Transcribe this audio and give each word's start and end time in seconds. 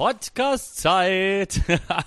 Podcast-Zeit. 0.00 1.60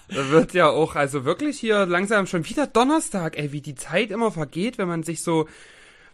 wird 0.10 0.56
ja 0.56 0.68
auch, 0.68 0.96
also 0.96 1.26
wirklich 1.26 1.60
hier 1.60 1.86
langsam 1.86 2.26
schon 2.26 2.50
wieder 2.50 2.66
Donnerstag, 2.66 3.38
ey, 3.38 3.52
wie 3.52 3.62
die 3.62 3.76
Zeit 3.76 4.10
immer 4.10 4.32
vergeht, 4.32 4.80
wenn 4.80 4.88
man 4.88 5.04
sich 5.04 5.22
so 5.22 5.48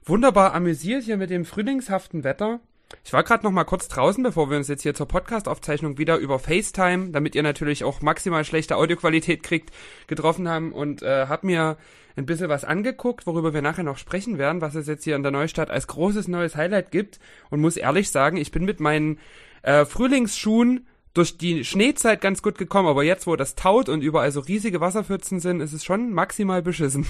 wunderbar 0.04 0.54
amüsiert 0.54 1.04
hier 1.04 1.16
mit 1.16 1.30
dem 1.30 1.46
frühlingshaften 1.46 2.26
Wetter. 2.26 2.60
Ich 3.06 3.14
war 3.14 3.24
gerade 3.24 3.46
noch 3.46 3.54
mal 3.54 3.64
kurz 3.64 3.88
draußen, 3.88 4.22
bevor 4.22 4.50
wir 4.50 4.58
uns 4.58 4.68
jetzt 4.68 4.82
hier 4.82 4.94
zur 4.94 5.08
Podcast-Aufzeichnung 5.08 5.98
wieder 5.98 6.18
über 6.18 6.38
FaceTime, 6.38 7.12
damit 7.12 7.34
ihr 7.34 7.44
natürlich 7.44 7.86
auch 7.86 8.02
maximal 8.02 8.44
schlechte 8.44 8.76
Audioqualität 8.76 9.42
kriegt, 9.42 9.74
getroffen 10.08 10.50
haben 10.50 10.74
und 10.74 11.02
äh, 11.02 11.28
hab 11.28 11.46
mir 11.46 11.78
ein 12.18 12.26
bisschen 12.26 12.50
was 12.50 12.66
angeguckt, 12.66 13.26
worüber 13.26 13.54
wir 13.54 13.62
nachher 13.62 13.86
noch 13.86 13.98
sprechen 13.98 14.38
werden, 14.38 14.60
was 14.60 14.76
es 14.76 14.88
jetzt 14.88 15.06
hier 15.06 15.16
in 15.16 15.24
der 15.24 15.32
Neustadt 15.32 15.72
als 15.72 15.88
großes 15.88 16.28
neues 16.28 16.58
Highlight 16.58 16.92
gibt 16.92 17.22
und 17.50 17.62
muss 17.62 17.78
ehrlich 17.78 18.12
sagen, 18.12 18.36
ich 18.36 18.52
bin 18.52 18.66
mit 18.66 18.82
meinen 18.82 19.18
äh, 19.62 19.86
Frühlingsschuhen 19.86 20.86
durch 21.20 21.38
die 21.38 21.66
Schneezeit 21.66 22.22
ganz 22.22 22.42
gut 22.42 22.58
gekommen, 22.58 22.88
aber 22.88 23.04
jetzt, 23.04 23.28
wo 23.28 23.36
das 23.36 23.56
taut 23.56 23.90
und 23.90 24.02
überall 24.02 24.32
so 24.32 24.40
riesige 24.40 24.80
Wasserpfützen 24.80 25.42
sind, 25.42 25.60
ist 25.60 25.74
es 25.74 25.84
schon 25.84 26.14
maximal 26.14 26.62
beschissen. 26.62 27.06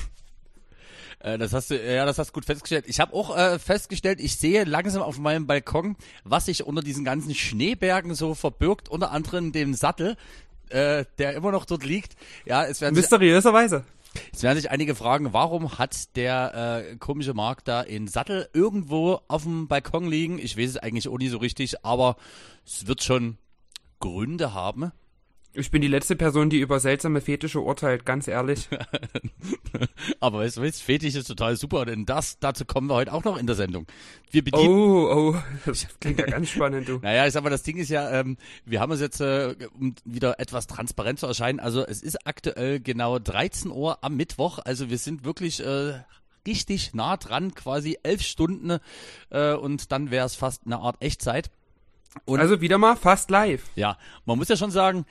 Äh, 1.19 1.37
das 1.37 1.53
hast 1.53 1.69
du, 1.69 1.75
ja, 1.75 2.07
das 2.07 2.17
hast 2.17 2.29
du 2.29 2.33
gut 2.33 2.45
festgestellt. 2.45 2.85
Ich 2.87 2.99
habe 2.99 3.13
auch 3.13 3.37
äh, 3.37 3.59
festgestellt, 3.59 4.19
ich 4.19 4.37
sehe 4.37 4.63
langsam 4.63 5.03
auf 5.03 5.19
meinem 5.19 5.45
Balkon, 5.45 5.95
was 6.23 6.45
sich 6.45 6.65
unter 6.65 6.81
diesen 6.81 7.05
ganzen 7.05 7.35
Schneebergen 7.35 8.15
so 8.15 8.33
verbirgt, 8.33 8.89
unter 8.89 9.11
anderem 9.11 9.51
den 9.51 9.75
Sattel, 9.75 10.17
äh, 10.69 11.05
der 11.19 11.33
immer 11.33 11.51
noch 11.51 11.65
dort 11.65 11.85
liegt. 11.85 12.15
Ja, 12.45 12.65
es 12.65 12.81
werden 12.81 12.95
mysteriöserweise. 12.95 13.83
Jetzt 14.31 14.41
werden 14.41 14.57
sich 14.57 14.71
einige 14.71 14.95
fragen, 14.95 15.33
warum 15.33 15.77
hat 15.77 16.15
der 16.15 16.85
äh, 16.89 16.95
komische 16.95 17.35
Markt 17.35 17.67
da 17.67 17.81
in 17.81 18.07
Sattel 18.07 18.49
irgendwo 18.53 19.19
auf 19.27 19.43
dem 19.43 19.67
Balkon 19.67 20.07
liegen? 20.07 20.39
Ich 20.39 20.57
weiß 20.57 20.69
es 20.71 20.77
eigentlich 20.77 21.09
auch 21.09 21.19
nie 21.19 21.29
so 21.29 21.37
richtig, 21.37 21.85
aber 21.85 22.15
es 22.65 22.87
wird 22.87 23.03
schon 23.03 23.37
Gründe 23.99 24.53
haben. 24.53 24.91
Ich 25.53 25.71
bin 25.71 25.81
die 25.81 25.87
letzte 25.87 26.15
Person, 26.15 26.51
die 26.51 26.59
über 26.59 26.79
seltsame 26.79 27.21
Fetische 27.21 27.59
urteilt, 27.59 28.05
ganz 28.05 28.27
ehrlich. 28.27 28.69
Aber 30.19 30.39
weißt 30.39 30.57
du? 30.57 30.71
Fetisch 30.71 31.15
ist 31.15 31.27
total 31.27 31.55
super, 31.55 31.85
denn 31.85 32.05
das, 32.05 32.37
dazu 32.39 32.65
kommen 32.65 32.87
wir 32.87 32.93
heute 32.93 33.11
auch 33.11 33.23
noch 33.23 33.35
in 33.35 33.47
der 33.47 33.55
Sendung. 33.55 33.87
Wir 34.29 34.43
bedienen. 34.43 34.69
Oh, 34.69 35.31
oh, 35.33 35.35
das 35.65 35.87
klingt 35.99 36.19
ja 36.19 36.27
ganz 36.27 36.49
spannend, 36.49 36.87
du. 36.87 36.99
naja, 37.01 37.25
ich 37.25 37.33
sag 37.33 37.43
mal, 37.43 37.49
das 37.49 37.63
Ding 37.63 37.77
ist 37.77 37.89
ja, 37.89 38.11
ähm, 38.11 38.37
wir 38.63 38.79
haben 38.79 38.91
uns 38.91 39.01
jetzt, 39.01 39.21
äh, 39.21 39.55
um 39.73 39.95
wieder 40.05 40.39
etwas 40.39 40.67
transparent 40.67 41.19
zu 41.19 41.25
erscheinen, 41.25 41.59
also 41.59 41.83
es 41.83 42.03
ist 42.03 42.27
aktuell 42.27 42.79
genau 42.79 43.17
13 43.17 43.71
Uhr 43.71 44.03
am 44.03 44.15
Mittwoch, 44.15 44.59
also 44.63 44.91
wir 44.91 44.99
sind 44.99 45.25
wirklich, 45.25 45.65
äh, 45.65 45.99
richtig 46.47 46.93
nah 46.93 47.17
dran, 47.17 47.53
quasi 47.53 47.97
elf 48.01 48.21
Stunden 48.21 48.79
äh, 49.29 49.53
und 49.53 49.91
dann 49.91 50.09
wäre 50.09 50.25
es 50.25 50.35
fast 50.35 50.65
eine 50.65 50.79
Art 50.79 51.01
Echtzeit. 51.01 51.51
Und 52.25 52.39
also 52.39 52.61
wieder 52.61 52.77
mal 52.77 52.95
fast 52.95 53.29
live. 53.29 53.63
Ja, 53.75 53.97
man 54.25 54.37
muss 54.37 54.47
ja 54.47 54.57
schon 54.57 54.71
sagen, 54.71 55.05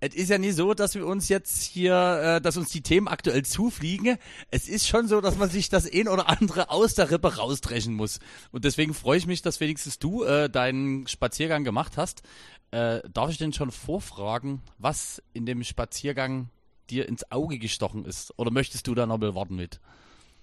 es 0.00 0.14
ist 0.14 0.28
ja 0.28 0.38
nie 0.38 0.50
so, 0.50 0.74
dass 0.74 0.94
wir 0.94 1.06
uns 1.06 1.28
jetzt 1.28 1.62
hier, 1.62 2.36
äh, 2.36 2.40
dass 2.40 2.56
uns 2.56 2.70
die 2.70 2.82
Themen 2.82 3.08
aktuell 3.08 3.44
zufliegen. 3.44 4.18
Es 4.50 4.68
ist 4.68 4.86
schon 4.86 5.08
so, 5.08 5.20
dass 5.20 5.38
man 5.38 5.48
sich 5.48 5.70
das 5.70 5.90
ein 5.90 6.08
oder 6.08 6.28
andere 6.28 6.70
aus 6.70 6.94
der 6.94 7.10
Rippe 7.10 7.36
rausdrechen 7.36 7.94
muss. 7.94 8.20
Und 8.52 8.64
deswegen 8.64 8.92
freue 8.92 9.18
ich 9.18 9.26
mich, 9.26 9.40
dass 9.40 9.60
wenigstens 9.60 9.98
du 9.98 10.24
äh, 10.24 10.50
deinen 10.50 11.06
Spaziergang 11.06 11.64
gemacht 11.64 11.96
hast. 11.96 12.22
Äh, 12.70 13.00
darf 13.12 13.30
ich 13.30 13.38
denn 13.38 13.52
schon 13.52 13.70
vorfragen, 13.70 14.60
was 14.78 15.22
in 15.32 15.46
dem 15.46 15.64
Spaziergang 15.64 16.50
dir 16.90 17.08
ins 17.08 17.30
Auge 17.30 17.58
gestochen 17.58 18.04
ist? 18.04 18.32
Oder 18.36 18.50
möchtest 18.50 18.86
du 18.86 18.94
da 18.94 19.06
noch 19.06 19.18
mal 19.18 19.34
warten 19.34 19.56
mit? 19.56 19.80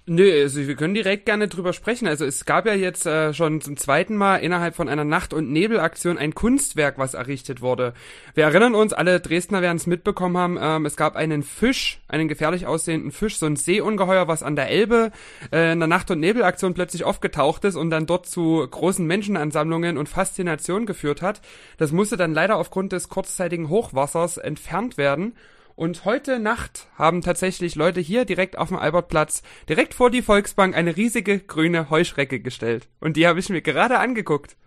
Nö, 0.08 0.42
also 0.42 0.68
wir 0.68 0.76
können 0.76 0.96
direkt 0.96 1.28
gerne 1.28 1.48
drüber 1.48 1.74
sprechen. 1.74 2.08
Also 2.08 2.26
es 2.26 2.46
gab 2.46 2.66
ja 2.66 2.74
jetzt 2.74 3.06
äh, 3.06 3.36
schon 3.36 3.62
zum 3.62 3.78
zweiten 3.78 4.16
Mal 4.16 4.38
innerhalb 4.38 4.76
von 4.76 4.90
einer 4.90 5.04
Nacht- 5.04 5.32
und 5.32 5.52
Nebelaktion 5.52 6.18
ein 6.18 6.34
Kunstwerk, 6.34 6.98
was 6.98 7.14
errichtet 7.14 7.62
wurde. 7.62 7.94
Wir 8.34 8.46
erinnern 8.46 8.74
uns, 8.74 8.94
alle 8.94 9.20
Dresdner 9.20 9.62
werden 9.62 9.78
es 9.78 9.86
mitbekommen 9.86 10.38
haben, 10.38 10.58
ähm, 10.60 10.88
es 10.88 10.98
gab 10.98 11.16
einen 11.16 11.44
Fisch, 11.44 12.02
einen 12.08 12.28
gefährlich 12.28 12.66
aussehenden 12.66 13.12
Fisch, 13.12 13.38
so 13.38 13.46
ein 13.46 13.56
Seeungeheuer, 13.56 14.28
was 14.28 14.42
an 14.42 14.56
der 14.56 14.70
Elbe 14.70 15.12
äh, 15.52 15.74
in 15.74 15.80
der 15.80 15.88
Nacht- 15.88 16.10
und 16.10 16.20
Nebelaktion 16.20 16.74
plötzlich 16.74 17.04
aufgetaucht 17.04 17.64
ist 17.64 17.76
und 17.76 17.92
dann 17.92 18.08
dort 18.08 18.26
zu 18.26 18.68
großen 18.68 19.06
Menschenansammlungen 19.06 20.00
und 20.00 20.10
Faszination 20.10 20.88
geführt 20.88 21.22
hat. 21.22 21.42
Das 21.78 21.92
musste 21.92 22.18
dann 22.18 22.34
leider 22.34 22.58
aufgrund 22.58 22.92
des 22.92 23.08
kurzzeitigen 23.08 23.70
Hochwassers 23.70 24.38
entfernt 24.38 24.98
werden. 24.98 25.36
Und 25.82 26.06
heute 26.06 26.38
Nacht 26.38 26.86
haben 26.96 27.24
tatsächlich 27.24 27.74
Leute 27.74 28.02
hier 28.02 28.24
direkt 28.24 28.56
auf 28.56 28.68
dem 28.68 28.78
Albertplatz, 28.78 29.42
direkt 29.68 29.96
vor 29.96 30.12
die 30.12 30.22
Volksbank, 30.22 30.78
eine 30.78 30.96
riesige 30.96 31.40
grüne 31.40 31.90
Heuschrecke 31.90 32.40
gestellt. 32.40 32.88
Und 33.00 33.18
die 33.18 33.26
habe 33.26 33.40
ich 33.40 33.50
mir 33.50 33.64
gerade 33.64 33.98
angeguckt. 33.98 34.58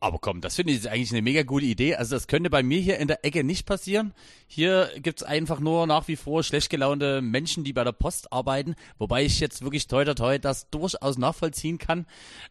Aber 0.00 0.18
komm, 0.18 0.40
das 0.40 0.56
finde 0.56 0.72
ich 0.72 0.90
eigentlich 0.90 1.12
eine 1.12 1.22
mega 1.22 1.44
gute 1.44 1.66
Idee. 1.66 1.94
Also 1.94 2.16
das 2.16 2.26
könnte 2.26 2.50
bei 2.50 2.64
mir 2.64 2.80
hier 2.80 2.98
in 2.98 3.06
der 3.06 3.24
Ecke 3.24 3.44
nicht 3.44 3.64
passieren. 3.64 4.12
Hier 4.48 4.90
gibt's 4.96 5.22
einfach 5.22 5.60
nur 5.60 5.86
nach 5.86 6.08
wie 6.08 6.16
vor 6.16 6.42
schlecht 6.42 6.68
gelaunte 6.68 7.22
Menschen, 7.22 7.62
die 7.62 7.72
bei 7.72 7.84
der 7.84 7.92
Post 7.92 8.32
arbeiten. 8.32 8.74
Wobei 8.98 9.24
ich 9.24 9.38
jetzt 9.38 9.62
wirklich 9.62 9.86
toi 9.86 10.04
toi 10.04 10.14
toi 10.14 10.38
das 10.40 10.68
durchaus 10.70 11.16
nachvollziehen 11.16 11.78
kann. 11.78 12.06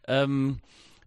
Ähm, 0.08 0.60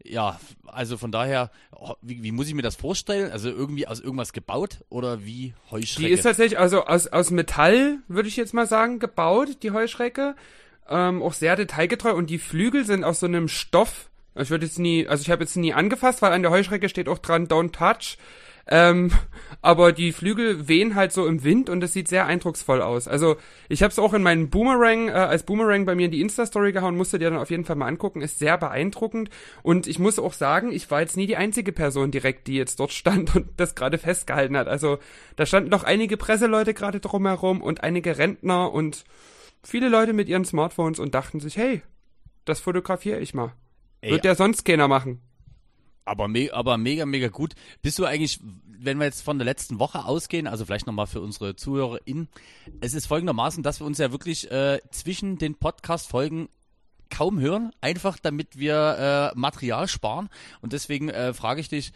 ja, 0.04 0.40
also 0.66 0.98
von 0.98 1.12
daher, 1.12 1.52
oh, 1.72 1.94
wie, 2.02 2.24
wie 2.24 2.32
muss 2.32 2.48
ich 2.48 2.54
mir 2.54 2.62
das 2.62 2.76
vorstellen? 2.76 3.32
Also 3.32 3.50
irgendwie 3.50 3.88
aus 3.88 4.00
irgendwas 4.00 4.34
gebaut 4.34 4.84
oder 4.90 5.26
wie 5.26 5.54
Heuschrecke? 5.72 6.08
Die 6.08 6.14
ist 6.14 6.24
tatsächlich 6.24 6.60
also 6.60 6.86
aus, 6.86 7.08
aus 7.08 7.32
Metall, 7.32 8.00
würde 8.08 8.28
ich 8.28 8.36
jetzt 8.36 8.54
mal 8.54 8.68
sagen, 8.68 9.00
gebaut, 9.00 9.64
die 9.64 9.72
Heuschrecke. 9.72 10.36
Ähm, 10.90 11.22
auch 11.22 11.34
sehr 11.34 11.56
detailgetreu 11.56 12.14
und 12.14 12.30
die 12.30 12.40
Flügel 12.40 12.86
sind 12.86 13.04
aus 13.04 13.22
so 13.22 13.26
einem 13.26 13.48
Stoff. 13.48 14.10
Ich 14.36 14.50
würde 14.50 14.66
jetzt 14.66 14.80
nie, 14.80 15.08
also 15.08 15.22
ich 15.22 15.30
habe 15.30 15.44
jetzt 15.44 15.56
nie 15.56 15.74
angefasst, 15.74 16.22
weil 16.22 16.34
an 16.34 16.42
der 16.42 16.52
Heuschrecke 16.52 16.90
steht 16.90 17.08
auch 17.08 17.20
dran 17.20 17.48
Don't 17.48 17.72
Touch. 17.72 18.18
Ähm, 18.68 19.12
aber 19.62 19.92
die 19.92 20.12
Flügel 20.12 20.68
wehen 20.68 20.96
halt 20.96 21.12
so 21.12 21.28
im 21.28 21.44
Wind 21.44 21.70
und 21.70 21.82
das 21.82 21.94
sieht 21.94 22.08
sehr 22.08 22.26
eindrucksvoll 22.26 22.82
aus. 22.82 23.08
Also 23.08 23.38
ich 23.70 23.84
habe 23.84 23.92
es 23.92 24.00
auch 24.00 24.14
in 24.14 24.24
meinen 24.24 24.50
Boomerang, 24.50 25.10
äh, 25.10 25.12
als 25.12 25.44
Boomerang 25.44 25.86
bei 25.86 25.96
mir 25.96 26.06
in 26.06 26.12
die 26.12 26.22
Insta-Story 26.22 26.72
gehauen, 26.72 26.96
musste 26.96 27.20
dir 27.20 27.30
dann 27.30 27.40
auf 27.40 27.50
jeden 27.50 27.66
Fall 27.66 27.76
mal 27.76 27.88
angucken, 27.88 28.22
ist 28.22 28.40
sehr 28.40 28.58
beeindruckend. 28.58 29.30
Und 29.62 29.88
ich 29.88 30.00
muss 30.00 30.20
auch 30.20 30.34
sagen, 30.34 30.72
ich 30.72 30.90
war 30.92 31.02
jetzt 31.02 31.18
nie 31.18 31.28
die 31.28 31.38
einzige 31.38 31.72
Person 31.72 32.12
direkt, 32.12 32.48
die 32.48 32.56
jetzt 32.56 32.80
dort 32.80 32.92
stand 32.94 33.36
und 33.36 33.50
das 33.58 33.76
gerade 33.76 33.98
festgehalten 33.98 34.58
hat. 34.58 34.68
Also 34.68 35.00
da 35.36 35.46
standen 35.46 35.70
noch 35.70 35.84
einige 35.84 36.18
Presseleute 36.18 36.74
gerade 36.74 37.00
drumherum 37.00 37.62
und 37.62 37.84
einige 37.84 38.18
Rentner 38.18 38.72
und 38.72 39.04
viele 39.64 39.90
Leute 39.90 40.14
mit 40.14 40.30
ihren 40.30 40.46
Smartphones 40.46 41.00
und 41.00 41.16
dachten 41.16 41.40
sich, 41.40 41.58
hey, 41.58 41.82
das 42.46 42.60
fotografiere 42.60 43.20
ich 43.20 43.34
mal. 43.34 43.54
Ey, 44.02 44.12
Wird 44.12 44.26
der 44.26 44.36
sonst 44.36 44.66
keiner 44.66 44.88
machen. 44.88 45.22
Aber, 46.06 46.28
me 46.28 46.50
aber 46.52 46.78
mega, 46.78 47.06
mega 47.06 47.30
gut. 47.30 47.54
Bist 47.82 47.98
du 48.00 48.06
eigentlich, 48.06 48.40
wenn 48.66 48.98
wir 48.98 49.06
jetzt 49.06 49.22
von 49.22 49.38
der 49.38 49.46
letzten 49.46 49.80
Woche 49.80 50.06
ausgehen, 50.06 50.48
also 50.48 50.66
vielleicht 50.66 50.88
nochmal 50.88 51.08
für 51.08 51.22
unsere 51.22 51.56
ZuhörerInnen, 51.56 52.28
es 52.82 52.94
ist 52.94 53.08
folgendermaßen, 53.08 53.64
dass 53.64 53.80
wir 53.80 53.88
uns 53.88 53.98
ja 53.98 54.12
wirklich 54.12 54.52
äh, 54.52 54.80
zwischen 54.92 55.38
den 55.38 55.56
Podcast-Folgen 55.56 56.50
kaum 57.10 57.40
hören, 57.40 57.72
einfach 57.80 58.18
damit 58.20 58.58
wir 58.58 59.32
äh, 59.34 59.40
Material 59.40 59.88
sparen. 59.88 60.30
Und 60.62 60.74
deswegen 60.74 61.10
äh, 61.10 61.34
frage 61.34 61.62
ich 61.62 61.70
dich, 61.70 61.94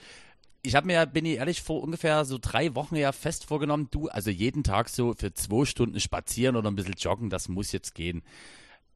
ich 0.62 0.75
habe 0.75 0.88
mir, 0.88 1.06
bin 1.06 1.25
ich 1.25 1.38
ehrlich, 1.38 1.62
vor 1.62 1.81
ungefähr 1.81 2.25
so 2.25 2.38
drei 2.39 2.75
Wochen 2.75 2.95
ja 2.95 3.12
fest 3.12 3.45
vorgenommen, 3.45 3.88
du, 3.91 4.09
also 4.09 4.29
jeden 4.29 4.63
Tag 4.63 4.89
so 4.89 5.13
für 5.13 5.34
zwei 5.34 5.66
Stunden 5.66 6.00
spazieren 6.00 6.56
oder 6.56 6.69
ein 6.69 6.75
bisschen 6.75 6.95
joggen, 6.97 7.29
das 7.29 7.50
muss 7.50 7.72
jetzt 7.72 7.95
gehen. 7.95 8.22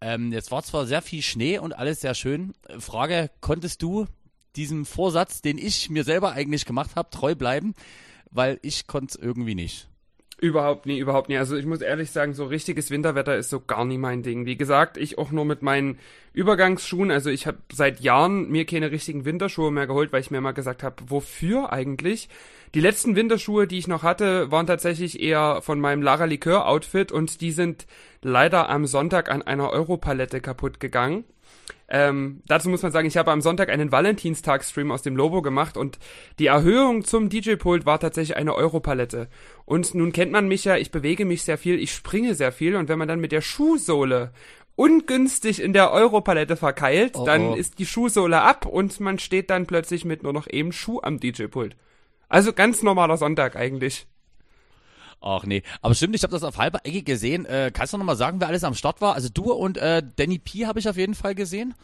Ähm, 0.01 0.31
jetzt 0.31 0.51
war 0.51 0.63
zwar 0.63 0.85
sehr 0.85 1.01
viel 1.01 1.21
Schnee 1.21 1.59
und 1.59 1.73
alles 1.73 2.01
sehr 2.01 2.15
schön. 2.15 2.53
Frage, 2.79 3.29
konntest 3.39 3.81
du 3.81 4.07
diesem 4.55 4.85
Vorsatz, 4.85 5.41
den 5.41 5.57
ich 5.57 5.89
mir 5.89 6.03
selber 6.03 6.31
eigentlich 6.33 6.65
gemacht 6.65 6.91
habe, 6.95 7.09
treu 7.09 7.35
bleiben, 7.35 7.73
weil 8.31 8.59
ich 8.61 8.87
konnte 8.87 9.17
es 9.17 9.23
irgendwie 9.23 9.55
nicht. 9.55 9.87
Überhaupt 10.41 10.87
nie, 10.87 10.97
überhaupt 10.97 11.29
nie. 11.29 11.37
Also 11.37 11.55
ich 11.55 11.67
muss 11.67 11.81
ehrlich 11.81 12.09
sagen, 12.09 12.33
so 12.33 12.45
richtiges 12.45 12.89
Winterwetter 12.89 13.37
ist 13.37 13.51
so 13.51 13.59
gar 13.59 13.85
nie 13.85 13.99
mein 13.99 14.23
Ding. 14.23 14.47
Wie 14.47 14.57
gesagt, 14.57 14.97
ich 14.97 15.19
auch 15.19 15.29
nur 15.29 15.45
mit 15.45 15.61
meinen 15.61 15.99
Übergangsschuhen. 16.33 17.11
Also 17.11 17.29
ich 17.29 17.45
habe 17.45 17.59
seit 17.71 17.99
Jahren 17.99 18.49
mir 18.49 18.65
keine 18.65 18.89
richtigen 18.89 19.23
Winterschuhe 19.23 19.69
mehr 19.69 19.85
geholt, 19.85 20.11
weil 20.11 20.21
ich 20.21 20.31
mir 20.31 20.41
mal 20.41 20.53
gesagt 20.53 20.81
habe, 20.81 20.95
wofür 21.05 21.71
eigentlich? 21.71 22.27
Die 22.73 22.79
letzten 22.79 23.15
Winterschuhe, 23.15 23.67
die 23.67 23.77
ich 23.77 23.87
noch 23.87 24.01
hatte, 24.01 24.49
waren 24.49 24.65
tatsächlich 24.65 25.21
eher 25.21 25.61
von 25.61 25.79
meinem 25.79 26.01
Lara 26.01 26.25
Likör 26.25 26.67
Outfit 26.67 27.11
und 27.11 27.41
die 27.41 27.51
sind 27.51 27.85
leider 28.23 28.67
am 28.67 28.87
Sonntag 28.87 29.29
an 29.29 29.43
einer 29.43 29.69
Europalette 29.69 30.41
kaputt 30.41 30.79
gegangen. 30.79 31.23
Ähm, 31.93 32.41
dazu 32.47 32.69
muss 32.69 32.83
man 32.83 32.93
sagen, 32.93 33.07
ich 33.09 33.17
habe 33.17 33.31
am 33.31 33.41
Sonntag 33.41 33.67
einen 33.67 33.91
Valentinstag-Stream 33.91 34.91
aus 34.91 35.01
dem 35.01 35.17
Lobo 35.17 35.41
gemacht 35.41 35.75
und 35.75 35.99
die 36.39 36.45
Erhöhung 36.45 37.03
zum 37.03 37.27
DJ-Pult 37.27 37.85
war 37.85 37.99
tatsächlich 37.99 38.37
eine 38.37 38.55
Europalette. 38.55 39.27
Und 39.65 39.93
nun 39.93 40.13
kennt 40.13 40.31
man 40.31 40.47
mich 40.47 40.63
ja, 40.63 40.77
ich 40.77 40.91
bewege 40.91 41.25
mich 41.25 41.43
sehr 41.43 41.57
viel, 41.57 41.77
ich 41.77 41.93
springe 41.93 42.33
sehr 42.33 42.53
viel 42.53 42.77
und 42.77 42.87
wenn 42.87 42.97
man 42.97 43.09
dann 43.09 43.19
mit 43.19 43.33
der 43.33 43.41
Schuhsohle 43.41 44.31
ungünstig 44.77 45.61
in 45.61 45.73
der 45.73 45.91
Europalette 45.91 46.55
verkeilt, 46.55 47.17
oh, 47.17 47.25
dann 47.25 47.49
oh. 47.49 47.55
ist 47.55 47.77
die 47.77 47.85
Schuhsohle 47.85 48.41
ab 48.41 48.65
und 48.65 49.01
man 49.01 49.19
steht 49.19 49.49
dann 49.49 49.65
plötzlich 49.65 50.05
mit 50.05 50.23
nur 50.23 50.31
noch 50.31 50.47
eben 50.49 50.71
Schuh 50.71 51.01
am 51.03 51.19
DJ-Pult. 51.19 51.75
Also 52.29 52.53
ganz 52.53 52.83
normaler 52.83 53.17
Sonntag 53.17 53.57
eigentlich. 53.57 54.07
Ach 55.21 55.43
nee, 55.45 55.61
aber 55.81 55.93
stimmt, 55.93 56.15
ich 56.15 56.23
habe 56.23 56.31
das 56.31 56.43
auf 56.43 56.57
halber 56.57 56.79
Ecke 56.83 57.03
gesehen. 57.03 57.45
Äh, 57.45 57.71
kannst 57.73 57.93
du 57.93 57.97
noch 57.97 58.05
mal 58.05 58.15
sagen, 58.15 58.41
wer 58.41 58.47
alles 58.47 58.63
am 58.63 58.73
Start 58.73 59.01
war? 59.01 59.13
Also 59.13 59.29
du 59.31 59.53
und 59.53 59.77
äh, 59.77 60.01
Danny 60.15 60.39
P 60.39 60.65
habe 60.65 60.79
ich 60.79 60.89
auf 60.89 60.97
jeden 60.97 61.13
Fall 61.13 61.35
gesehen. 61.35 61.75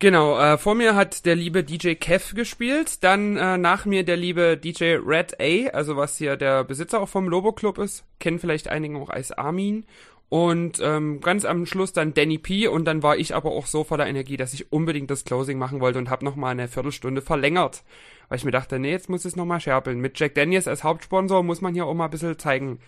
Genau, 0.00 0.38
äh, 0.38 0.58
vor 0.58 0.76
mir 0.76 0.94
hat 0.94 1.26
der 1.26 1.34
liebe 1.34 1.64
DJ 1.64 1.94
Kev 1.94 2.36
gespielt, 2.36 3.02
dann 3.02 3.36
äh, 3.36 3.58
nach 3.58 3.84
mir 3.84 4.04
der 4.04 4.16
liebe 4.16 4.56
DJ 4.56 4.94
Red 5.04 5.40
A, 5.40 5.70
also 5.70 5.96
was 5.96 6.16
hier 6.16 6.36
der 6.36 6.62
Besitzer 6.62 7.00
auch 7.00 7.08
vom 7.08 7.28
Lobo 7.28 7.50
Club 7.50 7.78
ist, 7.78 8.04
kennen 8.20 8.38
vielleicht 8.38 8.68
einige 8.68 8.96
auch 8.96 9.10
als 9.10 9.32
Armin. 9.32 9.84
Und 10.28 10.78
ähm, 10.82 11.20
ganz 11.20 11.46
am 11.46 11.64
Schluss 11.64 11.94
dann 11.94 12.12
Danny 12.12 12.36
P 12.36 12.68
und 12.68 12.84
dann 12.84 13.02
war 13.02 13.16
ich 13.16 13.34
aber 13.34 13.50
auch 13.52 13.66
so 13.66 13.82
voller 13.82 14.06
Energie, 14.06 14.36
dass 14.36 14.52
ich 14.52 14.70
unbedingt 14.72 15.10
das 15.10 15.24
Closing 15.24 15.58
machen 15.58 15.80
wollte 15.80 15.98
und 15.98 16.10
habe 16.10 16.24
nochmal 16.24 16.52
eine 16.52 16.68
Viertelstunde 16.68 17.22
verlängert. 17.22 17.82
Weil 18.28 18.36
ich 18.36 18.44
mir 18.44 18.50
dachte, 18.50 18.78
nee, 18.78 18.90
jetzt 18.90 19.08
muss 19.08 19.24
es 19.24 19.36
nochmal 19.36 19.60
scherpeln. 19.60 20.00
Mit 20.00 20.18
Jack 20.20 20.34
Daniels 20.34 20.68
als 20.68 20.84
Hauptsponsor 20.84 21.42
muss 21.42 21.62
man 21.62 21.72
hier 21.72 21.86
auch 21.86 21.94
mal 21.94 22.04
ein 22.04 22.10
bisschen 22.10 22.38
zeigen, 22.38 22.78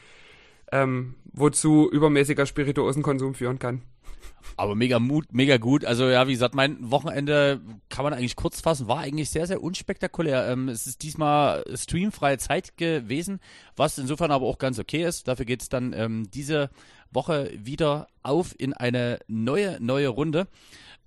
ähm, 0.70 1.14
wozu 1.32 1.90
übermäßiger 1.90 2.44
Spirituosenkonsum 2.44 3.34
führen 3.34 3.58
kann. 3.58 3.82
Aber 4.56 4.74
mega 4.74 4.98
Mut, 4.98 5.32
mega 5.32 5.56
gut. 5.56 5.84
Also 5.84 6.08
ja, 6.08 6.26
wie 6.26 6.32
gesagt, 6.32 6.54
mein 6.54 6.90
Wochenende 6.90 7.60
kann 7.88 8.04
man 8.04 8.12
eigentlich 8.12 8.36
kurz 8.36 8.60
fassen, 8.60 8.88
war 8.88 8.98
eigentlich 8.98 9.30
sehr, 9.30 9.46
sehr 9.46 9.62
unspektakulär. 9.62 10.48
Ähm, 10.48 10.68
es 10.68 10.86
ist 10.86 11.02
diesmal 11.02 11.64
streamfreie 11.74 12.38
Zeit 12.38 12.76
gewesen, 12.76 13.40
was 13.76 13.98
insofern 13.98 14.30
aber 14.30 14.46
auch 14.46 14.58
ganz 14.58 14.78
okay 14.78 15.04
ist. 15.04 15.28
Dafür 15.28 15.46
geht 15.46 15.62
es 15.62 15.68
dann 15.68 15.92
ähm, 15.94 16.30
diese 16.30 16.70
Woche 17.10 17.50
wieder 17.56 18.08
auf 18.22 18.54
in 18.58 18.74
eine 18.74 19.18
neue, 19.28 19.78
neue 19.80 20.08
Runde. 20.08 20.46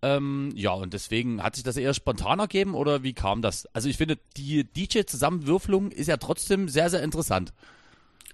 Ähm, 0.02 0.52
ja, 0.56 0.72
und 0.72 0.94
deswegen 0.94 1.42
hat 1.42 1.56
sich 1.56 1.64
das 1.64 1.78
eher 1.78 1.94
spontan 1.94 2.40
ergeben 2.40 2.76
oder 2.76 3.04
wie 3.04 3.14
kam 3.14 3.42
das? 3.42 3.68
Also 3.68 3.88
ich 3.88 3.98
finde, 3.98 4.18
die 4.36 4.66
DJ-Zusammenwürfelung 4.66 5.92
ist 5.92 6.08
ja 6.08 6.18
trotzdem 6.18 6.68
sehr, 6.68 6.90
sehr 6.90 7.04
interessant. 7.04 7.54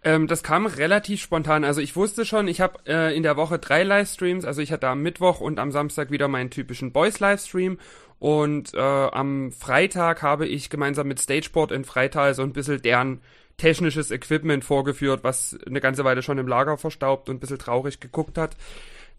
Ähm, 0.03 0.27
das 0.27 0.43
kam 0.43 0.65
relativ 0.65 1.21
spontan. 1.21 1.63
Also 1.63 1.81
ich 1.81 1.95
wusste 1.95 2.25
schon, 2.25 2.47
ich 2.47 2.61
habe 2.61 2.79
äh, 2.87 3.15
in 3.15 3.23
der 3.23 3.37
Woche 3.37 3.59
drei 3.59 3.83
Livestreams. 3.83 4.45
Also 4.45 4.61
ich 4.61 4.71
hatte 4.71 4.87
am 4.87 5.01
Mittwoch 5.01 5.41
und 5.41 5.59
am 5.59 5.71
Samstag 5.71 6.11
wieder 6.11 6.27
meinen 6.27 6.49
typischen 6.49 6.91
Boys-Livestream. 6.91 7.77
Und 8.19 8.73
äh, 8.73 8.79
am 8.79 9.51
Freitag 9.51 10.21
habe 10.21 10.47
ich 10.47 10.69
gemeinsam 10.69 11.07
mit 11.07 11.21
Stageboard 11.21 11.71
in 11.71 11.85
Freital 11.85 12.33
so 12.33 12.43
ein 12.43 12.53
bisschen 12.53 12.81
deren 12.81 13.21
technisches 13.57 14.11
Equipment 14.11 14.63
vorgeführt, 14.63 15.23
was 15.23 15.57
eine 15.65 15.81
ganze 15.81 16.03
Weile 16.05 16.21
schon 16.21 16.37
im 16.37 16.47
Lager 16.47 16.77
verstaubt 16.77 17.29
und 17.29 17.37
ein 17.37 17.39
bisschen 17.39 17.59
traurig 17.59 17.99
geguckt 17.99 18.37
hat. 18.37 18.55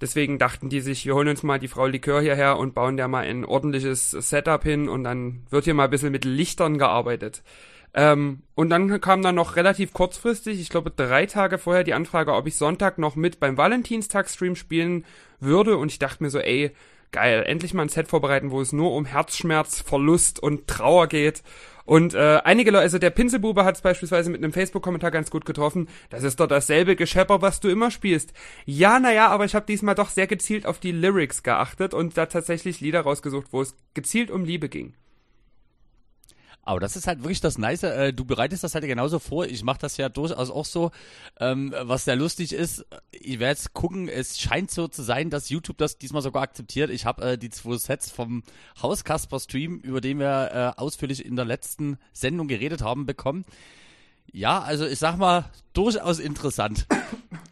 Deswegen 0.01 0.39
dachten 0.39 0.71
die 0.71 0.81
sich, 0.81 1.05
wir 1.05 1.15
holen 1.15 1.29
uns 1.29 1.43
mal 1.43 1.59
die 1.59 1.69
Frau 1.69 1.87
Likör 1.87 2.23
hierher 2.23 2.57
und 2.57 2.75
bauen 2.75 2.97
der 2.97 3.07
mal 3.07 3.27
ein 3.27 3.45
ordentliches 3.45 4.11
Setup 4.13 4.63
hin 4.63 4.89
und 4.89 5.05
dann 5.05 5.43
wird 5.51 5.65
hier 5.65 5.75
mal 5.75 5.85
ein 5.85 5.91
bisschen 5.91 6.13
mit 6.13 6.25
Lichtern 6.25 6.79
gearbeitet. 6.79 7.43
Ähm, 7.93 8.43
und 8.55 8.71
dann 8.71 9.01
kam 9.01 9.23
dann 9.23 9.35
noch 9.35 9.57
relativ 9.57 9.93
kurzfristig, 9.93 10.61
ich 10.61 10.69
glaube 10.69 10.91
drei 10.91 11.27
Tage 11.27 11.59
vorher, 11.59 11.85
die 11.85 11.95
Anfrage, 11.95 12.35
ob 12.35 12.47
ich 12.47 12.57
Sonntag 12.57 12.99
noch 12.99 13.17
mit 13.17 13.41
beim 13.41 13.57
Valentinstag-Stream 13.57 14.55
spielen 14.57 15.05
würde. 15.41 15.77
Und 15.77 15.91
ich 15.91 15.99
dachte 15.99 16.23
mir 16.23 16.31
so, 16.31 16.39
ey, 16.39 16.73
geil, 17.13 17.43
endlich 17.47 17.75
mal 17.75 17.83
ein 17.83 17.89
Set 17.89 18.09
vorbereiten, 18.09 18.51
wo 18.51 18.61
es 18.61 18.73
nur 18.73 18.93
um 18.93 19.05
Herzschmerz, 19.05 19.81
Verlust 19.81 20.41
und 20.41 20.67
Trauer 20.69 21.09
geht. 21.09 21.43
Und 21.85 22.15
äh, 22.15 22.41
einige 22.45 22.71
Leute, 22.71 22.83
also 22.83 22.99
der 22.99 23.11
Pinselbube 23.11 23.65
hat 23.65 23.75
es 23.75 23.83
beispielsweise 23.83 24.31
mit 24.31 24.41
einem 24.43 24.53
Facebook-Kommentar 24.53 25.11
ganz 25.11 25.29
gut 25.29 25.45
getroffen. 25.45 25.89
Das 26.09 26.23
ist 26.23 26.39
doch 26.39 26.47
dasselbe 26.47 26.95
Geschepper, 26.95 27.43
was 27.43 27.59
du 27.59 27.69
immer 27.69 27.91
spielst. 27.91 28.33
Ja, 28.65 29.01
naja, 29.01 29.27
aber 29.27 29.45
ich 29.45 29.57
habe 29.57 29.67
diesmal 29.67 29.97
doch 29.97 30.11
sehr 30.11 30.29
gezielt 30.29 30.67
auf 30.67 30.79
die 30.79 30.93
Lyrics 30.93 31.43
geachtet 31.43 31.93
und 31.93 32.17
da 32.17 32.27
tatsächlich 32.27 32.81
Lieder 32.81 33.01
rausgesucht, 33.01 33.49
wo 33.51 33.61
es 33.61 33.75
gezielt 33.95 34.31
um 34.31 34.45
Liebe 34.45 34.69
ging. 34.69 34.95
Aber 36.63 36.79
das 36.79 36.97
ist 36.97 37.07
halt 37.07 37.23
wirklich 37.23 37.41
das 37.41 37.59
Nice. 37.59 37.83
Äh, 37.83 38.13
du 38.13 38.25
bereitest 38.25 38.63
das 38.65 38.75
halt 38.75 38.85
genauso 38.85 39.19
vor. 39.19 39.47
Ich 39.47 39.63
mache 39.65 39.81
das 39.81 39.97
ja 39.97 40.09
durchaus 40.09 40.51
auch 40.51 40.65
so. 40.65 40.91
Ähm, 41.39 41.75
was 41.83 42.05
sehr 42.05 42.17
lustig 42.17 42.53
ist, 42.53 42.85
ich 43.11 43.39
werde 43.39 43.59
jetzt 43.59 43.73
gucken, 43.73 44.09
es 44.09 44.39
scheint 44.39 44.71
so 44.71 44.87
zu 44.87 45.03
sein, 45.03 45.31
dass 45.31 45.49
YouTube 45.49 45.79
das 45.79 45.99
diesmal 45.99 46.23
sogar 46.23 46.43
akzeptiert. 46.43 46.91
Ich 46.91 47.07
habe 47.07 47.33
äh, 47.33 47.39
die 47.39 47.51
zwei 47.51 47.77
Sets 47.77 48.11
vom 48.11 48.43
Hauskasper-Stream, 48.83 49.81
über 49.81 50.01
den 50.01 50.19
wir 50.19 50.75
äh, 50.77 50.81
ausführlich 50.81 51.25
in 51.25 51.37
der 51.37 51.45
letzten 51.47 51.99
Sendung 52.13 52.47
geredet 52.47 52.83
haben, 52.83 53.07
bekommen. 53.07 53.45
Ja, 54.33 54.61
also 54.61 54.87
ich 54.87 54.99
sag 54.99 55.17
mal, 55.17 55.45
durchaus 55.73 56.19
interessant. 56.19 56.87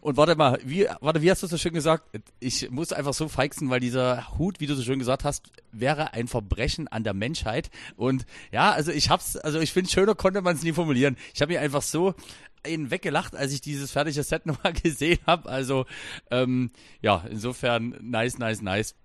Und 0.01 0.15
warte 0.15 0.35
mal, 0.35 0.59
wie, 0.63 0.87
warte, 1.01 1.21
wie 1.21 1.29
hast 1.29 1.43
du 1.43 1.47
so 1.47 1.57
schön 1.57 1.73
gesagt? 1.73 2.03
Ich 2.39 2.71
muss 2.71 2.93
einfach 2.93 3.13
so 3.13 3.27
feixen, 3.27 3.69
weil 3.69 3.81
dieser 3.81 4.37
Hut, 4.37 4.59
wie 4.59 4.65
du 4.65 4.75
so 4.75 4.83
schön 4.83 4.99
gesagt 4.99 5.25
hast, 5.25 5.51
wäre 5.71 6.13
ein 6.13 6.27
Verbrechen 6.27 6.87
an 6.87 7.03
der 7.03 7.13
Menschheit. 7.13 7.69
Und 7.97 8.25
ja, 8.51 8.71
also 8.71 8.91
ich 8.91 9.09
hab's, 9.09 9.35
also 9.35 9.59
ich 9.59 9.73
finde, 9.73 9.89
schöner 9.89 10.15
konnte 10.15 10.41
man 10.41 10.55
es 10.55 10.63
nie 10.63 10.71
formulieren. 10.71 11.17
Ich 11.33 11.41
habe 11.41 11.51
mir 11.51 11.59
einfach 11.59 11.81
so 11.81 12.15
einen 12.63 12.91
weggelacht, 12.91 13.35
als 13.35 13.51
ich 13.51 13.61
dieses 13.61 13.91
fertige 13.91 14.23
Set 14.23 14.45
nochmal 14.45 14.73
gesehen 14.73 15.19
habe. 15.27 15.49
Also 15.49 15.85
ähm, 16.31 16.71
ja, 17.01 17.25
insofern 17.29 17.95
nice, 18.01 18.37
nice, 18.37 18.61
nice. 18.61 18.95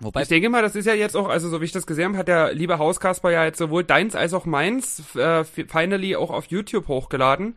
Wobei 0.00 0.22
ich 0.22 0.28
denke 0.28 0.48
mal, 0.48 0.62
das 0.62 0.76
ist 0.76 0.86
ja 0.86 0.94
jetzt 0.94 1.14
auch, 1.14 1.28
also 1.28 1.50
so 1.50 1.60
wie 1.60 1.66
ich 1.66 1.72
das 1.72 1.86
gesehen 1.86 2.06
habe, 2.06 2.18
hat 2.18 2.28
der 2.28 2.54
liebe 2.54 2.78
Hauskasper 2.78 3.30
ja 3.30 3.44
jetzt 3.44 3.58
sowohl 3.58 3.84
deins 3.84 4.14
als 4.14 4.32
auch 4.32 4.46
meins 4.46 5.14
äh, 5.14 5.44
finally 5.44 6.16
auch 6.16 6.30
auf 6.30 6.46
YouTube 6.46 6.88
hochgeladen. 6.88 7.54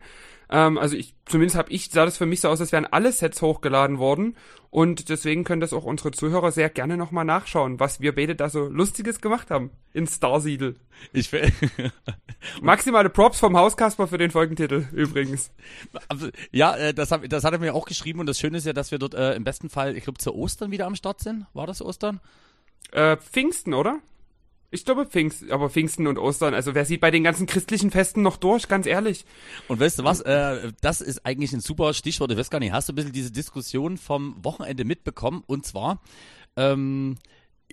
Ähm, 0.50 0.78
also 0.78 0.96
ich, 0.96 1.14
zumindest 1.24 1.56
habe 1.56 1.70
ich, 1.70 1.90
sah 1.90 2.04
das 2.04 2.16
für 2.16 2.26
mich 2.26 2.40
so 2.40 2.48
aus, 2.48 2.60
als 2.60 2.72
wären 2.72 2.86
alle 2.86 3.12
Sets 3.12 3.42
hochgeladen 3.42 3.98
worden. 3.98 4.36
Und 4.70 5.08
deswegen 5.08 5.44
können 5.44 5.60
das 5.60 5.72
auch 5.72 5.84
unsere 5.84 6.10
Zuhörer 6.10 6.50
sehr 6.50 6.68
gerne 6.68 6.96
nochmal 6.96 7.24
nachschauen, 7.24 7.78
was 7.78 8.00
wir 8.00 8.14
beide 8.14 8.34
da 8.34 8.48
so 8.48 8.66
Lustiges 8.66 9.20
gemacht 9.20 9.50
haben 9.50 9.70
in 9.92 10.06
Starsiedel. 10.06 10.76
Ich 11.12 11.30
Maximale 12.60 13.08
Props 13.08 13.38
vom 13.38 13.56
Hauskasper 13.56 14.08
für 14.08 14.18
den 14.18 14.30
Folgentitel 14.32 14.86
übrigens. 14.92 15.52
Ja, 16.50 16.76
äh, 16.76 16.92
das, 16.92 17.12
hab, 17.12 17.28
das 17.28 17.44
hat 17.44 17.52
er 17.52 17.60
mir 17.60 17.74
auch 17.74 17.86
geschrieben 17.86 18.20
und 18.20 18.26
das 18.26 18.38
Schöne 18.38 18.58
ist 18.58 18.66
ja, 18.66 18.72
dass 18.72 18.90
wir 18.90 18.98
dort 18.98 19.14
äh, 19.14 19.34
im 19.34 19.44
besten 19.44 19.70
Fall, 19.70 19.96
ich 19.96 20.04
glaube, 20.04 20.18
zu 20.18 20.34
Ostern 20.34 20.70
wieder 20.72 20.86
am 20.86 20.96
Start 20.96 21.20
sind. 21.20 21.46
War 21.54 21.66
das 21.66 21.80
Ostern? 21.80 22.20
Äh, 22.90 23.16
Pfingsten, 23.16 23.74
oder? 23.74 24.00
Ich 24.74 24.84
glaube 24.84 25.06
Pfingsten, 25.06 25.52
aber 25.52 25.70
Pfingsten 25.70 26.08
und 26.08 26.18
Ostern, 26.18 26.52
also 26.52 26.74
wer 26.74 26.84
sieht 26.84 27.00
bei 27.00 27.12
den 27.12 27.22
ganzen 27.22 27.46
christlichen 27.46 27.92
Festen 27.92 28.22
noch 28.22 28.36
durch, 28.36 28.66
ganz 28.66 28.86
ehrlich. 28.86 29.24
Und 29.68 29.78
weißt 29.78 30.00
du 30.00 30.02
was, 30.02 30.20
äh, 30.22 30.72
das 30.80 31.00
ist 31.00 31.24
eigentlich 31.24 31.52
ein 31.52 31.60
super 31.60 31.94
Stichwort, 31.94 32.32
ich 32.32 32.36
weiß 32.36 32.50
gar 32.50 32.58
nicht, 32.58 32.72
hast 32.72 32.88
du 32.88 32.92
ein 32.92 32.96
bisschen 32.96 33.12
diese 33.12 33.30
Diskussion 33.30 33.98
vom 33.98 34.34
Wochenende 34.44 34.84
mitbekommen? 34.84 35.44
Und 35.46 35.64
zwar, 35.64 36.02
ähm, 36.56 37.18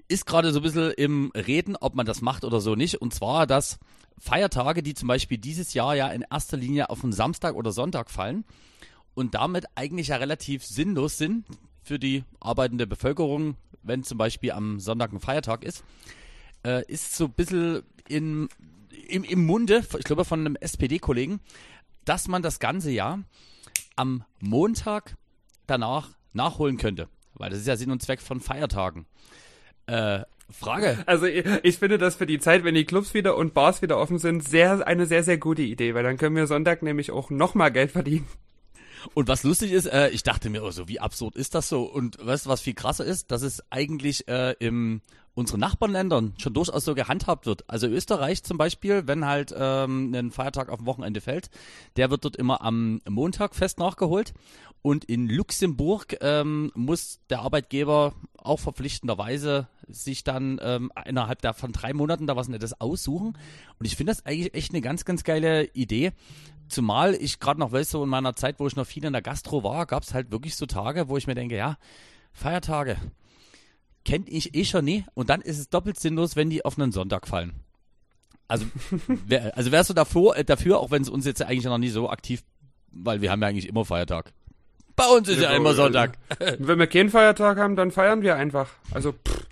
ist 0.09 0.27
gerade 0.27 0.53
so 0.53 0.59
ein 0.59 0.61
bisschen 0.61 0.91
im 0.91 1.31
Reden, 1.35 1.75
ob 1.75 1.95
man 1.95 2.05
das 2.05 2.21
macht 2.21 2.45
oder 2.45 2.61
so 2.61 2.75
nicht. 2.75 3.01
Und 3.01 3.15
zwar, 3.15 3.47
dass 3.47 3.79
Feiertage, 4.19 4.83
die 4.83 4.93
zum 4.93 5.07
Beispiel 5.07 5.39
dieses 5.39 5.73
Jahr 5.73 5.95
ja 5.95 6.07
in 6.09 6.23
erster 6.29 6.55
Linie 6.55 6.91
auf 6.91 7.03
einen 7.03 7.13
Samstag 7.13 7.55
oder 7.55 7.71
Sonntag 7.71 8.11
fallen 8.11 8.45
und 9.15 9.33
damit 9.33 9.65
eigentlich 9.73 10.09
ja 10.09 10.17
relativ 10.17 10.63
sinnlos 10.63 11.17
sind 11.17 11.47
für 11.81 11.97
die 11.97 12.25
arbeitende 12.39 12.85
Bevölkerung, 12.85 13.55
wenn 13.81 14.03
zum 14.03 14.19
Beispiel 14.19 14.51
am 14.51 14.79
Sonntag 14.79 15.11
ein 15.11 15.19
Feiertag 15.19 15.63
ist, 15.63 15.83
äh, 16.65 16.85
ist 16.87 17.15
so 17.15 17.25
ein 17.25 17.33
bisschen 17.33 17.83
in, 18.07 18.49
im, 19.07 19.23
im 19.23 19.45
Munde, 19.45 19.83
ich 19.97 20.03
glaube 20.03 20.25
von 20.25 20.41
einem 20.41 20.55
SPD-Kollegen, 20.55 21.39
dass 22.05 22.27
man 22.27 22.41
das 22.41 22.59
ganze 22.59 22.91
Jahr 22.91 23.19
am 23.95 24.23
Montag 24.39 25.15
danach 25.67 26.09
nachholen 26.33 26.77
könnte. 26.77 27.07
Weil 27.33 27.49
das 27.49 27.59
ist 27.59 27.67
ja 27.67 27.77
Sinn 27.77 27.91
und 27.91 28.01
Zweck 28.01 28.21
von 28.21 28.39
Feiertagen. 28.39 29.05
Äh, 29.87 30.21
Frage. 30.51 31.03
Also 31.05 31.25
ich, 31.25 31.45
ich, 31.63 31.77
finde 31.77 31.97
das 31.97 32.15
für 32.15 32.25
die 32.25 32.39
Zeit, 32.39 32.63
wenn 32.63 32.75
die 32.75 32.85
Clubs 32.85 33.13
wieder 33.13 33.37
und 33.37 33.53
Bars 33.53 33.81
wieder 33.81 33.97
offen 33.97 34.19
sind, 34.19 34.47
sehr 34.47 34.85
eine 34.85 35.05
sehr, 35.05 35.23
sehr 35.23 35.37
gute 35.37 35.61
Idee, 35.61 35.93
weil 35.93 36.03
dann 36.03 36.17
können 36.17 36.35
wir 36.35 36.47
Sonntag 36.47 36.81
nämlich 36.81 37.11
auch 37.11 37.29
nochmal 37.29 37.71
Geld 37.71 37.91
verdienen. 37.91 38.27
Und 39.13 39.27
was 39.27 39.43
lustig 39.43 39.71
ist, 39.71 39.87
äh, 39.87 40.09
ich 40.09 40.23
dachte 40.23 40.49
mir, 40.49 40.63
oh, 40.63 40.71
so 40.71 40.87
wie 40.87 40.99
absurd 40.99 41.35
ist 41.35 41.55
das 41.55 41.69
so? 41.69 41.83
Und 41.83 42.23
weißt 42.23 42.45
du, 42.45 42.49
was 42.49 42.61
viel 42.61 42.73
krasser 42.73 43.05
ist? 43.05 43.31
Dass 43.31 43.41
es 43.41 43.63
eigentlich 43.71 44.27
äh, 44.27 44.53
im 44.59 45.01
unseren 45.33 45.59
Nachbarländern 45.61 46.33
schon 46.37 46.53
durchaus 46.53 46.83
so 46.83 46.93
gehandhabt 46.93 47.45
wird. 47.45 47.69
Also 47.69 47.87
Österreich 47.87 48.43
zum 48.43 48.57
Beispiel, 48.57 49.07
wenn 49.07 49.25
halt 49.25 49.53
ähm, 49.57 50.13
ein 50.13 50.31
Feiertag 50.31 50.69
auf 50.69 50.79
dem 50.79 50.85
Wochenende 50.85 51.21
fällt, 51.21 51.49
der 51.95 52.09
wird 52.09 52.25
dort 52.25 52.35
immer 52.35 52.61
am 52.61 53.01
Montag 53.07 53.55
fest 53.55 53.79
nachgeholt. 53.79 54.33
Und 54.81 55.05
in 55.05 55.29
Luxemburg 55.29 56.17
ähm, 56.21 56.71
muss 56.73 57.19
der 57.29 57.41
Arbeitgeber 57.41 58.15
auch 58.37 58.59
verpflichtenderweise 58.59 59.67
sich 59.87 60.23
dann 60.23 60.59
ähm, 60.61 60.91
innerhalb 61.05 61.41
der, 61.41 61.53
von 61.53 61.71
drei 61.71 61.93
Monaten 61.93 62.25
da 62.25 62.35
was 62.35 62.47
Nettes 62.47 62.79
aussuchen. 62.81 63.37
Und 63.79 63.85
ich 63.85 63.95
finde 63.95 64.11
das 64.11 64.25
eigentlich 64.25 64.53
echt 64.55 64.73
eine 64.73 64.81
ganz, 64.81 65.05
ganz 65.05 65.23
geile 65.23 65.65
Idee. 65.73 66.13
Zumal 66.67 67.13
ich 67.13 67.39
gerade 67.39 67.59
noch 67.59 67.71
weiß, 67.71 67.91
so 67.91 68.03
in 68.03 68.09
meiner 68.09 68.35
Zeit, 68.35 68.59
wo 68.59 68.65
ich 68.65 68.75
noch 68.75 68.87
viel 68.87 69.05
in 69.05 69.13
der 69.13 69.21
Gastro 69.21 69.63
war, 69.63 69.85
gab 69.85 70.03
es 70.03 70.13
halt 70.13 70.31
wirklich 70.31 70.55
so 70.55 70.65
Tage, 70.65 71.09
wo 71.09 71.17
ich 71.17 71.27
mir 71.27 71.35
denke, 71.35 71.57
ja, 71.57 71.77
Feiertage, 72.33 72.97
kenne 74.05 74.25
ich 74.27 74.55
eh 74.55 74.65
schon 74.65 74.85
nie. 74.85 75.05
Und 75.13 75.29
dann 75.29 75.41
ist 75.41 75.59
es 75.59 75.69
doppelt 75.69 75.99
sinnlos, 75.99 76.35
wenn 76.35 76.49
die 76.49 76.65
auf 76.65 76.77
einen 76.77 76.91
Sonntag 76.91 77.27
fallen. 77.27 77.53
Also, 78.47 78.65
wär, 79.07 79.55
also 79.57 79.71
wärst 79.71 79.89
du 79.89 79.93
davor, 79.93 80.35
äh, 80.35 80.43
dafür, 80.43 80.79
auch 80.79 80.91
wenn 80.91 81.01
es 81.01 81.09
uns 81.09 81.25
jetzt 81.25 81.41
eigentlich 81.41 81.65
noch 81.65 81.77
nie 81.77 81.89
so 81.89 82.09
aktiv, 82.09 82.43
weil 82.91 83.21
wir 83.21 83.31
haben 83.31 83.41
ja 83.41 83.47
eigentlich 83.47 83.67
immer 83.67 83.85
Feiertag. 83.85 84.33
Bei 84.95 85.05
uns 85.05 85.29
ist 85.29 85.41
ja, 85.41 85.51
ja 85.51 85.57
immer 85.57 85.73
Sonntag. 85.73 86.17
Wenn 86.59 86.77
wir 86.77 86.85
keinen 86.85 87.09
Feiertag 87.09 87.57
haben, 87.57 87.77
dann 87.77 87.91
feiern 87.91 88.21
wir 88.21 88.35
einfach. 88.35 88.67
Also, 88.91 89.13
pff. 89.13 89.47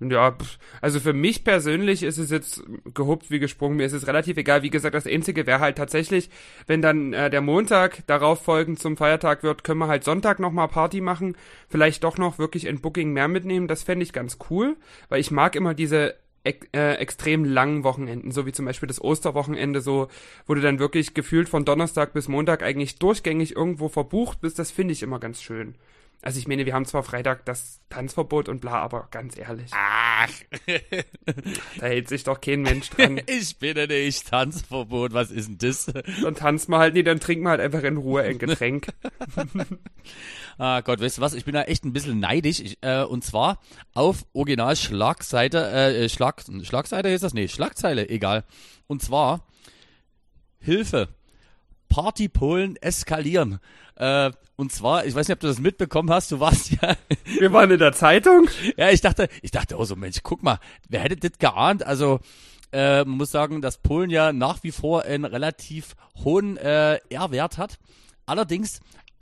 Ja, 0.00 0.36
also 0.80 0.98
für 0.98 1.12
mich 1.12 1.44
persönlich 1.44 2.02
ist 2.02 2.18
es 2.18 2.30
jetzt 2.30 2.62
gehobt 2.94 3.30
wie 3.30 3.38
gesprungen. 3.38 3.76
Mir 3.76 3.86
ist 3.86 3.92
es 3.92 4.06
relativ 4.06 4.36
egal. 4.36 4.62
Wie 4.62 4.70
gesagt, 4.70 4.94
das 4.94 5.06
Einzige 5.06 5.46
wäre 5.46 5.60
halt 5.60 5.76
tatsächlich, 5.78 6.30
wenn 6.66 6.82
dann 6.82 7.12
äh, 7.12 7.30
der 7.30 7.40
Montag 7.40 8.04
darauf 8.06 8.42
folgend 8.42 8.80
zum 8.80 8.96
Feiertag 8.96 9.42
wird, 9.44 9.62
können 9.62 9.78
wir 9.78 9.88
halt 9.88 10.04
Sonntag 10.04 10.40
nochmal 10.40 10.68
Party 10.68 11.00
machen. 11.00 11.36
Vielleicht 11.68 12.02
doch 12.02 12.18
noch 12.18 12.38
wirklich 12.38 12.68
ein 12.68 12.80
Booking 12.80 13.12
mehr 13.12 13.28
mitnehmen. 13.28 13.68
Das 13.68 13.84
fände 13.84 14.02
ich 14.02 14.12
ganz 14.12 14.38
cool, 14.50 14.76
weil 15.08 15.20
ich 15.20 15.30
mag 15.30 15.54
immer 15.54 15.74
diese 15.74 16.16
äh, 16.44 16.94
extrem 16.96 17.44
langen 17.44 17.84
Wochenenden, 17.84 18.30
so 18.30 18.46
wie 18.46 18.52
zum 18.52 18.66
Beispiel 18.66 18.86
das 18.86 19.02
Osterwochenende, 19.02 19.80
so, 19.80 20.08
wo 20.46 20.54
du 20.54 20.60
dann 20.60 20.78
wirklich 20.78 21.14
gefühlt 21.14 21.48
von 21.48 21.64
Donnerstag 21.64 22.12
bis 22.12 22.28
Montag 22.28 22.62
eigentlich 22.62 22.98
durchgängig 22.98 23.56
irgendwo 23.56 23.88
verbucht 23.88 24.40
bist, 24.42 24.58
das 24.58 24.70
finde 24.70 24.92
ich 24.92 25.02
immer 25.02 25.20
ganz 25.20 25.40
schön. 25.40 25.76
Also 26.22 26.38
ich 26.38 26.48
meine, 26.48 26.64
wir 26.64 26.72
haben 26.72 26.86
zwar 26.86 27.02
Freitag 27.02 27.44
das 27.44 27.80
Tanzverbot 27.90 28.48
und 28.48 28.60
bla, 28.60 28.80
aber 28.80 29.08
ganz 29.10 29.36
ehrlich. 29.36 29.70
Ach. 29.74 30.30
da 31.78 31.86
hält 31.86 32.08
sich 32.08 32.24
doch 32.24 32.40
kein 32.40 32.62
Mensch 32.62 32.90
dran. 32.90 33.20
Ich 33.26 33.58
bitte 33.58 33.86
nicht, 33.86 34.28
Tanzverbot, 34.28 35.12
was 35.12 35.30
ist 35.30 35.48
denn 35.48 35.58
das? 35.58 35.92
Dann 36.22 36.34
tanzen 36.34 36.70
wir 36.72 36.78
halt 36.78 36.94
nicht, 36.94 37.06
dann 37.06 37.20
trinken 37.20 37.44
wir 37.44 37.50
halt 37.50 37.60
einfach 37.60 37.82
in 37.82 37.98
Ruhe 37.98 38.22
ein 38.22 38.38
Getränk. 38.38 38.88
ah 40.58 40.80
Gott, 40.80 41.00
weißt 41.00 41.18
du 41.18 41.22
was, 41.22 41.34
ich 41.34 41.44
bin 41.44 41.54
da 41.54 41.62
echt 41.64 41.84
ein 41.84 41.92
bisschen 41.92 42.20
neidisch. 42.20 42.60
Ich, 42.60 42.78
äh, 42.80 43.04
und 43.04 43.22
zwar 43.22 43.60
auf 43.92 44.24
Original 44.32 44.76
Schlagseite, 44.76 45.70
äh, 45.70 46.08
Schlag, 46.08 46.42
Schlagseite 46.62 47.10
ist 47.10 47.22
das? 47.22 47.34
Nee, 47.34 47.48
Schlagzeile, 47.48 48.08
egal. 48.08 48.44
Und 48.86 49.02
zwar 49.02 49.46
Hilfe. 50.58 51.08
Partypolen 51.88 52.76
eskalieren. 52.76 53.60
Äh, 53.96 54.30
und 54.56 54.72
zwar, 54.72 55.06
ich 55.06 55.14
weiß 55.14 55.28
nicht, 55.28 55.36
ob 55.36 55.40
du 55.40 55.46
das 55.46 55.58
mitbekommen 55.58 56.10
hast, 56.10 56.32
du 56.32 56.40
warst 56.40 56.70
ja. 56.70 56.96
Wir 57.38 57.52
waren 57.52 57.70
in 57.70 57.78
der 57.78 57.92
Zeitung. 57.92 58.48
ja, 58.76 58.90
ich 58.90 59.00
dachte, 59.00 59.28
ich 59.42 59.50
dachte, 59.50 59.76
oh 59.78 59.84
so 59.84 59.96
Mensch, 59.96 60.18
guck 60.22 60.42
mal, 60.42 60.58
wer 60.88 61.00
hätte 61.00 61.16
das 61.16 61.38
geahnt? 61.38 61.84
Also, 61.84 62.20
äh, 62.72 63.04
man 63.04 63.18
muss 63.18 63.30
sagen, 63.30 63.62
dass 63.62 63.78
Polen 63.78 64.10
ja 64.10 64.32
nach 64.32 64.62
wie 64.62 64.72
vor 64.72 65.02
einen 65.02 65.24
relativ 65.24 65.94
hohen 66.24 66.56
äh, 66.56 66.98
R-Wert 67.08 67.58
hat. 67.58 67.78
Allerdings 68.26 68.80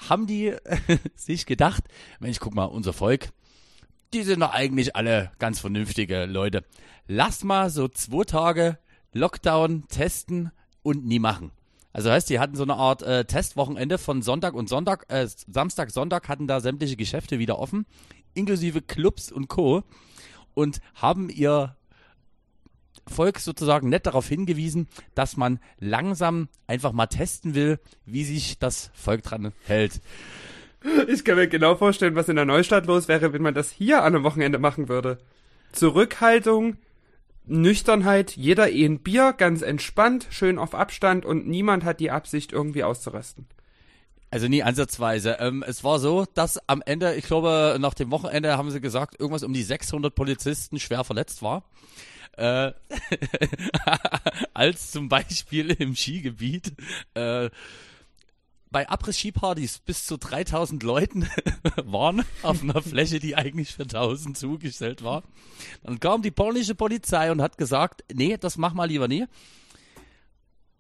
haben 0.09 0.27
die 0.27 0.49
äh, 0.49 0.79
sich 1.15 1.47
gedacht, 1.47 1.85
Mensch, 2.21 2.39
guck 2.41 2.55
mal, 2.55 2.65
unser 2.65 2.93
Volk, 2.93 3.31
die 4.13 4.23
sind 4.23 4.41
doch 4.41 4.53
eigentlich 4.53 4.97
alle 4.97 5.33
ganz 5.39 5.61
vernünftige 5.61 6.27
Leute. 6.27 6.65
Lass 7.07 7.45
mal 7.45 7.71
so 7.71 7.89
zwei 7.89 8.25
Tage 8.25 8.79
Lockdown 9.13 9.89
testen 9.89 10.51
und 10.83 11.05
nie 11.05 11.19
machen. 11.19 11.51
Also 11.93 12.11
heißt, 12.11 12.31
die 12.31 12.39
hatten 12.39 12.57
so 12.57 12.63
eine 12.63 12.75
Art 12.75 13.03
äh, 13.03 13.25
Testwochenende 13.25 13.99
von 13.99 14.23
Sonntag 14.23 14.55
und 14.55 14.69
Sonntag, 14.69 15.07
äh, 15.09 15.27
Samstag, 15.27 15.91
Sonntag 15.91 16.29
hatten 16.29 16.47
da 16.47 16.61
sämtliche 16.61 16.97
Geschäfte 16.97 17.39
wieder 17.39 17.59
offen, 17.59 17.87
inklusive 18.35 18.81
Clubs 18.81 19.31
und 19.31 19.49
Co. 19.49 19.83
Und 20.55 20.81
haben 20.95 21.31
ihr 21.31 21.77
Volk 23.07 23.39
sozusagen 23.39 23.89
nett 23.89 24.07
darauf 24.07 24.29
hingewiesen, 24.29 24.89
dass 25.15 25.37
man 25.37 25.59
langsam 25.79 26.49
einfach 26.67 26.93
mal 26.93 27.07
testen 27.07 27.55
will, 27.55 27.79
wie 28.07 28.25
sich 28.25 28.59
das 28.59 28.91
Volk 28.95 29.23
dran 29.23 29.53
hält. 29.67 30.01
Ich 31.09 31.25
kann 31.25 31.37
mir 31.37 31.49
genau 31.49 31.77
vorstellen, 31.77 32.17
was 32.17 32.29
in 32.29 32.37
der 32.37 32.45
Neustadt 32.45 32.87
los 32.87 33.09
wäre, 33.09 33.33
wenn 33.33 33.43
man 33.43 33.55
das 33.55 33.71
hier 33.71 34.03
an 34.03 34.15
einem 34.15 34.25
Wochenende 34.25 34.59
machen 34.59 34.89
würde. 34.89 35.19
Zurückhaltung, 35.73 36.77
Nüchternheit, 37.45 38.37
jeder 38.37 38.71
eh 38.71 38.85
ein 38.85 39.01
Bier, 39.01 39.35
ganz 39.37 39.63
entspannt, 39.63 40.27
schön 40.31 40.59
auf 40.59 40.75
Abstand 40.75 41.25
und 41.25 41.47
niemand 41.47 41.85
hat 41.85 42.01
die 42.01 42.11
Absicht, 42.11 42.53
irgendwie 42.53 42.85
auszurasten. 42.85 43.47
Also 44.31 44.49
nie 44.49 44.63
ansatzweise. 44.63 45.37
Ähm, 45.41 45.63
es 45.67 45.85
war 45.85 45.99
so, 45.99 46.25
dass 46.33 46.59
am 46.67 46.83
Ende, 46.87 47.15
ich 47.17 47.27
glaube, 47.27 47.77
nach 47.79 47.93
dem 47.93 48.11
Wochenende 48.11 48.57
haben 48.57 48.71
sie 48.71 48.81
gesagt, 48.81 49.21
irgendwas 49.21 49.43
um 49.43 49.53
die 49.53 49.63
600 49.63 50.15
Polizisten 50.15 50.81
schwer 50.81 51.05
verletzt 51.05 51.43
war. 51.43 51.65
Äh, 52.39 52.73
als 54.55 54.91
zum 54.91 55.11
Beispiel 55.11 55.71
im 55.73 55.95
Skigebiet. 55.95 56.73
Äh, 57.13 57.51
bei 58.73 58.89
Abriss-Skipartys 58.89 59.81
bis 59.81 60.07
zu 60.07 60.17
3000 60.17 60.83
Leuten 60.83 61.29
waren 61.85 62.25
auf 62.43 62.63
einer 62.63 62.83
Fläche, 62.83 63.21
die 63.21 63.37
eigentlich 63.37 63.75
für 63.75 63.83
1000 63.83 64.37
zugestellt 64.37 65.05
war. 65.05 65.23
Dann 65.83 66.01
kam 66.01 66.23
die 66.23 66.31
polnische 66.31 66.75
Polizei 66.75 67.31
und 67.31 67.43
hat 67.43 67.59
gesagt, 67.59 68.03
nee, 68.13 68.37
das 68.39 68.57
mach 68.57 68.73
mal 68.73 68.87
lieber 68.87 69.07
nie. 69.07 69.27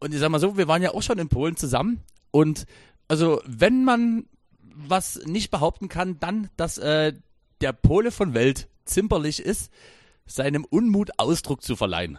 Und 0.00 0.12
ich 0.12 0.20
sag 0.20 0.30
mal 0.30 0.40
so, 0.40 0.56
wir 0.56 0.66
waren 0.66 0.82
ja 0.82 0.92
auch 0.92 1.02
schon 1.02 1.18
in 1.18 1.28
Polen 1.28 1.56
zusammen 1.56 2.02
und 2.30 2.66
also 3.06 3.42
wenn 3.46 3.84
man 3.84 4.26
was 4.74 5.20
nicht 5.26 5.50
behaupten 5.50 5.88
kann, 5.88 6.18
dann, 6.18 6.48
dass 6.56 6.78
äh, 6.78 7.12
der 7.60 7.72
Pole 7.72 8.10
von 8.10 8.34
Welt 8.34 8.68
zimperlich 8.84 9.40
ist, 9.40 9.70
seinem 10.26 10.64
Unmut 10.64 11.10
Ausdruck 11.18 11.62
zu 11.62 11.76
verleihen. 11.76 12.18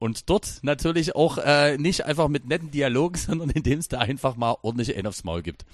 Und 0.00 0.30
dort 0.30 0.60
natürlich 0.62 1.14
auch 1.14 1.36
äh, 1.36 1.76
nicht 1.76 2.06
einfach 2.06 2.28
mit 2.28 2.48
netten 2.48 2.70
Dialogen, 2.70 3.16
sondern 3.18 3.50
indem 3.50 3.78
es 3.78 3.86
da 3.86 3.98
einfach 3.98 4.34
mal 4.34 4.56
ordentlich 4.62 4.96
einen 4.96 5.06
aufs 5.06 5.22
Maul 5.22 5.42
gibt. 5.42 5.64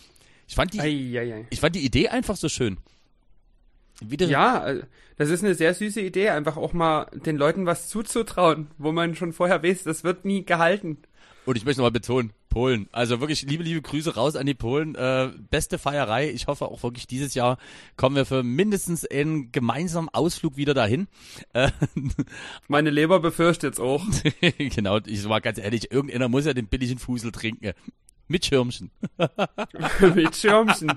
Ich 0.49 0.57
fand 0.57 0.75
die, 0.75 0.81
ei, 0.81 1.19
ei, 1.19 1.35
ei. 1.35 1.47
ich 1.49 1.61
fand 1.61 1.75
die 1.75 1.85
Idee 1.85 2.09
einfach 2.09 2.37
so 2.37 2.49
schön. 2.49 2.77
Wieder 4.01 4.27
ja, 4.27 4.67
äh, 4.67 4.83
das 5.17 5.31
ist 5.31 5.43
eine 5.43 5.55
sehr 5.55 5.73
süße 5.73 6.01
Idee, 6.01 6.31
einfach 6.31 6.57
auch 6.57 6.73
mal 6.73 7.07
den 7.13 7.37
Leuten 7.37 7.67
was 7.67 7.89
zuzutrauen, 7.89 8.67
wo 8.79 8.93
man 8.93 9.15
schon 9.15 9.33
vorher 9.33 9.63
weiß, 9.63 9.85
das 9.85 10.05
wird 10.05 10.25
nie 10.25 10.45
gehalten. 10.45 10.99
Und 11.47 11.57
ich 11.57 11.65
möchte 11.65 11.81
nochmal 11.81 11.93
betonen, 11.93 12.33
Polen. 12.49 12.89
Also 12.91 13.21
wirklich 13.21 13.43
liebe, 13.43 13.63
liebe 13.63 13.83
Grüße 13.83 14.15
raus 14.15 14.35
an 14.35 14.47
die 14.47 14.55
Polen. 14.55 14.95
Äh, 14.95 15.31
beste 15.51 15.79
Feierei. 15.79 16.31
Ich 16.31 16.49
hoffe 16.49 16.67
auch 16.67 16.83
wirklich 16.83 17.07
dieses 17.07 17.35
Jahr 17.35 17.57
kommen 17.97 18.17
wir 18.17 18.27
für 18.27 18.43
mindestens 18.43 19.05
einen 19.07 19.53
gemeinsamen 19.53 20.09
Ausflug 20.09 20.57
wieder 20.57 20.75
dahin. 20.75 21.07
Äh, 21.53 21.71
Meine 22.69 22.91
Leber 22.91 23.21
befürchtet 23.21 23.75
es 23.75 23.81
auch. 23.81 24.05
genau, 24.59 24.99
ich 25.07 25.29
war 25.29 25.41
ganz 25.41 25.59
ehrlich, 25.59 25.93
irgendeiner 25.93 26.29
muss 26.29 26.47
ja 26.47 26.55
den 26.55 26.67
billigen 26.67 26.99
Fusel 26.99 27.31
trinken. 27.31 27.73
Mit 28.29 28.45
Schirmchen. 28.45 28.91
Mit 30.15 30.37
Schirmchen. 30.37 30.93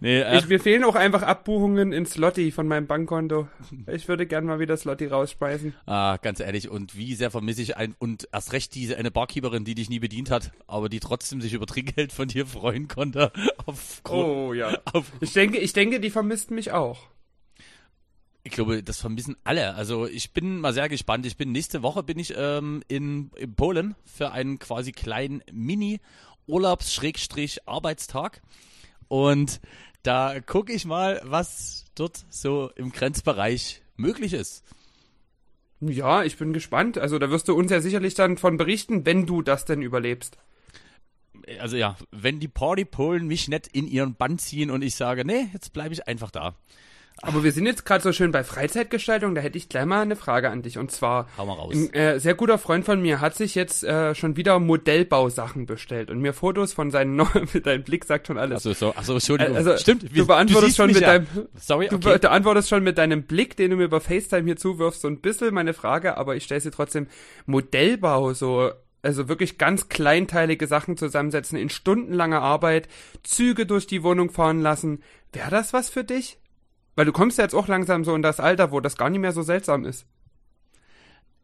nee, 0.00 0.20
äh, 0.20 0.38
ich, 0.38 0.48
mir 0.48 0.60
fehlen 0.60 0.84
auch 0.84 0.94
einfach 0.94 1.22
Abbuchungen 1.22 1.92
in 1.92 2.06
Slotty 2.06 2.50
von 2.50 2.68
meinem 2.68 2.86
Bankkonto. 2.86 3.48
Ich 3.86 4.08
würde 4.08 4.26
gern 4.26 4.44
mal 4.44 4.60
wieder 4.60 4.76
Slotty 4.76 5.06
rausspeisen. 5.06 5.74
Ah, 5.86 6.18
ganz 6.18 6.40
ehrlich, 6.40 6.68
und 6.68 6.96
wie 6.96 7.14
sehr 7.14 7.30
vermisse 7.30 7.62
ich 7.62 7.76
ein, 7.76 7.94
und 7.98 8.28
erst 8.32 8.52
recht 8.52 8.74
diese 8.74 8.96
eine 8.96 9.10
Barkeeperin, 9.10 9.64
die 9.64 9.74
dich 9.74 9.90
nie 9.90 9.98
bedient 9.98 10.30
hat, 10.30 10.52
aber 10.66 10.88
die 10.88 11.00
trotzdem 11.00 11.40
sich 11.40 11.52
über 11.52 11.66
Trinkgeld 11.66 12.12
von 12.12 12.28
dir 12.28 12.46
freuen 12.46 12.88
konnte. 12.88 13.32
Aufgrund, 13.66 14.26
oh 14.26 14.52
ja. 14.52 14.78
Auf, 14.92 15.12
ich 15.20 15.32
denke, 15.32 15.58
ich 15.58 15.72
denke, 15.72 16.00
die 16.00 16.10
vermisst 16.10 16.50
mich 16.50 16.72
auch. 16.72 17.08
Ich 18.46 18.52
glaube, 18.52 18.80
das 18.80 19.00
vermissen 19.00 19.36
alle. 19.42 19.74
Also 19.74 20.06
ich 20.06 20.30
bin 20.30 20.60
mal 20.60 20.72
sehr 20.72 20.88
gespannt. 20.88 21.26
Ich 21.26 21.36
bin 21.36 21.50
nächste 21.50 21.82
Woche 21.82 22.04
bin 22.04 22.16
ich 22.16 22.32
ähm, 22.36 22.80
in, 22.86 23.32
in 23.34 23.56
Polen 23.56 23.96
für 24.04 24.30
einen 24.30 24.60
quasi 24.60 24.92
kleinen 24.92 25.42
Mini-Urlaubs-Arbeitstag. 25.50 28.40
Und 29.08 29.60
da 30.04 30.38
gucke 30.38 30.72
ich 30.72 30.84
mal, 30.84 31.20
was 31.24 31.86
dort 31.96 32.24
so 32.30 32.70
im 32.76 32.92
Grenzbereich 32.92 33.82
möglich 33.96 34.32
ist. 34.32 34.62
Ja, 35.80 36.22
ich 36.22 36.36
bin 36.36 36.52
gespannt. 36.52 36.98
Also 36.98 37.18
da 37.18 37.30
wirst 37.30 37.48
du 37.48 37.56
uns 37.56 37.72
ja 37.72 37.80
sicherlich 37.80 38.14
dann 38.14 38.36
von 38.36 38.58
berichten, 38.58 39.04
wenn 39.04 39.26
du 39.26 39.42
das 39.42 39.64
denn 39.64 39.82
überlebst. 39.82 40.38
Also 41.58 41.76
ja, 41.76 41.96
wenn 42.12 42.38
die 42.38 42.46
Partypolen 42.46 43.26
mich 43.26 43.48
nicht 43.48 43.66
in 43.66 43.88
ihren 43.88 44.14
Bann 44.14 44.38
ziehen 44.38 44.70
und 44.70 44.82
ich 44.82 44.94
sage, 44.94 45.24
nee, 45.24 45.48
jetzt 45.52 45.72
bleibe 45.72 45.94
ich 45.94 46.06
einfach 46.06 46.30
da. 46.30 46.54
Aber 47.22 47.42
wir 47.42 47.52
sind 47.52 47.64
jetzt 47.64 47.86
gerade 47.86 48.02
so 48.02 48.12
schön 48.12 48.30
bei 48.30 48.44
Freizeitgestaltung, 48.44 49.34
da 49.34 49.40
hätte 49.40 49.56
ich 49.56 49.70
gleich 49.70 49.86
mal 49.86 50.02
eine 50.02 50.16
Frage 50.16 50.50
an 50.50 50.62
dich. 50.62 50.76
Und 50.76 50.90
zwar, 50.90 51.26
Hau 51.38 51.46
mal 51.46 51.54
raus. 51.54 51.74
ein 51.74 51.92
äh, 51.94 52.20
sehr 52.20 52.34
guter 52.34 52.58
Freund 52.58 52.84
von 52.84 53.00
mir 53.00 53.20
hat 53.20 53.34
sich 53.34 53.54
jetzt 53.54 53.84
äh, 53.84 54.14
schon 54.14 54.36
wieder 54.36 54.58
Modellbausachen 54.58 55.64
bestellt 55.64 56.10
und 56.10 56.20
mir 56.20 56.34
Fotos 56.34 56.74
von 56.74 56.90
seinen 56.90 57.16
neuen, 57.16 57.48
dein 57.64 57.84
Blick 57.84 58.04
sagt 58.04 58.26
schon 58.26 58.36
alles. 58.36 58.58
Achso, 58.58 58.74
so, 58.74 58.94
achso, 58.94 59.14
Entschuldigung. 59.14 59.56
Also, 59.56 59.76
Stimmt, 59.78 60.14
wir, 60.14 60.22
du 60.22 60.26
beantwortest 60.26 60.78
du 60.78 60.82
schon 60.82 60.92
mit 60.92 61.00
ja. 61.00 61.18
deinem, 61.18 61.26
Sorry, 61.58 61.86
okay. 61.86 61.98
du 61.98 62.18
beantwortest 62.20 62.68
schon 62.68 62.84
mit 62.84 62.98
deinem 62.98 63.22
Blick, 63.22 63.56
den 63.56 63.70
du 63.70 63.76
mir 63.76 63.84
über 63.84 64.00
FaceTime 64.00 64.44
hier 64.44 64.56
zuwirfst, 64.56 65.00
so 65.00 65.08
ein 65.08 65.20
bisschen 65.20 65.54
meine 65.54 65.72
Frage, 65.72 66.18
aber 66.18 66.36
ich 66.36 66.44
stelle 66.44 66.60
sie 66.60 66.70
trotzdem. 66.70 67.06
Modellbau, 67.46 68.34
so 68.34 68.72
also 69.02 69.28
wirklich 69.28 69.56
ganz 69.56 69.88
kleinteilige 69.88 70.66
Sachen 70.66 70.96
zusammensetzen, 70.96 71.56
in 71.56 71.70
stundenlanger 71.70 72.42
Arbeit, 72.42 72.88
Züge 73.22 73.64
durch 73.64 73.86
die 73.86 74.02
Wohnung 74.02 74.30
fahren 74.30 74.60
lassen. 74.60 75.02
Wäre 75.32 75.50
das 75.50 75.72
was 75.72 75.88
für 75.88 76.04
dich? 76.04 76.38
Weil 76.96 77.04
du 77.04 77.12
kommst 77.12 77.38
ja 77.38 77.44
jetzt 77.44 77.54
auch 77.54 77.68
langsam 77.68 78.04
so 78.04 78.14
in 78.14 78.22
das 78.22 78.40
Alter, 78.40 78.72
wo 78.72 78.80
das 78.80 78.96
gar 78.96 79.10
nicht 79.10 79.20
mehr 79.20 79.32
so 79.32 79.42
seltsam 79.42 79.84
ist. 79.84 80.06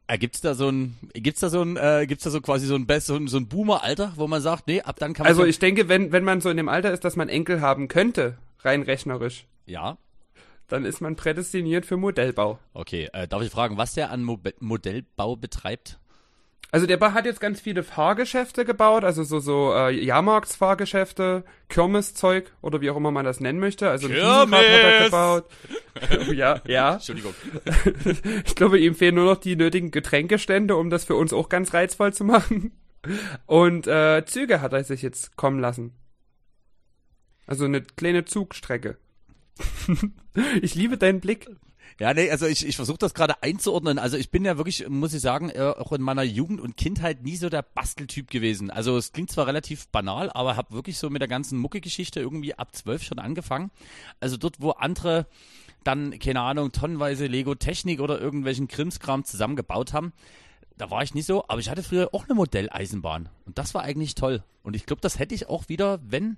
Äh, 0.08 0.18
gibt's 0.18 0.40
da 0.40 0.54
so 0.54 0.68
ein, 0.68 0.98
gibt's 1.12 1.40
da 1.40 1.48
so 1.48 1.62
ein, 1.62 1.76
äh, 1.76 2.06
gibt's 2.08 2.24
da 2.24 2.30
so 2.30 2.40
quasi 2.40 2.66
so 2.66 2.74
ein, 2.74 2.86
so 3.00 3.14
ein, 3.14 3.28
so 3.28 3.36
ein 3.36 3.48
Boomer-Alter, 3.48 4.14
wo 4.16 4.26
man 4.26 4.42
sagt, 4.42 4.66
nee, 4.66 4.80
ab 4.80 4.96
dann 4.98 5.12
kann 5.12 5.24
man. 5.24 5.28
Also 5.28 5.44
ich 5.44 5.58
denke, 5.58 5.88
wenn, 5.88 6.10
wenn 6.10 6.24
man 6.24 6.40
so 6.40 6.50
in 6.50 6.56
dem 6.56 6.68
Alter 6.68 6.92
ist, 6.92 7.04
dass 7.04 7.16
man 7.16 7.28
Enkel 7.28 7.60
haben 7.60 7.88
könnte, 7.88 8.36
rein 8.60 8.82
rechnerisch. 8.82 9.46
Ja. 9.66 9.98
Dann 10.68 10.84
ist 10.84 11.00
man 11.00 11.16
prädestiniert 11.16 11.86
für 11.86 11.98
Modellbau. 11.98 12.58
Okay, 12.72 13.08
äh, 13.12 13.28
darf 13.28 13.42
ich 13.42 13.50
fragen, 13.50 13.76
was 13.76 13.94
der 13.94 14.10
an 14.10 14.24
Mo 14.24 14.38
Modellbau 14.58 15.36
betreibt? 15.36 15.98
Also 16.70 16.86
der 16.86 16.98
hat 17.00 17.26
jetzt 17.26 17.40
ganz 17.40 17.60
viele 17.60 17.82
Fahrgeschäfte 17.82 18.64
gebaut, 18.64 19.04
also 19.04 19.24
so 19.24 19.40
so 19.40 19.74
äh, 19.74 19.90
Jahrmarktsfahrgeschäfte, 19.90 21.44
Kirmeszeug 21.68 22.50
oder 22.62 22.80
wie 22.80 22.88
auch 22.88 22.96
immer 22.96 23.10
man 23.10 23.26
das 23.26 23.40
nennen 23.40 23.58
möchte. 23.58 23.90
Also 23.90 24.08
ein 24.08 24.14
Kirmes! 24.14 24.58
Riesenrad 24.58 24.64
hat 24.64 24.82
er 24.82 25.04
gebaut. 25.04 25.44
ja, 26.34 26.60
ja. 26.66 26.94
Entschuldigung. 26.94 27.34
Ich 28.46 28.54
glaube, 28.54 28.78
ihm 28.78 28.94
fehlen 28.94 29.16
nur 29.16 29.26
noch 29.26 29.38
die 29.38 29.56
nötigen 29.56 29.90
Getränkestände, 29.90 30.76
um 30.76 30.88
das 30.88 31.04
für 31.04 31.14
uns 31.14 31.32
auch 31.32 31.48
ganz 31.48 31.74
reizvoll 31.74 32.14
zu 32.14 32.24
machen. 32.24 32.72
Und 33.46 33.86
äh, 33.86 34.24
Züge 34.24 34.60
hat 34.60 34.72
er 34.72 34.84
sich 34.84 35.02
jetzt 35.02 35.36
kommen 35.36 35.60
lassen. 35.60 35.92
Also 37.46 37.64
eine 37.64 37.82
kleine 37.82 38.24
Zugstrecke. 38.24 38.96
ich 40.62 40.74
liebe 40.74 40.96
deinen 40.96 41.20
Blick. 41.20 41.48
Ja, 42.00 42.14
nee, 42.14 42.30
also 42.30 42.46
ich, 42.46 42.66
ich 42.66 42.76
versuche 42.76 42.98
das 42.98 43.14
gerade 43.14 43.42
einzuordnen. 43.42 43.98
Also 43.98 44.16
ich 44.16 44.30
bin 44.30 44.44
ja 44.44 44.56
wirklich, 44.56 44.88
muss 44.88 45.14
ich 45.14 45.20
sagen, 45.20 45.50
äh, 45.50 45.60
auch 45.60 45.92
in 45.92 46.02
meiner 46.02 46.22
Jugend 46.22 46.60
und 46.60 46.76
Kindheit 46.76 47.22
nie 47.22 47.36
so 47.36 47.48
der 47.48 47.62
Basteltyp 47.62 48.30
gewesen. 48.30 48.70
Also 48.70 48.96
es 48.96 49.12
klingt 49.12 49.30
zwar 49.30 49.46
relativ 49.46 49.88
banal, 49.88 50.30
aber 50.30 50.56
habe 50.56 50.74
wirklich 50.74 50.98
so 50.98 51.10
mit 51.10 51.20
der 51.20 51.28
ganzen 51.28 51.58
Mucke-Geschichte 51.58 52.20
irgendwie 52.20 52.54
ab 52.54 52.74
zwölf 52.74 53.02
schon 53.02 53.18
angefangen. 53.18 53.70
Also 54.20 54.36
dort, 54.36 54.60
wo 54.60 54.70
andere 54.70 55.26
dann, 55.84 56.18
keine 56.18 56.40
Ahnung, 56.40 56.72
tonnenweise 56.72 57.26
Lego-Technik 57.26 58.00
oder 58.00 58.20
irgendwelchen 58.20 58.68
Krimskram 58.68 59.24
zusammengebaut 59.24 59.92
haben, 59.92 60.12
da 60.76 60.90
war 60.90 61.02
ich 61.02 61.14
nicht 61.14 61.26
so, 61.26 61.44
aber 61.48 61.60
ich 61.60 61.68
hatte 61.68 61.82
früher 61.82 62.10
auch 62.12 62.24
eine 62.24 62.34
Modelleisenbahn. 62.34 63.28
Und 63.44 63.58
das 63.58 63.74
war 63.74 63.82
eigentlich 63.82 64.14
toll. 64.14 64.42
Und 64.62 64.74
ich 64.74 64.86
glaube, 64.86 65.00
das 65.00 65.18
hätte 65.18 65.34
ich 65.34 65.48
auch 65.48 65.68
wieder, 65.68 66.00
wenn 66.02 66.36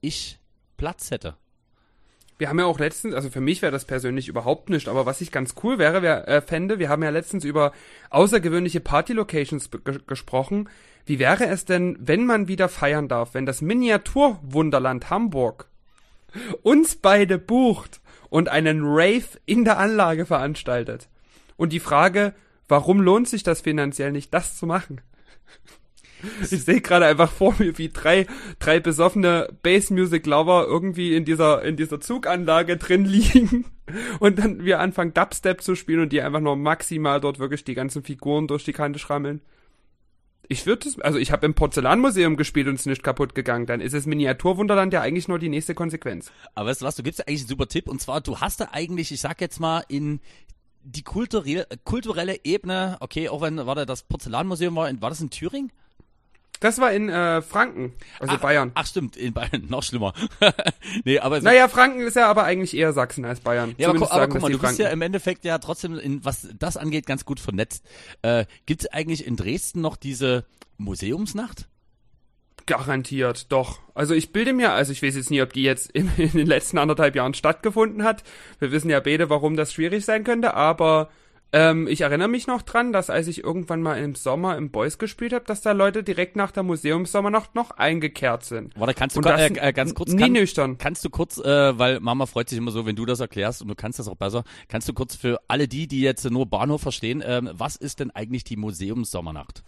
ich 0.00 0.38
Platz 0.76 1.10
hätte. 1.10 1.36
Wir 2.36 2.48
haben 2.48 2.58
ja 2.58 2.66
auch 2.66 2.80
letztens, 2.80 3.14
also 3.14 3.30
für 3.30 3.40
mich 3.40 3.62
wäre 3.62 3.70
das 3.70 3.84
persönlich 3.84 4.26
überhaupt 4.28 4.68
nicht, 4.68 4.88
aber 4.88 5.06
was 5.06 5.20
ich 5.20 5.30
ganz 5.30 5.54
cool 5.62 5.78
wäre, 5.78 6.02
wär, 6.02 6.26
äh, 6.26 6.40
fände, 6.40 6.78
wir 6.78 6.88
haben 6.88 7.02
ja 7.02 7.10
letztens 7.10 7.44
über 7.44 7.72
außergewöhnliche 8.10 8.80
Party-Locations 8.80 9.70
ge 9.70 10.00
gesprochen. 10.06 10.68
Wie 11.06 11.18
wäre 11.18 11.46
es 11.46 11.64
denn, 11.64 11.96
wenn 12.00 12.26
man 12.26 12.48
wieder 12.48 12.68
feiern 12.68 13.08
darf, 13.08 13.34
wenn 13.34 13.46
das 13.46 13.62
Miniaturwunderland 13.62 15.10
Hamburg 15.10 15.68
uns 16.62 16.96
beide 16.96 17.38
bucht 17.38 18.00
und 18.30 18.48
einen 18.48 18.80
Rave 18.82 19.38
in 19.46 19.64
der 19.64 19.78
Anlage 19.78 20.26
veranstaltet? 20.26 21.08
Und 21.56 21.72
die 21.72 21.80
Frage, 21.80 22.34
warum 22.66 23.00
lohnt 23.00 23.28
sich 23.28 23.44
das 23.44 23.60
finanziell 23.60 24.10
nicht, 24.10 24.34
das 24.34 24.56
zu 24.56 24.66
machen? 24.66 25.00
Ich 26.50 26.64
sehe 26.64 26.80
gerade 26.80 27.06
einfach 27.06 27.30
vor 27.30 27.54
mir, 27.58 27.76
wie 27.78 27.88
drei, 27.88 28.26
drei 28.58 28.80
besoffene 28.80 29.48
Bass 29.62 29.90
Music 29.90 30.26
Lover 30.26 30.66
irgendwie 30.68 31.16
in 31.16 31.24
dieser, 31.24 31.62
in 31.62 31.76
dieser 31.76 32.00
Zuganlage 32.00 32.76
drin 32.76 33.04
liegen 33.06 33.66
und 34.20 34.38
dann 34.38 34.64
wir 34.64 34.80
anfangen 34.80 35.14
Dubstep 35.14 35.62
zu 35.62 35.74
spielen 35.74 36.00
und 36.00 36.12
die 36.12 36.22
einfach 36.22 36.40
nur 36.40 36.56
maximal 36.56 37.20
dort 37.20 37.38
wirklich 37.38 37.64
die 37.64 37.74
ganzen 37.74 38.02
Figuren 38.02 38.46
durch 38.46 38.64
die 38.64 38.72
Kante 38.72 38.98
schrammeln. 38.98 39.40
Ich 40.48 40.66
würde 40.66 40.88
es, 40.88 41.00
also 41.00 41.18
ich 41.18 41.32
habe 41.32 41.46
im 41.46 41.54
Porzellanmuseum 41.54 42.36
gespielt 42.36 42.68
und 42.68 42.74
es 42.74 42.82
ist 42.82 42.86
nicht 42.86 43.02
kaputt 43.02 43.34
gegangen. 43.34 43.64
Dann 43.64 43.80
ist 43.80 43.94
es 43.94 44.04
Miniaturwunderland 44.04 44.92
ja 44.92 45.00
eigentlich 45.00 45.26
nur 45.26 45.38
die 45.38 45.48
nächste 45.48 45.74
Konsequenz. 45.74 46.30
Aber 46.54 46.68
weißt 46.68 46.82
du 46.82 46.86
was, 46.86 46.96
du 46.96 47.02
gibst 47.02 47.20
ja 47.20 47.24
eigentlich 47.26 47.40
einen 47.40 47.48
super 47.48 47.66
Tipp 47.66 47.88
und 47.88 48.00
zwar, 48.00 48.20
du 48.20 48.38
hast 48.40 48.60
da 48.60 48.68
eigentlich, 48.72 49.10
ich 49.10 49.20
sag 49.20 49.40
jetzt 49.40 49.58
mal, 49.58 49.84
in 49.88 50.20
die 50.82 51.02
kulturelle, 51.02 51.66
kulturelle 51.84 52.44
Ebene, 52.44 52.98
okay, 53.00 53.28
auch 53.30 53.40
wenn, 53.40 53.56
warte, 53.56 53.86
das 53.86 54.02
Porzellanmuseum 54.02 54.76
war, 54.76 55.00
war 55.00 55.08
das 55.08 55.20
in 55.20 55.30
Thüringen? 55.30 55.72
Das 56.60 56.78
war 56.78 56.92
in 56.92 57.08
äh, 57.08 57.42
Franken, 57.42 57.92
also 58.20 58.34
ach, 58.34 58.40
Bayern. 58.40 58.70
Ach 58.74 58.86
stimmt, 58.86 59.16
in 59.16 59.32
Bayern, 59.32 59.66
noch 59.68 59.82
schlimmer. 59.82 60.14
nee, 61.04 61.18
aber 61.18 61.40
so, 61.40 61.44
Naja, 61.44 61.68
Franken 61.68 62.00
ist 62.00 62.16
ja 62.16 62.28
aber 62.28 62.44
eigentlich 62.44 62.74
eher 62.76 62.92
Sachsen 62.92 63.24
als 63.24 63.40
Bayern. 63.40 63.74
ja, 63.76 63.88
aber, 63.88 63.98
Zumindest 63.98 64.12
aber 64.12 64.28
guck 64.28 64.42
mal, 64.42 64.52
du 64.52 64.58
bist 64.58 64.78
ja 64.78 64.86
Franken. 64.86 64.92
im 64.92 65.02
Endeffekt 65.02 65.44
ja 65.44 65.58
trotzdem, 65.58 65.98
in, 65.98 66.24
was 66.24 66.48
das 66.58 66.76
angeht, 66.76 67.06
ganz 67.06 67.24
gut 67.24 67.40
vernetzt. 67.40 67.84
Äh, 68.22 68.46
Gibt 68.66 68.82
es 68.82 68.92
eigentlich 68.92 69.26
in 69.26 69.36
Dresden 69.36 69.80
noch 69.80 69.96
diese 69.96 70.44
Museumsnacht? 70.78 71.68
Garantiert, 72.66 73.52
doch. 73.52 73.80
Also 73.94 74.14
ich 74.14 74.32
bilde 74.32 74.54
mir, 74.54 74.72
also 74.72 74.90
ich 74.92 75.02
weiß 75.02 75.16
jetzt 75.16 75.30
nie, 75.30 75.42
ob 75.42 75.52
die 75.52 75.62
jetzt 75.62 75.90
in, 75.90 76.10
in 76.16 76.30
den 76.30 76.46
letzten 76.46 76.78
anderthalb 76.78 77.14
Jahren 77.14 77.34
stattgefunden 77.34 78.04
hat. 78.04 78.22
Wir 78.58 78.72
wissen 78.72 78.88
ja 78.88 79.00
beide, 79.00 79.28
warum 79.28 79.56
das 79.56 79.72
schwierig 79.72 80.04
sein 80.04 80.24
könnte, 80.24 80.54
aber 80.54 81.10
ähm, 81.54 81.86
ich 81.86 82.00
erinnere 82.00 82.26
mich 82.26 82.48
noch 82.48 82.62
dran, 82.62 82.92
dass 82.92 83.10
als 83.10 83.28
ich 83.28 83.44
irgendwann 83.44 83.80
mal 83.80 83.94
im 83.94 84.16
Sommer 84.16 84.56
im 84.56 84.70
Boys 84.70 84.98
gespielt 84.98 85.32
habe, 85.32 85.44
dass 85.44 85.60
da 85.60 85.70
Leute 85.70 86.02
direkt 86.02 86.34
nach 86.34 86.50
der 86.50 86.64
Museumssommernacht 86.64 87.54
noch 87.54 87.70
eingekehrt 87.70 88.44
sind. 88.44 88.72
Warte, 88.76 88.92
kannst 88.92 89.16
du 89.16 89.20
das 89.20 89.40
äh, 89.40 89.68
äh, 89.68 89.72
ganz 89.72 89.94
kurz, 89.94 90.12
nie 90.12 90.22
kann, 90.22 90.32
nüchtern. 90.32 90.78
kannst 90.78 91.04
du 91.04 91.10
kurz, 91.10 91.38
äh, 91.38 91.78
weil 91.78 92.00
Mama 92.00 92.26
freut 92.26 92.48
sich 92.48 92.58
immer 92.58 92.72
so, 92.72 92.86
wenn 92.86 92.96
du 92.96 93.06
das 93.06 93.20
erklärst 93.20 93.62
und 93.62 93.68
du 93.68 93.76
kannst 93.76 94.00
das 94.00 94.08
auch 94.08 94.16
besser, 94.16 94.42
kannst 94.66 94.88
du 94.88 94.94
kurz 94.94 95.14
für 95.14 95.40
alle 95.46 95.68
die, 95.68 95.86
die 95.86 96.00
jetzt 96.00 96.28
nur 96.28 96.46
Bahnhof 96.46 96.82
verstehen, 96.82 97.22
ähm, 97.24 97.48
was 97.52 97.76
ist 97.76 98.00
denn 98.00 98.10
eigentlich 98.10 98.42
die 98.42 98.56
Museumssommernacht? 98.56 99.62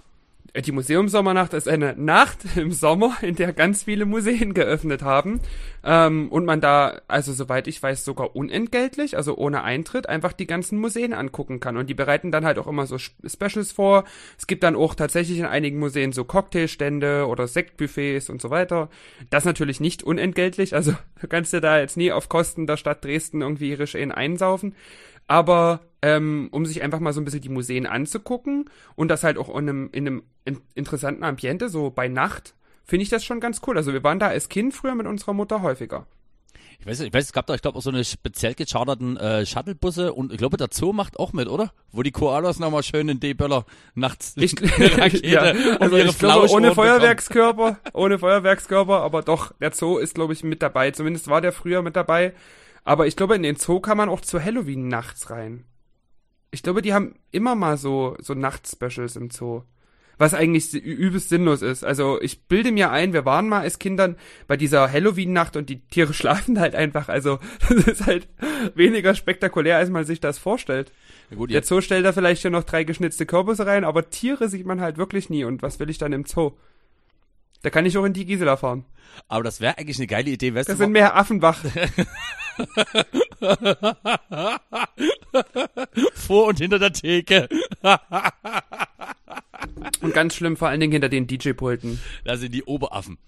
Die 0.65 0.73
Museumssommernacht 0.73 1.53
ist 1.55 1.69
eine 1.69 1.95
Nacht 1.97 2.39
im 2.57 2.73
Sommer, 2.73 3.17
in 3.23 3.35
der 3.37 3.53
ganz 3.53 3.85
viele 3.85 4.07
Museen 4.07 4.55
geöffnet 4.55 5.03
haben. 5.03 5.41
Ähm, 5.85 6.29
und 6.31 6.45
man 6.45 6.61
da, 6.61 7.01
also 7.09 7.33
soweit 7.33 7.67
ich 7.67 7.83
weiß, 7.83 8.05
sogar 8.05 8.35
unentgeltlich, 8.37 9.17
also 9.17 9.37
ohne 9.37 9.65
Eintritt, 9.65 10.09
einfach 10.09 10.33
die 10.33 10.47
ganzen 10.47 10.79
Museen 10.79 11.13
angucken 11.13 11.61
kann. 11.61 11.77
Und 11.77 11.89
die 11.89 11.95
bereiten 11.95 12.33
dann 12.33 12.45
halt 12.45 12.59
auch 12.59 12.67
immer 12.67 12.87
so 12.87 12.97
Sp- 12.97 13.21
Specials 13.27 13.73
vor. 13.73 14.05
Es 14.39 14.47
gibt 14.47 14.63
dann 14.63 14.77
auch 14.77 14.95
tatsächlich 14.95 15.39
in 15.39 15.47
einigen 15.47 15.79
Museen 15.79 16.13
so 16.13 16.25
Cocktailstände 16.25 17.27
oder 17.27 17.47
Sektbuffets 17.49 18.31
und 18.31 18.41
so 18.41 18.51
weiter. 18.51 18.89
Das 19.31 19.45
natürlich 19.45 19.81
nicht 19.81 20.03
unentgeltlich, 20.03 20.75
also 20.75 20.93
du 21.21 21.29
kannst 21.29 21.53
dir 21.53 21.61
da 21.61 21.79
jetzt 21.79 21.97
nie 21.97 22.13
auf 22.13 22.29
Kosten 22.29 22.67
der 22.67 22.77
Stadt 22.77 23.05
Dresden 23.05 23.43
irgendwie 23.43 23.77
Schäden 23.87 24.13
einsaufen. 24.13 24.75
Aber 25.29 25.81
ähm, 26.07 26.49
um 26.53 26.65
sich 26.67 26.83
einfach 26.83 27.01
mal 27.01 27.13
so 27.13 27.21
ein 27.21 27.25
bisschen 27.25 27.41
die 27.41 27.49
Museen 27.49 27.85
anzugucken 27.85 28.71
und 28.95 29.09
das 29.09 29.25
halt 29.25 29.39
auch 29.39 29.49
in 29.49 29.69
einem, 29.69 29.89
in 29.91 30.07
einem 30.07 30.23
in 30.45 30.61
interessanten 30.77 31.25
Ambiente, 31.25 31.69
so 31.69 31.91
bei 31.91 32.07
Nacht, 32.07 32.55
finde 32.85 33.03
ich 33.03 33.09
das 33.09 33.25
schon 33.25 33.41
ganz 33.41 33.61
cool. 33.67 33.77
Also 33.77 33.93
wir 33.93 34.05
waren 34.05 34.21
da 34.21 34.29
als 34.29 34.49
Kind 34.49 34.73
früher 34.73 34.95
mit 34.95 35.09
unserer 35.09 35.33
Mutter 35.33 35.63
häufiger. 35.63 36.07
Ich 36.79 36.87
weiß, 36.87 37.01
ich 37.01 37.13
weiß, 37.13 37.25
es 37.25 37.33
gab 37.33 37.47
da, 37.47 37.55
ich 37.55 37.63
glaube, 37.63 37.79
auch 37.79 37.83
so 37.83 37.91
eine 37.91 38.05
speziell 38.05 38.55
gecharterten 38.55 39.17
äh, 39.17 39.45
Shuttlebusse 39.45 40.13
und 40.13 40.31
ich 40.31 40.39
glaube, 40.39 40.59
der 40.59 40.69
Zoo 40.71 40.93
macht 40.93 41.19
auch 41.19 41.33
mit, 41.33 41.49
oder? 41.49 41.73
Wo 41.91 42.05
die 42.05 42.13
Koalas 42.13 42.61
nochmal 42.61 42.85
schön 42.85 43.09
in 43.09 43.19
D-Böller 43.19 43.65
nachts 43.97 44.35
Ich, 44.37 44.55
Rakete 44.97 45.27
ja, 45.27 45.41
also 45.81 45.97
ihre 45.97 46.11
ich 46.11 46.19
glaube, 46.19 46.49
ohne. 46.51 46.73
Feuerwerkskörper, 46.73 47.79
ohne 47.95 48.21
Feuerwerkskörper, 48.21 49.01
aber 49.01 49.23
doch, 49.23 49.53
der 49.61 49.73
Zoo 49.73 49.99
ist, 49.99 50.15
glaube 50.15 50.35
ich, 50.35 50.45
mit 50.45 50.63
dabei. 50.63 50.93
Zumindest 50.93 51.27
war 51.27 51.41
der 51.41 51.51
früher 51.51 51.83
mit 51.83 51.97
dabei. 51.97 52.33
Aber 52.85 53.09
ich 53.09 53.17
glaube, 53.17 53.35
in 53.35 53.43
den 53.43 53.57
Zoo 53.57 53.81
kann 53.81 53.97
man 53.97 54.09
auch 54.09 54.21
zu 54.21 54.41
Halloween 54.41 54.87
nachts 54.87 55.31
rein. 55.31 55.65
Ich 56.57 56.63
glaube, 56.63 56.81
die 56.81 56.95
haben 56.95 57.15
immer 57.33 57.55
mal 57.55 57.77
so, 57.77 58.17
so 58.19 58.33
Nachtspecials 58.33 59.15
im 59.17 59.29
Zoo. 59.31 59.61
Was 60.17 60.33
eigentlich 60.33 60.73
übelst 60.73 61.29
sinnlos 61.29 61.61
ist. 61.61 61.85
Also 61.85 62.19
ich 62.23 62.45
bilde 62.45 62.73
mir 62.73 62.91
ein, 62.91 63.13
wir 63.13 63.27
waren 63.27 63.51
mal 63.51 63.61
als 63.61 63.79
Kindern 63.79 64.17
bei 64.47 64.57
dieser 64.57 64.91
Halloween-Nacht 64.91 65.57
und 65.57 65.69
die 65.69 65.81
Tiere 65.89 66.15
schlafen 66.21 66.59
halt 66.59 66.75
einfach. 66.75 67.11
Also 67.11 67.39
das 67.69 67.87
ist 67.87 68.07
halt 68.07 68.27
weniger 68.75 69.15
spektakulär, 69.15 69.77
als 69.77 69.91
man 69.91 70.07
sich 70.07 70.19
das 70.21 70.39
vorstellt. 70.39 70.91
Ja, 71.29 71.37
gut, 71.37 71.51
Der 71.51 71.63
Zoo 71.63 71.83
stellt 71.83 72.07
da 72.07 72.15
vielleicht 72.15 72.41
schon 72.41 72.53
noch 72.53 72.65
drei 72.65 72.85
geschnitzte 72.85 73.27
Kürbisse 73.27 73.67
rein, 73.67 73.85
aber 73.85 74.09
Tiere 74.09 74.49
sieht 74.49 74.65
man 74.65 74.81
halt 74.81 74.97
wirklich 74.97 75.29
nie. 75.29 75.45
Und 75.45 75.61
was 75.61 75.79
will 75.79 75.91
ich 75.91 75.99
dann 75.99 76.15
im 76.15 76.25
Zoo? 76.25 76.53
Da 77.61 77.69
kann 77.69 77.85
ich 77.85 77.99
auch 77.99 78.05
in 78.05 78.15
die 78.15 78.25
Gisela 78.25 78.57
fahren. 78.57 78.87
aber 79.29 79.45
das 79.45 79.61
wäre 79.61 79.77
eigentlich 79.77 79.99
eine 79.99 80.07
geile 80.07 80.31
Idee, 80.31 80.55
weißt 80.55 80.71
Das 80.71 80.79
du? 80.79 80.85
sind 80.85 80.93
mehr 80.93 81.15
Affenbach. 81.15 81.63
vor 86.15 86.47
und 86.49 86.59
hinter 86.59 86.79
der 86.79 86.93
Theke. 86.93 87.49
Und 90.01 90.15
ganz 90.15 90.35
schlimm 90.35 90.57
vor 90.57 90.69
allen 90.69 90.81
Dingen 90.81 90.93
hinter 90.93 91.09
den 91.09 91.27
DJ-Pulten. 91.27 92.01
Da 92.25 92.37
sind 92.37 92.53
die 92.53 92.65
Oberaffen. 92.65 93.19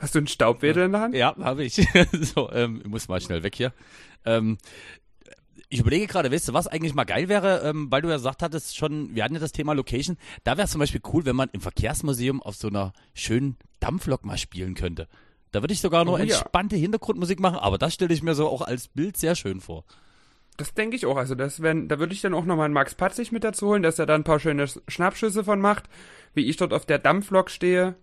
Hast 0.00 0.14
du 0.14 0.18
einen 0.18 0.28
Staubwedel 0.28 0.84
in 0.84 0.92
der 0.92 1.00
Hand? 1.00 1.14
Ja, 1.14 1.34
habe 1.38 1.64
ich. 1.64 1.74
so, 2.12 2.50
ähm, 2.52 2.80
ich 2.84 2.88
muss 2.88 3.08
mal 3.08 3.20
schnell 3.20 3.42
weg 3.42 3.54
hier. 3.54 3.72
Ähm, 4.24 4.58
ich 5.68 5.80
überlege 5.80 6.06
gerade, 6.06 6.32
weißt 6.32 6.48
du, 6.48 6.52
was 6.54 6.66
eigentlich 6.66 6.94
mal 6.94 7.04
geil 7.04 7.28
wäre, 7.28 7.60
ähm, 7.64 7.90
weil 7.90 8.00
du 8.00 8.08
ja 8.08 8.16
gesagt 8.16 8.42
hattest 8.42 8.76
schon, 8.76 9.14
wir 9.14 9.24
hatten 9.24 9.34
ja 9.34 9.40
das 9.40 9.52
Thema 9.52 9.74
Location, 9.74 10.16
da 10.44 10.56
wäre 10.56 10.64
es 10.64 10.70
zum 10.70 10.78
Beispiel 10.78 11.02
cool, 11.12 11.26
wenn 11.26 11.36
man 11.36 11.50
im 11.52 11.60
Verkehrsmuseum 11.60 12.42
auf 12.42 12.56
so 12.56 12.68
einer 12.68 12.92
schönen 13.12 13.56
Dampflok 13.80 14.24
mal 14.24 14.38
spielen 14.38 14.74
könnte. 14.74 15.08
Da 15.50 15.62
würde 15.62 15.74
ich 15.74 15.80
sogar 15.80 16.04
noch 16.04 16.14
Oh 16.14 16.16
ja. 16.16 16.24
entspannte 16.24 16.76
Hintergrundmusik 16.76 17.40
machen, 17.40 17.58
aber 17.58 17.76
das 17.76 17.94
stelle 17.94 18.14
ich 18.14 18.22
mir 18.22 18.34
so 18.34 18.48
auch 18.48 18.62
als 18.62 18.88
Bild 18.88 19.16
sehr 19.16 19.34
schön 19.34 19.60
vor. 19.60 19.84
Das 20.58 20.74
denke 20.74 20.96
ich 20.96 21.06
auch. 21.06 21.16
Also 21.16 21.34
das 21.36 21.62
wenn, 21.62 21.88
da 21.88 21.98
würde 22.00 22.12
ich 22.12 22.20
dann 22.20 22.34
auch 22.34 22.44
nochmal 22.44 22.66
einen 22.66 22.74
Max 22.74 22.94
Patzig 22.94 23.30
mit 23.32 23.44
dazu 23.44 23.68
holen, 23.68 23.82
dass 23.82 23.98
er 23.98 24.06
da 24.06 24.16
ein 24.16 24.24
paar 24.24 24.40
schöne 24.40 24.66
Schnappschüsse 24.88 25.44
von 25.44 25.60
macht, 25.60 25.84
wie 26.34 26.46
ich 26.46 26.56
dort 26.56 26.72
auf 26.72 26.84
der 26.84 26.98
Dampflok 26.98 27.48
stehe 27.48 27.94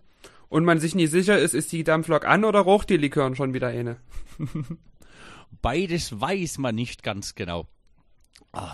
und 0.48 0.64
man 0.64 0.80
sich 0.80 0.94
nie 0.94 1.06
sicher 1.06 1.38
ist, 1.38 1.54
ist 1.54 1.70
die 1.70 1.84
Dampflok 1.84 2.26
an 2.26 2.44
oder 2.44 2.60
raucht 2.60 2.88
die 2.88 2.96
Likören 2.96 3.36
schon 3.36 3.52
wieder 3.52 3.68
eine. 3.68 3.98
Beides 5.62 6.18
weiß 6.18 6.56
man 6.56 6.74
nicht 6.74 7.02
ganz 7.02 7.34
genau. 7.34 7.66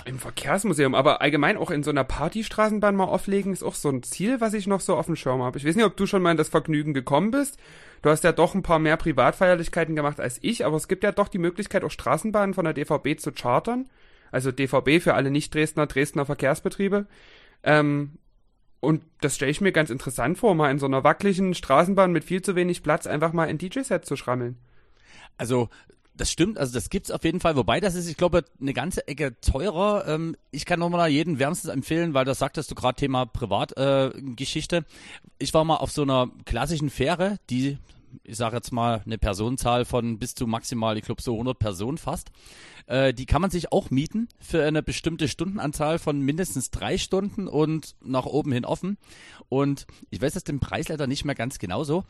Im 0.05 0.19
Verkehrsmuseum, 0.19 0.95
aber 0.95 1.21
allgemein 1.21 1.57
auch 1.57 1.71
in 1.71 1.83
so 1.83 1.91
einer 1.91 2.05
Partystraßenbahn 2.05 2.95
mal 2.95 3.05
auflegen, 3.05 3.53
ist 3.53 3.63
auch 3.63 3.75
so 3.75 3.89
ein 3.89 4.03
Ziel, 4.03 4.41
was 4.41 4.55
ich 4.55 4.67
noch 4.67 4.81
so 4.81 4.97
auf 4.97 5.07
dem 5.07 5.17
Schirm 5.17 5.43
habe. 5.43 5.59
Ich 5.59 5.65
weiß 5.67 5.77
nicht, 5.77 5.85
ob 5.85 5.97
du 5.97 6.07
schon 6.07 6.23
mal 6.23 6.31
in 6.31 6.37
das 6.37 6.49
Vergnügen 6.49 6.95
gekommen 6.95 7.31
bist. 7.31 7.59
Du 8.03 8.11
hast 8.11 8.25
ja 8.25 8.33
doch 8.33 8.55
ein 8.55 8.63
paar 8.63 8.79
mehr 8.79 8.97
Privatfeierlichkeiten 8.97 9.97
gemacht 9.97 10.21
als 10.21 10.39
ich, 10.43 10.65
aber 10.67 10.77
es 10.77 10.89
gibt 10.89 11.05
ja 11.05 11.13
doch 11.13 11.29
die 11.29 11.39
Möglichkeit, 11.39 11.85
auch 11.85 11.91
Straßenbahnen 11.91 12.55
von 12.55 12.65
der 12.65 12.75
DVB 12.75 13.19
zu 13.19 13.33
chartern. 13.33 13.89
Also 14.31 14.51
DVB 14.53 15.03
für 15.03 15.15
alle 15.15 15.31
Nicht-Dresdner, 15.31 15.87
Dresdner 15.87 16.27
Verkehrsbetriebe. 16.27 17.07
Ähm, 17.63 18.19
Und 18.81 19.05
das 19.21 19.37
stelle 19.37 19.51
ich 19.53 19.61
mir 19.61 19.73
ganz 19.73 19.91
interessant 19.91 20.39
vor, 20.39 20.55
mal 20.57 20.71
in 20.71 20.81
so 20.81 20.87
einer 20.87 21.05
wackeligen 21.05 21.55
Straßenbahn 21.55 22.11
mit 22.11 22.25
viel 22.25 22.43
zu 22.43 22.57
wenig 22.57 22.83
Platz 22.83 23.07
einfach 23.07 23.33
mal 23.33 23.47
ein 23.47 23.59
DJ-Set 23.59 24.05
zu 24.05 24.17
schrammeln. 24.17 24.59
Also 25.39 25.69
das 26.15 26.31
stimmt, 26.31 26.59
also 26.59 26.75
das 26.75 26.91
gibt's 26.91 27.11
auf 27.11 27.25
jeden 27.25 27.41
Fall, 27.41 27.57
wobei 27.57 27.81
das 27.81 27.95
ist, 27.95 28.09
ich 28.09 28.17
glaube, 28.17 28.45
eine 28.61 28.75
ganze 28.75 29.07
Ecke 29.09 29.41
teurer. 29.41 30.07
Ähm, 30.07 30.37
ich 30.51 30.67
kann 30.67 30.81
nochmal 30.81 31.11
jeden 31.11 31.39
wärmstens 31.39 31.71
empfehlen, 31.71 32.15
weil 32.15 32.25
das 32.25 32.39
sagtest 32.39 32.71
du 32.71 32.75
gerade 32.75 32.97
Thema 32.97 33.27
Privatgeschichte. 33.27 34.77
Äh, 34.77 34.83
ich 35.39 35.55
war 35.55 35.65
mal 35.65 35.77
auf 35.77 35.91
so 35.91 36.03
einer 36.03 36.31
klassischen 36.45 36.91
Fähre, 36.91 37.39
die 37.51 37.79
ich 38.25 38.37
sage 38.37 38.57
jetzt 38.57 38.73
mal, 38.73 39.03
eine 39.05 39.19
Personenzahl 39.19 39.85
von 39.85 40.19
bis 40.19 40.35
zu 40.35 40.47
maximal, 40.47 40.97
ich 40.99 41.05
glaube, 41.05 41.23
so 41.23 41.33
100 41.33 41.59
Personen 41.59 41.99
fast. 41.99 42.31
Äh, 42.87 43.15
die 43.15 43.27
kann 43.27 43.41
man 43.41 43.51
sich 43.51 43.73
auch 43.73 43.91
mieten 43.91 44.29
für 44.39 44.65
eine 44.65 44.83
bestimmte 44.83 45.29
Stundenanzahl 45.29 45.99
von 45.99 46.21
mindestens 46.21 46.71
drei 46.71 46.99
Stunden 46.99 47.49
und 47.49 47.95
nach 48.03 48.27
oben 48.27 48.53
hin 48.53 48.65
offen. 48.65 48.99
Und 49.49 49.87
ich 50.11 50.21
weiß 50.21 50.35
jetzt 50.35 50.49
den 50.49 50.61
Preis 50.61 50.89
leider 50.89 51.07
nicht 51.07 51.25
mehr 51.25 51.35
ganz 51.35 51.59
genauso. 51.59 52.05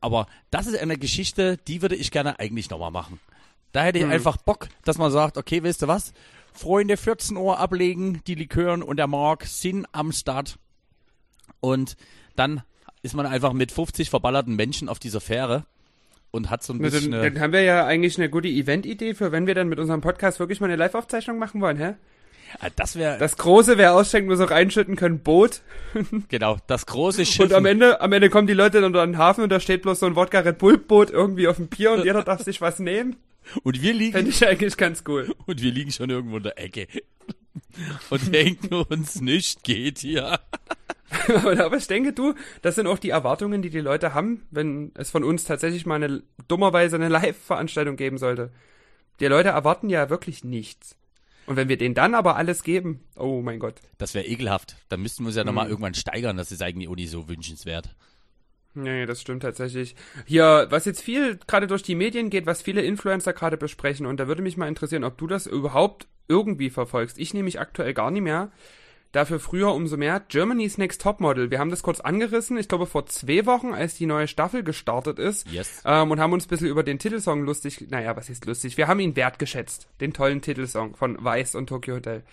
Aber 0.00 0.26
das 0.50 0.66
ist 0.66 0.78
eine 0.78 0.98
Geschichte, 0.98 1.56
die 1.68 1.82
würde 1.82 1.96
ich 1.96 2.10
gerne 2.10 2.38
eigentlich 2.38 2.70
nochmal 2.70 2.90
machen. 2.90 3.20
Da 3.74 3.82
hätte 3.82 3.98
ich 3.98 4.04
hm. 4.04 4.12
einfach 4.12 4.36
Bock, 4.36 4.68
dass 4.84 4.98
man 4.98 5.10
sagt, 5.10 5.36
okay, 5.36 5.62
weißt 5.62 5.82
du 5.82 5.88
was? 5.88 6.12
Freunde, 6.52 6.96
14 6.96 7.36
Uhr 7.36 7.58
ablegen, 7.58 8.22
die 8.28 8.36
Likören 8.36 8.84
und 8.84 8.98
der 8.98 9.08
Mark 9.08 9.46
sind 9.46 9.86
am 9.90 10.12
Start. 10.12 10.58
Und 11.58 11.96
dann 12.36 12.62
ist 13.02 13.16
man 13.16 13.26
einfach 13.26 13.52
mit 13.52 13.72
50 13.72 14.10
verballerten 14.10 14.54
Menschen 14.54 14.88
auf 14.88 15.00
dieser 15.00 15.20
Fähre 15.20 15.66
und 16.30 16.50
hat 16.50 16.62
so 16.62 16.72
ein 16.72 16.78
bisschen. 16.78 17.10
Dann, 17.10 17.34
dann 17.34 17.40
haben 17.40 17.52
wir 17.52 17.62
ja 17.62 17.84
eigentlich 17.84 18.16
eine 18.16 18.30
gute 18.30 18.46
Event-Idee 18.46 19.14
für, 19.14 19.32
wenn 19.32 19.48
wir 19.48 19.56
dann 19.56 19.68
mit 19.68 19.80
unserem 19.80 20.00
Podcast 20.00 20.38
wirklich 20.38 20.60
mal 20.60 20.66
eine 20.66 20.76
Live-Aufzeichnung 20.76 21.38
machen 21.40 21.60
wollen, 21.60 21.76
hä? 21.76 21.94
Ja, 22.62 22.68
das 22.76 22.94
wäre. 22.94 23.18
Das 23.18 23.36
große, 23.36 23.76
wer 23.76 23.96
ausschenkt, 23.96 24.30
muss 24.30 24.38
auch 24.38 24.52
einschütten 24.52 24.94
können, 24.94 25.18
Boot. 25.18 25.62
genau, 26.28 26.58
das 26.68 26.86
große 26.86 27.26
Schiff. 27.26 27.46
Und 27.46 27.52
am 27.52 27.66
Ende, 27.66 28.00
am 28.00 28.12
Ende 28.12 28.30
kommen 28.30 28.46
die 28.46 28.54
Leute 28.54 28.80
dann 28.80 28.86
unter 28.86 29.04
den 29.04 29.18
Hafen 29.18 29.42
und 29.42 29.50
da 29.50 29.58
steht 29.58 29.82
bloß 29.82 29.98
so 29.98 30.06
ein 30.06 30.14
Wodka 30.14 30.38
Red 30.38 30.58
Bull 30.58 30.78
Boot 30.78 31.10
irgendwie 31.10 31.48
auf 31.48 31.56
dem 31.56 31.66
Pier 31.66 31.90
und 31.90 32.04
jeder 32.04 32.22
darf 32.24 32.40
sich 32.42 32.60
was 32.60 32.78
nehmen. 32.78 33.16
Und 33.62 33.82
wir 33.82 33.92
liegen. 33.92 34.12
Fände 34.12 34.30
ich 34.30 34.46
eigentlich 34.46 34.76
ganz 34.76 35.04
cool. 35.08 35.34
Und 35.46 35.62
wir 35.62 35.72
liegen 35.72 35.92
schon 35.92 36.10
irgendwo 36.10 36.36
in 36.38 36.42
der 36.42 36.58
Ecke. 36.58 36.86
Und 38.10 38.34
denken 38.34 38.74
uns 38.74 39.20
nicht 39.20 39.62
geht 39.62 39.98
hier. 39.98 40.40
aber 41.44 41.76
ich 41.76 41.86
denke, 41.86 42.12
du, 42.12 42.34
das 42.62 42.74
sind 42.74 42.86
auch 42.86 42.98
die 42.98 43.10
Erwartungen, 43.10 43.62
die 43.62 43.70
die 43.70 43.80
Leute 43.80 44.14
haben, 44.14 44.42
wenn 44.50 44.92
es 44.94 45.10
von 45.10 45.24
uns 45.24 45.44
tatsächlich 45.44 45.86
mal 45.86 46.02
eine, 46.02 46.22
dummerweise 46.48 46.96
eine 46.96 47.08
Live-Veranstaltung 47.08 47.96
geben 47.96 48.18
sollte. 48.18 48.50
Die 49.20 49.26
Leute 49.26 49.50
erwarten 49.50 49.90
ja 49.90 50.10
wirklich 50.10 50.44
nichts. 50.44 50.96
Und 51.46 51.56
wenn 51.56 51.68
wir 51.68 51.76
denen 51.76 51.94
dann 51.94 52.14
aber 52.14 52.36
alles 52.36 52.62
geben, 52.62 53.00
oh 53.16 53.42
mein 53.42 53.58
Gott. 53.58 53.74
Das 53.98 54.14
wäre 54.14 54.26
ekelhaft. 54.26 54.76
Dann 54.88 55.02
müssten 55.02 55.24
wir 55.24 55.28
uns 55.28 55.36
ja 55.36 55.44
nochmal 55.44 55.66
hm. 55.66 55.72
irgendwann 55.72 55.94
steigern. 55.94 56.36
Das 56.36 56.50
ist 56.50 56.62
eigentlich 56.62 56.88
auch 56.88 56.96
nicht 56.96 57.10
so 57.10 57.28
wünschenswert. 57.28 57.94
Nee, 58.74 59.06
das 59.06 59.20
stimmt 59.20 59.42
tatsächlich. 59.42 59.94
Hier, 60.26 60.66
was 60.70 60.84
jetzt 60.84 61.00
viel 61.00 61.38
gerade 61.46 61.66
durch 61.66 61.82
die 61.82 61.94
Medien 61.94 62.28
geht, 62.28 62.46
was 62.46 62.62
viele 62.62 62.82
Influencer 62.82 63.32
gerade 63.32 63.56
besprechen, 63.56 64.06
und 64.06 64.18
da 64.18 64.26
würde 64.26 64.42
mich 64.42 64.56
mal 64.56 64.68
interessieren, 64.68 65.04
ob 65.04 65.16
du 65.16 65.26
das 65.26 65.46
überhaupt 65.46 66.08
irgendwie 66.28 66.70
verfolgst. 66.70 67.18
Ich 67.18 67.34
nehme 67.34 67.44
mich 67.44 67.60
aktuell 67.60 67.94
gar 67.94 68.10
nicht 68.10 68.22
mehr. 68.22 68.50
Dafür 69.12 69.38
früher 69.38 69.72
umso 69.72 69.96
mehr. 69.96 70.24
Germany's 70.28 70.76
Next 70.76 71.00
Topmodel. 71.00 71.52
Wir 71.52 71.60
haben 71.60 71.70
das 71.70 71.84
kurz 71.84 72.00
angerissen, 72.00 72.58
ich 72.58 72.66
glaube 72.66 72.86
vor 72.86 73.06
zwei 73.06 73.46
Wochen, 73.46 73.72
als 73.72 73.94
die 73.94 74.06
neue 74.06 74.26
Staffel 74.26 74.64
gestartet 74.64 75.20
ist. 75.20 75.48
Yes. 75.52 75.82
Ähm, 75.84 76.10
und 76.10 76.18
haben 76.18 76.32
uns 76.32 76.46
ein 76.46 76.48
bisschen 76.48 76.66
über 76.66 76.82
den 76.82 76.98
Titelsong 76.98 77.44
lustig, 77.44 77.86
naja, 77.90 78.16
was 78.16 78.28
ist 78.28 78.44
lustig? 78.44 78.76
Wir 78.76 78.88
haben 78.88 78.98
ihn 78.98 79.14
wertgeschätzt. 79.14 79.86
Den 80.00 80.12
tollen 80.12 80.42
Titelsong 80.42 80.96
von 80.96 81.22
Weiß 81.22 81.54
und 81.54 81.68
Tokyo 81.68 81.94
Hotel. 81.94 82.24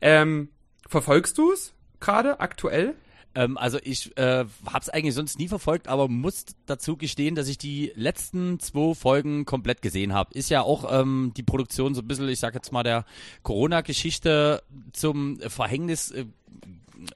Ähm, 0.00 0.48
verfolgst 0.88 1.36
du 1.36 1.52
es 1.52 1.74
gerade 2.00 2.40
aktuell? 2.40 2.94
Ähm, 3.34 3.56
also 3.56 3.78
ich 3.82 4.16
äh, 4.16 4.44
habe 4.66 4.80
es 4.80 4.88
eigentlich 4.88 5.14
sonst 5.14 5.38
nie 5.38 5.48
verfolgt, 5.48 5.88
aber 5.88 6.08
muss 6.08 6.44
dazu 6.66 6.96
gestehen, 6.96 7.34
dass 7.34 7.48
ich 7.48 7.58
die 7.58 7.92
letzten 7.94 8.60
zwei 8.60 8.94
Folgen 8.94 9.44
komplett 9.44 9.82
gesehen 9.82 10.12
habe. 10.12 10.34
Ist 10.34 10.50
ja 10.50 10.62
auch 10.62 11.00
ähm, 11.00 11.32
die 11.36 11.42
Produktion 11.42 11.94
so 11.94 12.02
ein 12.02 12.08
bisschen, 12.08 12.28
ich 12.28 12.40
sag 12.40 12.54
jetzt 12.54 12.72
mal, 12.72 12.82
der 12.82 13.04
Corona-Geschichte 13.42 14.62
zum 14.92 15.38
Verhängnis 15.40 16.10
äh, 16.10 16.26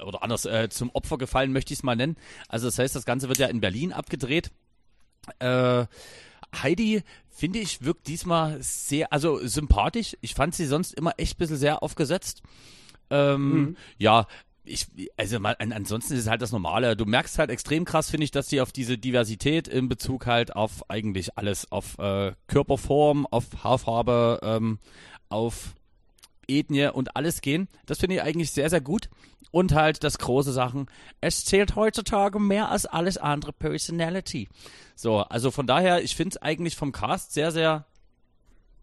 oder 0.04 0.22
anders 0.22 0.46
äh, 0.46 0.68
zum 0.70 0.90
Opfer 0.90 1.18
gefallen, 1.18 1.52
möchte 1.52 1.72
ich 1.72 1.80
es 1.80 1.84
mal 1.84 1.96
nennen. 1.96 2.16
Also 2.48 2.66
das 2.66 2.78
heißt, 2.78 2.96
das 2.96 3.04
Ganze 3.04 3.28
wird 3.28 3.38
ja 3.38 3.46
in 3.46 3.60
Berlin 3.60 3.92
abgedreht. 3.92 4.50
Äh, 5.38 5.86
Heidi, 6.62 7.02
finde 7.28 7.58
ich, 7.58 7.82
wirkt 7.82 8.06
diesmal 8.08 8.62
sehr, 8.62 9.12
also 9.12 9.46
sympathisch. 9.46 10.16
Ich 10.22 10.34
fand 10.34 10.54
sie 10.54 10.66
sonst 10.66 10.94
immer 10.94 11.14
echt 11.18 11.36
ein 11.36 11.38
bisschen 11.38 11.56
sehr 11.56 11.82
aufgesetzt. 11.82 12.42
Ähm, 13.10 13.52
mhm. 13.52 13.76
Ja, 13.98 14.26
ich, 14.66 14.86
also 15.16 15.40
mal, 15.40 15.56
ansonsten 15.58 16.14
ist 16.14 16.20
es 16.20 16.28
halt 16.28 16.42
das 16.42 16.52
Normale. 16.52 16.96
Du 16.96 17.04
merkst 17.04 17.38
halt 17.38 17.50
extrem 17.50 17.84
krass, 17.84 18.10
finde 18.10 18.24
ich, 18.24 18.30
dass 18.30 18.48
die 18.48 18.60
auf 18.60 18.72
diese 18.72 18.98
Diversität 18.98 19.68
in 19.68 19.88
Bezug 19.88 20.26
halt 20.26 20.54
auf 20.54 20.90
eigentlich 20.90 21.38
alles, 21.38 21.70
auf 21.70 21.98
äh, 21.98 22.32
Körperform, 22.46 23.26
auf 23.26 23.44
Haarfarbe, 23.62 24.40
ähm, 24.42 24.78
auf 25.28 25.74
Ethnie 26.48 26.88
und 26.92 27.16
alles 27.16 27.40
gehen. 27.40 27.68
Das 27.86 27.98
finde 27.98 28.16
ich 28.16 28.22
eigentlich 28.22 28.50
sehr, 28.50 28.70
sehr 28.70 28.80
gut. 28.80 29.08
Und 29.52 29.72
halt 29.72 30.04
das 30.04 30.18
große 30.18 30.52
Sachen. 30.52 30.86
Es 31.20 31.44
zählt 31.44 31.76
heutzutage 31.76 32.38
mehr 32.38 32.70
als 32.70 32.84
alles 32.84 33.16
andere 33.16 33.52
Personality. 33.52 34.48
So, 34.94 35.18
also 35.20 35.50
von 35.50 35.66
daher, 35.66 36.02
ich 36.02 36.16
finde 36.16 36.36
es 36.36 36.42
eigentlich 36.42 36.76
vom 36.76 36.92
Cast 36.92 37.32
sehr, 37.32 37.52
sehr 37.52 37.86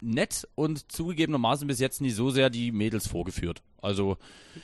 nett 0.01 0.47
und 0.55 0.91
zugegebenermaßen 0.91 1.67
bis 1.67 1.79
jetzt 1.79 2.01
nicht 2.01 2.15
so 2.15 2.29
sehr 2.29 2.49
die 2.49 2.71
Mädels 2.71 3.07
vorgeführt. 3.07 3.61
Also, 3.83 4.17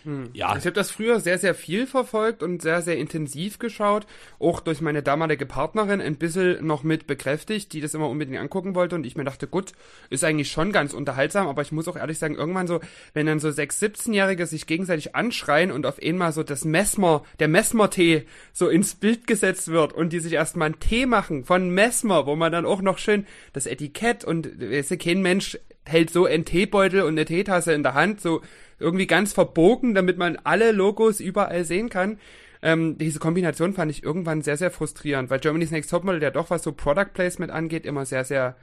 hm. 0.05 0.29
ja. 0.34 0.55
Ich 0.55 0.65
habe 0.65 0.71
das 0.71 0.91
früher 0.91 1.19
sehr, 1.19 1.38
sehr 1.38 1.53
viel 1.53 1.88
verfolgt 1.88 2.41
und 2.41 2.62
sehr, 2.62 2.82
sehr 2.82 2.97
intensiv 2.97 3.60
geschaut. 3.60 4.08
Auch 4.39 4.62
durch 4.62 4.79
meine 4.79 5.03
damalige 5.03 5.45
Partnerin 5.45 5.99
ein 5.99 6.15
bisschen 6.15 6.65
noch 6.65 6.84
mit 6.84 7.05
bekräftigt, 7.05 7.73
die 7.73 7.82
das 7.82 7.93
immer 7.93 8.08
unbedingt 8.08 8.39
angucken 8.39 8.75
wollte. 8.75 8.95
Und 8.95 9.05
ich 9.05 9.17
mir 9.17 9.25
dachte, 9.25 9.47
gut, 9.47 9.73
ist 10.10 10.23
eigentlich 10.23 10.49
schon 10.49 10.71
ganz 10.71 10.93
unterhaltsam. 10.93 11.47
Aber 11.47 11.62
ich 11.62 11.73
muss 11.73 11.89
auch 11.89 11.97
ehrlich 11.97 12.17
sagen, 12.17 12.36
irgendwann 12.36 12.67
so, 12.67 12.79
wenn 13.13 13.25
dann 13.25 13.41
so 13.41 13.51
sechs, 13.51 13.82
17-Jährige 13.82 14.45
sich 14.45 14.67
gegenseitig 14.67 15.15
anschreien 15.15 15.71
und 15.71 15.86
auf 15.86 16.01
einmal 16.01 16.32
so 16.32 16.43
das 16.43 16.63
Messmer, 16.63 17.23
der 17.39 17.49
Messmer-Tee 17.49 18.25
so 18.53 18.69
ins 18.69 18.95
Bild 18.95 19.27
gesetzt 19.27 19.67
wird 19.67 19.91
und 19.91 20.13
die 20.13 20.21
sich 20.21 20.32
erstmal 20.32 20.67
einen 20.67 20.79
Tee 20.79 21.05
machen 21.05 21.43
von 21.43 21.71
Messmer, 21.71 22.25
wo 22.25 22.38
man 22.38 22.53
dann 22.53 22.65
auch 22.65 22.82
noch 22.82 22.99
schön 22.99 23.27
das 23.51 23.65
Etikett 23.65 24.23
und, 24.23 24.62
weißt 24.62 24.91
du, 24.91 24.97
kein 24.97 25.21
Mensch 25.21 25.58
hält 25.89 26.10
so 26.10 26.25
einen 26.25 26.45
Teebeutel 26.45 27.02
und 27.02 27.10
eine 27.10 27.25
Teetasse 27.25 27.73
in 27.73 27.84
der 27.84 27.93
Hand, 27.93 28.21
so 28.21 28.41
irgendwie 28.80 29.08
ganz 29.08 29.34
verbogen, 29.34 29.93
damit 29.93 30.17
man 30.17 30.38
alle 30.43 30.71
Logos 30.71 31.19
überall 31.19 31.65
sehen 31.65 31.89
kann. 31.89 32.19
Ähm, 32.62 32.97
diese 32.97 33.19
Kombination 33.19 33.73
fand 33.73 33.91
ich 33.91 34.04
irgendwann 34.04 34.41
sehr, 34.41 34.58
sehr 34.58 34.71
frustrierend, 34.71 35.30
weil 35.30 35.39
Germany's 35.39 35.71
Next 35.71 35.89
Topmodel, 35.89 36.19
der 36.19 36.32
doch 36.32 36.49
was 36.49 36.63
so 36.63 36.71
Product 36.71 37.13
Placement 37.13 37.52
angeht, 37.52 37.86
immer 37.86 38.06
sehr, 38.06 38.25
sehr, 38.25 38.56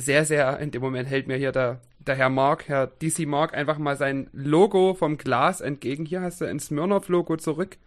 sehr, 0.00 0.24
sehr, 0.24 0.58
in 0.58 0.70
dem 0.70 0.82
Moment 0.82 1.08
hält 1.08 1.26
mir 1.26 1.36
hier 1.36 1.52
der, 1.52 1.80
der 1.98 2.16
Herr 2.16 2.28
Mark, 2.28 2.68
Herr 2.68 2.86
DC 2.86 3.26
Mark, 3.26 3.54
einfach 3.54 3.78
mal 3.78 3.96
sein 3.96 4.28
Logo 4.32 4.94
vom 4.94 5.18
Glas 5.18 5.60
entgegen. 5.60 6.04
Hier 6.04 6.20
hast 6.20 6.40
du 6.40 6.44
ein 6.44 6.60
Smirnoff-Logo 6.60 7.36
zurück. 7.36 7.78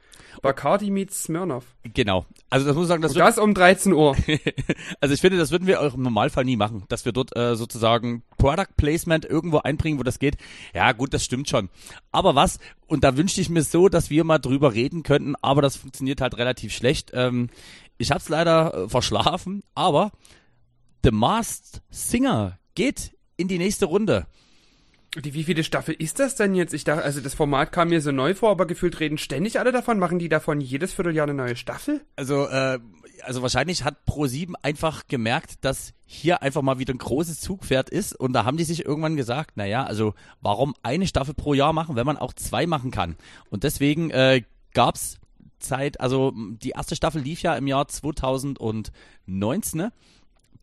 Bacardi 0.41 0.91
meets 0.91 1.24
Smirnoff. 1.24 1.65
Genau. 1.93 2.26
Also 2.50 2.65
das 2.65 2.76
muss 2.76 2.86
ich 2.86 2.89
sagen, 2.89 3.02
das, 3.02 3.13
das 3.13 3.38
um 3.38 3.54
13 3.54 3.93
Uhr. 3.93 4.15
also 5.02 5.13
ich 5.13 5.22
finde, 5.22 5.38
das 5.38 5.52
würden 5.52 5.67
wir 5.67 5.82
auch 5.82 5.93
im 5.93 6.04
Normalfall 6.04 6.45
nie 6.45 6.56
machen, 6.56 6.84
dass 6.88 7.06
wir 7.06 7.12
dort 7.12 7.36
äh, 7.36 7.56
sozusagen 7.56 8.24
Product 8.38 8.76
Placement 8.78 9.26
irgendwo 9.26 9.60
einbringen, 9.60 10.00
wo 10.00 10.04
das 10.04 10.19
geht. 10.19 10.38
Ja, 10.74 10.91
gut, 10.91 11.13
das 11.13 11.26
stimmt 11.26 11.50
schon. 11.50 11.69
Aber 12.12 12.36
was, 12.36 12.60
und 12.88 13.04
da 13.04 13.17
wünschte 13.17 13.41
ich 13.41 13.50
mir 13.50 13.63
so, 13.63 13.89
dass 13.89 14.10
wir 14.10 14.24
mal 14.24 14.39
drüber 14.39 14.74
reden 14.74 15.04
könnten, 15.04 15.36
aber 15.41 15.62
das 15.62 15.76
funktioniert 15.76 16.22
halt 16.22 16.38
relativ 16.38 16.74
schlecht. 16.74 17.12
Ähm, 17.13 17.50
ich 17.98 18.12
habe 18.12 18.19
es 18.19 18.30
leider 18.30 18.74
äh, 18.74 18.89
verschlafen, 18.89 19.63
aber 19.76 20.12
The 21.03 21.12
Masked 21.12 21.81
Singer 21.89 22.59
geht 22.75 23.15
in 23.38 23.47
die 23.47 23.57
nächste 23.57 23.85
Runde. 23.85 24.27
Die, 25.15 25.33
wie 25.33 25.43
viele 25.43 25.63
Staffel 25.63 25.95
ist 25.95 26.19
das 26.19 26.35
denn 26.35 26.53
jetzt? 26.53 26.73
Ich 26.73 26.83
dachte, 26.83 27.03
also 27.03 27.19
das 27.19 27.33
Format 27.33 27.71
kam 27.71 27.89
mir 27.89 27.99
so 27.99 28.12
neu 28.12 28.35
vor, 28.35 28.51
aber 28.51 28.67
gefühlt 28.67 28.99
reden 28.99 29.17
ständig 29.17 29.59
alle 29.59 29.71
davon. 29.71 29.97
Machen 29.97 30.19
die 30.19 30.29
davon 30.29 30.62
jedes 30.62 30.93
Vierteljahr 30.93 31.23
eine 31.23 31.33
neue 31.33 31.55
Staffel? 31.55 32.01
Also, 32.15 32.45
äh, 32.47 32.79
also 33.23 33.41
wahrscheinlich 33.41 33.83
hat 33.83 33.97
Pro7 34.07 34.53
einfach 34.62 35.07
gemerkt, 35.07 35.65
dass 35.65 35.93
hier 36.05 36.43
einfach 36.43 36.62
mal 36.62 36.77
wieder 36.77 36.93
ein 36.93 36.99
großes 36.99 37.39
Zugpferd 37.39 37.89
ist 37.89 38.13
und 38.13 38.33
da 38.33 38.45
haben 38.45 38.57
die 38.57 38.65
sich 38.65 38.85
irgendwann 38.85 39.15
gesagt, 39.15 39.57
naja, 39.57 39.83
also 39.83 40.13
warum 40.41 40.75
eine 40.83 41.07
Staffel 41.07 41.33
pro 41.33 41.55
Jahr 41.55 41.73
machen, 41.73 41.95
wenn 41.95 42.05
man 42.05 42.17
auch 42.17 42.33
zwei 42.33 42.67
machen 42.67 42.91
kann? 42.91 43.15
Und 43.49 43.63
deswegen 43.63 44.12
äh, 44.12 44.43
gab's 44.73 45.19
Zeit, 45.59 45.99
also 45.99 46.33
die 46.35 46.69
erste 46.71 46.95
Staffel 46.95 47.21
lief 47.21 47.41
ja 47.41 47.55
im 47.55 47.67
Jahr 47.67 47.88
2019, 47.88 48.91
ne? 49.77 49.91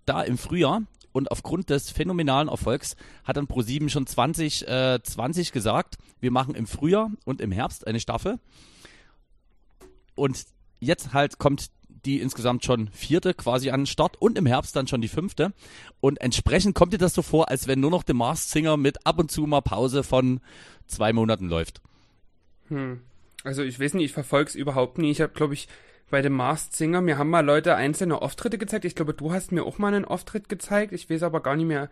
Da 0.06 0.22
im 0.22 0.38
Frühjahr 0.38 0.82
und 1.12 1.30
aufgrund 1.30 1.70
des 1.70 1.90
phänomenalen 1.90 2.48
Erfolgs 2.48 2.96
hat 3.24 3.36
dann 3.36 3.46
Pro7 3.46 3.88
schon 3.88 4.06
2020 4.06 4.68
äh, 4.68 5.02
20 5.02 5.52
gesagt, 5.52 5.96
wir 6.20 6.30
machen 6.30 6.54
im 6.54 6.66
Frühjahr 6.66 7.10
und 7.24 7.40
im 7.40 7.52
Herbst 7.52 7.86
eine 7.86 8.00
Staffel. 8.00 8.38
Und 10.14 10.46
jetzt 10.80 11.12
halt 11.12 11.38
kommt 11.38 11.70
die 12.06 12.20
insgesamt 12.20 12.64
schon 12.64 12.88
vierte 12.88 13.34
quasi 13.34 13.70
an 13.70 13.80
den 13.80 13.86
Start 13.86 14.20
und 14.20 14.38
im 14.38 14.46
Herbst 14.46 14.76
dann 14.76 14.86
schon 14.86 15.00
die 15.00 15.08
fünfte. 15.08 15.52
Und 16.00 16.20
entsprechend 16.20 16.74
kommt 16.74 16.92
dir 16.92 16.98
das 16.98 17.14
so 17.14 17.22
vor, 17.22 17.48
als 17.48 17.66
wenn 17.66 17.80
nur 17.80 17.90
noch 17.90 18.04
The 18.06 18.14
Masked 18.14 18.50
Singer 18.50 18.76
mit 18.76 19.06
ab 19.06 19.18
und 19.18 19.30
zu 19.30 19.42
mal 19.42 19.60
Pause 19.60 20.02
von 20.02 20.40
zwei 20.86 21.12
Monaten 21.12 21.48
läuft. 21.48 21.80
Hm. 22.68 23.00
Also 23.42 23.62
ich 23.62 23.78
weiß 23.80 23.94
nicht, 23.94 24.06
ich 24.06 24.12
verfolge 24.12 24.48
es 24.48 24.54
überhaupt 24.54 24.98
nie. 24.98 25.10
Ich 25.10 25.20
habe, 25.20 25.32
glaube 25.32 25.54
ich, 25.54 25.68
bei 26.10 26.22
dem 26.22 26.34
Masked 26.34 26.74
Singer, 26.74 27.00
mir 27.00 27.18
haben 27.18 27.30
mal 27.30 27.44
Leute 27.44 27.74
einzelne 27.74 28.22
Auftritte 28.22 28.58
gezeigt. 28.58 28.84
Ich 28.84 28.94
glaube, 28.94 29.14
du 29.14 29.32
hast 29.32 29.52
mir 29.52 29.64
auch 29.64 29.78
mal 29.78 29.92
einen 29.92 30.04
Auftritt 30.04 30.48
gezeigt. 30.48 30.92
Ich 30.92 31.10
weiß 31.10 31.22
aber 31.22 31.40
gar 31.40 31.56
nicht 31.56 31.66
mehr. 31.66 31.90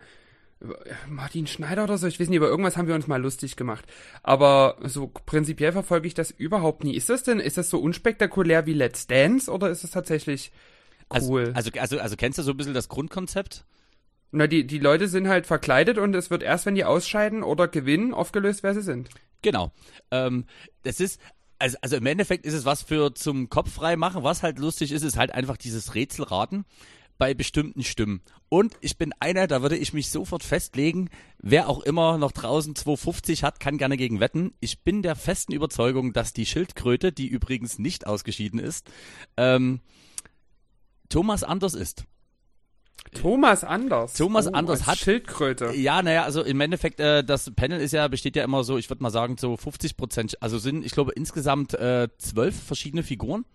Martin 1.07 1.47
Schneider 1.47 1.83
oder 1.83 1.97
so, 1.97 2.07
ich 2.07 2.19
weiß 2.19 2.29
nicht, 2.29 2.37
über 2.37 2.47
irgendwas 2.47 2.77
haben 2.77 2.87
wir 2.87 2.95
uns 2.95 3.07
mal 3.07 3.21
lustig 3.21 3.57
gemacht. 3.57 3.85
Aber 4.23 4.77
so 4.83 5.11
prinzipiell 5.25 5.73
verfolge 5.73 6.07
ich 6.07 6.13
das 6.13 6.31
überhaupt 6.31 6.83
nie. 6.83 6.95
Ist 6.95 7.09
das 7.09 7.23
denn, 7.23 7.39
ist 7.39 7.57
das 7.57 7.69
so 7.69 7.79
unspektakulär 7.79 8.65
wie 8.65 8.73
Let's 8.73 9.05
Dance 9.05 9.51
oder 9.51 9.69
ist 9.69 9.83
es 9.83 9.91
tatsächlich 9.91 10.51
cool? 11.13 11.51
Also, 11.53 11.71
also, 11.71 11.71
also, 11.79 11.99
also 11.99 12.15
kennst 12.15 12.39
du 12.39 12.43
so 12.43 12.51
ein 12.51 12.57
bisschen 12.57 12.73
das 12.73 12.87
Grundkonzept? 12.87 13.65
Na, 14.31 14.47
die, 14.47 14.65
die 14.65 14.79
Leute 14.79 15.07
sind 15.07 15.27
halt 15.27 15.45
verkleidet 15.45 15.97
und 15.97 16.15
es 16.15 16.29
wird 16.29 16.41
erst, 16.41 16.65
wenn 16.65 16.75
die 16.75 16.85
ausscheiden 16.85 17.43
oder 17.43 17.67
gewinnen, 17.67 18.13
aufgelöst, 18.13 18.63
wer 18.63 18.73
sie 18.73 18.81
sind. 18.81 19.09
Genau. 19.41 19.71
Ähm, 20.11 20.45
das 20.83 20.99
ist, 20.99 21.21
also, 21.59 21.77
also 21.81 21.95
im 21.95 22.05
Endeffekt 22.05 22.45
ist 22.45 22.53
es 22.53 22.65
was 22.65 22.81
für 22.81 23.13
zum 23.13 23.49
Kopf 23.49 23.71
frei 23.71 23.95
machen. 23.95 24.23
Was 24.23 24.43
halt 24.43 24.59
lustig 24.59 24.91
ist, 24.91 25.03
ist 25.03 25.17
halt 25.17 25.31
einfach 25.31 25.57
dieses 25.57 25.95
Rätselraten 25.95 26.65
bei 27.17 27.33
bestimmten 27.33 27.83
Stimmen. 27.83 28.21
Und 28.49 28.75
ich 28.81 28.97
bin 28.97 29.13
einer, 29.19 29.47
da 29.47 29.61
würde 29.61 29.77
ich 29.77 29.93
mich 29.93 30.09
sofort 30.09 30.43
festlegen, 30.43 31.09
wer 31.39 31.69
auch 31.69 31.81
immer 31.81 32.17
noch 32.17 32.31
draußen 32.31 32.75
250 32.75 33.43
hat, 33.43 33.59
kann 33.59 33.77
gerne 33.77 33.97
gegen 33.97 34.19
wetten. 34.19 34.53
Ich 34.59 34.83
bin 34.83 35.01
der 35.01 35.15
festen 35.15 35.53
Überzeugung, 35.53 36.13
dass 36.13 36.33
die 36.33 36.45
Schildkröte, 36.45 37.11
die 37.11 37.27
übrigens 37.27 37.79
nicht 37.79 38.05
ausgeschieden 38.05 38.59
ist, 38.59 38.89
ähm, 39.37 39.79
Thomas 41.09 41.43
Anders 41.43 41.73
ist. 41.73 42.05
Thomas 43.13 43.63
Anders. 43.63 44.13
Thomas 44.13 44.47
oh, 44.47 44.51
Anders 44.51 44.85
hat 44.87 44.97
Schildkröte. 44.97 45.73
Ja, 45.73 46.01
naja, 46.01 46.23
also 46.23 46.43
im 46.43 46.59
Endeffekt, 46.61 46.99
äh, 46.99 47.23
das 47.23 47.51
Panel 47.55 47.79
ist 47.79 47.91
ja, 47.91 48.07
besteht 48.07 48.35
ja 48.35 48.43
immer 48.43 48.63
so, 48.63 48.77
ich 48.77 48.89
würde 48.89 49.03
mal 49.03 49.09
sagen, 49.09 49.37
so 49.37 49.55
50 49.57 49.97
Prozent, 49.97 50.41
also 50.41 50.57
sind, 50.57 50.85
ich 50.85 50.91
glaube, 50.91 51.11
insgesamt 51.13 51.73
äh, 51.73 52.09
zwölf 52.17 52.55
verschiedene 52.61 53.03
Figuren. 53.03 53.45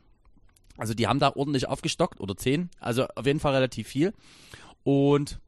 Also 0.76 0.94
die 0.94 1.06
haben 1.06 1.18
da 1.18 1.32
ordentlich 1.34 1.68
aufgestockt 1.68 2.20
oder 2.20 2.36
zehn, 2.36 2.70
also 2.80 3.06
auf 3.14 3.26
jeden 3.26 3.40
Fall 3.40 3.52
relativ 3.54 3.88
viel. 3.88 4.14
Und 4.82 5.40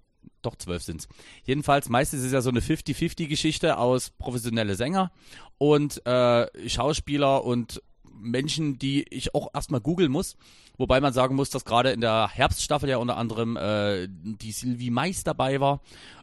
doch 0.43 0.57
zwölf 0.57 0.83
sind's. 0.83 1.09
Jedenfalls, 1.45 1.89
meistens 1.89 2.21
ist 2.21 2.27
es 2.27 2.33
ja 2.33 2.43
so 2.43 2.51
eine 2.51 2.61
50-50-Geschichte 2.61 3.79
aus 3.79 4.11
professionelle 4.11 4.75
Sänger 4.75 5.13
und 5.57 6.05
äh, 6.05 6.69
Schauspieler 6.69 7.45
und 7.45 7.83
Menschen, 8.23 8.79
die 8.79 9.05
ich 9.11 9.35
auch 9.35 9.49
erstmal 9.55 9.81
googeln 9.81 10.11
muss. 10.11 10.37
Wobei 10.79 11.01
man 11.01 11.13
sagen 11.13 11.37
muss, 11.37 11.51
dass 11.51 11.65
gerade 11.65 11.91
in 11.91 12.01
der 12.01 12.29
Herbststaffel 12.33 12.89
ja 12.89 12.97
unter 12.97 13.17
anderem 13.17 13.57
äh, 13.57 14.09
die 14.09 14.53
Sylvie 14.53 14.91
Mais 14.91 15.25
dabei 15.25 15.61
war 15.61 15.81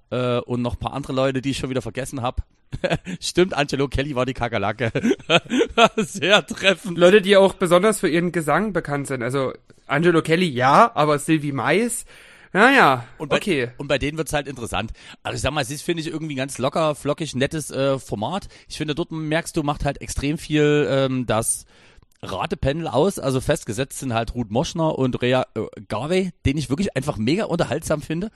äh, 0.09 0.39
und 0.39 0.61
noch 0.61 0.75
ein 0.75 0.79
paar 0.79 0.93
andere 0.93 1.13
Leute, 1.13 1.41
die 1.41 1.51
ich 1.51 1.57
schon 1.57 1.69
wieder 1.69 1.81
vergessen 1.81 2.21
habe. 2.21 2.43
Stimmt, 3.19 3.53
Angelo 3.53 3.87
Kelly 3.87 4.15
war 4.15 4.25
die 4.25 4.33
Kakerlake. 4.33 4.91
Sehr 5.97 6.45
treffend. 6.45 6.97
Leute, 6.97 7.21
die 7.21 7.37
auch 7.37 7.53
besonders 7.53 7.99
für 7.99 8.09
ihren 8.09 8.31
Gesang 8.31 8.73
bekannt 8.73 9.07
sind. 9.07 9.23
Also 9.23 9.53
Angelo 9.87 10.21
Kelly 10.21 10.47
ja, 10.47 10.91
aber 10.95 11.19
Sylvie 11.19 11.51
Mais 11.51 12.05
naja, 12.51 13.05
und 13.19 13.29
bei, 13.29 13.37
okay. 13.37 13.69
Und 13.77 13.87
bei 13.87 13.99
denen 13.99 14.17
wird's 14.17 14.33
halt 14.33 14.47
interessant. 14.47 14.91
Also 15.21 15.35
ich 15.35 15.41
sag 15.41 15.51
mal, 15.51 15.61
es 15.61 15.69
ist, 15.69 15.83
finde 15.83 16.01
ich, 16.01 16.07
irgendwie 16.07 16.35
ganz 16.35 16.57
locker, 16.57 16.95
flockig, 16.95 17.35
nettes 17.35 17.69
äh, 17.69 17.99
Format. 17.99 18.47
Ich 18.67 18.77
finde, 18.77 18.95
dort 18.95 19.11
merkst 19.11 19.55
du, 19.55 19.63
macht 19.63 19.85
halt 19.85 20.01
extrem 20.01 20.37
viel 20.37 20.87
ähm, 20.89 21.25
das 21.27 21.65
Ratepanel 22.21 22.87
aus. 22.87 23.19
Also 23.19 23.41
festgesetzt 23.41 23.99
sind 23.99 24.13
halt 24.13 24.35
Ruth 24.35 24.51
Moschner 24.51 24.97
und 24.97 25.21
Rea 25.21 25.45
äh, 25.55 25.61
Garvey, 25.87 26.31
den 26.45 26.57
ich 26.57 26.69
wirklich 26.69 26.95
einfach 26.95 27.17
mega 27.17 27.45
unterhaltsam 27.45 28.01
finde. 28.01 28.31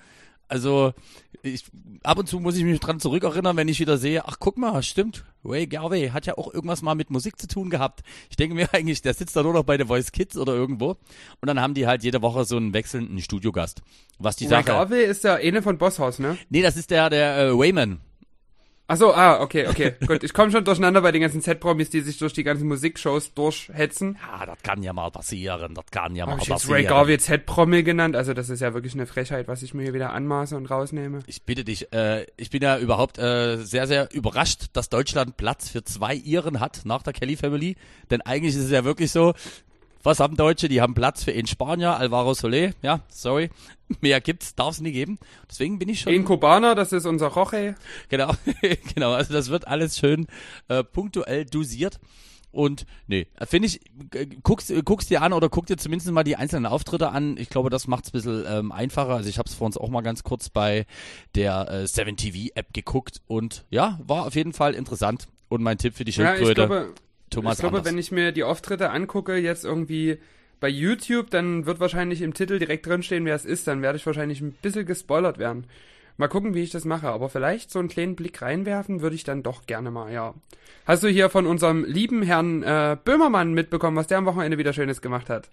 Also 0.47 0.93
ich, 1.41 1.65
ab 2.03 2.19
und 2.19 2.27
zu 2.27 2.39
muss 2.39 2.55
ich 2.55 2.63
mich 2.63 2.79
dran 2.79 2.99
zurückerinnern, 2.99 3.57
wenn 3.57 3.67
ich 3.67 3.79
wieder 3.79 3.97
sehe, 3.97 4.25
ach 4.25 4.37
guck 4.39 4.57
mal, 4.57 4.83
stimmt, 4.83 5.25
Ray 5.43 5.67
Garvey 5.67 6.09
hat 6.09 6.25
ja 6.25 6.37
auch 6.37 6.53
irgendwas 6.53 6.81
mal 6.81 6.95
mit 6.95 7.09
Musik 7.09 7.39
zu 7.39 7.47
tun 7.47 7.69
gehabt. 7.69 8.01
Ich 8.29 8.35
denke 8.35 8.55
mir 8.55 8.67
eigentlich, 8.73 9.01
der 9.01 9.13
sitzt 9.13 9.35
da 9.35 9.43
nur 9.43 9.53
noch 9.53 9.63
bei 9.63 9.77
The 9.77 9.85
Voice 9.85 10.11
Kids 10.11 10.37
oder 10.37 10.53
irgendwo. 10.53 10.91
Und 11.41 11.47
dann 11.47 11.59
haben 11.59 11.73
die 11.73 11.87
halt 11.87 12.03
jede 12.03 12.21
Woche 12.21 12.45
so 12.45 12.57
einen 12.57 12.73
wechselnden 12.73 13.19
Studiogast. 13.19 13.81
Was 14.19 14.35
die 14.35 14.45
Ray 14.45 14.51
Sache... 14.51 14.65
Garvey 14.65 15.03
ist 15.03 15.23
der 15.23 15.35
eine 15.35 15.61
von 15.61 15.77
Bosshaus, 15.77 16.19
ne? 16.19 16.37
Nee, 16.49 16.61
das 16.61 16.77
ist 16.77 16.91
der, 16.91 17.09
der 17.09 17.37
äh, 17.39 17.57
Wayman. 17.57 17.99
Ach 18.85 18.97
so, 18.97 19.13
ah, 19.13 19.41
okay, 19.41 19.67
okay, 19.67 19.95
gut. 20.07 20.23
Ich 20.23 20.33
komme 20.33 20.51
schon 20.51 20.65
durcheinander 20.65 21.01
bei 21.01 21.11
den 21.13 21.21
ganzen 21.21 21.41
Z-Promis, 21.41 21.89
die 21.89 22.01
sich 22.01 22.17
durch 22.17 22.33
die 22.33 22.43
ganzen 22.43 22.67
Musikshows 22.67 23.33
durchhetzen. 23.33 24.17
Ja, 24.21 24.45
das 24.45 24.61
kann 24.61 24.83
ja 24.83 24.91
mal 24.91 25.09
passieren, 25.09 25.73
das 25.73 25.85
kann 25.89 26.15
ja 26.15 26.25
mal 26.25 26.33
Hab 26.33 26.41
ich 26.41 26.49
passieren. 26.49 26.79
jetzt 26.81 26.89
Ray 26.91 26.95
Garvey 26.97 27.17
Z-Promi 27.17 27.83
genannt? 27.83 28.15
Also 28.17 28.33
das 28.33 28.49
ist 28.49 28.59
ja 28.59 28.73
wirklich 28.73 28.93
eine 28.93 29.05
Frechheit, 29.05 29.47
was 29.47 29.63
ich 29.63 29.73
mir 29.73 29.83
hier 29.83 29.93
wieder 29.93 30.11
anmaße 30.11 30.57
und 30.57 30.69
rausnehme. 30.69 31.19
Ich 31.27 31.43
bitte 31.43 31.63
dich, 31.63 31.93
äh, 31.93 32.25
ich 32.35 32.49
bin 32.49 32.61
ja 32.61 32.77
überhaupt 32.77 33.17
äh, 33.19 33.55
sehr, 33.57 33.87
sehr 33.87 34.13
überrascht, 34.13 34.65
dass 34.73 34.89
Deutschland 34.89 35.37
Platz 35.37 35.69
für 35.69 35.83
zwei 35.85 36.13
Iren 36.15 36.59
hat 36.59 36.81
nach 36.83 37.03
der 37.03 37.13
Kelly 37.13 37.37
Family. 37.37 37.77
Denn 38.11 38.21
eigentlich 38.21 38.53
ist 38.55 38.65
es 38.65 38.71
ja 38.71 38.83
wirklich 38.83 39.11
so, 39.11 39.33
was 40.03 40.19
haben 40.19 40.35
Deutsche? 40.35 40.67
Die 40.67 40.81
haben 40.81 40.93
Platz 40.93 41.23
für 41.23 41.31
einen 41.31 41.47
Spanier, 41.47 41.97
Alvaro 41.97 42.33
Soler. 42.33 42.71
Ja, 42.81 43.01
sorry. 43.07 43.49
Mehr 44.01 44.21
gibt's, 44.21 44.55
darf 44.55 44.75
es 44.75 44.81
nie 44.81 44.91
geben. 44.91 45.17
Deswegen 45.49 45.79
bin 45.79 45.89
ich 45.89 46.01
schon. 46.01 46.13
In 46.13 46.25
Kubaner, 46.25 46.75
das 46.75 46.91
ist 46.91 47.05
unser 47.05 47.27
Roche. 47.27 47.75
Genau, 48.09 48.33
genau. 48.93 49.13
Also 49.13 49.33
das 49.33 49.49
wird 49.49 49.67
alles 49.67 49.97
schön 49.97 50.27
äh, 50.67 50.83
punktuell 50.83 51.45
dosiert. 51.45 51.99
Und 52.51 52.85
nee, 53.07 53.25
finde 53.47 53.67
ich, 53.67 53.81
guckst, 54.43 54.71
guckst 54.85 55.09
dir 55.09 55.23
an 55.23 55.33
oder 55.33 55.49
guck 55.49 55.65
dir 55.65 55.75
zumindest 55.75 56.11
mal 56.11 56.23
die 56.23 56.35
einzelnen 56.35 56.67
Auftritte 56.67 57.09
an. 57.09 57.35
Ich 57.37 57.49
glaube, 57.49 57.71
das 57.71 57.87
macht's 57.87 58.09
ein 58.09 58.11
bisschen 58.11 58.45
ähm, 58.47 58.71
einfacher. 58.71 59.15
Also 59.15 59.27
ich 59.27 59.39
habe 59.39 59.49
es 59.49 59.55
vor 59.55 59.65
uns 59.65 59.75
auch 59.75 59.89
mal 59.89 60.01
ganz 60.01 60.23
kurz 60.23 60.49
bei 60.49 60.85
der 61.33 61.67
äh, 61.67 61.83
7TV-App 61.85 62.71
geguckt 62.71 63.21
und 63.25 63.65
ja, 63.71 63.99
war 64.05 64.27
auf 64.27 64.35
jeden 64.35 64.53
Fall 64.53 64.75
interessant. 64.75 65.27
Und 65.49 65.63
mein 65.63 65.79
Tipp 65.79 65.95
für 65.95 66.05
die 66.05 66.13
Schildkröte. 66.13 66.43
Ja, 66.43 66.49
ich 66.49 66.55
glaube, 66.55 66.93
Thomas 67.33 67.57
ich 67.57 67.59
glaube, 67.59 67.77
Anders. 67.77 67.91
wenn 67.91 67.99
ich 67.99 68.11
mir 68.11 68.31
die 68.31 68.43
Auftritte 68.43 68.89
angucke, 68.89 69.35
jetzt 69.35 69.65
irgendwie 69.65 70.17
bei 70.59 70.69
YouTube, 70.69 71.29
dann 71.29 71.65
wird 71.65 71.79
wahrscheinlich 71.79 72.21
im 72.21 72.33
Titel 72.33 72.57
direkt 72.57 72.85
drinstehen, 72.85 73.25
wer 73.25 73.35
es 73.35 73.45
ist. 73.45 73.67
Dann 73.67 73.81
werde 73.81 73.97
ich 73.97 74.05
wahrscheinlich 74.05 74.41
ein 74.41 74.53
bisschen 74.61 74.85
gespoilert 74.85 75.37
werden. 75.37 75.67
Mal 76.17 76.27
gucken, 76.27 76.53
wie 76.53 76.61
ich 76.61 76.69
das 76.69 76.85
mache. 76.85 77.09
Aber 77.09 77.29
vielleicht 77.29 77.71
so 77.71 77.79
einen 77.79 77.89
kleinen 77.89 78.15
Blick 78.15 78.41
reinwerfen 78.41 79.01
würde 79.01 79.15
ich 79.15 79.23
dann 79.23 79.43
doch 79.43 79.65
gerne 79.65 79.91
mal, 79.91 80.11
ja. 80.13 80.33
Hast 80.85 81.03
du 81.03 81.07
hier 81.07 81.29
von 81.29 81.47
unserem 81.47 81.83
lieben 81.83 82.21
Herrn 82.23 82.63
äh, 82.63 82.97
Böhmermann 83.03 83.53
mitbekommen, 83.53 83.97
was 83.97 84.07
der 84.07 84.19
am 84.19 84.25
Wochenende 84.25 84.57
wieder 84.57 84.73
Schönes 84.73 85.01
gemacht 85.01 85.29
hat? 85.29 85.49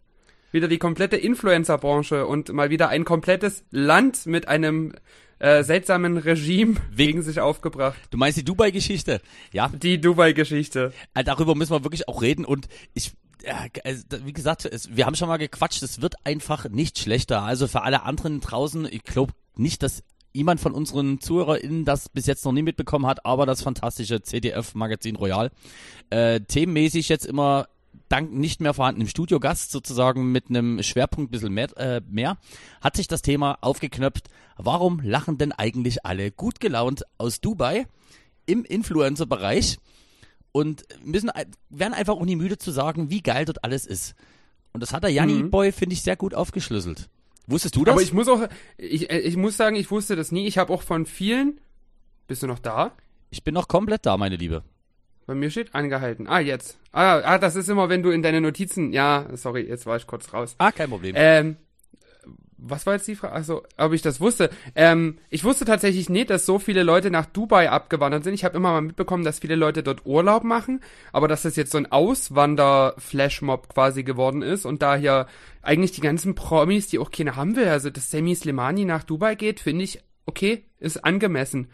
Wieder 0.53 0.69
die 0.69 0.79
komplette 0.79 1.17
Influencer-Branche 1.17 2.27
und 2.27 2.53
mal 2.53 2.71
wieder 2.71 2.89
ein 2.89 3.05
komplettes 3.05 3.65
Land 3.71 4.27
mit 4.27 4.49
einem 4.49 4.93
äh, 5.41 5.65
seltsamen 5.65 6.17
Regime 6.17 6.77
wegen 6.93 7.23
sich 7.23 7.41
aufgebracht. 7.41 7.99
Du 8.11 8.19
meinst 8.19 8.39
die 8.39 8.45
Dubai-Geschichte? 8.45 9.21
Ja. 9.53 9.69
Die 9.69 10.01
Dubai-Geschichte. 10.01 10.93
Äh, 11.15 11.25
darüber 11.25 11.55
müssen 11.55 11.73
wir 11.73 11.83
wirklich 11.85 12.09
auch 12.09 12.23
reden 12.23 12.45
und 12.45 12.69
ich 12.95 13.13
ja, 13.43 13.67
also, 13.85 14.05
wie 14.25 14.35
gesagt, 14.35 14.67
es, 14.67 14.95
wir 14.95 15.07
haben 15.07 15.15
schon 15.15 15.29
mal 15.29 15.39
gequatscht, 15.39 15.83
es 15.83 16.03
wird 16.03 16.15
einfach 16.25 16.69
nicht 16.69 16.99
schlechter. 16.99 17.43
Also 17.43 17.69
für 17.69 17.83
alle 17.83 18.03
anderen 18.03 18.41
draußen, 18.41 18.87
ich 18.91 19.03
glaube 19.03 19.33
nicht, 19.57 19.83
dass 19.83 20.03
jemand 20.33 20.61
von 20.61 20.73
unseren 20.73 21.21
ZuhörerInnen 21.21 21.87
das 21.87 22.11
bis 22.11 22.27
jetzt 22.27 22.45
noch 22.45 22.53
nie 22.53 22.63
mitbekommen 22.63 23.07
hat, 23.07 23.25
aber 23.25 23.47
das 23.47 23.63
fantastische 23.63 24.23
CDF-Magazin 24.23 25.17
Royal. 25.17 25.51
Äh, 26.11 26.41
themenmäßig 26.41 27.09
jetzt 27.09 27.25
immer 27.25 27.67
dank 28.11 28.33
nicht 28.33 28.61
mehr 28.61 28.75
vorhandenem 28.75 29.09
Studiogast 29.09 29.71
sozusagen 29.71 30.31
mit 30.33 30.51
einem 30.51 30.83
Schwerpunkt 30.83 31.31
ein 31.31 31.33
bisschen 31.33 31.55
mehr, 31.55 31.77
äh, 31.79 32.03
mehr, 32.09 32.39
hat 32.81 32.97
sich 32.97 33.09
das 33.09 33.23
Thema 33.23 33.57
aufgeknöpft, 33.63 34.29
warum 34.57 35.01
lachen 35.01 35.39
denn 35.39 35.53
eigentlich 35.53 36.05
alle 36.05 36.31
gut 36.31 36.61
gelaunt 36.61 37.05
aus 37.19 37.41
Dubai 37.41 37.87
im 38.47 38.65
Influencer-Bereich 38.65 39.79
und 40.53 40.85
müssen, 41.05 41.31
werden 41.71 41.95
einfach 41.95 42.15
auch 42.15 42.25
nie 42.25 42.37
müde 42.37 42.59
zu 42.59 42.73
sagen, 42.73 43.11
wie 43.11 43.23
geil 43.23 43.45
dort 43.45 43.65
alles 43.65 43.87
ist. 43.87 44.15
Und 44.73 44.83
das 44.83 44.93
hat 44.93 45.05
der 45.05 45.11
Janni 45.11 45.35
mhm. 45.35 45.51
Boy, 45.51 45.73
finde 45.73 45.95
ich, 45.95 46.03
sehr 46.03 46.17
gut 46.17 46.35
aufgeschlüsselt. 46.35 47.09
Wusstest 47.47 47.77
du 47.77 47.85
das? 47.85 47.93
Aber 47.93 48.03
ich 48.03 48.13
muss 48.13 48.29
auch, 48.29 48.49
ich, 48.77 49.11
äh, 49.11 49.19
ich 49.21 49.37
muss 49.37 49.57
sagen, 49.57 49.77
ich 49.77 49.91
wusste 49.91 50.17
das 50.17 50.33
nie. 50.33 50.47
Ich 50.47 50.59
habe 50.59 50.73
auch 50.73 50.83
von 50.83 51.07
vielen, 51.07 51.61
bist 52.27 52.43
du 52.43 52.47
noch 52.47 52.59
da? 52.59 52.93
Ich 53.31 53.45
bin 53.45 53.55
noch 53.55 53.69
komplett 53.69 54.07
da, 54.07 54.17
meine 54.17 54.37
Liebe. 54.37 54.63
Bei 55.31 55.37
mir 55.37 55.49
steht 55.49 55.77
angehalten. 55.77 56.27
Ah, 56.27 56.41
jetzt. 56.41 56.77
Ah, 56.91 57.21
ah, 57.21 57.39
das 57.39 57.55
ist 57.55 57.69
immer, 57.69 57.89
wenn 57.89 58.03
du 58.03 58.11
in 58.11 58.21
deine 58.21 58.41
Notizen. 58.41 58.93
Ja, 58.93 59.27
sorry, 59.35 59.61
jetzt 59.61 59.87
war 59.87 59.97
ich 59.97 60.09
kurz 60.09 60.33
raus. 60.33 60.57
Ah, 60.59 60.73
kein 60.73 60.91
Problem. 60.91 61.15
Ähm, 61.17 61.55
was 62.57 62.85
war 62.85 62.95
jetzt 62.95 63.07
die 63.07 63.15
Frage? 63.15 63.33
Also, 63.33 63.63
ob 63.77 63.93
ich 63.93 64.03
das 64.03 64.21
wusste. 64.21 64.51
Ähm, 64.75 65.19
ich 65.29 65.45
wusste 65.45 65.65
tatsächlich 65.65 66.09
nicht, 66.09 66.31
dass 66.31 66.47
so 66.47 66.59
viele 66.59 66.83
Leute 66.83 67.13
nach 67.13 67.27
Dubai 67.27 67.71
abgewandert 67.71 68.25
sind. 68.25 68.35
Ich 68.35 68.45
habe 68.45 68.57
immer 68.57 68.73
mal 68.73 68.81
mitbekommen, 68.81 69.23
dass 69.23 69.39
viele 69.39 69.55
Leute 69.55 69.85
dort 69.85 70.05
Urlaub 70.05 70.43
machen, 70.43 70.81
aber 71.13 71.29
dass 71.29 71.43
das 71.43 71.55
jetzt 71.55 71.71
so 71.71 71.79
ein 71.79 71.93
Auswander-Flashmob 71.93 73.69
quasi 73.69 74.03
geworden 74.03 74.43
ist 74.43 74.65
und 74.65 74.83
da 74.83 74.97
hier 74.97 75.29
eigentlich 75.63 75.93
die 75.93 76.01
ganzen 76.01 76.35
Promis, 76.35 76.89
die 76.89 76.99
auch 76.99 77.13
keine 77.13 77.37
haben 77.37 77.55
will, 77.55 77.69
also 77.69 77.89
dass 77.89 78.11
Sammy 78.11 78.35
Slimani 78.35 78.85
nach 78.85 79.05
Dubai 79.05 79.37
geht, 79.37 79.61
finde 79.61 79.85
ich 79.85 80.03
okay, 80.27 80.65
ist 80.81 81.05
angemessen. 81.05 81.69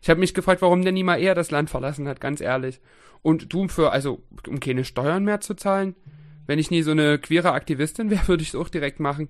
Ich 0.00 0.08
habe 0.08 0.20
mich 0.20 0.34
gefragt, 0.34 0.62
warum 0.62 0.82
der 0.82 0.92
nie 0.92 1.02
mal 1.02 1.20
eher 1.20 1.34
das 1.34 1.50
Land 1.50 1.70
verlassen 1.70 2.08
hat, 2.08 2.20
ganz 2.20 2.40
ehrlich. 2.40 2.80
Und 3.22 3.52
du 3.52 3.68
für, 3.68 3.92
also, 3.92 4.22
um 4.48 4.60
keine 4.60 4.84
Steuern 4.84 5.24
mehr 5.24 5.40
zu 5.40 5.54
zahlen? 5.54 5.94
Wenn 6.46 6.58
ich 6.58 6.70
nie 6.70 6.82
so 6.82 6.90
eine 6.90 7.18
queere 7.18 7.52
Aktivistin 7.52 8.10
wäre, 8.10 8.26
würde 8.28 8.42
ich 8.42 8.50
es 8.50 8.54
auch 8.54 8.68
direkt 8.68 9.00
machen. 9.00 9.28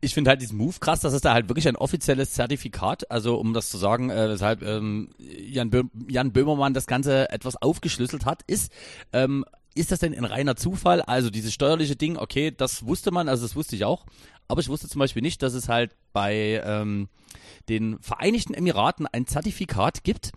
Ich 0.00 0.12
finde 0.12 0.30
halt 0.30 0.42
diesen 0.42 0.58
Move 0.58 0.76
krass, 0.78 1.00
dass 1.00 1.14
es 1.14 1.22
da 1.22 1.32
halt 1.32 1.48
wirklich 1.48 1.66
ein 1.68 1.76
offizielles 1.76 2.32
Zertifikat, 2.32 3.10
also 3.10 3.36
um 3.38 3.54
das 3.54 3.70
zu 3.70 3.78
sagen, 3.78 4.10
äh, 4.10 4.28
weshalb 4.28 4.62
ähm, 4.62 5.08
Jan, 5.18 5.70
Bö 5.70 5.84
Jan 6.06 6.32
Böhmermann 6.32 6.74
das 6.74 6.86
Ganze 6.86 7.30
etwas 7.30 7.56
aufgeschlüsselt 7.56 8.26
hat, 8.26 8.42
ist, 8.46 8.70
ähm, 9.14 9.46
ist 9.74 9.92
das 9.92 10.00
denn 10.00 10.14
ein 10.14 10.24
reiner 10.24 10.56
Zufall? 10.56 11.00
Also 11.02 11.30
dieses 11.30 11.54
steuerliche 11.54 11.96
Ding, 11.96 12.16
okay, 12.18 12.52
das 12.54 12.84
wusste 12.84 13.10
man, 13.10 13.28
also 13.28 13.44
das 13.44 13.56
wusste 13.56 13.76
ich 13.76 13.84
auch. 13.84 14.04
Aber 14.48 14.60
ich 14.60 14.68
wusste 14.68 14.88
zum 14.88 14.98
Beispiel 14.98 15.22
nicht, 15.22 15.42
dass 15.42 15.54
es 15.54 15.68
halt 15.68 15.94
bei 16.12 16.62
ähm, 16.64 17.08
den 17.68 17.98
Vereinigten 18.00 18.54
Emiraten 18.54 19.06
ein 19.06 19.26
Zertifikat 19.26 20.04
gibt 20.04 20.32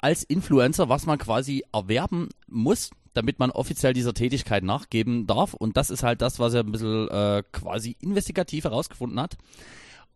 als 0.00 0.24
Influencer, 0.24 0.88
was 0.88 1.06
man 1.06 1.18
quasi 1.18 1.62
erwerben 1.72 2.30
muss, 2.48 2.90
damit 3.12 3.38
man 3.38 3.50
offiziell 3.50 3.92
dieser 3.92 4.14
Tätigkeit 4.14 4.64
nachgeben 4.64 5.26
darf. 5.26 5.54
Und 5.54 5.76
das 5.76 5.90
ist 5.90 6.02
halt 6.02 6.22
das, 6.22 6.38
was 6.38 6.54
er 6.54 6.64
ein 6.64 6.72
bisschen 6.72 7.08
äh, 7.08 7.42
quasi 7.52 7.96
investigativ 8.00 8.64
herausgefunden 8.64 9.20
hat. 9.20 9.36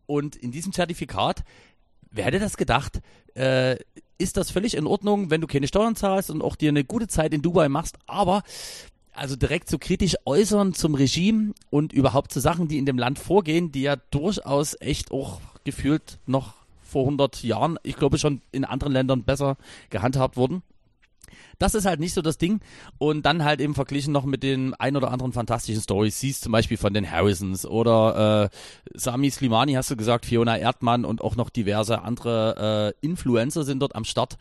Und 0.05 0.35
in 0.35 0.51
diesem 0.51 0.73
Zertifikat, 0.73 1.43
wer 2.11 2.25
hätte 2.25 2.39
das 2.39 2.57
gedacht, 2.57 3.01
äh, 3.35 3.77
ist 4.17 4.37
das 4.37 4.51
völlig 4.51 4.75
in 4.75 4.87
Ordnung, 4.87 5.29
wenn 5.29 5.41
du 5.41 5.47
keine 5.47 5.67
Steuern 5.67 5.95
zahlst 5.95 6.29
und 6.29 6.41
auch 6.41 6.55
dir 6.55 6.69
eine 6.69 6.83
gute 6.83 7.07
Zeit 7.07 7.33
in 7.33 7.41
Dubai 7.41 7.69
machst, 7.69 7.97
aber 8.05 8.43
also 9.13 9.35
direkt 9.35 9.69
so 9.69 9.77
kritisch 9.77 10.15
äußern 10.25 10.73
zum 10.73 10.95
Regime 10.95 11.53
und 11.69 11.93
überhaupt 11.93 12.31
zu 12.31 12.39
Sachen, 12.39 12.67
die 12.67 12.77
in 12.77 12.85
dem 12.85 12.97
Land 12.97 13.19
vorgehen, 13.19 13.71
die 13.71 13.83
ja 13.83 13.95
durchaus 13.95 14.75
echt 14.79 15.11
auch 15.11 15.39
gefühlt 15.63 16.19
noch 16.25 16.53
vor 16.81 17.03
100 17.03 17.43
Jahren, 17.43 17.77
ich 17.83 17.95
glaube 17.95 18.17
schon 18.17 18.41
in 18.51 18.65
anderen 18.65 18.93
Ländern 18.93 19.23
besser 19.23 19.57
gehandhabt 19.89 20.37
wurden. 20.37 20.61
Das 21.59 21.75
ist 21.75 21.85
halt 21.85 21.99
nicht 21.99 22.13
so 22.13 22.21
das 22.21 22.37
Ding. 22.37 22.59
Und 22.97 23.25
dann 23.25 23.43
halt 23.43 23.61
eben 23.61 23.75
verglichen 23.75 24.11
noch 24.11 24.25
mit 24.25 24.43
den 24.43 24.73
ein 24.75 24.95
oder 24.95 25.11
anderen 25.11 25.33
fantastischen 25.33 25.81
Stories. 25.81 26.19
Siehst 26.19 26.43
zum 26.43 26.51
Beispiel 26.51 26.77
von 26.77 26.93
den 26.93 27.09
Harrisons 27.09 27.65
oder 27.65 28.49
äh, 28.51 28.97
Sami 28.97 29.31
Slimani, 29.31 29.73
hast 29.73 29.91
du 29.91 29.95
gesagt, 29.95 30.25
Fiona 30.25 30.57
Erdmann 30.57 31.05
und 31.05 31.21
auch 31.21 31.35
noch 31.35 31.49
diverse 31.49 32.01
andere 32.01 32.93
äh, 33.01 33.05
Influencer 33.05 33.63
sind 33.63 33.79
dort 33.79 33.95
am 33.95 34.03
Start. 34.03 34.37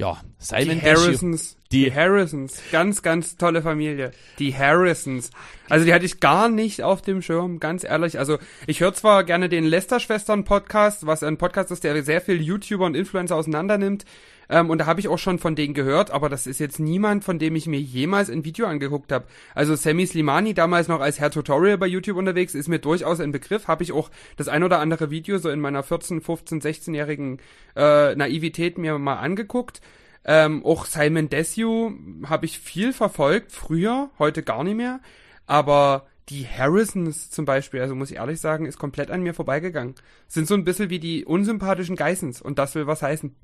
Ja, 0.00 0.18
Simon 0.38 0.80
die 0.80 0.86
Harrisons. 0.86 1.56
Die, 1.70 1.84
die 1.84 1.94
Harrisons. 1.94 2.62
Ganz, 2.72 3.02
ganz 3.02 3.36
tolle 3.36 3.60
Familie. 3.60 4.12
Die 4.38 4.56
Harrisons. 4.56 5.30
Also 5.68 5.84
die 5.84 5.92
hatte 5.92 6.06
ich 6.06 6.20
gar 6.20 6.48
nicht 6.48 6.82
auf 6.82 7.02
dem 7.02 7.20
Schirm, 7.20 7.60
ganz 7.60 7.84
ehrlich. 7.84 8.18
Also 8.18 8.38
ich 8.66 8.80
höre 8.80 8.94
zwar 8.94 9.24
gerne 9.24 9.50
den 9.50 9.64
Lester-Schwestern-Podcast, 9.64 11.06
was 11.06 11.22
ein 11.22 11.36
Podcast 11.36 11.70
ist, 11.70 11.84
der 11.84 12.02
sehr 12.02 12.22
viel 12.22 12.40
YouTuber 12.40 12.86
und 12.86 12.96
Influencer 12.96 13.36
auseinandernimmt. 13.36 14.06
Ähm, 14.50 14.68
und 14.68 14.78
da 14.78 14.86
habe 14.86 15.00
ich 15.00 15.08
auch 15.08 15.18
schon 15.18 15.38
von 15.38 15.54
denen 15.54 15.74
gehört, 15.74 16.10
aber 16.10 16.28
das 16.28 16.46
ist 16.46 16.58
jetzt 16.58 16.80
niemand, 16.80 17.22
von 17.22 17.38
dem 17.38 17.54
ich 17.54 17.66
mir 17.66 17.80
jemals 17.80 18.28
ein 18.28 18.44
Video 18.44 18.66
angeguckt 18.66 19.12
habe. 19.12 19.26
Also 19.54 19.76
Sammy 19.76 20.06
Slimani, 20.06 20.54
damals 20.54 20.88
noch 20.88 21.00
als 21.00 21.20
Herr 21.20 21.30
Tutorial 21.30 21.78
bei 21.78 21.86
YouTube 21.86 22.16
unterwegs, 22.16 22.54
ist 22.56 22.68
mir 22.68 22.80
durchaus 22.80 23.20
ein 23.20 23.30
Begriff. 23.30 23.68
Habe 23.68 23.84
ich 23.84 23.92
auch 23.92 24.10
das 24.36 24.48
ein 24.48 24.64
oder 24.64 24.80
andere 24.80 25.10
Video 25.10 25.38
so 25.38 25.50
in 25.50 25.60
meiner 25.60 25.84
14, 25.84 26.20
15, 26.20 26.60
16-jährigen 26.60 27.38
äh, 27.76 28.16
Naivität 28.16 28.76
mir 28.76 28.98
mal 28.98 29.20
angeguckt. 29.20 29.80
Ähm, 30.24 30.64
auch 30.66 30.84
Simon 30.84 31.30
Desue 31.30 31.94
habe 32.26 32.44
ich 32.44 32.58
viel 32.58 32.92
verfolgt, 32.92 33.52
früher, 33.52 34.10
heute 34.18 34.42
gar 34.42 34.64
nicht 34.64 34.76
mehr. 34.76 35.00
Aber 35.46 36.06
die 36.28 36.46
Harrisons 36.46 37.30
zum 37.30 37.44
Beispiel, 37.44 37.80
also 37.80 37.94
muss 37.94 38.10
ich 38.10 38.18
ehrlich 38.18 38.40
sagen, 38.40 38.66
ist 38.66 38.78
komplett 38.78 39.10
an 39.10 39.22
mir 39.22 39.32
vorbeigegangen. 39.32 39.94
Sind 40.26 40.48
so 40.48 40.54
ein 40.54 40.64
bisschen 40.64 40.90
wie 40.90 40.98
die 40.98 41.24
unsympathischen 41.24 41.96
Geissens 41.96 42.42
und 42.42 42.58
das 42.58 42.74
will 42.74 42.86
was 42.86 43.02
heißen. 43.02 43.34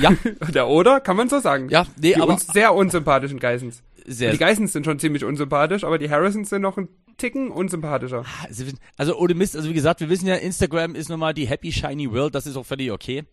Ja. 0.00 0.12
Der 0.52 0.68
Oder? 0.68 1.00
Kann 1.00 1.16
man 1.16 1.28
so 1.28 1.40
sagen. 1.40 1.68
Ja, 1.68 1.86
nee, 1.96 2.14
die 2.14 2.20
aber. 2.20 2.34
Uns 2.34 2.46
sehr 2.46 2.74
unsympathischen 2.74 3.38
Geissens. 3.38 3.82
Sehr. 4.06 4.32
Die 4.32 4.38
Geissens 4.38 4.72
sind 4.72 4.84
schon 4.84 4.98
ziemlich 4.98 5.24
unsympathisch, 5.24 5.84
aber 5.84 5.98
die 5.98 6.10
Harrisons 6.10 6.50
sind 6.50 6.62
noch 6.62 6.76
ein 6.78 6.88
Ticken 7.16 7.50
unsympathischer. 7.50 8.24
Also, 8.44 8.64
also 8.96 9.16
ohne 9.18 9.34
Mist, 9.34 9.54
also 9.54 9.68
wie 9.68 9.74
gesagt, 9.74 10.00
wir 10.00 10.08
wissen 10.08 10.26
ja, 10.26 10.36
Instagram 10.36 10.94
ist 10.94 11.10
nun 11.10 11.20
mal 11.20 11.34
die 11.34 11.46
Happy 11.46 11.70
Shiny 11.70 12.10
World, 12.10 12.34
das 12.34 12.46
ist 12.46 12.56
auch 12.56 12.64
völlig 12.64 12.90
okay. 12.90 13.24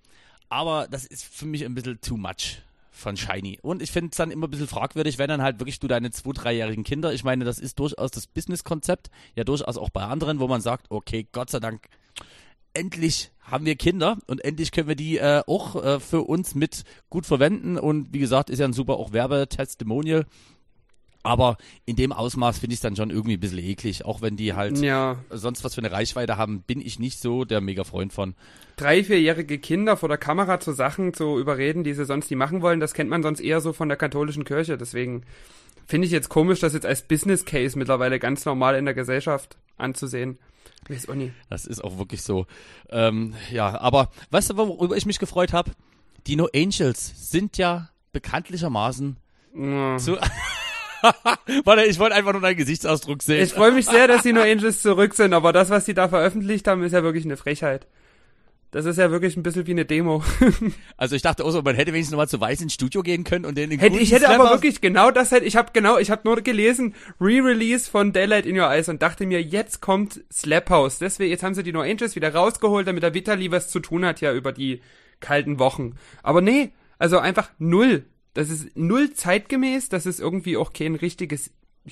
Aber 0.49 0.88
das 0.89 1.06
ist 1.06 1.23
für 1.23 1.45
mich 1.45 1.65
ein 1.65 1.73
bisschen 1.73 1.99
too 2.01 2.17
much 2.17 2.62
von 2.91 3.15
Shiny. 3.15 3.60
Und 3.62 3.82
ich 3.82 3.91
finde 3.91 4.10
es 4.12 4.17
dann 4.17 4.32
immer 4.32 4.47
ein 4.47 4.49
bisschen 4.49 4.67
fragwürdig, 4.67 5.17
wenn 5.19 5.30
dann 5.30 5.41
halt 5.41 5.60
wirklich 5.60 5.80
du 5.80 5.88
deine 5.88 6.12
zwei, 6.12 6.32
dreijährigen 6.34 6.84
Kinder, 6.84 7.13
ich 7.13 7.23
meine, 7.23 7.45
das 7.45 7.60
ist 7.60 7.80
durchaus 7.80 8.12
das 8.12 8.27
Business-Konzept, 8.27 9.10
ja 9.36 9.43
durchaus 9.43 9.77
auch 9.77 9.89
bei 9.89 10.03
anderen, 10.03 10.39
wo 10.39 10.47
man 10.47 10.62
sagt, 10.62 10.88
okay, 10.89 11.27
Gott 11.32 11.49
sei 11.49 11.60
Dank 11.60 11.88
endlich 12.78 13.32
haben 13.42 13.66
wir 13.66 13.76
Kinder 13.76 14.18
und 14.28 14.44
endlich 14.44 14.72
können 14.72 14.88
wir 14.88 14.96
die 14.96 15.18
äh, 15.18 15.42
auch 15.48 15.82
äh, 15.82 16.00
für 16.00 16.22
uns 16.22 16.54
mit 16.54 16.84
gut 17.10 17.26
verwenden. 17.26 17.78
Und 17.78 18.13
wie 18.13 18.20
gesagt, 18.20 18.50
ist 18.50 18.60
ja 18.60 18.66
ein 18.66 18.74
super 18.74 18.98
auch 18.98 19.13
Werbetestimonial. 19.13 20.26
Aber 21.24 21.58
in 21.86 21.98
dem 21.98 22.13
Ausmaß 22.13 22.60
finde 22.60 22.74
ich 22.74 22.78
es 22.78 22.82
dann 22.82 22.96
schon 22.96 23.10
irgendwie 23.10 23.36
ein 23.36 23.40
bisschen 23.40 23.60
eklig. 23.60 24.06
Auch 24.06 24.22
wenn 24.22 24.38
die 24.38 24.54
halt 24.54 24.78
ja. 24.78 25.18
sonst 25.30 25.63
was 25.63 25.76
für 25.76 25.82
eine 25.82 25.92
Reichweite 25.92 26.38
haben, 26.38 26.62
bin 26.62 26.80
ich 26.80 27.00
nicht 27.00 27.20
so 27.20 27.44
der 27.44 27.60
mega 27.60 27.84
Freund 27.84 28.13
von. 28.13 28.36
Drei, 28.78 29.04
vierjährige 29.04 29.60
Kinder 29.60 29.98
vor 29.98 30.08
der 30.08 30.18
Kamera 30.18 30.60
zu 30.60 30.72
Sachen 30.72 31.13
zu 31.13 31.38
überreden, 31.38 31.84
die 31.84 31.94
sie 31.94 32.06
sonst 32.06 32.30
nicht 32.30 32.38
machen 32.38 32.62
wollen, 32.62 32.80
das 32.80 32.94
kennt 32.94 33.10
man 33.10 33.24
sonst 33.24 33.42
eher 33.42 33.60
so 33.60 33.74
von 33.74 33.90
der 33.90 33.98
katholischen 33.98 34.46
Kirche. 34.46 34.78
Deswegen 34.78 35.24
finde 35.86 36.06
ich 36.06 36.13
jetzt 36.13 36.30
komisch, 36.30 36.60
das 36.60 36.74
jetzt 36.74 36.86
als 36.86 37.02
Business 37.02 37.44
Case 37.44 37.78
mittlerweile 37.78 38.20
ganz 38.20 38.46
normal 38.46 38.76
in 38.76 38.86
der 38.86 38.94
Gesellschaft 38.94 39.58
anzusehen. 39.78 40.38
Weiß 40.88 41.10
auch 41.10 41.15
nie. 41.15 41.32
Das 41.49 41.65
ist 41.65 41.84
auch 41.84 41.97
wirklich 41.97 42.21
so. 42.21 42.45
Ähm, 42.89 43.36
ja, 43.51 43.80
aber 43.80 44.10
weißt 44.32 44.51
du, 44.51 44.58
worüber 44.58 44.95
ich 44.95 45.06
mich 45.06 45.19
gefreut 45.19 45.53
habe? 45.53 45.71
Die 46.27 46.36
No 46.36 46.47
Angels 46.53 47.32
sind 47.32 47.58
ja 47.58 47.89
bekanntlichermaßen 48.12 49.17
ja. 49.56 49.97
zu. 49.97 50.17
Warte, 51.63 51.84
ich 51.84 51.99
wollte 51.99 52.15
einfach 52.15 52.34
nur 52.34 52.41
deinen 52.41 52.58
Gesichtsausdruck 52.58 53.21
sehen. 53.21 53.43
Ich 53.43 53.53
freue 53.53 53.71
mich 53.71 53.86
sehr, 53.86 54.08
dass 54.08 54.23
die 54.23 54.34
No 54.34 54.41
Angels 54.41 54.82
zurück 54.82 55.13
sind, 55.13 55.34
aber 55.34 55.53
das, 55.53 55.69
was 55.69 55.86
sie 55.86 55.93
da 55.93 56.10
veröffentlicht 56.10 56.67
haben, 56.67 56.84
ist 56.84 56.93
ja 56.93 57.03
wirklich 57.03 57.25
eine 57.25 57.38
Frechheit. 57.38 57.88
Das 58.71 58.86
ist 58.86 58.97
ja 58.97 59.12
wirklich 59.12 59.38
ein 59.38 59.43
bisschen 59.43 59.65
wie 59.65 59.71
eine 59.71 59.86
Demo. 59.86 60.23
also 60.97 61.15
ich 61.15 61.21
dachte 61.21 61.45
auch 61.45 61.51
so, 61.51 61.62
man 61.62 61.75
hätte 61.75 61.93
wenigstens 61.93 62.12
nochmal 62.12 62.27
zu 62.27 62.41
Weiß 62.41 62.62
ins 62.62 62.73
Studio 62.73 63.01
gehen 63.01 63.23
können 63.23 63.45
und 63.45 63.58
den 63.58 63.71
hätte 63.71 63.97
Ich 63.97 64.12
hätte 64.12 64.25
Slapper 64.25 64.43
aber 64.43 64.51
wirklich 64.56 64.82
genau 64.82 65.10
das 65.10 65.32
halt, 65.32 65.43
ich 65.43 65.56
habe 65.56 65.71
genau, 65.73 65.97
ich 65.97 66.12
habe 66.12 66.21
nur 66.25 66.41
gelesen, 66.41 66.93
Re-Release 67.21 67.89
von 67.89 68.12
Daylight 68.12 68.45
in 68.45 68.60
Your 68.60 68.69
Eyes 68.69 68.89
und 68.89 69.01
dachte 69.01 69.25
mir, 69.25 69.41
jetzt 69.41 69.82
kommt 69.82 70.21
Slap 70.32 70.69
House. 70.69 70.99
Deswegen, 70.99 71.32
jetzt 71.32 71.43
haben 71.43 71.56
sie 71.56 71.63
die 71.63 71.71
No 71.71 71.82
Angels 71.82 72.15
wieder 72.15 72.34
rausgeholt, 72.34 72.88
damit 72.88 73.03
der 73.03 73.13
Vitali 73.13 73.51
was 73.51 73.69
zu 73.69 73.80
tun 73.80 74.06
hat 74.06 74.19
ja 74.19 74.34
über 74.34 74.51
die 74.51 74.82
kalten 75.21 75.60
Wochen. 75.60 75.95
Aber 76.21 76.41
nee, 76.41 76.71
also 76.99 77.19
einfach 77.19 77.49
null. 77.60 78.06
Das 78.34 78.49
ist 78.49 78.75
null 78.75 79.13
zeitgemäß, 79.13 79.89
das 79.89 80.06
ist 80.06 80.19
irgendwie 80.19 80.58
auch 80.58 80.73
kein 80.73 80.95
richtiges 80.95 81.51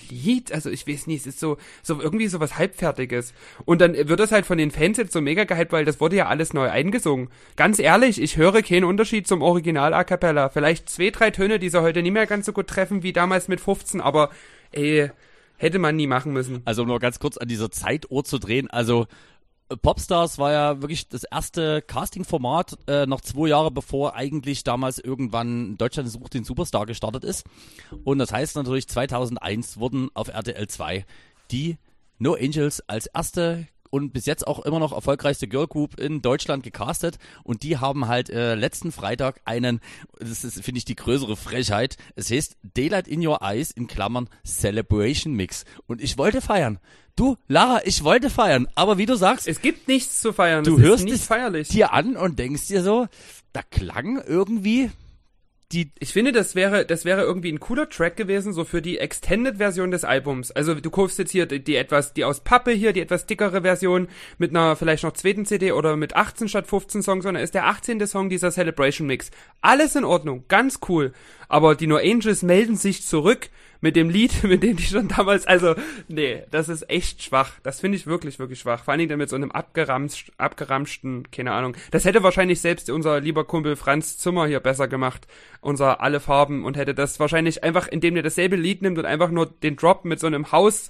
Lied, 0.10 0.51
also 0.51 0.69
ich 0.69 0.88
weiß 0.88 1.08
nicht, 1.08 1.21
es 1.21 1.27
ist 1.27 1.39
so, 1.39 1.58
so 1.84 2.01
irgendwie 2.01 2.27
so 2.27 2.39
was 2.39 2.58
Halbfertiges. 2.58 3.34
Und 3.65 3.81
dann 3.81 3.95
wird 3.95 4.19
das 4.19 4.31
halt 4.31 4.45
von 4.45 4.58
den 4.58 4.71
Fans 4.71 4.97
jetzt 4.97 5.13
so 5.13 5.21
mega 5.21 5.43
gehypt, 5.43 5.71
weil 5.71 5.86
das 5.86 5.99
wurde 5.99 6.15
ja 6.15 6.27
alles 6.27 6.53
neu 6.53 6.69
eingesungen. 6.69 7.29
Ganz 7.55 7.79
ehrlich, 7.79 8.21
ich 8.21 8.38
höre 8.38 8.62
keinen 8.62 8.84
Unterschied 8.84 9.27
zum 9.27 9.41
Original 9.41 9.93
A 9.93 10.03
Cappella. 10.03 10.49
Vielleicht 10.49 10.89
zwei, 10.89 11.10
drei 11.10 11.31
Töne, 11.31 11.60
die 11.60 11.69
sie 11.69 11.81
heute 11.81 12.01
nicht 12.01 12.13
mehr 12.13 12.27
ganz 12.27 12.45
so 12.45 12.53
gut 12.53 12.67
treffen 12.67 13.03
wie 13.03 13.13
damals 13.13 13.47
mit 13.47 13.62
15, 13.62 14.01
aber 14.01 14.29
ey, 14.71 15.10
hätte 15.58 15.79
man 15.79 15.95
nie 15.95 16.08
machen 16.08 16.34
müssen. 16.34 16.62
Also 16.65 16.84
nur 16.84 16.99
ganz 16.99 17.19
kurz 17.19 17.38
an 17.38 17.47
dieser 17.47 17.71
Zeituhr 17.71 18.23
zu 18.23 18.39
drehen, 18.39 18.69
also 18.69 19.08
Popstars 19.82 20.38
war 20.38 20.51
ja 20.51 20.82
wirklich 20.82 21.10
das 21.10 21.23
erste 21.23 21.82
Casting-Format, 21.82 22.78
äh, 22.88 23.06
noch 23.06 23.21
zwei 23.21 23.47
Jahre 23.47 23.71
bevor 23.71 24.15
eigentlich 24.15 24.63
damals 24.63 24.99
irgendwann 24.99 25.78
Deutschland 25.78 26.10
sucht 26.10 26.36
den 26.36 26.43
Superstar 26.43 26.86
gestartet 26.86 27.23
ist. 27.23 27.45
Und 28.04 28.19
das 28.19 28.32
heißt 28.32 28.56
natürlich 28.56 28.88
2001 28.88 29.78
wurden 29.78 30.10
auf 30.13 30.28
RTL 30.28 30.67
2 30.67 31.06
die 31.51 31.78
No 32.19 32.34
Angels 32.34 32.82
als 32.88 33.08
erste 33.08 33.67
und 33.89 34.12
bis 34.12 34.25
jetzt 34.25 34.45
auch 34.45 34.60
immer 34.65 34.80
noch 34.80 34.91
erfolgreichste 34.91 35.47
Girl 35.47 35.67
Group 35.67 35.99
in 35.99 36.21
Deutschland 36.21 36.63
gecastet 36.63 37.17
und 37.43 37.63
die 37.63 37.78
haben 37.78 38.08
halt 38.08 38.30
äh, 38.30 38.56
letzten 38.56 38.91
Freitag 38.91 39.39
einen, 39.45 39.80
das 40.19 40.43
ist 40.43 40.63
finde 40.63 40.80
ich 40.80 40.86
die 40.86 40.95
größere 40.95 41.38
Frechheit, 41.38 41.97
es 42.15 42.30
heißt 42.30 42.58
Daylight 42.62 43.08
in 43.08 43.25
Your 43.25 43.41
Eyes 43.41 43.71
in 43.71 43.88
Klammern 43.88 44.30
Celebration 44.45 45.34
Mix 45.34 45.63
und 45.88 46.01
ich 46.01 46.17
wollte 46.17 46.41
feiern. 46.41 46.80
Du, 47.15 47.38
Lara, 47.47 47.82
ich 47.86 48.04
wollte 48.04 48.30
feiern, 48.30 48.67
aber 48.75 48.97
wie 48.97 49.06
du 49.06 49.15
sagst, 49.15 49.47
es 49.47 49.62
gibt 49.62 49.88
nichts 49.88 50.19
zu 50.19 50.34
feiern. 50.34 50.65
Du 50.65 50.80
hörst 50.80 51.10
es 51.10 51.25
feierlich. 51.25 51.69
dir 51.69 51.93
an 51.93 52.17
und 52.17 52.38
denkst 52.38 52.67
dir 52.67 52.84
so, 52.84 53.08
da 53.54 53.62
klang 53.62 54.21
irgendwie 54.21 54.91
die, 55.71 55.91
ich 55.99 56.13
finde, 56.13 56.32
das 56.32 56.54
wäre, 56.56 56.86
das 56.86 57.06
wäre 57.06 57.21
irgendwie 57.21 57.51
ein 57.51 57.60
cooler 57.60 57.89
Track 57.89 58.17
gewesen, 58.17 58.54
so 58.54 58.65
für 58.65 58.82
die 58.82 58.99
Extended-Version 58.99 59.91
des 59.91 60.04
Albums. 60.04 60.51
Also 60.51 60.75
du 60.75 60.89
kaufst 60.91 61.17
jetzt 61.17 61.32
hier 61.32 61.47
die, 61.47 61.63
die, 61.63 61.75
etwas, 61.75 62.13
die 62.13 62.23
aus 62.23 62.41
Pappe 62.41 62.71
hier, 62.71 62.93
die 62.93 63.01
etwas 63.01 63.25
dickere 63.25 63.62
Version 63.62 64.08
mit 64.38 64.51
einer 64.51 64.75
vielleicht 64.75 65.04
noch 65.04 65.13
zweiten 65.13 65.45
CD 65.45 65.71
oder 65.71 65.95
mit 65.95 66.15
18 66.15 66.49
statt 66.49 66.67
15 66.67 67.01
Songs, 67.01 67.23
sondern 67.23 67.43
ist 67.43 67.56
der 67.56 67.65
18. 67.65 68.06
Song 68.06 68.30
dieser 68.30 68.51
Celebration 68.51 69.08
Mix. 69.08 69.32
Alles 69.62 69.95
in 69.95 70.04
Ordnung, 70.04 70.45
ganz 70.47 70.80
cool. 70.88 71.13
Aber 71.47 71.75
die 71.75 71.88
No 71.88 71.97
Angels 71.97 72.43
melden 72.43 72.75
sich 72.75 73.04
zurück 73.04 73.49
mit 73.86 73.95
dem 73.95 74.10
Lied, 74.10 74.43
mit 74.43 74.63
dem 74.63 74.78
die 74.78 74.84
schon 74.84 75.08
damals, 75.08 75.45
also, 75.45 75.76
nee, 76.08 76.41
das 76.50 76.69
ist 76.69 76.89
echt 76.89 77.21
schwach. 77.21 77.52
Das 77.62 77.80
finde 77.80 77.98
ich 77.98 78.08
wirklich, 78.08 78.39
wirklich 78.39 78.60
schwach. 78.60 78.84
Vor 78.84 78.91
allen 78.91 78.98
Dingen 78.98 79.10
dann 79.10 79.19
mit 79.19 79.30
so 79.30 79.36
einem 79.36 79.52
abgeramscht, 79.52 80.32
abgeramschten, 80.39 81.30
keine 81.30 81.52
Ahnung. 81.52 81.78
Das 81.91 82.04
hätte 82.04 82.24
wahrscheinlich 82.24 82.62
selbst 82.62 82.89
unser 82.89 83.20
lieber 83.20 83.43
Kumpel 83.43 83.76
Franz 83.76 84.18
Zimmer 84.18 84.47
hier 84.47 84.59
besser 84.59 84.88
gemacht. 84.88 85.28
Unser 85.62 86.01
Alle 86.01 86.20
Farben 86.20 86.66
und 86.66 86.78
hätte 86.78 86.95
das 86.95 87.20
wahrscheinlich 87.20 87.64
einfach, 87.64 87.88
indem 87.88 88.16
der 88.16 88.24
dasselbe 88.24 88.55
Lied 88.55 88.82
nimmt 88.82 88.97
und 88.97 89.05
einfach 89.05 89.30
nur 89.30 89.45
den 89.45 89.76
Drop 89.76 90.03
mit 90.03 90.20
so 90.20 90.26
einem 90.26 90.51
Haus 90.51 90.89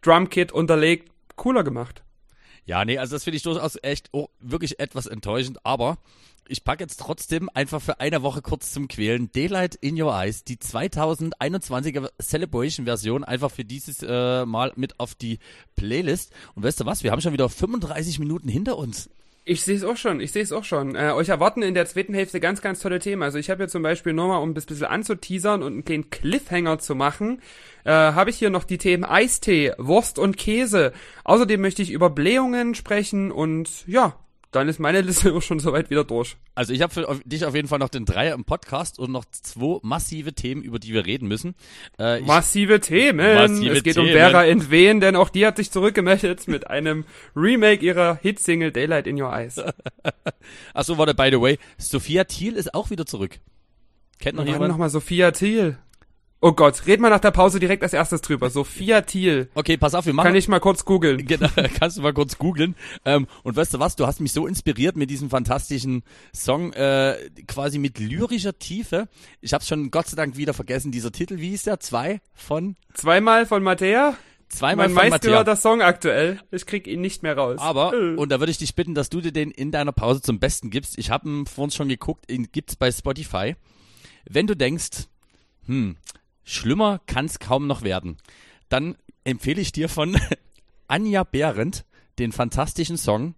Drumkit 0.00 0.52
unterlegt, 0.52 1.10
cooler 1.36 1.64
gemacht. 1.64 2.02
Ja, 2.64 2.84
nee, 2.84 2.98
also 2.98 3.16
das 3.16 3.24
finde 3.24 3.36
ich 3.36 3.42
durchaus 3.42 3.78
echt 3.82 4.08
oh, 4.12 4.28
wirklich 4.38 4.78
etwas 4.78 5.06
enttäuschend, 5.06 5.64
aber 5.64 5.98
ich 6.48 6.64
packe 6.64 6.82
jetzt 6.82 7.00
trotzdem 7.00 7.48
einfach 7.54 7.80
für 7.80 8.00
eine 8.00 8.22
Woche 8.22 8.42
kurz 8.42 8.72
zum 8.72 8.88
Quälen 8.88 9.30
Daylight 9.32 9.74
in 9.76 10.00
Your 10.00 10.12
Eyes, 10.12 10.44
die 10.44 10.56
2021er 10.56 12.10
Celebration-Version, 12.20 13.24
einfach 13.24 13.50
für 13.50 13.64
dieses 13.64 14.02
äh, 14.02 14.44
Mal 14.44 14.72
mit 14.76 14.98
auf 15.00 15.14
die 15.14 15.38
Playlist. 15.76 16.32
Und 16.54 16.64
weißt 16.64 16.80
du 16.80 16.86
was, 16.86 17.04
wir 17.04 17.12
haben 17.12 17.20
schon 17.20 17.32
wieder 17.32 17.48
35 17.48 18.18
Minuten 18.18 18.48
hinter 18.48 18.76
uns. 18.76 19.08
Ich 19.44 19.62
sehe 19.62 19.74
es 19.74 19.82
auch 19.82 19.96
schon, 19.96 20.20
ich 20.20 20.30
sehe 20.30 20.42
es 20.42 20.52
auch 20.52 20.62
schon. 20.62 20.94
Äh, 20.94 21.10
euch 21.10 21.28
erwarten 21.28 21.62
in 21.62 21.74
der 21.74 21.86
zweiten 21.86 22.14
Hälfte 22.14 22.38
ganz, 22.38 22.62
ganz 22.62 22.78
tolle 22.78 23.00
Themen. 23.00 23.24
Also 23.24 23.38
ich 23.38 23.50
habe 23.50 23.64
hier 23.64 23.68
zum 23.68 23.82
Beispiel 23.82 24.12
nochmal, 24.12 24.40
um 24.40 24.54
das 24.54 24.66
bisschen 24.66 24.86
anzuteasern 24.86 25.64
und 25.64 25.72
einen 25.72 25.84
kleinen 25.84 26.10
Cliffhanger 26.10 26.78
zu 26.78 26.94
machen, 26.94 27.42
äh, 27.84 27.90
habe 27.90 28.30
ich 28.30 28.36
hier 28.36 28.50
noch 28.50 28.62
die 28.62 28.78
Themen 28.78 29.04
Eistee, 29.04 29.72
Wurst 29.78 30.20
und 30.20 30.36
Käse. 30.36 30.92
Außerdem 31.24 31.60
möchte 31.60 31.82
ich 31.82 31.90
über 31.90 32.08
Blähungen 32.08 32.76
sprechen 32.76 33.32
und 33.32 33.84
ja, 33.88 34.14
dann 34.52 34.68
ist 34.68 34.78
meine 34.78 35.00
Liste 35.00 35.32
auch 35.34 35.42
schon 35.42 35.58
soweit 35.58 35.90
wieder 35.90 36.04
durch. 36.04 36.36
Also 36.54 36.72
ich 36.72 36.82
habe 36.82 36.92
für 36.92 37.20
dich 37.24 37.44
auf 37.44 37.54
jeden 37.54 37.68
Fall 37.68 37.78
noch 37.78 37.88
den 37.88 38.04
Dreier 38.04 38.34
im 38.34 38.44
Podcast 38.44 38.98
und 38.98 39.10
noch 39.10 39.24
zwei 39.24 39.78
massive 39.82 40.34
Themen, 40.34 40.62
über 40.62 40.78
die 40.78 40.92
wir 40.92 41.04
reden 41.04 41.26
müssen. 41.26 41.54
Äh, 41.98 42.20
massive 42.20 42.80
Themen. 42.80 43.34
Massive 43.34 43.72
es 43.72 43.82
geht 43.82 43.94
Themen. 43.94 44.08
um 44.08 44.12
Vera 44.12 44.44
Entwehen, 44.44 45.00
denn 45.00 45.16
auch 45.16 45.30
die 45.30 45.46
hat 45.46 45.56
sich 45.56 45.70
zurückgemeldet 45.70 46.46
mit 46.48 46.68
einem 46.68 47.04
Remake 47.34 47.84
ihrer 47.84 48.18
Hitsingle 48.22 48.70
Daylight 48.70 49.06
in 49.06 49.20
Your 49.20 49.32
Eyes. 49.32 49.60
Achso, 50.74 50.98
warte, 50.98 51.14
by 51.14 51.30
the 51.30 51.40
way, 51.40 51.58
Sophia 51.78 52.24
Thiel 52.24 52.54
ist 52.54 52.74
auch 52.74 52.90
wieder 52.90 53.06
zurück. 53.06 53.40
Kennt 54.18 54.36
noch 54.36 54.46
jemand? 54.46 54.70
Nochmal 54.70 54.90
Sophia 54.90 55.32
Thiel. 55.32 55.78
Oh 56.44 56.50
Gott, 56.50 56.88
red 56.88 56.98
mal 56.98 57.08
nach 57.08 57.20
der 57.20 57.30
Pause 57.30 57.60
direkt 57.60 57.84
als 57.84 57.92
erstes 57.92 58.20
drüber. 58.20 58.50
Sophia 58.50 59.02
Thiel. 59.02 59.48
Okay, 59.54 59.76
pass 59.76 59.94
auf, 59.94 60.06
wir 60.06 60.12
machen. 60.12 60.26
Kann 60.26 60.34
ich 60.34 60.48
mal 60.48 60.58
kurz 60.58 60.84
googeln? 60.84 61.24
Genau, 61.32 61.48
kannst 61.78 61.98
du 61.98 62.02
mal 62.02 62.12
kurz 62.12 62.36
googeln. 62.36 62.74
Ähm, 63.04 63.28
und 63.44 63.54
weißt 63.54 63.74
du 63.74 63.78
was, 63.78 63.94
du 63.94 64.08
hast 64.08 64.20
mich 64.20 64.32
so 64.32 64.48
inspiriert 64.48 64.96
mit 64.96 65.08
diesem 65.08 65.30
fantastischen 65.30 66.02
Song, 66.34 66.72
äh, 66.72 67.16
quasi 67.46 67.78
mit 67.78 68.00
lyrischer 68.00 68.58
Tiefe. 68.58 69.08
Ich 69.40 69.54
hab's 69.54 69.68
schon 69.68 69.92
Gott 69.92 70.08
sei 70.08 70.16
Dank 70.16 70.36
wieder 70.36 70.52
vergessen, 70.52 70.90
dieser 70.90 71.12
Titel, 71.12 71.38
wie 71.38 71.50
hieß 71.50 71.62
der? 71.62 71.78
Zwei 71.78 72.20
von? 72.34 72.74
Zweimal 72.92 73.46
von 73.46 73.62
Mattea? 73.62 74.16
Zweimal 74.48 74.88
mein 74.88 75.10
meistgehörter 75.10 75.54
Song 75.54 75.80
aktuell. 75.80 76.40
Ich 76.50 76.66
krieg 76.66 76.88
ihn 76.88 77.00
nicht 77.00 77.22
mehr 77.22 77.36
raus. 77.38 77.60
Aber, 77.60 77.94
äh. 77.94 78.16
und 78.16 78.32
da 78.32 78.40
würde 78.40 78.50
ich 78.50 78.58
dich 78.58 78.74
bitten, 78.74 78.96
dass 78.96 79.10
du 79.10 79.20
dir 79.20 79.32
den 79.32 79.52
in 79.52 79.70
deiner 79.70 79.92
Pause 79.92 80.20
zum 80.20 80.40
Besten 80.40 80.70
gibst. 80.70 80.98
Ich 80.98 81.08
habe 81.10 81.28
ihn 81.28 81.46
vor 81.46 81.64
uns 81.64 81.76
schon 81.76 81.88
geguckt, 81.88 82.28
ihn 82.28 82.48
gibt's 82.50 82.74
bei 82.74 82.90
Spotify. 82.90 83.54
Wenn 84.28 84.48
du 84.48 84.56
denkst, 84.56 85.06
hm, 85.66 85.96
Schlimmer 86.44 87.00
kann 87.06 87.26
es 87.26 87.38
kaum 87.38 87.66
noch 87.66 87.82
werden. 87.82 88.18
Dann 88.68 88.96
empfehle 89.24 89.60
ich 89.60 89.72
dir 89.72 89.88
von 89.88 90.18
Anja 90.88 91.24
Behrendt 91.24 91.84
den 92.18 92.32
fantastischen 92.32 92.96
Song 92.96 93.34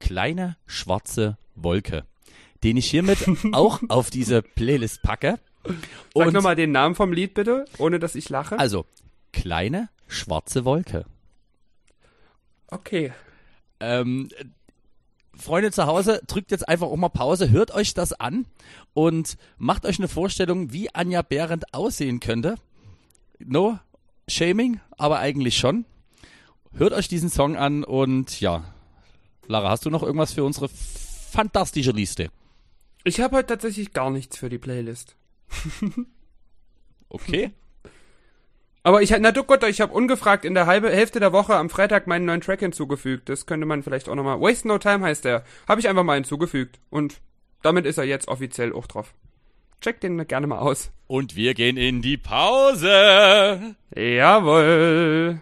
Kleine 0.00 0.56
schwarze 0.66 1.38
Wolke, 1.54 2.04
den 2.62 2.76
ich 2.76 2.90
hiermit 2.90 3.18
auch 3.52 3.80
auf 3.88 4.10
diese 4.10 4.42
Playlist 4.42 5.02
packe. 5.02 5.38
Sag 6.14 6.32
nochmal 6.32 6.56
den 6.56 6.72
Namen 6.72 6.94
vom 6.94 7.12
Lied 7.12 7.34
bitte, 7.34 7.64
ohne 7.78 7.98
dass 7.98 8.14
ich 8.14 8.28
lache. 8.28 8.58
Also, 8.58 8.84
Kleine 9.32 9.88
schwarze 10.06 10.64
Wolke. 10.64 11.06
Okay. 12.68 13.12
Ähm, 13.80 14.28
Freunde 15.36 15.72
zu 15.72 15.86
Hause, 15.86 16.20
drückt 16.26 16.50
jetzt 16.50 16.68
einfach 16.68 16.86
auch 16.86 16.96
mal 16.96 17.08
Pause, 17.08 17.50
hört 17.50 17.72
euch 17.72 17.94
das 17.94 18.12
an 18.12 18.46
und 18.92 19.36
macht 19.58 19.86
euch 19.86 19.98
eine 19.98 20.08
Vorstellung, 20.08 20.72
wie 20.72 20.94
Anja 20.94 21.22
Behrendt 21.22 21.74
aussehen 21.74 22.20
könnte. 22.20 22.56
No 23.38 23.78
shaming, 24.28 24.80
aber 24.96 25.18
eigentlich 25.18 25.56
schon. 25.56 25.84
Hört 26.72 26.92
euch 26.92 27.08
diesen 27.08 27.30
Song 27.30 27.56
an 27.56 27.84
und 27.84 28.40
ja, 28.40 28.64
Lara, 29.46 29.70
hast 29.70 29.84
du 29.84 29.90
noch 29.90 30.02
irgendwas 30.02 30.32
für 30.32 30.44
unsere 30.44 30.68
fantastische 30.68 31.92
Liste? 31.92 32.30
Ich 33.04 33.20
habe 33.20 33.36
heute 33.36 33.48
tatsächlich 33.48 33.92
gar 33.92 34.10
nichts 34.10 34.38
für 34.38 34.48
die 34.48 34.58
Playlist. 34.58 35.16
okay. 37.08 37.52
Aber 38.86 39.00
ich, 39.00 39.16
na 39.18 39.32
du 39.32 39.44
Gott, 39.44 39.62
ich 39.64 39.80
habe 39.80 39.94
ungefragt 39.94 40.44
in 40.44 40.52
der 40.52 40.66
halbe 40.66 40.90
Hälfte 40.90 41.18
der 41.18 41.32
Woche 41.32 41.56
am 41.56 41.70
Freitag 41.70 42.06
meinen 42.06 42.26
neuen 42.26 42.42
Track 42.42 42.60
hinzugefügt. 42.60 43.30
Das 43.30 43.46
könnte 43.46 43.64
man 43.64 43.82
vielleicht 43.82 44.10
auch 44.10 44.14
nochmal. 44.14 44.42
Waste 44.42 44.68
No 44.68 44.76
Time 44.76 45.06
heißt 45.06 45.24
der. 45.24 45.42
Habe 45.66 45.80
ich 45.80 45.88
einfach 45.88 46.04
mal 46.04 46.16
hinzugefügt. 46.16 46.78
Und 46.90 47.22
damit 47.62 47.86
ist 47.86 47.96
er 47.96 48.04
jetzt 48.04 48.28
offiziell 48.28 48.74
auch 48.74 48.86
drauf. 48.86 49.14
Check 49.80 50.02
den 50.02 50.26
gerne 50.26 50.46
mal 50.46 50.58
aus. 50.58 50.92
Und 51.06 51.34
wir 51.34 51.54
gehen 51.54 51.78
in 51.78 52.02
die 52.02 52.18
Pause. 52.18 53.74
Jawohl. 53.96 55.40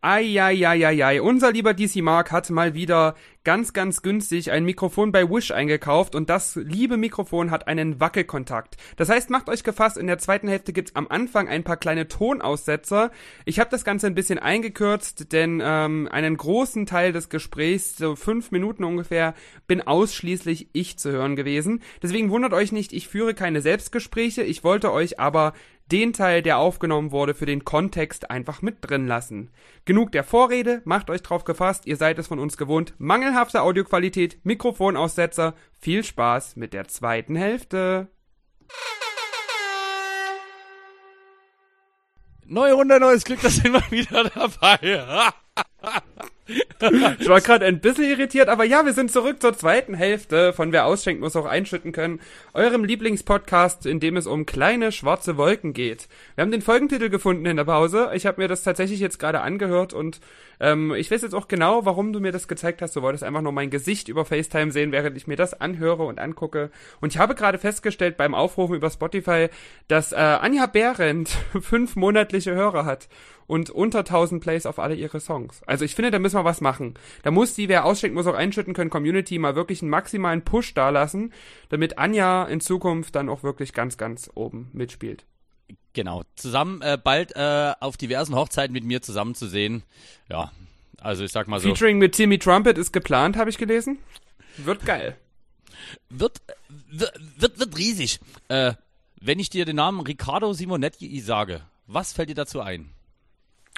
Eieieiei, 0.00 1.20
unser 1.22 1.52
lieber 1.52 1.74
DC 1.74 1.96
Mark 1.96 2.32
hat 2.32 2.50
mal 2.50 2.74
wieder 2.74 3.14
ganz, 3.48 3.72
ganz 3.72 4.02
günstig 4.02 4.50
ein 4.50 4.66
Mikrofon 4.66 5.10
bei 5.10 5.26
Wish 5.26 5.52
eingekauft 5.52 6.14
und 6.14 6.28
das 6.28 6.54
liebe 6.56 6.98
Mikrofon 6.98 7.50
hat 7.50 7.66
einen 7.66 7.98
Wackelkontakt. 7.98 8.76
Das 8.96 9.08
heißt, 9.08 9.30
macht 9.30 9.48
euch 9.48 9.64
gefasst, 9.64 9.96
in 9.96 10.06
der 10.06 10.18
zweiten 10.18 10.48
Hälfte 10.48 10.74
gibt's 10.74 10.94
am 10.94 11.08
Anfang 11.08 11.48
ein 11.48 11.64
paar 11.64 11.78
kleine 11.78 12.08
Tonaussetzer. 12.08 13.10
Ich 13.46 13.58
habe 13.58 13.70
das 13.70 13.86
Ganze 13.86 14.06
ein 14.06 14.14
bisschen 14.14 14.38
eingekürzt, 14.38 15.32
denn 15.32 15.62
ähm, 15.64 16.10
einen 16.12 16.36
großen 16.36 16.84
Teil 16.84 17.14
des 17.14 17.30
Gesprächs, 17.30 17.96
so 17.96 18.16
fünf 18.16 18.50
Minuten 18.50 18.84
ungefähr, 18.84 19.32
bin 19.66 19.80
ausschließlich 19.80 20.68
ich 20.74 20.98
zu 20.98 21.10
hören 21.10 21.34
gewesen. 21.34 21.80
Deswegen 22.02 22.28
wundert 22.28 22.52
euch 22.52 22.70
nicht, 22.70 22.92
ich 22.92 23.08
führe 23.08 23.32
keine 23.32 23.62
Selbstgespräche, 23.62 24.42
ich 24.42 24.62
wollte 24.62 24.92
euch 24.92 25.20
aber 25.20 25.54
den 25.90 26.12
Teil, 26.12 26.42
der 26.42 26.58
aufgenommen 26.58 27.12
wurde, 27.12 27.34
für 27.34 27.46
den 27.46 27.64
Kontext 27.64 28.30
einfach 28.30 28.62
mit 28.62 28.78
drin 28.80 29.06
lassen. 29.06 29.50
Genug 29.84 30.12
der 30.12 30.24
Vorrede, 30.24 30.82
macht 30.84 31.10
euch 31.10 31.22
drauf 31.22 31.44
gefasst, 31.44 31.86
ihr 31.86 31.96
seid 31.96 32.18
es 32.18 32.26
von 32.26 32.38
uns 32.38 32.56
gewohnt. 32.56 32.94
Mangelhafte 32.98 33.62
Audioqualität, 33.62 34.38
Mikrofonaussetzer. 34.44 35.54
Viel 35.80 36.04
Spaß 36.04 36.56
mit 36.56 36.72
der 36.72 36.88
zweiten 36.88 37.36
Hälfte. 37.36 38.08
Neue 42.44 42.72
Runde, 42.72 42.98
neues 42.98 43.24
Glück, 43.24 43.40
da 43.42 43.50
sind 43.50 43.72
wir 43.72 43.90
wieder 43.90 44.24
dabei. 44.24 45.30
ich 47.18 47.28
war 47.28 47.40
gerade 47.40 47.66
ein 47.66 47.80
bisschen 47.80 48.04
irritiert, 48.04 48.48
aber 48.48 48.64
ja, 48.64 48.84
wir 48.86 48.94
sind 48.94 49.10
zurück 49.10 49.42
zur 49.42 49.56
zweiten 49.56 49.94
Hälfte 49.94 50.52
von 50.52 50.72
Wer 50.72 50.86
ausschenkt, 50.86 51.20
muss 51.20 51.36
auch 51.36 51.44
einschütten 51.44 51.92
können. 51.92 52.20
Eurem 52.54 52.84
Lieblingspodcast, 52.84 53.84
in 53.84 54.00
dem 54.00 54.16
es 54.16 54.26
um 54.26 54.46
kleine 54.46 54.90
schwarze 54.92 55.36
Wolken 55.36 55.74
geht. 55.74 56.08
Wir 56.34 56.42
haben 56.42 56.50
den 56.50 56.62
Folgentitel 56.62 57.10
gefunden 57.10 57.46
in 57.46 57.56
der 57.56 57.64
Pause. 57.64 58.10
Ich 58.14 58.26
habe 58.26 58.40
mir 58.40 58.48
das 58.48 58.62
tatsächlich 58.62 59.00
jetzt 59.00 59.18
gerade 59.18 59.42
angehört 59.42 59.92
und 59.92 60.20
ähm, 60.60 60.94
ich 60.94 61.10
weiß 61.10 61.22
jetzt 61.22 61.34
auch 61.34 61.48
genau, 61.48 61.84
warum 61.84 62.12
du 62.12 62.20
mir 62.20 62.32
das 62.32 62.48
gezeigt 62.48 62.82
hast. 62.82 62.96
Du 62.96 63.02
wolltest 63.02 63.24
einfach 63.24 63.42
nur 63.42 63.52
mein 63.52 63.70
Gesicht 63.70 64.08
über 64.08 64.24
FaceTime 64.24 64.72
sehen, 64.72 64.92
während 64.92 65.16
ich 65.16 65.26
mir 65.26 65.36
das 65.36 65.54
anhöre 65.60 66.04
und 66.04 66.18
angucke. 66.18 66.70
Und 67.00 67.12
ich 67.12 67.18
habe 67.18 67.34
gerade 67.34 67.58
festgestellt 67.58 68.16
beim 68.16 68.34
Aufrufen 68.34 68.76
über 68.76 68.90
Spotify, 68.90 69.48
dass 69.86 70.12
äh, 70.12 70.16
Anja 70.16 70.66
Behrendt 70.66 71.28
fünf 71.60 71.96
monatliche 71.96 72.54
Hörer 72.54 72.84
hat 72.84 73.08
und 73.46 73.70
unter 73.70 74.00
1000 74.00 74.42
Plays 74.42 74.66
auf 74.66 74.78
alle 74.78 74.94
ihre 74.94 75.20
Songs. 75.20 75.62
Also 75.66 75.84
ich 75.84 75.94
finde, 75.94 76.10
da 76.10 76.18
müssen 76.18 76.36
wir 76.36 76.44
was 76.44 76.60
machen. 76.60 76.94
Da 77.22 77.30
muss 77.30 77.54
die, 77.54 77.68
wer 77.68 77.84
ausschenkt, 77.84 78.14
muss 78.14 78.26
auch 78.26 78.34
einschütten 78.34 78.74
können, 78.74 78.90
Community 78.90 79.38
mal 79.38 79.56
wirklich 79.56 79.82
einen 79.82 79.90
maximalen 79.90 80.42
Push 80.44 80.74
dalassen, 80.74 81.32
damit 81.70 81.98
Anja 81.98 82.44
in 82.44 82.60
Zukunft 82.60 83.16
dann 83.16 83.28
auch 83.28 83.42
wirklich 83.42 83.72
ganz, 83.72 83.96
ganz 83.96 84.30
oben 84.34 84.68
mitspielt. 84.72 85.24
Genau, 85.98 86.22
zusammen 86.36 86.80
äh, 86.80 86.96
bald 86.96 87.34
äh, 87.34 87.72
auf 87.80 87.96
diversen 87.96 88.36
Hochzeiten 88.36 88.72
mit 88.72 88.84
mir 88.84 89.02
zusammen 89.02 89.34
zu 89.34 89.48
sehen. 89.48 89.82
Ja, 90.30 90.52
also 91.00 91.24
ich 91.24 91.32
sag 91.32 91.48
mal 91.48 91.58
so. 91.58 91.66
Featuring 91.66 91.98
mit 91.98 92.14
Timmy 92.14 92.38
Trumpet 92.38 92.78
ist 92.78 92.92
geplant, 92.92 93.36
habe 93.36 93.50
ich 93.50 93.58
gelesen. 93.58 93.98
Wird 94.58 94.86
geil. 94.86 95.16
Wird, 96.08 96.40
wird, 96.88 97.12
wird, 97.36 97.58
wird 97.58 97.76
riesig. 97.76 98.20
Äh, 98.46 98.74
wenn 99.20 99.40
ich 99.40 99.50
dir 99.50 99.64
den 99.64 99.74
Namen 99.74 99.98
Riccardo 100.02 100.52
Simonetti 100.52 101.18
sage, 101.18 101.62
was 101.88 102.12
fällt 102.12 102.28
dir 102.28 102.36
dazu 102.36 102.60
ein? 102.60 102.90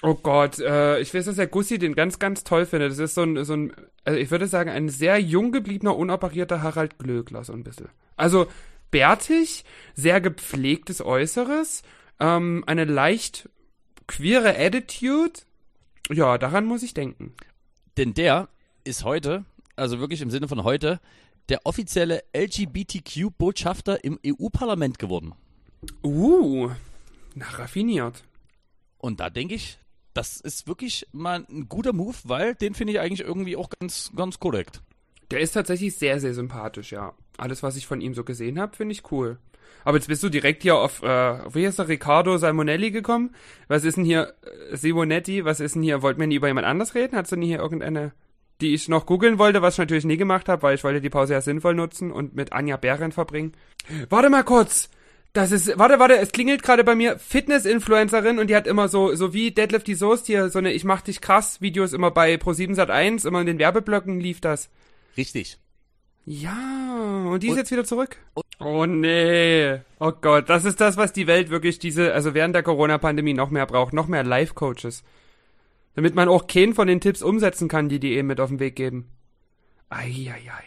Oh 0.03 0.12
Gott, 0.12 0.59
äh, 0.59 1.01
ich 1.01 1.14
weiß, 1.14 1.25
dass 1.25 1.37
der 1.37 1.47
Gussi 1.47 1.79
den 1.79 1.95
ganz, 1.95 2.18
ganz 2.18 2.45
toll 2.45 2.66
findet. 2.66 2.91
Das 2.91 2.99
ist 2.99 3.14
so 3.14 3.23
ein, 3.23 3.43
so 3.47 3.55
ein, 3.55 3.73
also 4.05 4.18
ich 4.18 4.31
würde 4.31 4.47
sagen, 4.47 4.68
ein 4.68 4.91
sehr 4.91 5.18
jung 5.18 5.53
gebliebener, 5.53 5.97
unoperierter 5.97 6.61
Harald 6.61 6.99
Glöckler, 6.99 7.45
so 7.45 7.55
ein 7.55 7.64
bisschen. 7.64 7.89
Also 8.18 8.47
bärtig, 8.91 9.64
sehr 9.95 10.21
gepflegtes 10.21 11.03
Äußeres, 11.03 11.83
ähm, 12.21 12.62
eine 12.66 12.85
leicht 12.85 13.49
queere 14.07 14.57
Attitude. 14.59 15.41
Ja, 16.11 16.39
daran 16.39 16.66
muss 16.66 16.83
ich 16.83 16.95
denken. 16.95 17.35
Denn 17.97 18.14
der 18.14 18.49
ist 18.85 19.05
heute, 19.05 19.45
also 19.77 19.99
wirklich 19.99 20.21
im 20.21 20.31
Sinne 20.31 20.49
von 20.49 20.64
heute, 20.64 21.01
der 21.49 21.66
offizielle 21.66 22.23
LGBTQ-Botschafter 22.35 24.05
im 24.05 24.18
EU-Parlament 24.25 24.99
geworden. 24.99 25.35
Uh, 26.05 26.71
na, 27.35 27.47
raffiniert. 27.47 28.23
Und 28.99 29.21
da 29.21 29.31
denke 29.31 29.55
ich, 29.55 29.79
das 30.14 30.41
ist 30.41 30.66
wirklich 30.68 31.07
mal 31.12 31.47
ein 31.49 31.68
guter 31.68 31.93
Move, 31.93 32.16
weil 32.25 32.55
den 32.55 32.75
finde 32.75 32.93
ich 32.93 33.01
eigentlich 33.01 33.27
irgendwie 33.27 33.57
auch 33.57 33.71
ganz, 33.71 34.11
ganz 34.14 34.39
korrekt. 34.39 34.83
Der 35.31 35.41
ist 35.41 35.53
tatsächlich 35.53 35.97
sehr, 35.97 36.21
sehr 36.21 36.35
sympathisch, 36.35 36.93
ja. 36.93 37.14
Alles, 37.37 37.62
was 37.62 37.77
ich 37.77 37.87
von 37.87 38.01
ihm 38.01 38.14
so 38.14 38.25
gesehen 38.25 38.59
habe, 38.59 38.77
finde 38.77 38.93
ich 38.93 39.11
cool. 39.12 39.39
Aber 39.85 39.97
jetzt 39.97 40.09
bist 40.09 40.23
du 40.23 40.29
direkt 40.29 40.62
hier 40.62 40.77
auf, 40.77 41.03
äh, 41.03 41.07
wie 41.55 41.66
heißt 41.66 41.79
der, 41.79 41.89
Riccardo 41.89 42.37
Salmonelli 42.37 42.91
gekommen? 42.91 43.35
Was 43.68 43.85
ist 43.85 43.97
denn 43.97 44.05
hier, 44.05 44.35
äh, 44.43 44.77
Simonetti, 44.77 45.45
was 45.45 45.61
ist 45.61 45.75
denn 45.75 45.83
hier, 45.83 46.03
wollten 46.03 46.21
wir 46.21 46.27
nie 46.27 46.37
über 46.37 46.49
jemand 46.49 46.66
anders 46.66 46.95
reden? 46.95 47.16
Hast 47.16 47.33
du 47.33 47.37
nie 47.37 47.47
hier 47.47 47.61
irgendeine, 47.61 48.12
die 48.61 48.75
ich 48.75 48.89
noch 48.89 49.07
googeln 49.07 49.39
wollte, 49.39 49.62
was 49.62 49.75
ich 49.75 49.79
natürlich 49.79 50.05
nie 50.05 50.16
gemacht 50.16 50.49
habe, 50.49 50.62
weil 50.62 50.75
ich 50.75 50.85
wollte 50.85 51.01
die 51.01 51.11
Pause 51.11 51.33
ja 51.33 51.41
sinnvoll 51.41 51.75
nutzen 51.75 52.11
und 52.12 52.35
mit 52.35 52.53
Anja 52.53 52.77
Bären 52.77 53.12
verbringen? 53.12 53.53
Warte 54.09 54.31
mal 54.31 54.45
kurz! 54.45 54.91
Das 55.33 55.53
ist, 55.53 55.79
warte, 55.79 56.01
warte, 56.01 56.18
es 56.18 56.33
klingelt 56.33 56.64
gerade 56.64 56.83
bei 56.83 56.97
mir, 56.97 57.16
Fitness-Influencerin 57.18 58.41
und 58.41 58.49
die 58.51 58.57
hat 58.57 58.66
immer 58.66 58.89
so, 58.89 59.14
so 59.14 59.33
wie 59.33 59.53
Deadlift 59.53 59.87
die 59.87 59.95
Soest 59.95 60.27
hier, 60.27 60.51
so 60.51 60.59
eine 60.59 60.73
Ich 60.73 60.83
mach 60.83 61.03
dich 61.03 61.21
krass 61.21 61.61
Videos 61.61 61.93
immer 61.93 62.11
bei 62.11 62.35
Pro7 62.35 62.75
Sat 62.75 62.91
1, 62.91 63.25
immer 63.25 63.41
in 63.41 63.47
den 63.47 63.61
Werbeblöcken 63.61 64.18
lief 64.18 64.41
das. 64.41 64.71
Richtig. 65.16 65.59
Ja, 66.33 67.24
und 67.26 67.43
die 67.43 67.49
ist 67.49 67.53
und, 67.53 67.59
jetzt 67.59 67.72
wieder 67.72 67.85
zurück. 67.85 68.16
Oh 68.61 68.87
nee. 68.87 69.81
Oh 69.99 70.12
Gott, 70.12 70.49
das 70.49 70.64
ist 70.64 70.81
das, 70.81 70.97
was 70.97 71.12
die 71.12 71.26
Welt 71.26 71.51
wirklich 71.51 71.81
diese, 71.81 72.14
also 72.14 72.35
während 72.35 72.55
der 72.55 72.62
Corona-Pandemie 72.62 73.35
noch 73.35 73.51
mehr 73.51 73.66
braucht, 73.66 73.93
noch 73.93 74.07
mehr 74.07 74.22
Life-Coaches. 74.22 75.03
Damit 75.97 76.14
man 76.14 76.28
auch 76.28 76.47
keinen 76.47 76.74
von 76.74 76.87
den 76.87 77.01
Tipps 77.01 77.20
umsetzen 77.20 77.66
kann, 77.66 77.89
die 77.89 77.99
die 77.99 78.12
eben 78.12 78.28
mit 78.28 78.39
auf 78.39 78.49
den 78.49 78.61
Weg 78.61 78.76
geben. 78.76 79.09
Eieiei. 79.89 80.62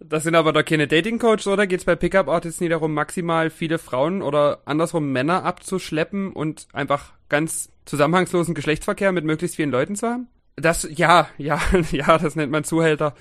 Das 0.00 0.22
sind 0.22 0.34
aber 0.34 0.54
doch 0.54 0.64
keine 0.64 0.88
Dating-Coaches, 0.88 1.48
oder? 1.48 1.66
Geht's 1.66 1.84
bei 1.84 1.94
Pickup-Artists 1.94 2.62
nie 2.62 2.70
darum, 2.70 2.94
maximal 2.94 3.50
viele 3.50 3.76
Frauen 3.76 4.22
oder 4.22 4.62
andersrum 4.64 5.12
Männer 5.12 5.44
abzuschleppen 5.44 6.32
und 6.32 6.66
einfach 6.72 7.12
ganz 7.28 7.70
zusammenhangslosen 7.84 8.54
Geschlechtsverkehr 8.54 9.12
mit 9.12 9.26
möglichst 9.26 9.56
vielen 9.56 9.70
Leuten 9.70 9.96
zu 9.96 10.08
haben? 10.08 10.28
Das, 10.56 10.88
ja, 10.90 11.28
ja, 11.36 11.60
ja, 11.90 12.16
das 12.16 12.36
nennt 12.36 12.52
man 12.52 12.64
Zuhälter. 12.64 13.14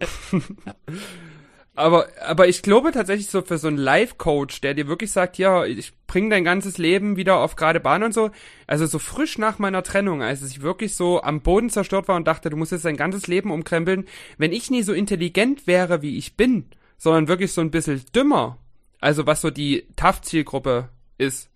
aber, 1.74 2.08
aber 2.24 2.48
ich 2.48 2.62
glaube 2.62 2.92
tatsächlich 2.92 3.28
so 3.28 3.42
für 3.42 3.58
so 3.58 3.68
einen 3.68 3.76
Life-Coach, 3.76 4.60
der 4.60 4.74
dir 4.74 4.88
wirklich 4.88 5.12
sagt, 5.12 5.38
ja, 5.38 5.64
ich 5.64 5.92
bring 6.06 6.30
dein 6.30 6.44
ganzes 6.44 6.78
Leben 6.78 7.16
wieder 7.16 7.38
auf 7.38 7.56
gerade 7.56 7.80
Bahn 7.80 8.02
und 8.02 8.14
so. 8.14 8.30
Also 8.66 8.86
so 8.86 8.98
frisch 8.98 9.38
nach 9.38 9.58
meiner 9.58 9.82
Trennung, 9.82 10.22
als 10.22 10.42
ich 10.42 10.62
wirklich 10.62 10.94
so 10.94 11.22
am 11.22 11.40
Boden 11.40 11.70
zerstört 11.70 12.08
war 12.08 12.16
und 12.16 12.26
dachte, 12.26 12.50
du 12.50 12.56
musst 12.56 12.72
jetzt 12.72 12.84
dein 12.84 12.96
ganzes 12.96 13.26
Leben 13.26 13.50
umkrempeln. 13.50 14.06
Wenn 14.38 14.52
ich 14.52 14.70
nie 14.70 14.82
so 14.82 14.92
intelligent 14.92 15.66
wäre, 15.66 16.02
wie 16.02 16.16
ich 16.16 16.36
bin, 16.36 16.66
sondern 16.96 17.28
wirklich 17.28 17.52
so 17.52 17.60
ein 17.60 17.70
bisschen 17.70 18.02
dümmer, 18.14 18.58
also 19.00 19.26
was 19.26 19.40
so 19.40 19.50
die 19.50 19.86
TAF-Zielgruppe 19.96 20.88
ist, 21.18 21.50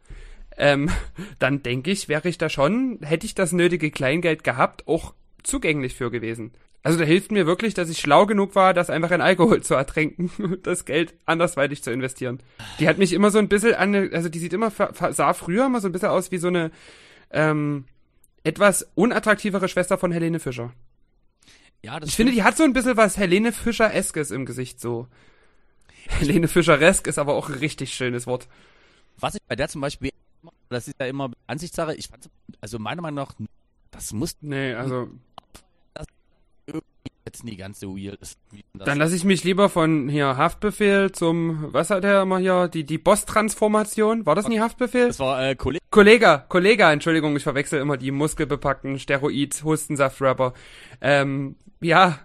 ähm, 0.59 0.91
dann 1.39 1.63
denke 1.63 1.91
ich, 1.91 2.09
wäre 2.09 2.29
ich 2.29 2.39
da 2.39 2.49
schon, 2.49 2.99
hätte 3.03 3.27
ich 3.27 3.35
das 3.35 3.53
nötige 3.53 3.91
Kleingeld 3.91 4.45
gehabt, 4.45 4.87
auch 4.87 5.15
zugänglich 5.43 5.95
für 5.95 6.11
gewesen. 6.11 6.53
Also 6.83 6.99
da 6.99 7.05
hilft 7.05 7.33
mir 7.33 7.47
wirklich, 7.47 7.75
dass 7.75 7.91
ich 7.91 7.99
schlau 7.99 8.27
genug 8.27 8.55
war, 8.55 8.73
das 8.73 8.89
einfach 8.89 9.11
in 9.11 9.21
Alkohol 9.21 9.63
zu 9.65 9.75
ertränken 9.75 10.31
und 10.39 10.67
das 10.67 10.85
Geld 10.85 11.15
andersweitig 11.27 11.83
zu 11.83 11.91
investieren. 11.91 12.41
Die 12.79 12.89
hat 12.89 12.99
mich 12.99 13.13
immer 13.13 13.31
so 13.31 13.39
ein 13.39 13.49
bisschen 13.49 13.75
an, 13.75 13.95
also 14.13 14.29
die 14.29 14.39
sieht 14.39 14.53
immer, 14.53 14.71
sah 14.71 15.35
früher 15.35 15.67
immer 15.67 15.81
so 15.81 15.89
ein 15.89 15.93
bisschen 15.93 16.09
aus 16.09 16.31
wie 16.31 16.39
so 16.39 16.49
eine 16.49 16.71
ähm, 17.31 17.85
etwas 18.45 18.89
unattraktivere 18.95 19.69
Schwester 19.69 19.99
von 19.99 20.13
Helene 20.13 20.41
Fischer. 20.41 20.73
Ja, 21.83 22.01
das 22.01 22.09
ich 22.09 22.17
finde, 22.17 22.33
die 22.33 22.43
hat 22.43 22.57
so 22.57 22.65
ein 22.65 22.73
bisschen 22.73 22.97
was 22.97 23.17
Helene 23.17 23.53
Fischer-eskes 23.53 24.31
im 24.31 24.47
Gesicht 24.47 24.81
so. 24.81 25.09
Helene 26.09 26.49
Fischer-esk 26.49 27.07
ist 27.07 27.19
aber 27.19 27.35
auch 27.35 27.49
ein 27.49 27.57
richtig 27.57 27.95
schönes 27.95 28.27
Wort. 28.27 28.49
Was 29.19 29.35
ich 29.35 29.43
bei 29.47 29.57
der 29.57 29.69
zum 29.69 29.81
Beispiel, 29.81 30.11
das 30.69 30.89
ist 30.89 30.97
ja 30.99 31.07
immer 31.07 31.31
Ansichtssache, 31.47 31.95
ich 31.95 32.09
fand, 32.09 32.31
also 32.61 32.79
meiner 32.79 33.03
Meinung 33.03 33.25
nach, 33.25 33.35
das 33.91 34.13
muss. 34.13 34.37
Nee, 34.41 34.75
also 34.75 35.09
jetzt 37.29 37.45
nie 37.45 37.57
ganz 37.57 37.81
so 37.81 37.97
weird 37.97 38.21
ist. 38.21 38.39
Dann 38.73 38.99
lasse 38.99 39.15
ich 39.15 39.25
mich 39.25 39.45
lieber 39.45 39.69
von 39.69 40.09
hier 40.09 40.37
Haftbefehl 40.37 41.13
zum, 41.13 41.73
was 41.73 41.91
hat 41.91 42.05
er 42.05 42.23
immer 42.23 42.39
hier, 42.39 42.69
die, 42.69 42.85
die 42.85 42.99
Boss-Transformation, 42.99 44.25
war 44.25 44.35
das 44.35 44.49
nie 44.49 44.61
Haftbefehl? 44.61 45.09
Das 45.09 45.19
war, 45.19 45.43
äh, 45.43 45.55
Kollege. 45.55 45.85
Kollege, 45.91 46.45
Kollege, 46.49 46.85
Entschuldigung, 46.85 47.37
ich 47.37 47.43
verwechsel 47.43 47.81
immer 47.81 47.97
die 47.97 48.11
muskelbepackten 48.11 48.99
Steroid-Hustensaft-Rapper. 48.99 50.55
Ähm, 51.01 51.57
ja, 51.81 52.19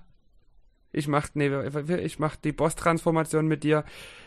ich 0.92 1.08
mach, 1.08 1.28
nee, 1.34 1.52
ich 1.98 2.20
mach 2.20 2.36
die 2.36 2.52
Boss-Transformation 2.52 3.48
mit 3.48 3.64
dir. 3.64 3.84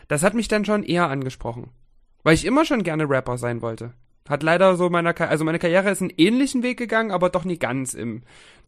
Das 0.08 0.22
hat 0.22 0.34
mich 0.34 0.48
dann 0.48 0.64
schon 0.64 0.82
eher 0.82 1.08
angesprochen. 1.08 1.70
Weil 2.22 2.34
ich 2.34 2.44
immer 2.44 2.64
schon 2.64 2.82
gerne 2.82 3.08
Rapper 3.08 3.38
sein 3.38 3.62
wollte. 3.62 3.94
Hat 4.28 4.42
leider 4.42 4.76
so 4.76 4.90
meiner, 4.90 5.18
also 5.20 5.44
meine 5.44 5.60
Karriere 5.60 5.90
ist 5.90 6.02
einen 6.02 6.12
ähnlichen 6.16 6.62
Weg 6.62 6.76
gegangen, 6.76 7.12
aber 7.12 7.30
doch 7.30 7.44
nie 7.44 7.58
ganz 7.58 7.94
im 7.94 8.22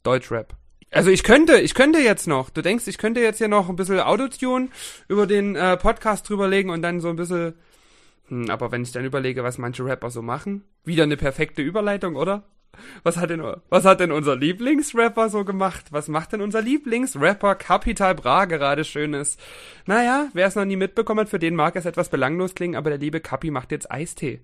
Deutschrap. 0.05 0.57
Also 0.91 1.11
ich 1.11 1.23
könnte, 1.23 1.61
ich 1.61 1.75
könnte 1.75 1.99
jetzt 1.99 2.27
noch. 2.27 2.51
Du 2.51 2.63
denkst, 2.63 2.87
ich 2.87 2.99
könnte 2.99 3.21
jetzt 3.21 3.39
hier 3.39 3.49
noch 3.49 3.69
ein 3.69 3.77
bisschen 3.77 4.01
Autotune 4.01 4.69
über 5.09 5.27
den 5.27 5.55
äh, 5.55 5.77
Podcast 5.77 6.29
drüberlegen 6.29 6.71
und 6.71 6.83
dann 6.83 7.01
so 7.01 7.09
ein 7.09 7.17
bisschen. 7.17 7.55
Hm, 8.29 8.51
aber 8.51 8.73
wenn 8.73 8.83
ich 8.83 8.93
dann 8.93 9.05
überlege, 9.05 9.45
was 9.45 9.59
manche 9.59 9.85
Rapper 9.85 10.11
so 10.11 10.23
machen, 10.23 10.65
wieder 10.85 11.03
eine 11.03 11.17
perfekte 11.17 11.63
Überleitung, 11.63 12.17
oder? 12.17 12.45
Was 13.03 13.17
hat 13.17 13.31
denn, 13.31 13.43
was 13.71 13.85
hat 13.85 14.01
denn 14.01 14.13
unser 14.13 14.37
Lieblingsrapper 14.37 15.31
so 15.31 15.45
gemacht? 15.45 15.87
Was 15.91 16.09
macht 16.09 16.33
denn 16.33 16.41
unser 16.41 16.63
Lieblingsrapper 16.63 17.55
Capital 17.57 18.15
Bra 18.15 18.45
gerade 18.45 18.85
Schönes? 18.85 19.37
Naja, 19.87 20.29
wer 20.33 20.47
es 20.47 20.55
noch 20.55 20.65
nie 20.65 20.77
mitbekommen 20.77 21.21
hat, 21.21 21.29
für 21.29 21.39
den 21.39 21.57
mag 21.57 21.77
es 21.77 21.87
etwas 21.87 22.09
belanglos 22.09 22.55
klingen, 22.55 22.77
aber 22.77 22.91
der 22.91 22.99
liebe 22.99 23.21
Capi 23.21 23.51
macht 23.51 23.73
jetzt 23.73 23.91
Eistee. 23.91 24.41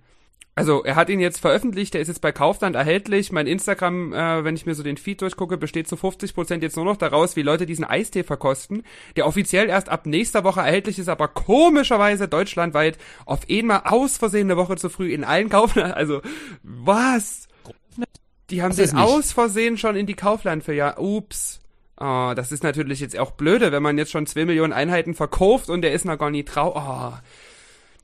Also 0.57 0.85
er 0.85 0.95
hat 0.95 1.09
ihn 1.09 1.19
jetzt 1.19 1.41
veröffentlicht, 1.41 1.95
der 1.95 2.01
ist 2.01 2.07
jetzt 2.07 2.21
bei 2.21 2.31
Kaufland 2.31 2.77
erhältlich. 2.77 3.33
Mein 3.33 3.49
Instagram, 3.49 4.13
äh, 4.13 4.45
wenn 4.45 4.55
ich 4.55 4.67
mir 4.67 4.77
so 4.77 4.85
den 4.85 4.97
Feed 4.97 5.21
durchgucke, 5.21 5.57
besteht 5.57 5.89
zu 5.89 5.97
50% 5.97 6.63
jetzt 6.63 6.77
nur 6.77 6.85
noch 6.85 6.97
daraus, 6.97 7.35
wie 7.35 7.43
Leute 7.43 7.67
diesen 7.67 7.85
Eistee 7.85 8.23
verkosten, 8.23 8.85
der 9.17 9.27
offiziell 9.27 9.69
erst 9.69 9.89
ab 9.89 10.07
nächster 10.07 10.45
Woche 10.45 10.61
erhältlich 10.61 11.01
ist, 11.01 11.09
aber 11.09 11.27
komischerweise 11.27 12.29
deutschlandweit 12.29 12.99
auf 13.27 13.41
einmal 13.51 13.83
aus 13.85 14.17
Versehen 14.17 14.47
eine 14.47 14.57
Woche 14.57 14.77
zu 14.77 14.89
früh 14.91 15.13
in 15.13 15.25
allen 15.25 15.49
Kaufland. 15.49 15.95
Also 16.05 16.21
was? 16.63 17.49
Die 18.51 18.63
haben 18.63 18.77
den 18.77 18.97
aus 18.97 19.33
Versehen 19.33 19.79
schon 19.79 19.97
in 19.97 20.07
die 20.07 20.15
Kaufland 20.15 20.65
für 20.65 20.75
ja. 20.75 20.99
Ups. 20.99 21.61
Oh, 21.99 22.33
das 22.35 22.53
ist 22.53 22.63
natürlich 22.63 23.01
jetzt 23.01 23.19
auch 23.19 23.31
blöde, 23.33 23.73
wenn 23.73 23.83
man 23.83 23.97
jetzt 23.97 24.11
schon 24.11 24.27
zwei 24.27 24.45
Millionen 24.45 24.73
Einheiten 24.73 25.15
verkauft 25.15 25.71
und 25.71 25.83
der 25.83 25.93
ist 25.93 26.05
noch 26.05 26.19
gar 26.19 26.31
nie 26.31 26.43
trau. 26.43 26.75
Oh. 26.77 27.13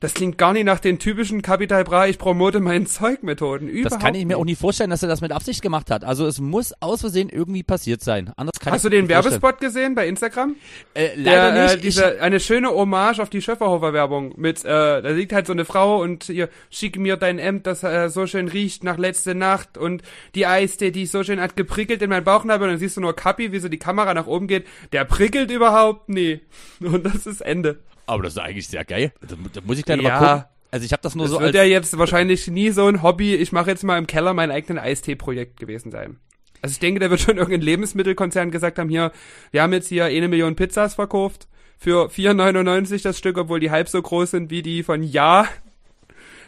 Das 0.01 0.15
klingt 0.15 0.39
gar 0.39 0.51
nicht 0.51 0.65
nach 0.65 0.79
den 0.79 0.97
typischen 0.97 1.43
Capital 1.43 1.83
Bra, 1.83 2.07
ich 2.07 2.17
promote 2.17 2.59
mein 2.59 2.87
Zeugmethoden. 2.87 3.69
Überhaupt 3.69 3.93
das 3.93 3.99
kann 3.99 4.15
ich 4.15 4.23
mir 4.23 4.29
nicht. 4.29 4.35
auch 4.37 4.45
nicht 4.45 4.59
vorstellen, 4.59 4.89
dass 4.89 5.03
er 5.03 5.09
das 5.09 5.21
mit 5.21 5.31
Absicht 5.31 5.61
gemacht 5.61 5.91
hat. 5.91 6.03
Also 6.03 6.25
es 6.25 6.41
muss 6.41 6.73
aus 6.79 7.01
Versehen 7.01 7.29
irgendwie 7.29 7.61
passiert 7.61 8.01
sein. 8.01 8.31
Anders 8.35 8.59
kann 8.59 8.73
Hast 8.73 8.83
du 8.83 8.89
den 8.89 9.07
Werbespot 9.07 9.59
gesehen 9.59 9.93
bei 9.93 10.07
Instagram? 10.07 10.55
Äh, 10.95 11.09
leider 11.15 11.51
Der, 11.51 11.63
nicht. 11.65 11.75
Äh, 11.75 11.77
diese, 11.77 12.19
eine 12.19 12.39
schöne 12.39 12.71
Hommage 12.71 13.19
auf 13.19 13.29
die 13.29 13.43
Schöfferhofer 13.43 13.93
Werbung 13.93 14.33
mit, 14.37 14.65
äh, 14.65 14.69
da 15.03 15.09
liegt 15.09 15.33
halt 15.33 15.45
so 15.45 15.53
eine 15.53 15.65
Frau 15.65 16.01
und 16.01 16.23
hier, 16.23 16.49
schick 16.71 16.97
mir 16.97 17.15
dein 17.15 17.37
Hemd, 17.37 17.67
das 17.67 17.83
äh, 17.83 18.09
so 18.09 18.25
schön 18.25 18.47
riecht 18.47 18.83
nach 18.83 18.97
letzte 18.97 19.35
Nacht 19.35 19.77
und 19.77 20.01
die 20.33 20.47
Eistee, 20.47 20.89
die 20.89 21.05
so 21.05 21.23
schön 21.23 21.39
hat 21.39 21.55
geprickelt 21.55 22.01
in 22.01 22.09
mein 22.09 22.23
Bauchnabel 22.23 22.67
und 22.67 22.73
dann 22.73 22.79
siehst 22.79 22.97
du 22.97 23.01
nur 23.01 23.15
Kapi, 23.15 23.51
wie 23.51 23.59
so 23.59 23.69
die 23.69 23.77
Kamera 23.77 24.15
nach 24.15 24.25
oben 24.25 24.47
geht. 24.47 24.65
Der 24.93 25.05
prickelt 25.05 25.51
überhaupt 25.51 26.09
nie. 26.09 26.41
Und 26.79 27.05
das 27.05 27.27
ist 27.27 27.41
Ende. 27.41 27.77
Aber 28.05 28.23
das 28.23 28.33
ist 28.33 28.39
eigentlich 28.39 28.67
sehr 28.67 28.85
geil. 28.85 29.13
Da, 29.21 29.61
muss 29.63 29.77
ich 29.77 29.85
gleich 29.85 30.01
ja, 30.01 30.09
mal 30.09 30.19
gucken. 30.19 30.51
Also 30.71 30.85
ich 30.85 30.93
habe 30.93 31.01
das 31.03 31.15
nur 31.15 31.25
das 31.25 31.31
so. 31.31 31.37
Das 31.37 31.47
wird 31.47 31.55
ja 31.55 31.63
jetzt 31.63 31.97
wahrscheinlich 31.97 32.47
nie 32.47 32.71
so 32.71 32.87
ein 32.87 33.03
Hobby. 33.03 33.35
Ich 33.35 33.51
mache 33.51 33.69
jetzt 33.69 33.83
mal 33.83 33.97
im 33.97 34.07
Keller 34.07 34.33
mein 34.33 34.51
eigenen 34.51 34.79
Eistee-Projekt 34.79 35.59
gewesen 35.59 35.91
sein. 35.91 36.17
Also 36.61 36.73
ich 36.73 36.79
denke, 36.79 36.99
da 36.99 37.09
wird 37.09 37.19
schon 37.19 37.37
irgendein 37.37 37.61
Lebensmittelkonzern 37.61 38.51
gesagt 38.51 38.79
haben, 38.79 38.89
hier, 38.89 39.11
wir 39.51 39.63
haben 39.63 39.73
jetzt 39.73 39.87
hier 39.87 40.05
eine 40.05 40.27
Million 40.27 40.55
Pizzas 40.55 40.93
verkauft 40.95 41.47
für 41.77 42.09
4,99 42.09 43.01
das 43.01 43.17
Stück, 43.17 43.37
obwohl 43.37 43.59
die 43.59 43.71
halb 43.71 43.89
so 43.89 44.01
groß 44.01 44.31
sind 44.31 44.51
wie 44.51 44.61
die 44.61 44.83
von 44.83 45.01
Ja. 45.03 45.47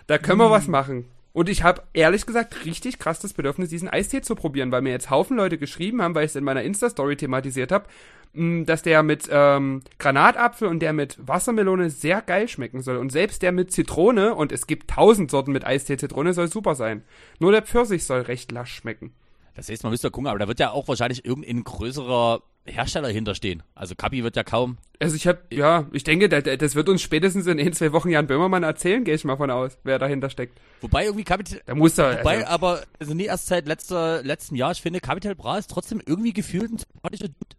Da 0.06 0.18
können 0.18 0.40
wir 0.40 0.52
was 0.52 0.68
machen. 0.68 1.06
Und 1.34 1.50
ich 1.50 1.64
habe 1.64 1.82
ehrlich 1.94 2.28
gesagt 2.28 2.64
richtig 2.64 3.00
krass 3.00 3.20
das 3.20 3.34
Bedürfnis, 3.34 3.70
diesen 3.70 3.90
Eistee 3.90 4.22
zu 4.22 4.36
probieren, 4.36 4.72
weil 4.72 4.84
mir 4.84 4.92
jetzt 4.92 5.10
Haufen 5.10 5.36
Leute 5.36 5.58
geschrieben 5.58 6.02
haben, 6.02 6.14
weil 6.14 6.26
ich 6.26 6.32
es 6.32 6.36
in 6.36 6.44
meiner 6.44 6.62
Insta-Story 6.62 7.18
thematisiert 7.18 7.72
habe, 7.72 7.88
mm, 8.34 8.66
dass 8.66 8.84
der 8.84 9.02
mit 9.02 9.28
ähm, 9.32 9.82
Granatapfel 9.98 10.68
und 10.68 10.80
der 10.80 10.94
mit 10.94 11.18
Wassermelone 11.28 11.90
sehr 11.90 12.22
geil 12.22 12.48
schmecken 12.48 12.82
soll. 12.82 12.98
Und 12.98 13.12
selbst 13.12 13.42
der 13.42 13.52
mit 13.52 13.72
Zitrone, 13.72 14.36
und 14.36 14.52
es 14.52 14.68
gibt 14.68 14.92
tausend 14.92 15.32
Sorten 15.32 15.52
mit 15.52 15.66
Eistee-Zitrone, 15.66 16.34
soll 16.34 16.50
super 16.50 16.76
sein. 16.76 17.04
Nur 17.40 17.52
der 17.52 17.64
Pfirsich 17.64 18.06
soll 18.06 18.22
recht 18.22 18.52
lasch 18.52 18.76
schmecken. 18.76 19.12
Das 19.56 19.70
heißt, 19.70 19.84
man 19.84 19.92
müsste 19.92 20.12
gucken, 20.12 20.28
aber 20.28 20.40
da 20.40 20.48
wird 20.48 20.60
ja 20.60 20.70
auch 20.70 20.88
wahrscheinlich 20.88 21.26
irgendein 21.26 21.64
größerer 21.64 22.44
Hersteller 22.66 23.10
hinterstehen. 23.10 23.64
Also 23.76 23.96
Kapi 23.96 24.24
wird 24.24 24.36
ja 24.36 24.44
kaum. 24.44 24.78
Also 25.00 25.16
ich 25.16 25.28
habe, 25.28 25.40
ja, 25.52 25.86
ich 25.92 26.04
denke, 26.04 26.30
das 26.30 26.76
wird 26.76 26.88
uns 26.88 27.02
spätestens 27.02 27.46
in 27.46 27.60
ein, 27.60 27.74
zwei 27.74 27.92
Wochen 27.92 28.10
Jan 28.10 28.28
Böhmermann 28.28 28.64
erzählen, 28.64 29.04
gehe 29.04 29.16
ich 29.16 29.26
mal 29.26 29.36
von 29.36 29.52
aus, 29.52 29.78
wer 29.84 30.00
dahinter 30.00 30.30
steckt. 30.30 30.58
Wobei 30.82 31.06
irgendwie 31.06 31.26
Kapital. 31.26 31.62
Da 31.66 31.76
muss 31.76 31.98
er. 31.98 32.20
Wobei 32.20 32.38
also, 32.38 32.48
aber, 32.48 32.84
also 33.00 33.14
nie 33.14 33.26
erst 33.26 33.48
seit 33.48 33.68
letzter, 33.68 34.24
letzten 34.24 34.56
Jahr, 34.56 34.72
ich 34.72 34.82
finde, 34.82 35.02
Capital 35.02 35.36
Bra 35.36 35.58
ist 35.58 35.70
trotzdem 35.70 36.02
irgendwie 36.06 36.32
gefühlt 36.32 36.72
ein 36.72 36.78
sympathischer 36.78 37.28
Dude. 37.28 37.56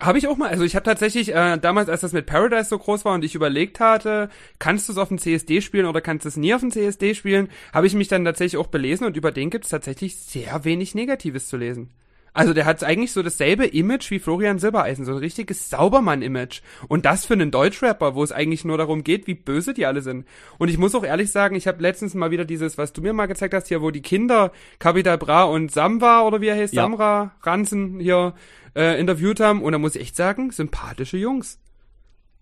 Habe 0.00 0.18
ich 0.18 0.28
auch 0.28 0.36
mal, 0.36 0.48
also 0.48 0.62
ich 0.62 0.76
habe 0.76 0.84
tatsächlich 0.84 1.34
äh, 1.34 1.58
damals, 1.58 1.88
als 1.88 2.02
das 2.02 2.12
mit 2.12 2.26
Paradise 2.26 2.68
so 2.68 2.78
groß 2.78 3.04
war 3.04 3.14
und 3.14 3.24
ich 3.24 3.34
überlegt 3.34 3.80
hatte, 3.80 4.28
kannst 4.60 4.88
du 4.88 4.92
es 4.92 4.98
auf 4.98 5.08
dem 5.08 5.18
CSD 5.18 5.60
spielen 5.60 5.86
oder 5.86 6.00
kannst 6.00 6.24
du 6.24 6.28
es 6.28 6.36
nie 6.36 6.54
auf 6.54 6.60
dem 6.60 6.70
CSD 6.70 7.14
spielen, 7.14 7.48
habe 7.72 7.88
ich 7.88 7.94
mich 7.94 8.06
dann 8.06 8.24
tatsächlich 8.24 8.58
auch 8.58 8.68
belesen 8.68 9.06
und 9.06 9.16
über 9.16 9.32
den 9.32 9.50
gibt 9.50 9.64
es 9.64 9.72
tatsächlich 9.72 10.16
sehr 10.16 10.64
wenig 10.64 10.94
Negatives 10.94 11.48
zu 11.48 11.56
lesen. 11.56 11.90
Also 12.32 12.54
der 12.54 12.66
hat 12.66 12.84
eigentlich 12.84 13.12
so 13.12 13.22
dasselbe 13.22 13.66
Image 13.66 14.10
wie 14.10 14.18
Florian 14.18 14.58
Silbereisen, 14.58 15.04
so 15.04 15.12
ein 15.12 15.18
richtiges 15.18 15.70
Saubermann-Image. 15.70 16.60
Und 16.86 17.04
das 17.04 17.26
für 17.26 17.34
einen 17.34 17.50
Deutschrapper, 17.50 18.14
wo 18.14 18.22
es 18.22 18.32
eigentlich 18.32 18.64
nur 18.64 18.78
darum 18.78 19.02
geht, 19.02 19.26
wie 19.26 19.34
böse 19.34 19.74
die 19.74 19.86
alle 19.86 20.02
sind. 20.02 20.26
Und 20.58 20.68
ich 20.68 20.78
muss 20.78 20.94
auch 20.94 21.04
ehrlich 21.04 21.30
sagen, 21.30 21.56
ich 21.56 21.66
habe 21.66 21.82
letztens 21.82 22.14
mal 22.14 22.30
wieder 22.30 22.44
dieses, 22.44 22.78
was 22.78 22.92
du 22.92 23.02
mir 23.02 23.12
mal 23.12 23.26
gezeigt 23.26 23.54
hast, 23.54 23.68
hier, 23.68 23.82
wo 23.82 23.90
die 23.90 24.02
Kinder 24.02 24.52
Capital 24.78 25.18
Bra 25.18 25.44
und 25.44 25.72
Samwa 25.72 26.22
oder 26.22 26.40
wie 26.40 26.48
er 26.48 26.56
heißt, 26.56 26.74
Ja. 26.74 26.82
Samra 26.82 27.32
Ranzen 27.42 27.98
hier 27.98 28.34
äh, 28.76 29.00
interviewt 29.00 29.40
haben. 29.40 29.62
Und 29.62 29.72
da 29.72 29.78
muss 29.78 29.96
ich 29.96 30.02
echt 30.02 30.16
sagen, 30.16 30.50
sympathische 30.50 31.16
Jungs. 31.16 31.58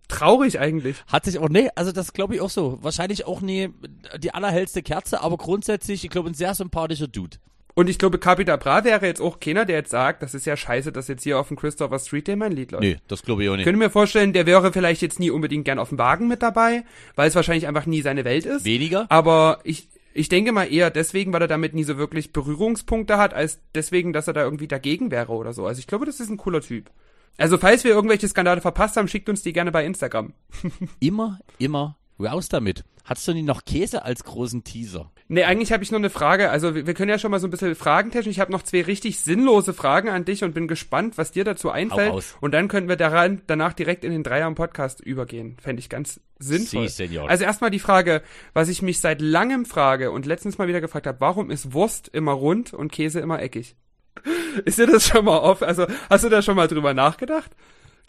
Traurig 0.08 0.60
eigentlich. 0.60 1.02
Hat 1.08 1.24
sich 1.24 1.38
auch, 1.38 1.48
nee, 1.48 1.68
also 1.74 1.90
das 1.90 2.12
glaube 2.12 2.36
ich 2.36 2.40
auch 2.40 2.50
so. 2.50 2.78
Wahrscheinlich 2.80 3.26
auch 3.26 3.40
nie 3.40 3.70
die 4.18 4.32
allerhellste 4.32 4.82
Kerze, 4.82 5.20
aber 5.20 5.36
grundsätzlich, 5.36 6.04
ich 6.04 6.10
glaube, 6.10 6.30
ein 6.30 6.34
sehr 6.34 6.54
sympathischer 6.54 7.08
Dude. 7.08 7.38
Und 7.78 7.90
ich 7.90 7.98
glaube, 7.98 8.18
Capital 8.18 8.56
Bra 8.56 8.84
wäre 8.84 9.04
jetzt 9.04 9.20
auch 9.20 9.38
keiner, 9.38 9.66
der 9.66 9.76
jetzt 9.76 9.90
sagt, 9.90 10.22
das 10.22 10.32
ist 10.32 10.46
ja 10.46 10.56
scheiße, 10.56 10.92
dass 10.92 11.08
jetzt 11.08 11.24
hier 11.24 11.38
auf 11.38 11.48
dem 11.48 11.58
Christopher 11.58 11.98
Street 11.98 12.26
Day 12.26 12.34
mein 12.34 12.52
Lied 12.52 12.72
läuft. 12.72 12.82
Nee, 12.82 12.96
das 13.06 13.22
glaube 13.22 13.42
ich 13.42 13.50
auch 13.50 13.52
Ich 13.52 13.58
nicht. 13.58 13.64
könnte 13.66 13.78
mir 13.78 13.90
vorstellen, 13.90 14.32
der 14.32 14.46
wäre 14.46 14.72
vielleicht 14.72 15.02
jetzt 15.02 15.20
nie 15.20 15.30
unbedingt 15.30 15.66
gern 15.66 15.78
auf 15.78 15.90
dem 15.90 15.98
Wagen 15.98 16.26
mit 16.26 16.42
dabei, 16.42 16.84
weil 17.16 17.28
es 17.28 17.34
wahrscheinlich 17.34 17.66
einfach 17.66 17.84
nie 17.84 18.00
seine 18.00 18.24
Welt 18.24 18.46
ist. 18.46 18.64
Weniger? 18.64 19.04
Aber 19.10 19.60
ich, 19.62 19.88
ich 20.14 20.30
denke 20.30 20.52
mal 20.52 20.72
eher 20.72 20.90
deswegen, 20.90 21.34
weil 21.34 21.42
er 21.42 21.48
damit 21.48 21.74
nie 21.74 21.84
so 21.84 21.98
wirklich 21.98 22.32
Berührungspunkte 22.32 23.18
hat, 23.18 23.34
als 23.34 23.60
deswegen, 23.74 24.14
dass 24.14 24.26
er 24.26 24.32
da 24.32 24.42
irgendwie 24.42 24.68
dagegen 24.68 25.10
wäre 25.10 25.32
oder 25.34 25.52
so. 25.52 25.66
Also 25.66 25.78
ich 25.78 25.86
glaube, 25.86 26.06
das 26.06 26.18
ist 26.18 26.30
ein 26.30 26.38
cooler 26.38 26.62
Typ. 26.62 26.90
Also 27.36 27.58
falls 27.58 27.84
wir 27.84 27.90
irgendwelche 27.90 28.26
Skandale 28.26 28.62
verpasst 28.62 28.96
haben, 28.96 29.06
schickt 29.08 29.28
uns 29.28 29.42
die 29.42 29.52
gerne 29.52 29.70
bei 29.70 29.84
Instagram. 29.84 30.32
Immer, 31.00 31.40
immer 31.58 31.98
raus 32.18 32.48
damit. 32.48 32.84
Hattest 33.06 33.28
du 33.28 33.34
nie 33.34 33.42
noch 33.42 33.64
Käse 33.64 34.04
als 34.04 34.24
großen 34.24 34.64
Teaser? 34.64 35.12
Nee, 35.28 35.44
eigentlich 35.44 35.72
habe 35.72 35.84
ich 35.84 35.92
nur 35.92 36.00
eine 36.00 36.10
Frage. 36.10 36.50
Also 36.50 36.74
wir, 36.74 36.88
wir 36.88 36.94
können 36.94 37.08
ja 37.08 37.20
schon 37.20 37.30
mal 37.30 37.38
so 37.38 37.46
ein 37.46 37.50
bisschen 37.50 37.76
fragentechnisch. 37.76 38.32
Ich 38.32 38.40
habe 38.40 38.50
noch 38.50 38.64
zwei 38.64 38.82
richtig 38.82 39.20
sinnlose 39.20 39.72
Fragen 39.72 40.08
an 40.08 40.24
dich 40.24 40.42
und 40.42 40.54
bin 40.54 40.66
gespannt, 40.66 41.16
was 41.16 41.30
dir 41.30 41.44
dazu 41.44 41.70
einfällt. 41.70 42.36
Und 42.40 42.52
dann 42.52 42.66
können 42.66 42.88
wir 42.88 42.96
daran, 42.96 43.42
danach 43.46 43.74
direkt 43.74 44.04
in 44.04 44.10
den 44.10 44.24
Dreier 44.24 44.48
im 44.48 44.56
Podcast 44.56 45.00
übergehen. 45.00 45.56
Fände 45.62 45.78
ich 45.78 45.88
ganz 45.88 46.20
sinnvoll. 46.40 46.88
Si, 46.88 47.06
Senor. 47.06 47.30
Also 47.30 47.44
erstmal 47.44 47.70
die 47.70 47.78
Frage, 47.78 48.22
was 48.54 48.68
ich 48.68 48.82
mich 48.82 48.98
seit 48.98 49.20
langem 49.20 49.66
frage 49.66 50.10
und 50.10 50.26
letztens 50.26 50.58
mal 50.58 50.66
wieder 50.66 50.80
gefragt 50.80 51.06
habe, 51.06 51.20
warum 51.20 51.52
ist 51.52 51.72
Wurst 51.72 52.08
immer 52.08 52.32
rund 52.32 52.74
und 52.74 52.90
Käse 52.90 53.20
immer 53.20 53.40
eckig? 53.40 53.76
Ist 54.64 54.78
dir 54.78 54.86
das 54.86 55.06
schon 55.06 55.26
mal 55.26 55.38
auf? 55.38 55.62
Also 55.62 55.86
hast 56.08 56.24
du 56.24 56.28
da 56.28 56.40
schon 56.42 56.56
mal 56.56 56.68
drüber 56.68 56.94
nachgedacht? 56.94 57.52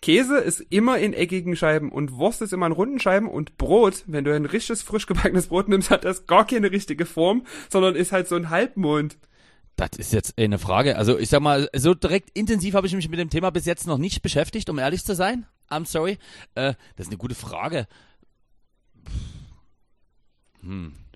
Käse 0.02 0.38
ist 0.38 0.60
immer 0.70 1.00
in 1.00 1.14
eckigen 1.14 1.56
Scheiben 1.56 1.92
und 1.92 2.14
Wurst 2.14 2.42
ist 2.42 2.54
immer 2.54 2.68
in 2.68 2.72
runden 2.72 3.00
Scheiben 3.00 3.28
und 3.28 3.58
Brot, 3.58 4.04
wenn 4.06 4.24
du 4.24 4.34
ein 4.34 4.46
richtiges 4.46 4.84
frisch 4.84 5.08
gebackenes 5.08 5.48
Brot 5.48 5.68
nimmst, 5.68 5.90
hat 5.90 6.06
das 6.06 6.28
gar 6.28 6.46
keine 6.46 6.72
richtige 6.72 7.06
Form, 7.06 7.46
sondern 7.70 7.96
ist 7.96 8.12
halt 8.12 8.28
so 8.28 8.36
ein 8.36 8.50
Halbmond. 8.50 9.18
Das 9.76 9.92
ist 9.98 10.12
jetzt 10.12 10.38
eine 10.40 10.58
Frage. 10.58 10.98
Also 10.98 11.18
ich 11.20 11.30
sag 11.30 11.42
mal, 11.42 11.70
so 11.76 11.94
direkt 11.94 12.32
intensiv 12.36 12.74
habe 12.74 12.88
ich 12.88 12.96
mich 12.96 13.10
mit 13.10 13.20
dem 13.20 13.30
Thema 13.30 13.52
bis 13.52 13.66
jetzt 13.66 13.86
noch 13.86 14.00
nicht 14.00 14.22
beschäftigt, 14.24 14.70
um 14.70 14.80
ehrlich 14.80 15.06
zu 15.06 15.14
sein. 15.14 15.46
I'm 15.70 15.86
sorry. 15.86 16.18
Äh, 16.56 16.74
das 16.96 17.06
ist 17.06 17.10
eine 17.10 17.18
gute 17.18 17.36
Frage. 17.36 17.88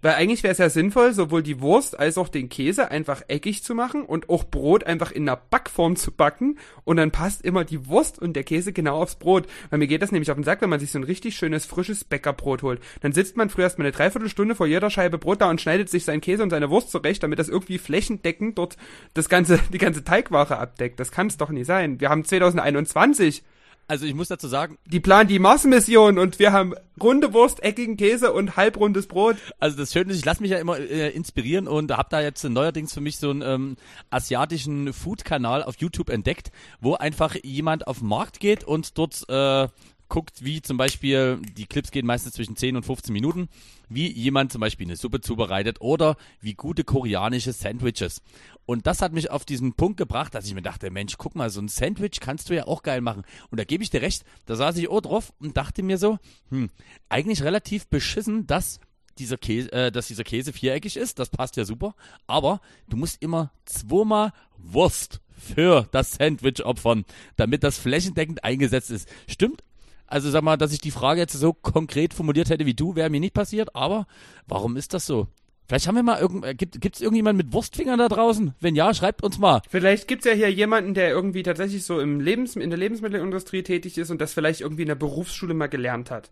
Weil 0.02 0.16
eigentlich 0.16 0.43
wäre 0.43 0.52
es 0.52 0.58
ja 0.58 0.70
sinnvoll, 0.70 1.14
sowohl 1.14 1.43
die 1.43 1.62
Wurst 1.62 1.99
als 1.99 2.18
auch 2.18 2.28
den 2.28 2.49
Käse 2.49 2.89
einfach 2.89 3.22
eckig 3.28 3.64
zu 3.64 3.76
machen 3.76 4.04
und 4.04 4.30
auch 4.30 4.43
Brot 4.43 4.84
einfach 4.84 5.12
in 5.12 5.28
einer 5.28 5.38
Backform 5.38 5.95
zu 5.95 6.12
backen 6.12 6.58
und 6.84 6.97
dann 6.97 7.12
passt 7.12 7.43
immer 7.43 7.64
die 7.64 7.88
Wurst 7.88 8.20
und 8.20 8.34
der 8.34 8.43
Käse 8.43 8.74
genau 8.74 9.02
aufs 9.02 9.16
Brot. 9.16 9.47
Weil 9.70 9.80
mir 9.80 9.88
geht 9.88 10.02
das 10.02 10.12
nämlich 10.12 10.32
auf 10.32 10.38
den 10.38 10.43
Sack, 10.43 10.62
wenn 10.62 10.70
man 10.70 10.80
sich 10.80 10.91
so 10.91 10.99
ein 10.99 11.04
richtig 11.04 11.36
schönes, 11.36 11.66
frisches 11.66 12.04
Bäckerbrot 12.04 12.64
holt. 12.64 12.82
Dann 13.02 13.14
sitzt 13.14 13.38
man 13.38 13.49
früher 13.49 13.66
erstmal 13.66 13.88
eine 13.88 13.95
Dreiviertelstunde 13.95 14.56
vor 14.56 14.68
jeder 14.68 14.89
Scheibe 14.89 15.18
Brot 15.18 15.41
da 15.41 15.49
und 15.49 15.62
schneidet 15.62 15.89
sich 15.89 16.06
seinen 16.06 16.22
Käse 16.22 16.43
und 16.43 16.49
seine 16.49 16.70
Wurst 16.70 16.91
zurecht, 16.91 17.22
damit 17.24 17.39
das 17.39 17.49
irgendwie 17.49 17.78
flächendeckend 17.78 18.58
dort 18.58 18.78
das 19.14 19.30
ganze, 19.30 19.60
die 19.74 19.78
ganze 19.78 20.04
Teigware 20.04 20.58
abdeckt. 20.58 20.99
Das 20.99 21.12
kann 21.12 21.28
es 21.28 21.38
doch 21.38 21.49
nie 21.49 21.64
sein. 21.64 21.99
Wir 21.99 22.10
haben 22.10 22.26
2021. 22.26 23.43
Also 23.88 24.05
ich 24.05 24.13
muss 24.13 24.29
dazu 24.29 24.47
sagen, 24.47 24.77
Die 24.86 24.99
planen 24.99 25.27
die 25.27 25.39
Mars-Mission 25.39 26.17
und 26.17 26.39
wir 26.39 26.53
haben 26.53 26.73
runde 27.01 27.34
Wurst, 27.34 27.61
eckigen 27.61 27.97
Käse 27.97 28.32
und 28.32 28.55
halbrundes 28.55 29.07
Brot. 29.07 29.36
also 29.59 29.77
das 29.77 29.91
Schöne 29.91 30.11
ist, 30.11 30.19
ich 30.19 30.25
lasse 30.25 30.41
mich 30.41 30.51
ja 30.51 30.59
immer 30.59 30.79
äh, 30.79 31.09
inspirieren 31.09 31.67
und 31.67 31.91
habe 31.91 32.07
da 32.09 32.21
jetzt 32.21 32.43
neuerdings 32.43 32.93
für 32.93 33.01
mich 33.01 33.17
so 33.17 33.29
einen 33.29 33.41
ähm, 33.41 33.75
asiatischen 34.09 34.93
Food-Kanal 34.93 35.63
auf 35.63 35.75
YouTube 35.77 36.09
entdeckt, 36.09 36.51
wo 36.79 36.93
einfach 36.93 37.36
jemand 37.43 37.88
auf 37.88 37.99
den 37.99 38.07
Markt 38.07 38.39
geht 38.39 38.63
und 38.63 38.97
dort 38.97 39.27
äh, 39.29 39.67
guckt, 40.11 40.43
wie 40.43 40.61
zum 40.61 40.75
Beispiel, 40.75 41.39
die 41.57 41.65
Clips 41.65 41.89
gehen 41.89 42.05
meistens 42.05 42.34
zwischen 42.34 42.57
10 42.57 42.75
und 42.75 42.84
15 42.84 43.13
Minuten, 43.13 43.47
wie 43.88 44.11
jemand 44.11 44.51
zum 44.51 44.59
Beispiel 44.59 44.86
eine 44.86 44.97
Suppe 44.97 45.21
zubereitet 45.21 45.79
oder 45.79 46.17
wie 46.41 46.53
gute 46.53 46.84
koreanische 46.84 47.53
Sandwiches. 47.53 48.21
Und 48.66 48.88
das 48.88 49.01
hat 49.01 49.12
mich 49.14 49.32
auf 49.32 49.43
diesen 49.43 49.74
Punkt 49.74 49.97
gebracht, 49.97 50.36
dass 50.36 50.45
ich 50.45 50.53
mir 50.53 50.62
dachte, 50.62 50.91
Mensch, 50.91 51.18
guck 51.18 51.36
mal, 51.36 51.49
so 51.49 51.62
ein 51.62 51.68
Sandwich 51.68 52.20
kannst 52.20 52.49
du 52.49 52.55
ja 52.55 52.68
auch 52.68 52.84
geil 52.84 53.01
machen. 53.01 53.24
Und 53.49 53.59
da 53.59 53.64
gebe 53.64 53.84
ich 53.84 53.89
dir 53.89 54.01
recht, 54.01 54.24
da 54.45 54.55
saß 54.55 54.78
ich 54.78 54.89
auch 54.89 55.01
drauf 55.01 55.34
und 55.39 55.57
dachte 55.57 55.84
mir 55.84 55.97
so, 55.97 56.20
hm, 56.49 56.70
eigentlich 57.09 57.43
relativ 57.43 57.88
beschissen, 57.88 58.47
dass 58.47 58.80
dieser 59.18 59.38
Käse, 59.38 59.72
äh, 59.72 59.91
dass 59.91 60.07
dieser 60.07 60.24
Käse 60.24 60.53
viereckig 60.53 60.97
ist, 60.97 61.20
das 61.20 61.30
passt 61.30 61.57
ja 61.57 61.66
super, 61.66 61.95
aber 62.28 62.62
du 62.88 62.97
musst 62.97 63.22
immer 63.22 63.51
zweimal 63.66 64.32
Wurst 64.57 65.22
für 65.38 65.88
das 65.91 66.14
Sandwich 66.14 66.64
opfern, 66.64 67.05
damit 67.36 67.64
das 67.64 67.78
flächendeckend 67.78 68.43
eingesetzt 68.43 68.91
ist. 68.91 69.09
Stimmt? 69.28 69.64
Also 70.07 70.30
sag 70.30 70.43
mal, 70.43 70.57
dass 70.57 70.74
ich 70.74 70.82
die 70.82 70.91
Frage 70.91 71.22
jetzt 71.22 71.34
so 71.34 71.53
konkret 71.53 72.14
formuliert 72.14 72.49
hätte 72.49 72.66
wie 72.66 72.74
du, 72.74 72.95
wäre 72.95 73.09
mir 73.09 73.20
nicht 73.20 73.34
passiert, 73.34 73.76
aber 73.76 74.07
warum 74.45 74.76
ist 74.76 74.93
das 74.93 75.05
so? 75.05 75.28
Vielleicht 75.72 75.88
haben 75.88 75.95
wir 75.95 76.03
mal 76.03 76.19
irgend, 76.19 76.43
äh, 76.43 76.53
gibt 76.53 76.82
gibt's 76.82 76.99
irgendjemand 76.99 77.38
mit 77.38 77.53
Wurstfingern 77.53 77.97
da 77.97 78.09
draußen? 78.09 78.53
Wenn 78.59 78.76
ja, 78.76 78.93
schreibt 78.93 79.24
uns 79.24 79.39
mal. 79.39 79.61
Vielleicht 79.69 80.05
gibt's 80.09 80.26
ja 80.26 80.34
hier 80.34 80.51
jemanden, 80.51 80.93
der 80.93 81.11
irgendwie 81.11 81.43
tatsächlich 81.43 81.86
so 81.86 82.01
im 82.01 82.19
Lebens 82.19 82.57
in 82.57 82.69
der 82.69 82.78
Lebensmittelindustrie 82.78 83.63
tätig 83.63 83.97
ist 83.97 84.09
und 84.09 84.19
das 84.19 84.34
vielleicht 84.34 84.59
irgendwie 84.59 84.82
in 84.82 84.89
der 84.89 84.95
Berufsschule 84.95 85.53
mal 85.53 85.67
gelernt 85.67 86.11
hat. 86.11 86.30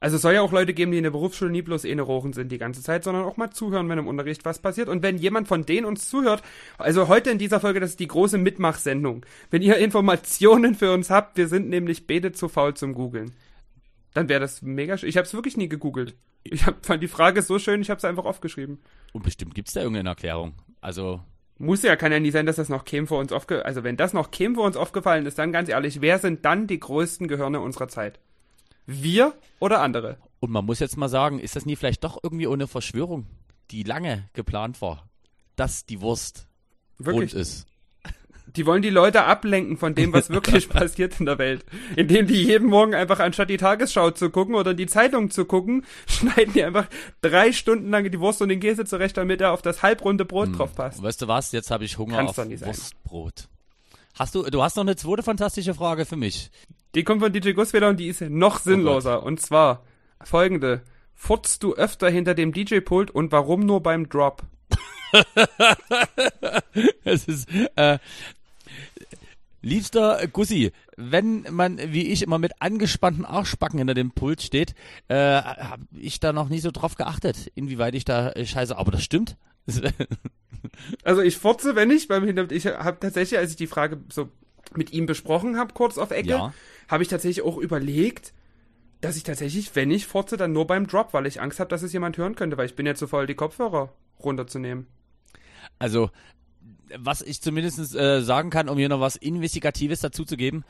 Also 0.00 0.16
es 0.16 0.22
soll 0.22 0.34
ja 0.34 0.42
auch 0.42 0.52
Leute 0.52 0.74
geben, 0.74 0.92
die 0.92 0.98
in 0.98 1.04
der 1.04 1.12
Berufsschule 1.12 1.50
nie 1.50 1.62
bloß 1.62 1.86
eh 1.86 1.98
rochen 1.98 2.34
sind 2.34 2.52
die 2.52 2.58
ganze 2.58 2.82
Zeit, 2.82 3.04
sondern 3.04 3.24
auch 3.24 3.38
mal 3.38 3.50
zuhören, 3.50 3.88
wenn 3.88 4.00
im 4.00 4.06
Unterricht 4.06 4.44
was 4.44 4.58
passiert. 4.58 4.90
Und 4.90 5.02
wenn 5.02 5.16
jemand 5.16 5.48
von 5.48 5.64
denen 5.64 5.86
uns 5.86 6.10
zuhört, 6.10 6.42
also 6.76 7.08
heute 7.08 7.30
in 7.30 7.38
dieser 7.38 7.60
Folge, 7.60 7.80
das 7.80 7.92
ist 7.92 8.00
die 8.00 8.08
große 8.08 8.36
Mitmachsendung. 8.36 9.24
Wenn 9.50 9.62
ihr 9.62 9.78
Informationen 9.78 10.74
für 10.74 10.92
uns 10.92 11.08
habt, 11.08 11.38
wir 11.38 11.48
sind 11.48 11.70
nämlich 11.70 12.06
beide 12.06 12.32
zu 12.32 12.50
faul 12.50 12.74
zum 12.74 12.92
Googeln. 12.92 13.32
Dann 14.12 14.28
wäre 14.28 14.40
das 14.40 14.60
mega 14.60 14.98
schön. 14.98 15.08
Ich 15.08 15.16
habe 15.16 15.26
es 15.26 15.32
wirklich 15.32 15.56
nie 15.56 15.70
gegoogelt. 15.70 16.14
Ich 16.44 16.66
hab, 16.66 16.84
fand 16.84 17.02
die 17.02 17.08
Frage 17.08 17.42
so 17.42 17.58
schön, 17.58 17.80
ich 17.80 17.90
habe 17.90 17.98
es 17.98 18.04
einfach 18.04 18.24
aufgeschrieben. 18.24 18.78
Und 19.12 19.24
bestimmt 19.24 19.54
gibt's 19.54 19.72
da 19.72 19.80
irgendeine 19.80 20.10
Erklärung. 20.10 20.54
Also, 20.80 21.20
Muss 21.58 21.82
ja, 21.82 21.96
kann 21.96 22.12
ja 22.12 22.20
nie 22.20 22.30
sein, 22.30 22.46
dass 22.46 22.56
das 22.56 22.68
noch 22.68 22.84
käme 22.84 23.06
vor 23.06 23.18
uns 23.18 23.32
aufge... 23.32 23.64
Also 23.64 23.82
wenn 23.82 23.96
das 23.96 24.12
noch 24.12 24.30
käme 24.30 24.56
vor 24.56 24.66
uns 24.66 24.76
aufgefallen 24.76 25.24
ist, 25.26 25.38
dann 25.38 25.52
ganz 25.52 25.68
ehrlich, 25.68 26.00
wer 26.00 26.18
sind 26.18 26.44
dann 26.44 26.66
die 26.66 26.78
größten 26.78 27.28
Gehirne 27.28 27.60
unserer 27.60 27.88
Zeit? 27.88 28.20
Wir 28.86 29.32
oder 29.60 29.80
andere? 29.80 30.18
und 30.44 30.50
man 30.50 30.66
muss 30.66 30.78
jetzt 30.78 30.98
mal 30.98 31.08
sagen, 31.08 31.38
ist 31.38 31.56
das 31.56 31.64
nie 31.64 31.74
vielleicht 31.74 32.04
doch 32.04 32.18
irgendwie 32.22 32.46
ohne 32.46 32.68
Verschwörung, 32.68 33.26
die 33.70 33.82
lange 33.82 34.28
geplant 34.34 34.82
war, 34.82 35.08
dass 35.56 35.86
die 35.86 36.02
Wurst 36.02 36.48
Wirklich. 36.98 37.32
rund 37.32 37.40
ist? 37.40 37.66
Die 38.56 38.66
wollen 38.66 38.82
die 38.82 38.90
Leute 38.90 39.24
ablenken 39.24 39.76
von 39.76 39.94
dem, 39.94 40.12
was 40.12 40.30
wirklich 40.30 40.68
passiert 40.70 41.18
in 41.18 41.26
der 41.26 41.38
Welt. 41.38 41.64
Indem 41.96 42.26
die 42.28 42.42
jeden 42.42 42.68
Morgen 42.68 42.94
einfach 42.94 43.18
anstatt 43.18 43.50
die 43.50 43.56
Tagesschau 43.56 44.12
zu 44.12 44.30
gucken 44.30 44.54
oder 44.54 44.74
die 44.74 44.86
Zeitung 44.86 45.30
zu 45.30 45.44
gucken, 45.44 45.84
schneiden 46.06 46.52
die 46.54 46.62
einfach 46.62 46.86
drei 47.20 47.52
Stunden 47.52 47.90
lang 47.90 48.08
die 48.10 48.20
Wurst 48.20 48.40
und 48.42 48.48
den 48.48 48.60
Käse 48.60 48.84
zurecht, 48.84 49.16
damit 49.16 49.40
er 49.40 49.52
auf 49.52 49.62
das 49.62 49.82
halbrunde 49.82 50.24
Brot 50.24 50.56
drauf 50.56 50.74
passt. 50.74 51.02
Weißt 51.02 51.22
du 51.22 51.28
was? 51.28 51.50
Jetzt 51.52 51.70
habe 51.70 51.84
ich 51.84 51.98
Hunger 51.98 52.18
Kann's 52.18 52.38
auf. 52.38 52.46
Wurstbrot. 52.48 53.48
Hast 54.16 54.34
du, 54.36 54.44
du 54.44 54.62
hast 54.62 54.76
noch 54.76 54.84
eine 54.84 54.94
zweite 54.94 55.24
fantastische 55.24 55.74
Frage 55.74 56.04
für 56.04 56.16
mich. 56.16 56.50
Die 56.94 57.02
kommt 57.02 57.20
von 57.22 57.32
DJ 57.32 57.52
Gussweder 57.52 57.88
und 57.88 57.98
die 57.98 58.06
ist 58.06 58.20
noch 58.20 58.60
sinnloser. 58.60 59.24
und 59.24 59.40
zwar 59.40 59.82
folgende. 60.22 60.82
Furzt 61.16 61.62
du 61.62 61.74
öfter 61.74 62.08
hinter 62.08 62.34
dem 62.34 62.52
DJ-Pult 62.52 63.10
und 63.10 63.32
warum 63.32 63.66
nur 63.66 63.82
beim 63.82 64.08
Drop? 64.08 64.42
Es 67.04 67.24
ist, 67.26 67.48
äh, 67.76 67.98
liebster 69.62 70.26
Gussi, 70.28 70.72
wenn 70.96 71.46
man, 71.50 71.78
wie 71.92 72.08
ich, 72.08 72.22
immer 72.22 72.38
mit 72.38 72.52
angespannten 72.60 73.24
Arschbacken 73.24 73.78
hinter 73.78 73.94
dem 73.94 74.10
Pult 74.10 74.42
steht, 74.42 74.74
äh, 75.08 75.16
habe 75.16 75.84
ich 75.98 76.20
da 76.20 76.32
noch 76.32 76.48
nie 76.48 76.60
so 76.60 76.70
drauf 76.70 76.94
geachtet, 76.96 77.50
inwieweit 77.54 77.94
ich 77.94 78.04
da 78.04 78.30
äh, 78.30 78.46
scheiße, 78.46 78.76
aber 78.76 78.92
das 78.92 79.02
stimmt. 79.02 79.36
Also 81.02 81.20
ich 81.20 81.36
furze, 81.36 81.76
wenn 81.76 81.90
ich 81.90 82.08
beim 82.08 82.24
Hinter 82.24 82.50
ich 82.50 82.66
habe 82.66 82.98
tatsächlich, 82.98 83.38
als 83.38 83.50
ich 83.50 83.56
die 83.56 83.66
Frage 83.66 84.00
so 84.08 84.30
mit 84.74 84.92
ihm 84.94 85.04
besprochen 85.04 85.58
habe, 85.58 85.74
kurz 85.74 85.98
auf 85.98 86.10
Ecke, 86.10 86.30
Ja. 86.30 86.54
habe 86.88 87.02
ich 87.02 87.08
tatsächlich 87.10 87.44
auch 87.44 87.58
überlegt, 87.58 88.32
dass 89.02 89.16
ich 89.16 89.24
tatsächlich, 89.24 89.76
wenn 89.76 89.90
ich 89.90 90.06
furze, 90.06 90.38
dann 90.38 90.52
nur 90.52 90.66
beim 90.66 90.86
Drop, 90.86 91.12
weil 91.12 91.26
ich 91.26 91.40
Angst 91.40 91.60
habe, 91.60 91.68
dass 91.68 91.82
es 91.82 91.92
jemand 91.92 92.16
hören 92.16 92.34
könnte, 92.34 92.56
weil 92.56 92.64
ich 92.66 92.76
bin 92.76 92.86
ja 92.86 92.94
zu 92.94 93.06
voll, 93.06 93.26
die 93.26 93.34
Kopfhörer 93.34 93.92
runterzunehmen. 94.18 94.86
Also, 95.78 96.10
was 96.98 97.22
ich 97.22 97.40
zumindest 97.40 97.94
äh, 97.94 98.22
sagen 98.22 98.50
kann, 98.50 98.68
um 98.68 98.78
hier 98.78 98.88
noch 98.88 99.00
was 99.00 99.16
Investigatives 99.16 100.00
dazu 100.00 100.24
zu 100.24 100.36
geben, 100.36 100.64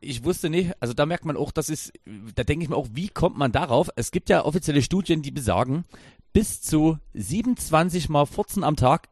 ich 0.00 0.22
wusste 0.24 0.48
nicht, 0.48 0.72
also 0.80 0.94
da 0.94 1.06
merkt 1.06 1.24
man 1.24 1.36
auch, 1.36 1.50
das 1.50 1.68
ist, 1.68 1.92
da 2.36 2.44
denke 2.44 2.62
ich 2.62 2.68
mir 2.70 2.76
auch, 2.76 2.88
wie 2.92 3.08
kommt 3.08 3.36
man 3.36 3.50
darauf? 3.50 3.90
Es 3.96 4.10
gibt 4.12 4.28
ja 4.30 4.44
offizielle 4.44 4.82
Studien, 4.82 5.22
die 5.22 5.32
besagen, 5.32 5.84
bis 6.32 6.62
zu 6.62 6.98
27 7.14 8.08
Mal 8.08 8.26
Furzen 8.26 8.62
am 8.64 8.76
Tag 8.76 9.08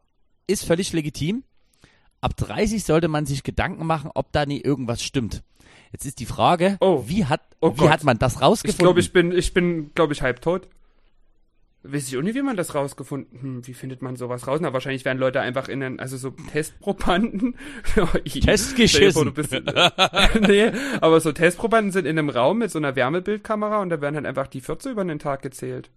ist 0.47 0.63
völlig 0.65 0.93
legitim. 0.93 1.43
ab 2.21 2.35
30 2.37 2.83
sollte 2.83 3.09
man 3.09 3.25
sich 3.25 3.43
Gedanken 3.43 3.85
machen, 3.85 4.11
ob 4.13 4.31
da 4.31 4.45
nie 4.45 4.61
irgendwas 4.61 5.03
stimmt. 5.03 5.43
Jetzt 5.91 6.05
ist 6.05 6.19
die 6.19 6.25
Frage, 6.25 6.77
Oh. 6.79 7.03
wie 7.07 7.25
hat 7.25 7.41
Oh 7.59 7.73
wie 7.73 7.77
Gott. 7.81 7.89
hat 7.89 8.03
man 8.03 8.17
das 8.17 8.35
Ich 8.35 8.41
rausgefunden? 8.41 8.83
glaube, 8.83 8.99
ich 9.01 9.11
bin, 9.13 9.31
ich 9.31 9.53
bin, 9.53 9.93
glaube 9.93 10.13
ich, 10.13 10.21
halbtot. 10.21 10.67
Weiß 11.91 12.07
ich 12.07 12.17
auch 12.17 12.21
nicht, 12.21 12.35
wie 12.35 12.41
man 12.41 12.57
das 12.57 12.75
rausgefunden. 12.75 13.41
Hm, 13.41 13.67
wie 13.67 13.73
findet 13.73 14.01
man 14.01 14.15
sowas 14.15 14.47
raus? 14.47 14.59
Na, 14.61 14.73
wahrscheinlich 14.73 15.05
werden 15.05 15.19
Leute 15.19 15.39
einfach 15.39 15.69
in 15.69 15.81
einen, 15.81 15.99
also 15.99 16.17
so 16.17 16.31
Testprobanden. 16.31 17.55
I, 18.25 18.39
Testgeschissen. 18.41 19.33
nee, 20.47 20.71
aber 21.01 21.19
so 21.19 21.31
Testprobanden 21.31 21.91
sind 21.91 22.05
in 22.05 22.19
einem 22.19 22.29
Raum 22.29 22.57
mit 22.57 22.71
so 22.71 22.79
einer 22.79 22.95
Wärmebildkamera 22.95 23.81
und 23.81 23.89
da 23.89 24.01
werden 24.01 24.15
halt 24.15 24.25
einfach 24.25 24.47
die 24.47 24.61
14 24.61 24.91
über 24.91 25.05
den 25.05 25.19
Tag 25.19 25.41
gezählt. 25.41 25.89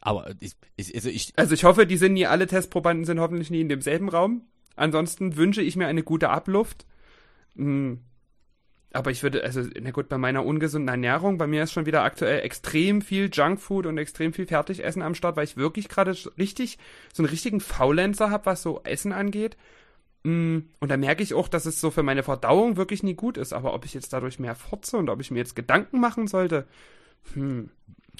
Aber 0.00 0.30
ich, 0.40 0.52
ich, 0.76 0.94
also 0.94 1.08
ich, 1.08 1.32
Also 1.36 1.54
ich 1.54 1.64
hoffe, 1.64 1.86
die 1.86 1.96
sind 1.96 2.14
nie, 2.14 2.26
alle 2.26 2.46
Testprobanden 2.46 3.04
sind 3.04 3.20
hoffentlich 3.20 3.50
nie 3.50 3.60
in 3.60 3.68
demselben 3.68 4.08
Raum. 4.08 4.42
Ansonsten 4.76 5.36
wünsche 5.36 5.62
ich 5.62 5.76
mir 5.76 5.86
eine 5.86 6.02
gute 6.02 6.30
Abluft. 6.30 6.86
Hm. 7.56 8.00
Aber 8.94 9.10
ich 9.10 9.22
würde, 9.22 9.42
also, 9.42 9.62
na 9.80 9.90
gut, 9.90 10.08
bei 10.08 10.18
meiner 10.18 10.44
ungesunden 10.44 10.88
Ernährung, 10.88 11.38
bei 11.38 11.46
mir 11.46 11.62
ist 11.62 11.72
schon 11.72 11.86
wieder 11.86 12.02
aktuell 12.02 12.40
extrem 12.40 13.00
viel 13.02 13.30
Junkfood 13.32 13.86
und 13.86 13.96
extrem 13.98 14.32
viel 14.32 14.46
Fertigessen 14.46 15.02
am 15.02 15.14
Start, 15.14 15.36
weil 15.36 15.44
ich 15.44 15.56
wirklich 15.56 15.88
gerade 15.88 16.14
richtig, 16.38 16.78
so 17.12 17.22
einen 17.22 17.30
richtigen 17.30 17.60
Faulenzer 17.60 18.30
habe, 18.30 18.46
was 18.46 18.62
so 18.62 18.80
Essen 18.84 19.12
angeht. 19.12 19.56
Mm, 20.24 20.58
Und 20.80 20.90
da 20.90 20.96
merke 20.96 21.22
ich 21.22 21.34
auch, 21.34 21.48
dass 21.48 21.66
es 21.66 21.80
so 21.80 21.90
für 21.90 22.02
meine 22.02 22.22
Verdauung 22.22 22.76
wirklich 22.76 23.02
nie 23.02 23.14
gut 23.14 23.38
ist. 23.38 23.52
Aber 23.52 23.74
ob 23.74 23.84
ich 23.84 23.94
jetzt 23.94 24.12
dadurch 24.12 24.38
mehr 24.38 24.54
furze 24.54 24.96
und 24.98 25.08
ob 25.10 25.20
ich 25.20 25.30
mir 25.30 25.38
jetzt 25.38 25.56
Gedanken 25.56 25.98
machen 26.00 26.26
sollte, 26.26 26.66
hm. 27.34 27.70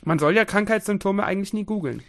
Man 0.05 0.19
soll 0.19 0.35
ja 0.35 0.45
Krankheitssymptome 0.45 1.25
eigentlich 1.25 1.53
nie 1.53 1.65
googeln. 1.65 2.03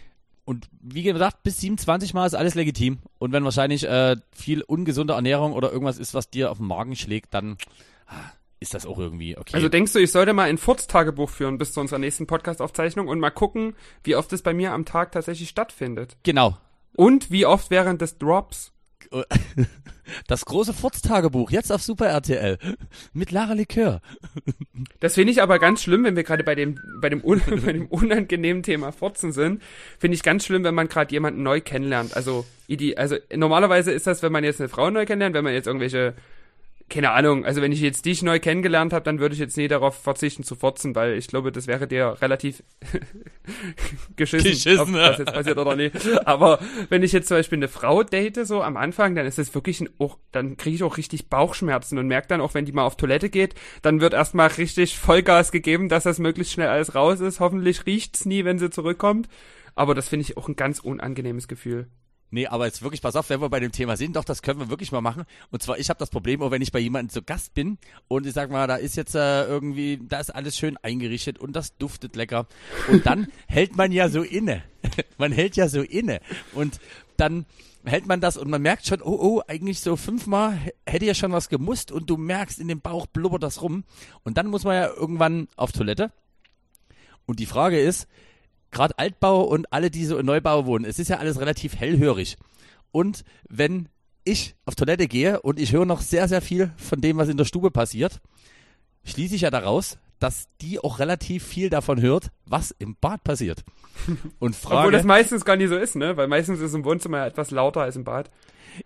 und 0.46 0.68
wie 0.80 1.02
gesagt, 1.02 1.42
bis 1.42 1.58
27 1.60 2.12
Mal 2.14 2.26
ist 2.26 2.34
alles 2.34 2.54
legitim. 2.54 2.98
Und 3.18 3.32
wenn 3.32 3.44
wahrscheinlich 3.44 3.84
äh, 3.84 4.16
viel 4.32 4.62
ungesunde 4.62 5.14
Ernährung 5.14 5.52
oder 5.52 5.70
irgendwas 5.72 5.98
ist, 5.98 6.12
was 6.14 6.28
dir 6.30 6.50
auf 6.50 6.58
den 6.58 6.66
Magen 6.66 6.96
schlägt, 6.96 7.32
dann 7.34 7.56
ah, 8.06 8.32
ist 8.64 8.74
das 8.74 8.86
auch 8.86 8.98
irgendwie 8.98 9.36
okay. 9.36 9.54
Also 9.54 9.68
denkst 9.68 9.92
du, 9.92 9.98
ich 9.98 10.10
sollte 10.10 10.32
mal 10.32 10.48
ein 10.48 10.58
Furz-Tagebuch 10.58 11.28
führen 11.28 11.58
bis 11.58 11.72
zu 11.72 11.80
unserer 11.80 11.98
nächsten 11.98 12.26
Podcast-Aufzeichnung 12.26 13.08
und 13.08 13.20
mal 13.20 13.30
gucken, 13.30 13.76
wie 14.02 14.16
oft 14.16 14.32
es 14.32 14.42
bei 14.42 14.54
mir 14.54 14.72
am 14.72 14.84
Tag 14.84 15.12
tatsächlich 15.12 15.48
stattfindet? 15.48 16.16
genau. 16.22 16.56
Und 16.96 17.30
wie 17.30 17.44
oft 17.44 17.70
während 17.70 18.00
des 18.00 18.18
Drops? 18.18 18.72
Das 20.26 20.44
große 20.44 20.74
Furztagebuch, 20.74 21.50
jetzt 21.50 21.72
auf 21.72 21.82
Super 21.82 22.06
RTL. 22.08 22.58
Mit 23.14 23.30
Lara 23.30 23.54
Likör. 23.54 24.02
Das 25.00 25.14
finde 25.14 25.32
ich 25.32 25.40
aber 25.40 25.58
ganz 25.58 25.82
schlimm, 25.82 26.04
wenn 26.04 26.14
wir 26.14 26.24
gerade 26.24 26.44
bei 26.44 26.54
dem, 26.54 26.78
bei, 27.00 27.08
dem 27.08 27.24
un 27.24 27.40
bei 27.64 27.72
dem 27.72 27.86
unangenehmen 27.86 28.62
Thema 28.62 28.92
Furzen 28.92 29.32
sind. 29.32 29.62
Finde 29.98 30.14
ich 30.14 30.22
ganz 30.22 30.44
schlimm, 30.44 30.62
wenn 30.62 30.74
man 30.74 30.88
gerade 30.88 31.10
jemanden 31.10 31.42
neu 31.42 31.62
kennenlernt. 31.62 32.14
Also, 32.14 32.44
also 32.96 33.16
normalerweise 33.34 33.92
ist 33.92 34.06
das, 34.06 34.22
wenn 34.22 34.30
man 34.30 34.44
jetzt 34.44 34.60
eine 34.60 34.68
Frau 34.68 34.90
neu 34.90 35.06
kennenlernt, 35.06 35.34
wenn 35.34 35.44
man 35.44 35.54
jetzt 35.54 35.66
irgendwelche 35.66 36.14
keine 36.90 37.12
Ahnung, 37.12 37.44
also 37.44 37.62
wenn 37.62 37.72
ich 37.72 37.80
jetzt 37.80 38.04
dich 38.04 38.22
neu 38.22 38.38
kennengelernt 38.38 38.92
habe, 38.92 39.04
dann 39.04 39.18
würde 39.18 39.34
ich 39.34 39.40
jetzt 39.40 39.56
nie 39.56 39.68
darauf 39.68 39.96
verzichten 40.02 40.44
zu 40.44 40.54
furzen, 40.54 40.94
weil 40.94 41.14
ich 41.14 41.28
glaube, 41.28 41.50
das 41.50 41.66
wäre 41.66 41.88
dir 41.88 42.16
relativ 42.20 42.62
geschissen, 44.16 44.50
Geschissen, 44.50 44.94
ob 44.94 45.00
das 45.00 45.18
jetzt 45.18 45.32
passiert 45.32 45.58
oder 45.58 45.76
nicht. 45.76 45.96
Aber 46.26 46.58
wenn 46.90 47.02
ich 47.02 47.12
jetzt 47.12 47.28
zum 47.28 47.38
Beispiel 47.38 47.58
eine 47.58 47.68
Frau 47.68 48.02
date, 48.02 48.46
so 48.46 48.62
am 48.62 48.76
Anfang, 48.76 49.14
dann 49.14 49.26
ist 49.26 49.38
es 49.38 49.54
wirklich 49.54 49.80
ein, 49.80 49.88
auch, 49.98 50.18
dann 50.30 50.56
kriege 50.56 50.76
ich 50.76 50.82
auch 50.82 50.98
richtig 50.98 51.28
Bauchschmerzen 51.28 51.98
und 51.98 52.06
merke 52.06 52.28
dann 52.28 52.42
auch, 52.42 52.54
wenn 52.54 52.66
die 52.66 52.72
mal 52.72 52.84
auf 52.84 52.96
Toilette 52.96 53.30
geht, 53.30 53.54
dann 53.82 54.00
wird 54.00 54.12
erstmal 54.12 54.48
richtig 54.48 54.98
Vollgas 54.98 55.52
gegeben, 55.52 55.88
dass 55.88 56.04
das 56.04 56.18
möglichst 56.18 56.52
schnell 56.52 56.68
alles 56.68 56.94
raus 56.94 57.20
ist. 57.20 57.40
Hoffentlich 57.40 57.86
riecht's 57.86 58.26
nie, 58.26 58.44
wenn 58.44 58.58
sie 58.58 58.70
zurückkommt. 58.70 59.28
Aber 59.74 59.94
das 59.94 60.08
finde 60.08 60.22
ich 60.22 60.36
auch 60.36 60.48
ein 60.48 60.56
ganz 60.56 60.80
unangenehmes 60.80 61.48
Gefühl. 61.48 61.88
Nee, 62.30 62.46
aber 62.46 62.66
jetzt 62.66 62.82
wirklich, 62.82 63.00
pass 63.00 63.14
auf, 63.14 63.30
wenn 63.30 63.40
wir 63.40 63.48
bei 63.48 63.60
dem 63.60 63.70
Thema 63.70 63.96
sind, 63.96 64.16
doch, 64.16 64.24
das 64.24 64.42
können 64.42 64.58
wir 64.58 64.68
wirklich 64.68 64.90
mal 64.90 65.00
machen. 65.00 65.24
Und 65.50 65.62
zwar, 65.62 65.78
ich 65.78 65.88
habe 65.88 65.98
das 65.98 66.10
Problem, 66.10 66.42
auch 66.42 66.50
wenn 66.50 66.62
ich 66.62 66.72
bei 66.72 66.80
jemandem 66.80 67.10
zu 67.10 67.22
Gast 67.22 67.54
bin 67.54 67.78
und 68.08 68.26
ich 68.26 68.32
sag 68.32 68.50
mal, 68.50 68.66
da 68.66 68.76
ist 68.76 68.96
jetzt 68.96 69.14
äh, 69.14 69.44
irgendwie, 69.44 70.00
da 70.02 70.18
ist 70.18 70.34
alles 70.34 70.56
schön 70.56 70.76
eingerichtet 70.78 71.38
und 71.38 71.54
das 71.54 71.76
duftet 71.76 72.16
lecker. 72.16 72.46
Und 72.90 73.06
dann 73.06 73.28
hält 73.46 73.76
man 73.76 73.92
ja 73.92 74.08
so 74.08 74.22
inne. 74.22 74.64
man 75.18 75.30
hält 75.30 75.56
ja 75.56 75.68
so 75.68 75.82
inne. 75.82 76.20
Und 76.54 76.80
dann 77.16 77.46
hält 77.84 78.06
man 78.06 78.20
das 78.20 78.36
und 78.36 78.50
man 78.50 78.62
merkt 78.62 78.86
schon, 78.86 79.02
oh, 79.02 79.18
oh, 79.20 79.42
eigentlich 79.46 79.80
so 79.80 79.96
fünfmal 79.96 80.58
hätte 80.86 81.04
ja 81.04 81.14
schon 81.14 81.32
was 81.32 81.48
gemusst 81.48 81.92
und 81.92 82.08
du 82.10 82.16
merkst, 82.16 82.58
in 82.58 82.68
dem 82.68 82.80
Bauch 82.80 83.06
blubbert 83.06 83.42
das 83.42 83.62
rum. 83.62 83.84
Und 84.22 84.38
dann 84.38 84.46
muss 84.46 84.64
man 84.64 84.74
ja 84.74 84.88
irgendwann 84.88 85.48
auf 85.56 85.72
Toilette. 85.72 86.10
Und 87.26 87.40
die 87.40 87.46
Frage 87.46 87.80
ist, 87.80 88.08
gerade 88.74 88.98
Altbau 88.98 89.42
und 89.42 89.72
alle, 89.72 89.90
die 89.90 90.04
so 90.04 90.18
in 90.18 90.26
Neubau 90.26 90.66
wohnen, 90.66 90.84
es 90.84 90.98
ist 90.98 91.08
ja 91.08 91.16
alles 91.18 91.40
relativ 91.40 91.76
hellhörig. 91.76 92.36
Und 92.92 93.24
wenn 93.48 93.88
ich 94.24 94.54
auf 94.66 94.74
Toilette 94.74 95.08
gehe 95.08 95.40
und 95.40 95.58
ich 95.58 95.72
höre 95.72 95.86
noch 95.86 96.00
sehr, 96.00 96.28
sehr 96.28 96.42
viel 96.42 96.72
von 96.76 97.00
dem, 97.00 97.16
was 97.16 97.28
in 97.28 97.36
der 97.36 97.44
Stube 97.44 97.70
passiert, 97.70 98.20
schließe 99.04 99.34
ich 99.34 99.42
ja 99.42 99.50
daraus, 99.50 99.98
dass 100.18 100.48
die 100.60 100.78
auch 100.78 100.98
relativ 100.98 101.44
viel 101.44 101.70
davon 101.70 102.00
hört, 102.00 102.30
was 102.46 102.70
im 102.78 102.96
Bad 103.00 103.24
passiert. 103.24 103.64
Und 104.38 104.56
Obwohl 104.64 104.92
das 104.92 105.02
frage, 105.02 105.06
meistens 105.06 105.44
gar 105.44 105.56
nicht 105.56 105.68
so 105.68 105.76
ist, 105.76 105.96
ne? 105.96 106.16
Weil 106.16 106.28
meistens 106.28 106.60
ist 106.60 106.74
im 106.74 106.84
Wohnzimmer 106.84 107.18
ja 107.18 107.26
etwas 107.26 107.50
lauter 107.50 107.82
als 107.82 107.96
im 107.96 108.04
Bad. 108.04 108.30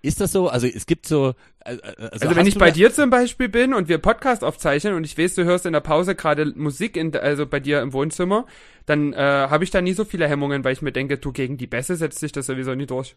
Ist 0.02 0.20
das 0.20 0.32
so? 0.32 0.48
Also 0.48 0.66
es 0.66 0.86
gibt 0.86 1.06
so... 1.06 1.34
äh, 1.64 1.74
äh, 1.74 1.78
Also, 1.96 2.26
Also, 2.26 2.36
wenn 2.36 2.46
ich 2.46 2.58
bei 2.58 2.70
dir 2.70 2.92
zum 2.92 3.10
Beispiel 3.10 3.48
bin 3.48 3.74
und 3.74 3.88
wir 3.88 3.98
Podcast 3.98 4.44
aufzeichnen 4.44 4.94
und 4.94 5.04
ich 5.04 5.16
weiß, 5.18 5.34
du 5.34 5.44
hörst 5.44 5.66
in 5.66 5.72
der 5.72 5.80
Pause 5.80 6.14
gerade 6.14 6.52
Musik, 6.56 6.96
in, 6.96 7.14
also 7.16 7.46
bei 7.46 7.60
dir 7.60 7.80
im 7.82 7.92
Wohnzimmer, 7.92 8.46
dann 8.86 9.12
äh, 9.12 9.16
habe 9.16 9.64
ich 9.64 9.70
da 9.70 9.80
nie 9.80 9.92
so 9.92 10.04
viele 10.04 10.28
Hemmungen, 10.28 10.64
weil 10.64 10.72
ich 10.72 10.82
mir 10.82 10.92
denke, 10.92 11.18
du 11.18 11.32
gegen 11.32 11.56
die 11.58 11.66
Bässe 11.66 11.96
setzt 11.96 12.20
sich 12.20 12.32
das 12.32 12.46
sowieso 12.46 12.74
nie 12.74 12.86
durch. 12.86 13.16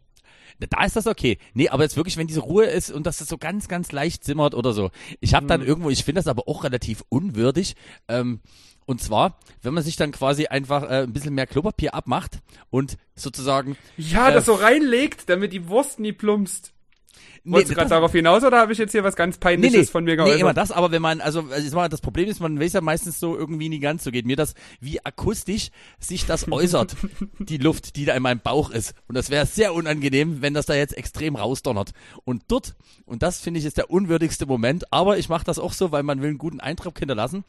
Da 0.59 0.83
ist 0.85 0.95
das 0.95 1.07
okay. 1.07 1.37
Nee, 1.53 1.69
aber 1.69 1.83
jetzt 1.83 1.95
wirklich, 1.97 2.17
wenn 2.17 2.27
diese 2.27 2.41
Ruhe 2.41 2.65
ist 2.65 2.91
und 2.91 3.07
dass 3.07 3.17
das 3.17 3.29
so 3.29 3.37
ganz, 3.37 3.67
ganz 3.67 3.91
leicht 3.93 4.23
zimmert 4.23 4.53
oder 4.53 4.73
so. 4.73 4.91
Ich 5.21 5.33
habe 5.33 5.45
Mhm. 5.45 5.49
dann 5.49 5.65
irgendwo, 5.65 5.89
ich 5.89 6.03
finde 6.03 6.19
das 6.19 6.27
aber 6.27 6.47
auch 6.47 6.63
relativ 6.65 7.03
unwürdig. 7.09 7.75
Ähm, 8.09 8.41
und 8.91 9.01
zwar, 9.01 9.39
wenn 9.63 9.73
man 9.73 9.83
sich 9.83 9.95
dann 9.95 10.11
quasi 10.11 10.45
einfach 10.47 10.83
äh, 10.83 11.03
ein 11.03 11.13
bisschen 11.13 11.33
mehr 11.33 11.47
Klopapier 11.47 11.95
abmacht 11.95 12.39
und 12.69 12.97
sozusagen. 13.15 13.77
Ja, 13.97 14.29
Äh, 14.29 14.33
das 14.33 14.45
so 14.45 14.53
reinlegt, 14.53 15.29
damit 15.29 15.53
die 15.53 15.67
Wurst 15.67 15.99
nie 15.99 16.11
plumpst. 16.11 16.73
Wolltest 17.43 17.71
du 17.71 17.75
gerade 17.75 17.89
darauf 17.89 18.11
hinaus 18.11 18.43
oder 18.43 18.59
habe 18.59 18.71
ich 18.71 18.77
jetzt 18.77 18.91
hier 18.91 19.03
was 19.03 19.15
ganz 19.15 19.37
Nee, 19.37 19.39
Peinliches 19.39 19.87
nee, 19.87 19.91
von 19.91 20.03
mir 20.03 20.11
nee, 20.11 20.15
geäußert? 20.17 20.39
immer 20.41 20.53
das, 20.53 20.71
aber 20.71 20.91
wenn 20.91 21.01
man, 21.01 21.21
also, 21.21 21.39
also 21.39 21.55
ich 21.55 21.71
sag 21.71 21.75
mal, 21.75 21.89
das 21.89 22.01
Problem 22.01 22.29
ist, 22.29 22.39
man 22.39 22.59
weiß 22.59 22.73
ja 22.73 22.81
meistens 22.81 23.19
so 23.19 23.35
irgendwie 23.35 23.67
nie 23.67 23.79
ganz, 23.79 24.03
so 24.03 24.11
geht 24.11 24.27
mir 24.27 24.35
das, 24.35 24.53
wie 24.79 25.03
akustisch 25.03 25.71
sich 25.99 26.27
das 26.27 26.45
äußert, 26.51 26.95
die 27.39 27.57
Luft, 27.57 27.95
die 27.95 28.05
da 28.05 28.13
in 28.13 28.21
meinem 28.21 28.41
Bauch 28.41 28.69
ist. 28.69 28.93
Und 29.07 29.15
das 29.15 29.31
wäre 29.31 29.47
sehr 29.47 29.73
unangenehm, 29.73 30.43
wenn 30.43 30.53
das 30.53 30.67
da 30.67 30.75
jetzt 30.75 30.95
extrem 30.95 31.35
rausdonnert. 31.35 31.93
Und 32.25 32.43
dort, 32.47 32.75
und 33.05 33.23
das 33.23 33.39
finde 33.41 33.59
ich 33.59 33.65
ist 33.65 33.77
der 33.77 33.89
unwürdigste 33.89 34.45
Moment, 34.45 34.93
aber 34.93 35.17
ich 35.17 35.27
mache 35.27 35.45
das 35.45 35.57
auch 35.57 35.73
so, 35.73 35.91
weil 35.91 36.03
man 36.03 36.21
will 36.21 36.29
einen 36.29 36.37
guten 36.37 36.59
Eindruck 36.59 36.99
hinterlassen. 36.99 37.43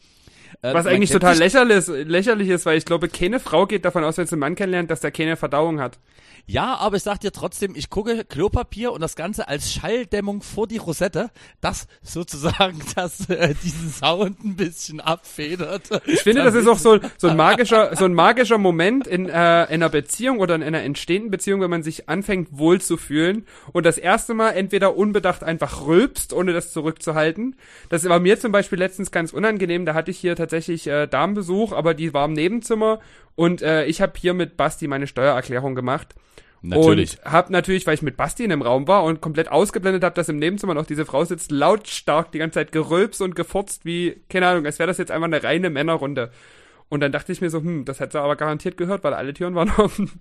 Äh, 0.61 0.75
was 0.75 0.87
eigentlich 0.87 1.11
total 1.11 1.37
lächerlich, 1.37 1.87
lächerlich 1.87 2.49
ist, 2.49 2.67
weil 2.67 2.77
ich 2.77 2.85
glaube, 2.85 3.09
keine 3.09 3.41
Frau 3.41 3.67
geht 3.67 3.85
davon 3.85 4.05
aus, 4.05 4.19
wenn 4.19 4.27
sie 4.27 4.35
einen 4.35 4.41
Mann 4.41 4.55
kennenlernt, 4.55 4.91
dass 4.91 5.01
der 5.01 5.11
keine 5.11 5.37
Verdauung 5.37 5.81
hat. 5.81 5.99
Ja, 6.47 6.75
aber 6.77 6.97
ich 6.97 7.05
sag 7.05 7.21
dir 7.21 7.31
trotzdem, 7.31 7.75
ich 7.77 7.89
gucke 7.89 8.25
Klopapier 8.25 8.93
und 8.93 9.01
das 9.01 9.15
Ganze 9.15 9.47
als 9.47 9.73
Schalldämmung 9.73 10.43
vor 10.43 10.67
die 10.67 10.77
Rosette, 10.77 11.31
das 11.61 11.87
sozusagen 12.03 12.81
das 12.97 13.29
äh, 13.31 13.55
diesen 13.63 13.91
Sound 13.91 14.45
ein 14.45 14.57
bisschen 14.57 15.01
abfedert. 15.01 15.89
Ich 16.07 16.21
finde, 16.21 16.43
das 16.43 16.55
ist 16.55 16.67
auch 16.67 16.79
so, 16.79 16.99
so 17.17 17.29
ein 17.29 17.37
magischer, 17.37 17.95
so 17.97 18.05
ein 18.07 18.15
magischer 18.15 18.59
Moment 18.59 19.07
in, 19.07 19.29
äh, 19.29 19.29
in 19.65 19.75
einer 19.83 19.89
Beziehung 19.89 20.41
oder 20.41 20.57
in 20.57 20.63
einer 20.65 20.83
entstehenden 20.83 21.31
Beziehung, 21.31 21.61
wenn 21.61 21.71
man 21.71 21.85
sich 21.85 22.09
anfängt 22.09 22.49
wohl 22.51 22.81
zu 22.81 22.97
fühlen 22.97 23.47
und 23.73 23.87
das 23.87 23.97
erste 23.97 24.35
Mal 24.35 24.51
entweder 24.51 24.97
unbedacht 24.97 25.45
einfach 25.45 25.87
rülpst, 25.87 26.33
ohne 26.33 26.53
das 26.53 26.73
zurückzuhalten. 26.73 27.55
Das 27.89 28.09
war 28.09 28.19
mir 28.19 28.39
zum 28.39 28.51
Beispiel 28.51 28.79
letztens 28.79 29.13
ganz 29.13 29.33
unangenehm. 29.33 29.87
Da 29.87 29.95
hatte 29.95 30.11
ich 30.11 30.19
hier 30.19 30.35
tatsächlich 30.43 30.87
äh, 30.87 31.07
Damenbesuch, 31.07 31.73
aber 31.73 31.95
die 31.95 32.13
war 32.13 32.27
im 32.27 32.33
Nebenzimmer 32.33 33.01
und 33.35 33.63
äh, 33.63 33.85
ich 33.87 34.01
habe 34.03 34.13
hier 34.17 34.35
mit 34.35 34.57
Basti 34.57 34.89
meine 34.89 35.07
Steuererklärung 35.07 35.75
gemacht. 35.75 36.15
Natürlich. 36.63 37.19
Und 37.19 37.33
hab 37.33 37.51
natürlich, 37.51 37.87
weil 37.87 37.95
ich 37.95 38.03
mit 38.03 38.17
Basti 38.17 38.45
in 38.45 38.51
dem 38.51 38.63
Raum 38.63 38.87
war 38.87 39.03
und 39.03 39.21
komplett 39.21 39.51
ausgeblendet 39.51 40.05
habe, 40.05 40.15
dass 40.15 40.29
im 40.29 40.39
Nebenzimmer 40.39 40.75
noch 40.75 40.87
diese 40.87 41.05
Frau 41.05 41.25
sitzt, 41.25 41.51
lautstark 41.51 42.31
die 42.31 42.39
ganze 42.39 42.55
Zeit 42.55 42.71
gerülpst 42.71 43.21
und 43.21 43.35
gefurzt 43.35 43.85
wie, 43.85 44.23
keine 44.29 44.47
Ahnung, 44.47 44.67
als 44.67 44.79
wäre 44.79 44.87
das 44.87 44.99
jetzt 44.99 45.11
einfach 45.11 45.27
eine 45.27 45.43
reine 45.43 45.71
Männerrunde. 45.71 46.31
Und 46.89 47.01
dann 47.01 47.11
dachte 47.11 47.33
ich 47.33 47.41
mir 47.41 47.51
so, 47.51 47.59
hm, 47.59 47.85
das 47.85 48.01
hat 48.01 48.13
sie 48.13 48.21
aber 48.21 48.37
garantiert 48.37 48.77
gehört, 48.77 49.03
weil 49.03 49.15
alle 49.15 49.35
Türen 49.35 49.55
waren 49.55 49.71
offen. 49.77 50.21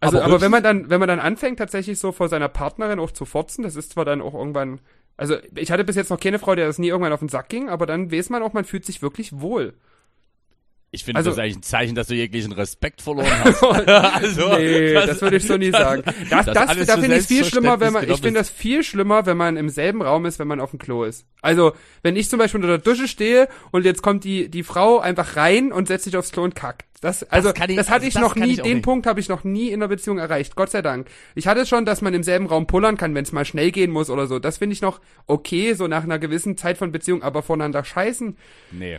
Also, 0.00 0.18
Aber 0.18 0.26
aber, 0.26 0.40
wenn 0.40 0.50
man 0.50 0.62
dann, 0.62 0.88
wenn 0.88 1.00
man 1.00 1.08
dann 1.08 1.20
anfängt, 1.20 1.58
tatsächlich 1.58 1.98
so 1.98 2.12
vor 2.12 2.28
seiner 2.28 2.48
Partnerin 2.48 2.98
auch 2.98 3.10
zu 3.10 3.26
furzen, 3.26 3.62
das 3.62 3.76
ist 3.76 3.92
zwar 3.92 4.04
dann 4.06 4.22
auch 4.22 4.34
irgendwann, 4.34 4.80
also 5.20 5.36
ich 5.54 5.70
hatte 5.70 5.84
bis 5.84 5.96
jetzt 5.96 6.08
noch 6.08 6.18
keine 6.18 6.38
Frau, 6.38 6.54
der 6.54 6.66
das 6.66 6.78
nie 6.78 6.88
irgendwann 6.88 7.12
auf 7.12 7.20
den 7.20 7.28
Sack 7.28 7.50
ging, 7.50 7.68
aber 7.68 7.84
dann 7.84 8.10
weiß 8.10 8.30
man 8.30 8.42
auch, 8.42 8.54
man 8.54 8.64
fühlt 8.64 8.86
sich 8.86 9.02
wirklich 9.02 9.38
wohl. 9.38 9.74
Ich 10.92 11.04
finde 11.04 11.18
Also- 11.18 11.30
das 11.30 11.38
eigentlich 11.38 11.56
ein 11.58 11.62
Zeichen, 11.62 11.94
dass 11.94 12.08
du 12.08 12.14
jeglichen 12.14 12.50
Respekt 12.50 13.00
verloren 13.00 13.30
hast. 13.44 13.62
also, 13.86 14.56
Nee, 14.56 14.94
das, 14.94 15.20
würde 15.22 15.36
ich 15.36 15.46
so 15.46 15.56
nie 15.56 15.70
sagen. 15.70 16.02
Das, 16.28 16.46
das 16.46 16.54
das, 16.54 16.86
da 16.86 16.96
finde 16.96 17.16
ich 17.16 17.26
viel 17.26 17.44
schlimmer, 17.44 17.78
wenn 17.78 17.92
man, 17.92 18.10
ich 18.10 18.20
finde 18.20 18.40
das 18.40 18.50
viel 18.50 18.82
schlimmer, 18.82 19.24
wenn 19.24 19.36
man 19.36 19.56
im 19.56 19.68
selben 19.68 20.02
Raum 20.02 20.26
ist, 20.26 20.40
wenn 20.40 20.48
man 20.48 20.58
auf 20.60 20.70
dem 20.70 20.80
Klo 20.80 21.04
ist. 21.04 21.26
Also, 21.42 21.72
wenn 22.02 22.16
ich 22.16 22.28
zum 22.28 22.40
Beispiel 22.40 22.58
unter 22.58 22.76
der 22.76 22.78
Dusche 22.78 23.06
stehe 23.06 23.48
und 23.70 23.84
jetzt 23.84 24.02
kommt 24.02 24.24
die, 24.24 24.48
die 24.50 24.64
Frau 24.64 24.98
einfach 24.98 25.36
rein 25.36 25.72
und 25.72 25.86
setzt 25.86 26.04
sich 26.04 26.16
aufs 26.16 26.32
Klo 26.32 26.42
und 26.42 26.56
kackt. 26.56 26.86
Das, 27.00 27.22
also, 27.22 27.52
das, 27.52 27.68
ich- 27.68 27.78
hatte 27.78 27.92
also 27.92 28.06
ich 28.08 28.14
das 28.14 28.22
noch 28.22 28.34
nie, 28.34 28.52
ich 28.54 28.60
den 28.60 28.74
nicht. 28.78 28.84
Punkt 28.84 29.06
habe 29.06 29.20
ich 29.20 29.28
noch 29.28 29.44
nie 29.44 29.70
in 29.70 29.78
der 29.80 29.88
Beziehung 29.88 30.18
erreicht. 30.18 30.56
Gott 30.56 30.70
sei 30.70 30.82
Dank. 30.82 31.06
Ich 31.36 31.46
hatte 31.46 31.64
schon, 31.66 31.84
dass 31.86 32.02
man 32.02 32.12
im 32.14 32.24
selben 32.24 32.46
Raum 32.46 32.66
pullern 32.66 32.96
kann, 32.96 33.14
wenn 33.14 33.22
es 33.22 33.30
mal 33.30 33.44
schnell 33.44 33.70
gehen 33.70 33.92
muss 33.92 34.10
oder 34.10 34.26
so. 34.26 34.38
Das 34.40 34.58
finde 34.58 34.74
ich 34.74 34.82
noch 34.82 35.00
okay, 35.26 35.72
so 35.74 35.86
nach 35.86 36.02
einer 36.02 36.18
gewissen 36.18 36.56
Zeit 36.56 36.76
von 36.78 36.90
Beziehung, 36.92 37.22
aber 37.22 37.42
voneinander 37.42 37.84
scheißen. 37.84 38.36
Nee. 38.72 38.98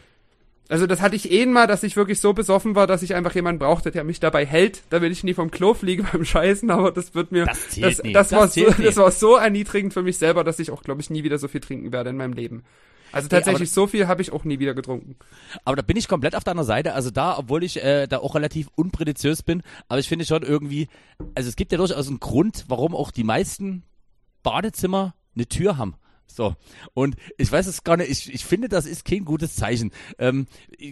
Also 0.72 0.88
das 0.88 1.02
hatte 1.02 1.18
ich 1.18 1.30
eh 1.30 1.46
mal, 1.48 1.68
dass 1.68 1.84
ich 1.84 1.98
wirklich 1.98 2.22
so 2.22 2.32
besoffen 2.32 2.76
war, 2.76 2.88
dass 2.88 3.04
ich 3.04 3.14
einfach 3.14 3.36
jemanden 3.36 3.60
brauchte, 3.60 3.92
der 3.92 4.06
mich 4.06 4.22
dabei 4.22 4.46
hält, 4.46 4.84
damit 4.90 5.12
ich 5.12 5.22
nie 5.22 5.34
vom 5.34 5.52
Klo 5.52 5.74
fliege 5.74 6.04
beim 6.14 6.24
Scheißen, 6.24 6.72
aber 6.72 6.92
das 6.94 7.14
wird 7.14 7.34
mir, 7.34 7.46
Das 7.46 7.72
zählt 7.72 7.86
das, 7.86 8.04
nicht, 8.04 8.16
das, 8.16 8.30
das 8.30 8.40
war 8.40 8.48
so, 8.48 8.62
nicht. 8.62 8.80
das 8.80 8.96
war 8.96 9.12
so 9.12 9.36
erniedrigend 9.36 9.94
für 9.94 10.02
mich 10.02 10.18
selber, 10.18 10.46
dass 10.46 10.60
ich 10.60 10.72
auch, 10.72 10.82
glaube 10.82 11.02
ich, 11.02 11.10
nie 11.10 11.26
wieder 11.26 11.38
so 11.40 11.50
viel 11.50 11.60
trinken 11.60 11.92
werde 11.92 12.12
in 12.12 12.16
meinem 12.16 12.32
Leben. 12.32 12.64
Also 13.12 13.28
tatsächlich, 13.28 13.70
so 13.70 13.86
viel 13.86 14.08
habe 14.08 14.22
ich 14.22 14.32
auch 14.32 14.46
nie 14.46 14.60
wieder 14.60 14.74
getrunken. 14.74 15.18
Aber 15.66 15.76
da 15.76 15.82
bin 15.82 15.98
ich 15.98 16.08
komplett 16.08 16.38
auf 16.38 16.46
deiner 16.46 16.64
Seite. 16.64 16.94
Also 16.94 17.12
da, 17.12 17.38
obwohl 17.38 17.66
ich 17.66 17.84
äh, 17.84 18.08
da 18.08 18.20
auch 18.20 18.36
relativ 18.36 18.70
unprätentiös 18.76 19.44
bin, 19.44 19.64
aber 19.90 20.00
ich 20.00 20.08
finde 20.08 20.24
schon 20.24 20.44
irgendwie, 20.44 20.88
also 21.36 21.50
es 21.50 21.58
gibt 21.58 21.74
ja 21.74 21.78
durchaus 21.80 22.08
einen 22.08 22.22
Grund, 22.22 22.64
warum 22.70 22.96
auch 22.96 23.12
die 23.12 23.26
meisten 23.26 23.84
Badezimmer 24.42 25.16
eine 25.36 25.48
Tür 25.48 25.78
haben. 25.78 25.96
So. 26.36 26.56
Und 26.94 27.16
ich 27.38 27.52
weiß 27.52 27.68
es 27.68 27.84
gar 27.84 27.98
nicht, 27.98 28.10
ich, 28.10 28.34
ich 28.34 28.46
finde, 28.46 28.70
das 28.70 28.86
ist 28.86 29.06
kein 29.06 29.26
gutes 29.26 29.56
Zeichen. 29.56 29.92
Ähm, 30.18 30.48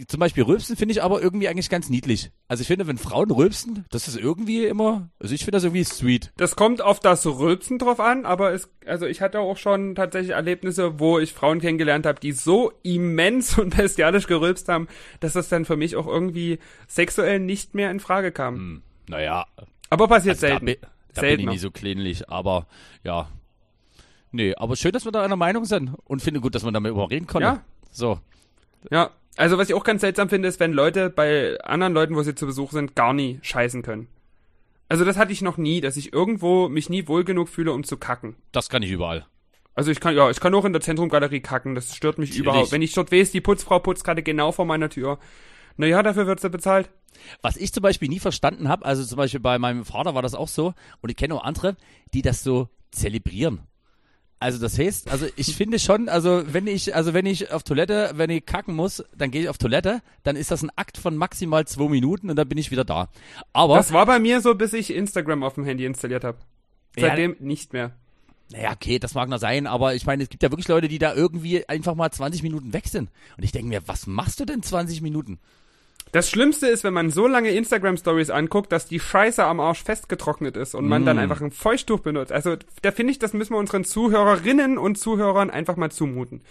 zum 0.08 0.20
Beispiel 0.20 0.44
Rülpsen 0.44 0.76
finde 0.76 0.94
ich 0.94 1.04
aber 1.04 1.22
irgendwie 1.22 1.48
eigentlich 1.48 1.70
ganz 1.70 1.90
niedlich. 1.90 2.32
Also 2.48 2.62
ich 2.62 2.68
finde, 2.68 2.88
wenn 2.88 2.98
Frauen 2.98 3.32
rülpsen, 3.32 3.86
das 3.92 4.08
ist 4.08 4.18
irgendwie 4.18 4.66
immer, 4.66 5.10
also 5.20 5.34
ich 5.34 5.42
finde 5.42 5.58
das 5.58 5.64
irgendwie 5.64 5.84
sweet. 5.84 6.32
Das 6.38 6.56
kommt 6.56 6.82
auf 6.82 7.00
das 7.00 7.26
Rülpsen 7.26 7.78
drauf 7.78 8.00
an, 8.00 8.26
aber 8.26 8.54
es, 8.54 8.70
also 8.86 9.06
ich 9.06 9.22
hatte 9.22 9.40
auch 9.40 9.58
schon 9.58 9.96
tatsächlich 9.96 10.32
Erlebnisse, 10.32 11.00
wo 11.00 11.20
ich 11.20 11.34
Frauen 11.34 11.60
kennengelernt 11.60 12.06
habe, 12.06 12.20
die 12.20 12.32
so 12.32 12.72
immens 12.84 13.58
und 13.58 13.76
bestialisch 13.76 14.28
gerülpst 14.28 14.68
haben, 14.68 14.88
dass 15.20 15.34
das 15.34 15.50
dann 15.50 15.66
für 15.66 15.78
mich 15.78 15.96
auch 15.96 16.08
irgendwie 16.08 16.60
sexuell 16.88 17.40
nicht 17.40 17.76
mehr 17.76 17.92
in 17.92 18.00
Frage 18.00 18.32
kam. 18.32 18.56
Hm, 18.56 18.84
naja, 19.08 19.46
Aber 19.90 20.08
passiert 20.08 20.36
also 20.36 20.48
da, 20.48 20.52
selten. 20.52 20.66
bin, 20.66 20.76
da 21.14 21.22
bin 21.22 21.40
ich 21.40 21.46
nie 21.46 21.58
so 21.58 21.72
kleinlich, 21.72 22.30
aber 22.30 22.68
ja. 23.04 23.30
Nee, 24.32 24.54
aber 24.56 24.76
schön, 24.76 24.92
dass 24.92 25.06
wir 25.06 25.12
da 25.12 25.24
einer 25.24 25.36
Meinung 25.36 25.66
sind 25.66 25.92
und 26.06 26.22
finde 26.22 26.40
gut, 26.40 26.56
dass 26.56 26.64
man 26.64 26.74
damit 26.74 26.92
überreden 26.92 27.28
konnte. 27.28 27.48
Ja. 27.48 27.64
So. 27.92 28.20
Ja, 28.92 29.12
also 29.38 29.58
was 29.58 29.70
ich 29.70 29.76
auch 29.76 29.84
ganz 29.84 30.02
seltsam 30.02 30.30
finde, 30.30 30.48
ist, 30.48 30.60
wenn 30.60 30.74
Leute 30.74 31.10
bei 31.10 31.60
anderen 31.62 31.94
Leuten, 31.94 32.16
wo 32.16 32.22
sie 32.22 32.36
zu 32.36 32.46
Besuch 32.46 32.72
sind, 32.72 32.96
gar 32.96 33.14
nie 33.14 33.40
scheißen 33.42 33.82
können. 33.82 34.08
Also 34.88 35.06
das 35.06 35.18
hatte 35.18 35.32
ich 35.32 35.42
noch 35.42 35.58
nie, 35.58 35.82
dass 35.82 35.98
ich 35.98 36.14
irgendwo 36.14 36.68
mich 36.68 36.90
nie 36.90 37.08
wohl 37.08 37.24
genug 37.24 37.50
fühle, 37.50 37.72
um 37.72 37.84
zu 37.84 37.98
kacken. 37.98 38.36
Das 38.52 38.70
kann 38.70 38.82
ich 38.82 38.92
überall. 38.92 39.26
Also 39.76 39.92
ich 39.92 40.00
kann, 40.00 40.16
ja, 40.16 40.30
ich 40.30 40.40
kann 40.40 40.54
auch 40.56 40.66
in 40.66 40.74
der 40.74 40.82
Zentrumgalerie 40.82 41.40
kacken, 41.40 41.76
das 41.76 41.96
stört 41.96 42.18
mich 42.18 42.32
Natürlich. 42.32 42.46
überhaupt. 42.46 42.72
Wenn 42.72 42.82
ich 42.82 42.94
dort 42.94 43.12
weiß, 43.12 43.32
die 43.32 43.40
Putzfrau 43.40 43.80
putzt 43.80 44.04
gerade 44.04 44.24
genau 44.24 44.52
vor 44.52 44.66
meiner 44.66 44.90
Tür. 44.90 45.20
Naja, 45.78 46.04
dafür 46.04 46.28
wird 46.28 46.42
sie 46.42 46.50
bezahlt. 46.50 46.90
Was 47.42 47.56
ich 47.56 47.72
zum 47.72 47.82
Beispiel 47.82 48.10
nie 48.10 48.20
verstanden 48.20 48.68
habe, 48.68 48.84
also 48.84 49.06
zum 49.06 49.18
Beispiel 49.18 49.40
bei 49.40 49.58
meinem 49.58 49.86
Vater 49.86 50.16
war 50.16 50.22
das 50.22 50.36
auch 50.36 50.50
so, 50.50 50.74
und 51.02 51.10
ich 51.10 51.16
kenne 51.16 51.36
auch 51.36 51.44
andere, 51.44 51.78
die 52.14 52.22
das 52.22 52.44
so 52.44 52.68
zelebrieren. 52.92 53.62
Also 54.42 54.58
das 54.58 54.80
heißt, 54.80 55.12
also 55.12 55.28
ich 55.36 55.56
finde 55.56 55.80
schon, 55.80 56.08
also 56.08 56.44
wenn 56.48 56.66
ich, 56.66 56.96
also 56.96 57.14
wenn 57.14 57.26
ich 57.26 57.52
auf 57.52 57.64
Toilette, 57.64 58.12
wenn 58.16 58.30
ich 58.30 58.46
kacken 58.46 58.74
muss, 58.74 59.04
dann 59.18 59.32
gehe 59.32 59.42
ich 59.42 59.50
auf 59.50 59.58
Toilette, 59.58 60.02
dann 60.24 60.38
ist 60.38 60.50
das 60.50 60.64
ein 60.64 60.72
Akt 60.78 60.98
von 60.98 61.18
maximal 61.18 61.68
zwei 61.68 61.90
Minuten 61.90 62.30
und 62.30 62.38
dann 62.38 62.48
bin 62.48 62.58
ich 62.58 62.72
wieder 62.72 62.86
da. 62.86 63.10
Aber, 63.52 63.76
Das 63.76 63.92
war 63.92 64.06
bei 64.06 64.18
mir 64.20 64.40
so, 64.40 64.56
bis 64.56 64.72
ich 64.72 64.94
Instagram 64.94 65.44
auf 65.44 65.56
dem 65.56 65.66
Handy 65.66 65.84
installiert 65.84 66.24
habe. 66.24 66.38
Ja. 66.96 67.08
Seitdem 67.08 67.36
nicht 67.40 67.74
mehr. 67.74 67.92
naja, 68.52 68.72
okay, 68.72 68.98
das 68.98 69.14
mag 69.14 69.28
noch 69.28 69.40
sein, 69.40 69.68
aber 69.68 69.94
ich 69.94 70.06
meine, 70.06 70.24
es 70.24 70.30
gibt 70.30 70.42
ja 70.42 70.52
wirklich 70.52 70.70
Leute, 70.70 70.88
die 70.88 71.00
da 71.00 71.14
irgendwie 71.14 71.68
einfach 71.68 71.96
mal 71.96 72.10
20 72.10 72.42
Minuten 72.42 72.72
weg 72.72 72.88
sind. 72.88 73.10
Und 73.36 73.44
ich 73.44 73.52
denke 73.52 73.68
mir, 73.68 73.88
was 73.88 74.08
machst 74.08 74.40
du 74.40 74.46
denn 74.46 74.64
20 74.64 75.02
Minuten? 75.02 75.38
Das 76.12 76.30
Schlimmste 76.30 76.68
ist, 76.68 76.84
wenn 76.84 76.94
man 76.94 77.12
so 77.12 77.28
lange 77.28 77.52
Instagram-Stories 77.52 78.30
anguckt, 78.32 78.72
dass 78.72 78.88
die 78.88 79.00
Scheiße 79.00 79.44
am 79.44 79.60
Arsch 79.60 79.84
festgetrocknet 79.84 80.58
ist 80.58 80.74
und 80.76 80.88
man 80.88 81.06
dann 81.06 81.18
Mm. 81.18 81.20
einfach 81.20 81.42
ein 81.42 81.52
Feuchttuch 81.52 82.00
benutzt. 82.00 82.32
Also 82.32 82.56
da 82.82 82.92
finde 82.92 83.12
ich, 83.12 83.20
das 83.20 83.34
müssen 83.34 83.54
wir 83.54 83.60
unseren 83.60 83.84
Zuhörerinnen 83.84 84.78
und 84.78 84.98
Zuhörern 84.98 85.50
einfach 85.52 85.76
mal 85.76 85.92
zumuten. 85.92 86.42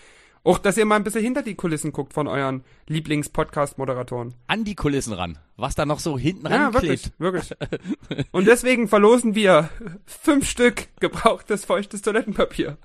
Auch, 0.45 0.59
dass 0.59 0.77
ihr 0.77 0.85
mal 0.87 0.95
ein 0.97 1.05
bisschen 1.05 1.23
hinter 1.23 1.43
die 1.43 1.57
Kulissen 1.57 1.91
guckt 1.93 2.15
von 2.15 2.29
euren 2.29 2.63
Lieblings-Podcast-Moderatoren. 2.87 4.35
An 4.47 4.65
die 4.65 4.77
Kulissen 4.77 5.13
ran. 5.13 5.39
Was 5.57 5.75
da 5.75 5.85
noch 5.85 5.99
so 5.99 6.17
hinten 6.17 6.47
Ja, 6.47 6.67
ran 6.67 6.75
wirklich, 6.75 7.03
klebt. 7.03 7.21
wirklich. 7.21 7.53
Und 8.31 8.47
deswegen 8.47 8.87
verlosen 8.89 9.35
wir 9.35 9.69
fünf 10.07 10.49
Stück 10.49 10.87
gebrauchtes 11.01 11.65
feuchtes 11.65 12.03
Toilettenpapier. 12.03 12.79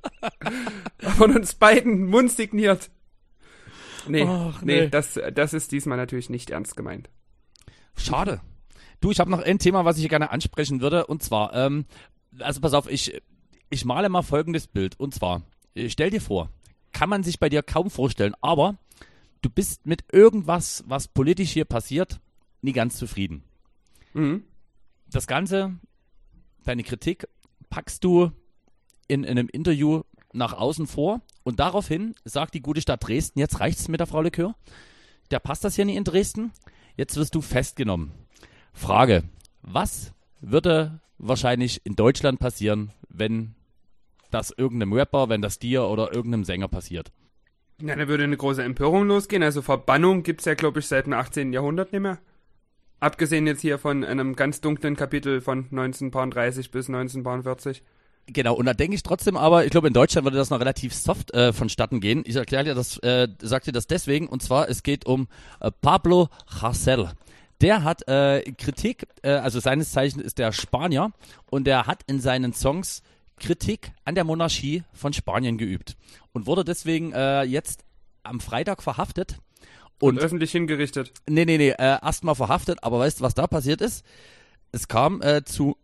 Von 1.17 1.36
uns 1.36 1.53
beiden 1.53 2.07
mundsigniert. 2.07 2.89
Nee, 4.08 4.26
Ach, 4.28 4.62
nee, 4.62 4.82
nee. 4.82 4.89
das, 4.89 5.20
das 5.34 5.54
ist 5.54 5.72
diesmal 5.72 5.97
natürlich 5.97 6.30
nicht 6.30 6.49
ernst 6.49 6.76
gemeint. 6.76 7.10
Schade. 7.95 8.41
Du, 8.99 9.12
ich 9.12 9.20
habe 9.20 9.32
noch 9.32 9.41
ein 9.41 9.60
Thema, 9.60 9.86
was 9.86 9.97
ich 9.97 10.08
gerne 10.10 10.32
ansprechen 10.32 10.82
würde. 10.82 11.08
Und 11.08 11.24
zwar, 11.24 11.54
ähm, 11.54 11.86
also 12.39 12.62
pass 12.62 12.74
auf, 12.74 12.89
ich, 12.89 13.22
ich 13.70 13.86
male 13.86 14.10
mal 14.10 14.22
folgendes 14.22 14.68
Bild. 14.68 14.99
Und 14.99 15.14
zwar, 15.14 15.43
äh, 15.76 15.89
stell 15.89 16.10
dir 16.10 16.22
vor, 16.22 16.49
kann 16.91 17.10
man 17.10 17.24
sich 17.24 17.39
bei 17.39 17.49
dir 17.49 17.64
kaum 17.64 17.89
vorstellen, 17.89 18.34
aber 18.41 18.78
du 19.41 19.49
bist 19.49 19.86
mit 19.86 20.06
irgendwas, 20.12 20.84
was 20.88 21.08
politisch 21.08 21.51
hier 21.51 21.66
passiert, 21.66 22.20
nie 22.62 22.72
ganz 22.72 22.97
zufrieden. 22.97 23.43
Mhm. 24.14 24.43
Das 25.08 25.28
Ganze, 25.28 25.76
deine 26.64 26.84
Kritik, 26.84 27.28
packst 27.70 28.04
du 28.04 28.32
in, 29.08 29.24
in 29.24 29.32
einem 29.32 29.49
Interview 29.49 30.04
nach 30.34 30.53
außen 30.53 30.88
vor 30.88 31.21
und 31.43 31.59
daraufhin 31.59 32.15
sagt 32.25 32.53
die 32.53 32.61
gute 32.61 32.81
Stadt 32.81 33.07
Dresden, 33.07 33.39
jetzt 33.39 33.59
reicht's 33.59 33.88
mit 33.88 33.99
der 33.99 34.07
Frau 34.07 34.21
Likör. 34.21 34.55
Der 35.31 35.39
passt 35.39 35.63
das 35.63 35.75
hier 35.75 35.86
nicht 35.86 35.97
in 35.97 36.03
Dresden. 36.03 36.51
Jetzt 36.95 37.15
wirst 37.17 37.36
du 37.36 37.41
festgenommen. 37.41 38.11
Frage, 38.73 39.23
was 39.61 40.13
würde 40.41 40.99
wahrscheinlich 41.17 41.86
in 41.86 41.95
Deutschland 41.95 42.39
passieren, 42.39 42.91
wenn 43.09 43.55
das 44.31 44.51
irgendeinem 44.51 44.93
Rapper, 44.93 45.29
wenn 45.29 45.41
das 45.41 45.59
dir 45.59 45.86
oder 45.86 46.13
irgendeinem 46.13 46.43
Sänger 46.43 46.67
passiert? 46.67 47.11
Ja, 47.81 47.95
da 47.95 48.07
würde 48.07 48.23
eine 48.23 48.38
große 48.38 48.63
Empörung 48.63 49.07
losgehen. 49.07 49.43
Also 49.43 49.61
Verbannung 49.61 50.23
gibt's 50.23 50.45
ja, 50.45 50.53
glaube 50.53 50.79
ich, 50.79 50.88
seit 50.88 51.05
dem 51.05 51.13
18. 51.13 51.53
Jahrhundert 51.53 51.91
nicht 51.91 52.01
mehr. 52.01 52.19
Abgesehen 52.99 53.47
jetzt 53.47 53.61
hier 53.61 53.79
von 53.79 54.03
einem 54.03 54.36
ganz 54.36 54.61
dunklen 54.61 54.95
Kapitel 54.95 55.41
von 55.41 55.65
1930 55.65 56.71
bis 56.71 56.88
1940. 56.88 57.84
Genau, 58.28 58.55
und 58.55 58.65
da 58.65 58.74
denke 58.74 58.95
ich 58.95 59.03
trotzdem 59.03 59.36
aber, 59.36 59.65
ich 59.65 59.71
glaube, 59.71 59.88
in 59.88 59.93
Deutschland 59.93 60.26
würde 60.26 60.38
das 60.38 60.49
noch 60.49 60.59
relativ 60.59 60.93
soft 60.93 61.34
äh, 61.34 61.51
vonstatten 61.51 61.99
gehen. 61.99 62.24
Ich 62.26 62.36
erkläre 62.36 62.63
dir 62.63 62.76
das, 62.76 62.97
äh, 62.99 63.28
sag 63.41 63.63
dir 63.63 63.74
das 63.74 63.88
deswegen, 63.88 64.28
und 64.28 64.41
zwar, 64.41 64.69
es 64.69 64.82
geht 64.84 65.05
um 65.05 65.28
äh, 65.59 65.71
Pablo 65.82 66.30
Hasél. 66.61 67.11
Der 67.59 67.84
hat 67.84 68.07
äh, 68.07 68.41
Kritik, 68.57 69.07
äh, 69.24 69.32
also 69.32 69.59
seines 69.59 69.91
Zeichens 69.91 70.24
ist 70.24 70.38
der 70.38 70.53
Spanier, 70.53 71.11
und 71.49 71.65
der 71.65 71.86
hat 71.86 72.03
in 72.07 72.21
seinen 72.21 72.53
Songs 72.53 73.01
Kritik 73.38 73.91
an 74.05 74.15
der 74.15 74.24
Monarchie 74.24 74.84
von 74.93 75.11
Spanien 75.11 75.57
geübt 75.57 75.97
und 76.32 76.45
wurde 76.45 76.63
deswegen 76.63 77.11
äh, 77.11 77.43
jetzt 77.43 77.84
am 78.24 78.39
Freitag 78.39 78.82
verhaftet. 78.82 79.38
Und, 79.99 80.17
Und 80.17 80.24
öffentlich 80.24 80.51
hingerichtet. 80.51 81.11
Nee, 81.28 81.45
nee, 81.45 81.57
nee, 81.57 81.69
äh, 81.69 81.99
erstmal 82.01 82.36
verhaftet, 82.36 82.80
aber 82.84 82.99
weißt 82.99 83.19
du, 83.19 83.24
was 83.24 83.34
da 83.34 83.47
passiert 83.47 83.82
ist? 83.82 84.05
Es 84.71 84.88
kam 84.88 85.21
äh, 85.21 85.43
zu 85.43 85.78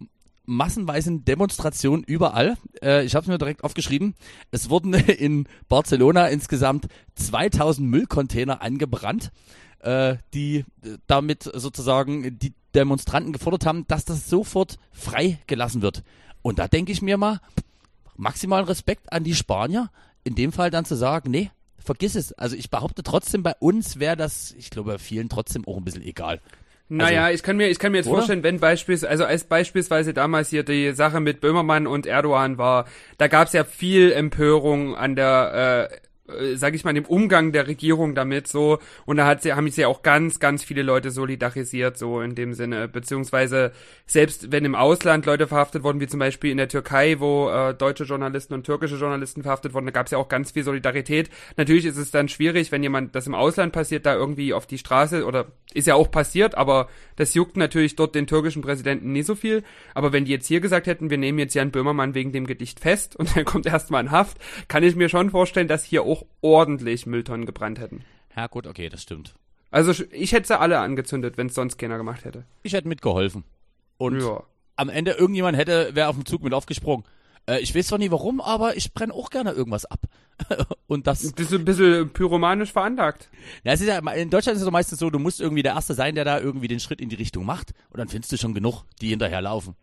massenweisen 0.49 1.23
Demonstrationen 1.23 2.03
überall. 2.03 2.57
Äh, 2.81 3.05
ich 3.05 3.15
habe 3.15 3.23
es 3.23 3.27
mir 3.27 3.37
direkt 3.37 3.63
aufgeschrieben. 3.63 4.15
Es 4.51 4.69
wurden 4.69 4.93
in 4.93 5.47
Barcelona 5.67 6.27
insgesamt 6.27 6.87
2000 7.15 7.87
Müllcontainer 7.87 8.61
angebrannt, 8.61 9.31
äh, 9.79 10.17
die 10.33 10.65
damit 11.07 11.43
sozusagen 11.53 12.37
die 12.39 12.53
Demonstranten 12.75 13.33
gefordert 13.33 13.65
haben, 13.65 13.87
dass 13.87 14.05
das 14.05 14.29
sofort 14.29 14.77
freigelassen 14.91 15.81
wird. 15.81 16.03
Und 16.41 16.59
da 16.59 16.67
denke 16.67 16.91
ich 16.91 17.01
mir 17.01 17.17
mal, 17.17 17.39
maximalen 18.15 18.65
Respekt 18.65 19.11
an 19.11 19.23
die 19.23 19.35
Spanier, 19.35 19.89
in 20.23 20.35
dem 20.35 20.51
Fall 20.51 20.69
dann 20.69 20.85
zu 20.85 20.95
sagen, 20.95 21.31
nee, 21.31 21.51
vergiss 21.77 22.15
es. 22.15 22.33
Also 22.33 22.55
ich 22.55 22.69
behaupte 22.69 23.03
trotzdem, 23.03 23.43
bei 23.43 23.53
uns 23.59 23.99
wäre 23.99 24.17
das, 24.17 24.51
ich 24.57 24.69
glaube, 24.69 24.99
vielen 24.99 25.29
trotzdem 25.29 25.67
auch 25.67 25.77
ein 25.77 25.85
bisschen 25.85 26.03
egal. 26.03 26.41
Naja, 26.89 27.29
ich 27.29 27.43
kann 27.43 27.57
mir, 27.57 27.69
ich 27.69 27.77
kann 27.77 27.91
mir 27.91 27.99
jetzt 27.99 28.07
Also, 28.07 28.13
Oder? 28.15 28.21
vorstellen, 28.21 28.43
wenn 28.43 28.59
beispielsweise, 28.59 29.09
also 29.09 29.25
als 29.25 29.43
beispielsweise 29.43 30.13
damals 30.13 30.49
hier 30.49 30.63
die 30.63 30.91
Sache 30.93 31.19
mit 31.19 31.39
Böhmermann 31.39 31.85
und 31.87 32.07
Erdogan 32.07 32.57
war, 32.57 32.85
da 33.17 33.27
gab's 33.27 33.53
ja 33.53 33.63
viel 33.63 34.11
Empörung 34.11 34.95
an 34.95 35.15
der, 35.15 35.89
äh, 35.91 35.95
äh, 36.29 36.55
sag 36.55 36.73
ich 36.75 36.83
mal, 36.83 36.93
dem 36.93 37.05
Umgang 37.05 37.51
der 37.51 37.67
Regierung 37.67 38.15
damit 38.15 38.47
so. 38.47 38.79
Und 39.05 39.17
da 39.17 39.25
hat 39.25 39.41
sie, 39.41 39.53
haben 39.53 39.67
sich 39.67 39.77
ja 39.77 39.87
auch 39.87 40.01
ganz, 40.01 40.39
ganz 40.39 40.63
viele 40.63 40.81
Leute 40.81 41.11
solidarisiert, 41.11 41.97
so 41.97 42.21
in 42.21 42.35
dem 42.35 42.53
Sinne. 42.53 42.87
Beziehungsweise 42.87 43.71
selbst 44.05 44.51
wenn 44.51 44.65
im 44.65 44.75
Ausland 44.75 45.25
Leute 45.25 45.47
verhaftet 45.47 45.83
wurden, 45.83 45.99
wie 45.99 46.07
zum 46.07 46.19
Beispiel 46.19 46.51
in 46.51 46.57
der 46.57 46.67
Türkei, 46.69 47.19
wo 47.19 47.49
äh, 47.49 47.73
deutsche 47.73 48.03
Journalisten 48.03 48.53
und 48.53 48.63
türkische 48.65 48.95
Journalisten 48.95 49.43
verhaftet 49.43 49.73
wurden, 49.73 49.85
da 49.85 49.91
gab 49.91 50.05
es 50.07 50.11
ja 50.11 50.17
auch 50.17 50.29
ganz 50.29 50.51
viel 50.51 50.63
Solidarität. 50.63 51.29
Natürlich 51.57 51.85
ist 51.85 51.97
es 51.97 52.11
dann 52.11 52.29
schwierig, 52.29 52.71
wenn 52.71 52.83
jemand 52.83 53.15
das 53.15 53.27
im 53.27 53.35
Ausland 53.35 53.73
passiert, 53.73 54.05
da 54.05 54.15
irgendwie 54.15 54.53
auf 54.53 54.65
die 54.65 54.77
Straße 54.77 55.25
oder 55.25 55.47
ist 55.73 55.87
ja 55.87 55.95
auch 55.95 56.09
passiert, 56.09 56.55
aber 56.55 56.89
das 57.15 57.33
juckt 57.33 57.55
natürlich 57.55 57.95
dort 57.95 58.15
den 58.15 58.27
türkischen 58.27 58.61
Präsidenten 58.61 59.11
nie 59.11 59.21
so 59.21 59.35
viel. 59.35 59.63
Aber 59.93 60.11
wenn 60.11 60.25
die 60.25 60.31
jetzt 60.31 60.47
hier 60.47 60.61
gesagt 60.61 60.87
hätten, 60.87 61.09
wir 61.09 61.17
nehmen 61.17 61.37
jetzt 61.37 61.53
Jan 61.53 61.71
Böhmermann 61.71 62.15
wegen 62.15 62.31
dem 62.31 62.47
Gedicht 62.47 62.79
fest 62.79 63.15
und 63.15 63.35
er 63.37 63.43
kommt 63.43 63.65
erstmal 63.65 64.03
in 64.03 64.11
Haft, 64.11 64.37
kann 64.67 64.83
ich 64.83 64.95
mir 64.95 65.09
schon 65.09 65.29
vorstellen, 65.29 65.67
dass 65.67 65.83
hier 65.83 66.03
auch 66.03 66.25
ordentlich 66.41 67.05
Mülltonnen 67.05 67.45
gebrannt 67.45 67.79
hätten. 67.79 68.03
Ja 68.35 68.47
gut, 68.47 68.65
okay, 68.65 68.89
das 68.89 69.03
stimmt. 69.03 69.35
Also 69.71 70.03
ich 70.11 70.31
hätte 70.31 70.47
sie 70.47 70.59
alle 70.59 70.79
angezündet, 70.79 71.37
wenn 71.37 71.47
es 71.47 71.55
sonst 71.55 71.77
keiner 71.77 71.97
gemacht 71.97 72.25
hätte. 72.25 72.45
Ich 72.63 72.73
hätte 72.73 72.87
mitgeholfen. 72.87 73.43
Und 73.97 74.21
ja. 74.21 74.43
am 74.75 74.89
Ende 74.89 75.11
irgendjemand 75.11 75.57
hätte, 75.57 75.93
wäre 75.93 76.07
auf 76.07 76.15
dem 76.15 76.25
Zug 76.25 76.41
mit 76.41 76.53
aufgesprungen. 76.53 77.05
Äh, 77.49 77.59
ich 77.59 77.73
weiß 77.73 77.87
zwar 77.87 77.97
nie 77.97 78.11
warum, 78.11 78.41
aber 78.41 78.77
ich 78.77 78.93
brenne 78.93 79.13
auch 79.13 79.29
gerne 79.29 79.51
irgendwas 79.51 79.85
ab. 79.85 80.01
und 80.87 81.07
das. 81.07 81.21
Das 81.33 81.47
ist 81.47 81.53
ein 81.53 81.65
bisschen 81.65 82.11
pyromanisch 82.13 82.71
veranlagt. 82.71 83.29
Ja, 83.63 83.73
es 83.73 83.81
ist 83.81 83.87
ja, 83.87 83.97
in 83.97 84.29
Deutschland 84.29 84.57
ist 84.57 84.63
es 84.63 84.71
meistens 84.71 84.99
so, 84.99 85.09
du 85.09 85.19
musst 85.19 85.41
irgendwie 85.41 85.63
der 85.63 85.73
Erste 85.73 85.95
sein, 85.95 86.15
der 86.15 86.25
da 86.25 86.39
irgendwie 86.39 86.67
den 86.67 86.79
Schritt 86.79 87.01
in 87.01 87.09
die 87.09 87.15
Richtung 87.15 87.45
macht. 87.45 87.73
Und 87.89 87.97
dann 87.97 88.07
findest 88.07 88.31
du 88.31 88.37
schon 88.37 88.53
genug, 88.53 88.83
die 89.01 89.09
hinterherlaufen. 89.09 89.75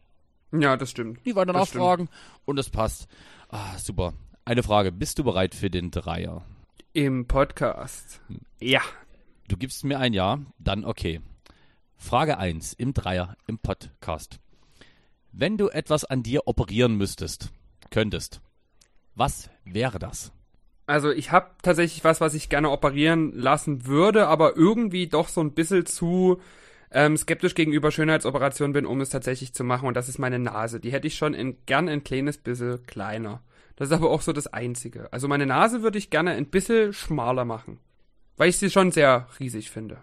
Ja, 0.53 0.77
das 0.77 0.91
stimmt. 0.91 1.27
Die 1.27 1.35
wollen 1.35 1.49
dann 1.49 1.67
stimmt. 1.67 2.09
und 2.45 2.57
das 2.57 2.71
passt. 2.71 3.09
Ah, 3.49 3.77
super. 3.79 4.15
Eine 4.45 4.63
Frage. 4.63 4.93
Bist 4.93 5.19
du 5.19 5.25
bereit 5.25 5.55
für 5.55 5.71
den 5.71 5.91
Dreier? 5.91 6.45
Im 6.93 7.27
Podcast. 7.27 8.21
Ja. 8.61 8.81
Du 9.49 9.57
gibst 9.57 9.85
mir 9.85 9.99
ein 9.99 10.13
Ja, 10.13 10.39
dann 10.59 10.85
okay. 10.85 11.21
Frage 11.97 12.39
1 12.39 12.75
im 12.75 12.95
Dreier 12.95 13.37
im 13.47 13.59
Podcast. 13.59 14.39
Wenn 15.39 15.59
du 15.59 15.69
etwas 15.69 16.07
an 16.07 16.23
dir 16.23 16.47
operieren 16.47 16.97
müsstest, 16.97 17.51
könntest, 17.91 18.41
was 19.15 19.51
wäre 19.67 19.99
das? 19.99 20.33
Also 20.87 21.11
ich 21.11 21.31
habe 21.31 21.51
tatsächlich 21.61 22.05
was, 22.05 22.23
was 22.23 22.33
ich 22.33 22.49
gerne 22.49 22.71
operieren 22.71 23.33
lassen 23.35 23.85
würde, 23.85 24.29
aber 24.29 24.57
irgendwie 24.57 25.09
doch 25.09 25.29
so 25.29 25.43
ein 25.43 25.53
bisschen 25.53 25.85
zu 25.85 26.41
ähm, 26.91 27.19
skeptisch 27.19 27.55
gegenüber 27.55 27.91
Schönheitsoperationen 27.91 28.73
bin, 28.73 28.87
um 28.87 29.03
es 29.03 29.11
tatsächlich 29.11 29.53
zu 29.53 29.63
machen. 29.63 29.87
Und 29.87 29.95
das 29.95 30.09
ist 30.09 30.19
meine 30.19 30.39
Nase. 30.39 30.81
Die 30.81 30.91
hätte 30.91 31.07
ich 31.07 31.19
schon 31.19 31.35
in, 31.35 31.59
gern 31.67 31.91
ein 31.91 32.03
kleines 32.03 32.39
bisschen 32.39 32.87
kleiner. 32.87 33.43
Das 33.77 33.91
ist 33.91 33.95
aber 33.95 34.09
auch 34.09 34.23
so 34.23 34.33
das 34.33 34.47
Einzige. 34.47 35.13
Also 35.13 35.29
meine 35.29 35.45
Nase 35.45 35.83
würde 35.83 35.99
ich 35.99 36.09
gerne 36.09 36.31
ein 36.31 36.47
bisschen 36.47 36.95
schmaler 36.95 37.45
machen. 37.45 37.79
Weil 38.39 38.49
ich 38.49 38.57
sie 38.57 38.71
schon 38.71 38.91
sehr 38.91 39.29
riesig 39.39 39.71
finde. 39.71 39.99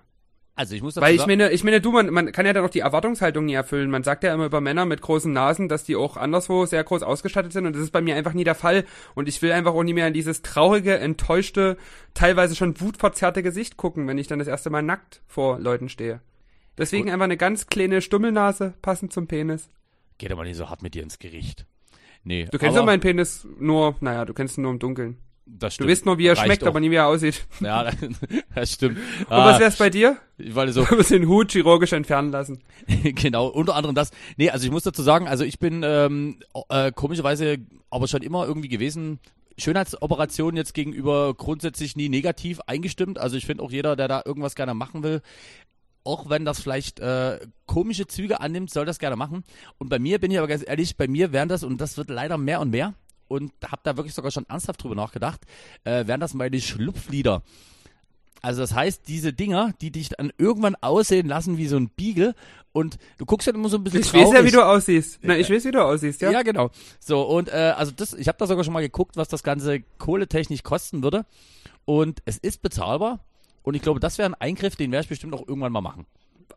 Also 0.56 0.76
ich 0.76 0.84
muss 0.84 0.96
Weil 0.98 1.16
ich 1.16 1.26
meine, 1.26 1.52
ich 1.52 1.64
meine, 1.64 1.82
du, 1.82 1.92
man, 1.92 2.12
man 2.12 2.32
kann 2.32 2.46
ja 2.46 2.54
dann 2.54 2.64
auch 2.64 2.70
die 2.70 2.82
Erwartungshaltung 2.82 3.46
nie 3.46 3.54
erfüllen. 3.54 3.90
Man 3.90 4.04
sagt 4.04 4.24
ja 4.24 4.34
immer 4.34 4.46
über 4.46 4.62
Männer 4.62 4.86
mit 4.86 5.02
großen 5.02 5.34
Nasen, 5.34 5.68
dass 5.68 5.84
die 5.84 5.96
auch 5.96 6.16
anderswo 6.16 6.68
sehr 6.68 6.84
groß 6.84 7.02
ausgestattet 7.02 7.54
sind 7.54 7.66
und 7.66 7.76
das 7.76 7.82
ist 7.82 7.92
bei 7.92 8.02
mir 8.02 8.16
einfach 8.16 8.34
nie 8.34 8.44
der 8.44 8.54
Fall. 8.54 8.86
Und 9.16 9.28
ich 9.28 9.42
will 9.42 9.52
einfach 9.52 9.74
auch 9.74 9.82
nie 9.82 9.94
mehr 9.94 10.08
in 10.08 10.14
dieses 10.14 10.44
traurige, 10.44 11.00
enttäuschte, 11.00 11.78
teilweise 12.14 12.56
schon 12.56 12.80
wutverzerrte 12.80 13.42
Gesicht 13.42 13.78
gucken, 13.78 14.08
wenn 14.08 14.20
ich 14.20 14.28
dann 14.28 14.38
das 14.38 14.48
erste 14.48 14.70
Mal 14.70 14.84
nackt 14.84 15.24
vor 15.26 15.60
Leuten 15.60 15.90
stehe. 15.90 16.22
Deswegen 16.78 17.06
Gut. 17.06 17.14
einfach 17.14 17.26
eine 17.26 17.38
ganz 17.38 17.68
kleine 17.68 18.02
Stummelnase, 18.02 18.76
passend 18.84 19.12
zum 19.12 19.26
Penis. 19.26 19.70
Geht 20.20 20.32
aber 20.32 20.44
nicht 20.44 20.58
so 20.58 20.70
hart 20.70 20.84
mit 20.84 20.94
dir 20.94 21.02
ins 21.02 21.18
Gericht. 21.18 21.66
Nee. 22.24 22.48
Du 22.52 22.60
kennst 22.60 22.78
ja 22.78 22.84
meinen 22.84 23.02
Penis 23.02 23.48
nur, 23.60 23.96
naja, 24.02 24.26
du 24.26 24.34
kennst 24.34 24.58
ihn 24.58 24.62
nur 24.62 24.72
im 24.72 24.80
Dunkeln. 24.80 25.18
Das 25.46 25.74
stimmt. 25.74 25.90
Du 25.90 25.92
weißt 25.92 26.06
nur, 26.06 26.18
wie 26.18 26.28
er 26.28 26.38
Reicht 26.38 26.46
schmeckt, 26.46 26.64
auch. 26.64 26.68
aber 26.68 26.80
nie 26.80 26.90
wie 26.90 26.96
er 26.96 27.08
aussieht. 27.08 27.46
Ja, 27.60 27.92
das 28.56 28.72
stimmt. 28.72 28.98
Und 28.98 29.32
ah, 29.32 29.52
was 29.52 29.60
wär's 29.60 29.76
bei 29.76 29.90
dir? 29.90 30.18
Weil 30.38 30.72
so. 30.72 30.84
Du 30.90 30.96
musst 30.96 31.12
den 31.12 31.28
Hut 31.28 31.52
chirurgisch 31.52 31.94
entfernen 31.94 32.32
lassen. 32.32 32.64
genau, 33.04 33.48
unter 33.48 33.76
anderem 33.76 33.96
das. 33.96 34.12
Nee, 34.38 34.50
also 34.50 34.66
ich 34.66 34.72
muss 34.72 34.84
dazu 34.84 35.04
sagen, 35.04 35.28
also 35.28 35.44
ich 35.44 35.60
bin 35.60 35.82
ähm, 35.84 36.40
äh, 36.70 36.92
komischerweise 36.92 37.58
aber 37.90 38.08
schon 38.08 38.22
immer 38.22 38.48
irgendwie 38.48 38.70
gewesen, 38.70 39.20
Schönheitsoperationen 39.58 40.58
jetzt 40.58 40.74
gegenüber 40.74 41.34
grundsätzlich 41.36 41.96
nie 41.96 42.10
negativ 42.10 42.60
eingestimmt. 42.62 43.20
Also 43.20 43.36
ich 43.36 43.46
finde 43.46 43.64
auch 43.64 43.72
jeder, 43.72 43.96
der 43.96 44.08
da 44.08 44.22
irgendwas 44.26 44.56
gerne 44.56 44.74
machen 44.74 45.04
will, 45.04 45.22
auch 46.04 46.30
wenn 46.30 46.46
das 46.46 46.60
vielleicht 46.60 47.00
äh, 47.00 47.40
komische 47.66 48.08
Züge 48.08 48.42
annimmt, 48.42 48.72
soll 48.72 48.86
das 48.86 49.00
gerne 49.00 49.16
machen. 49.16 49.44
Und 49.78 49.90
bei 49.90 50.00
mir 50.00 50.20
bin 50.20 50.32
ich 50.32 50.38
aber 50.38 50.48
ganz 50.48 50.64
ehrlich, 50.66 50.98
bei 50.98 51.08
mir 51.08 51.32
wären 51.32 51.50
das, 51.50 51.64
und 51.64 51.80
das 51.80 51.98
wird 51.98 52.10
leider 52.10 52.38
mehr 52.38 52.60
und 52.62 52.72
mehr, 52.72 52.94
und 53.28 53.52
habe 53.66 53.82
da 53.84 53.98
wirklich 53.98 54.14
sogar 54.14 54.32
schon 54.32 54.46
ernsthaft 54.48 54.84
drüber 54.84 54.96
nachgedacht, 54.96 55.42
äh, 55.84 56.06
wären 56.08 56.20
das 56.20 56.34
meine 56.34 56.60
Schlupflieder. 56.60 57.42
Also 58.42 58.60
das 58.62 58.74
heißt, 58.74 59.08
diese 59.08 59.32
Dinger, 59.32 59.72
die 59.80 59.90
dich 59.92 60.10
dann 60.10 60.34
irgendwann 60.38 60.76
aussehen 60.82 61.28
lassen 61.28 61.58
wie 61.58 61.68
so 61.68 61.78
ein 61.78 61.90
Beagle 61.90 62.36
und 62.74 62.98
du 63.18 63.26
guckst 63.26 63.48
ja 63.48 63.54
immer 63.54 63.70
so 63.70 63.78
ein 63.78 63.86
bisschen 63.86 64.02
Ich 64.02 64.10
traurig. 64.10 64.28
weiß 64.28 64.34
ja, 64.34 64.46
wie 64.46 64.52
du 64.52 64.66
aussiehst. 64.66 65.20
Na, 65.22 65.38
ich 65.38 65.50
weiß, 65.50 65.64
wie 65.64 65.72
du 65.72 65.82
aussiehst, 65.82 66.22
ja. 66.22 66.30
Ja, 66.32 66.42
genau. 66.42 66.70
So, 67.00 67.22
und 67.22 67.48
äh, 67.48 67.74
also 67.78 67.94
das, 67.96 68.14
ich 68.14 68.28
habe 68.28 68.38
da 68.38 68.46
sogar 68.46 68.66
schon 68.66 68.74
mal 68.74 68.82
geguckt, 68.82 69.16
was 69.16 69.30
das 69.30 69.44
Ganze 69.44 69.82
kohletechnisch 69.98 70.64
kosten 70.64 71.04
würde. 71.04 71.26
Und 71.86 72.22
es 72.26 72.38
ist 72.38 72.62
bezahlbar. 72.62 73.20
Und 73.62 73.76
ich 73.76 73.82
glaube, 73.82 74.02
das 74.02 74.18
wäre 74.18 74.28
ein 74.30 74.36
Eingriff, 74.36 74.76
den 74.76 74.92
werde 74.92 75.04
ich 75.04 75.10
bestimmt 75.10 75.34
auch 75.34 75.48
irgendwann 75.48 75.72
mal 75.72 75.80
machen. 75.82 76.06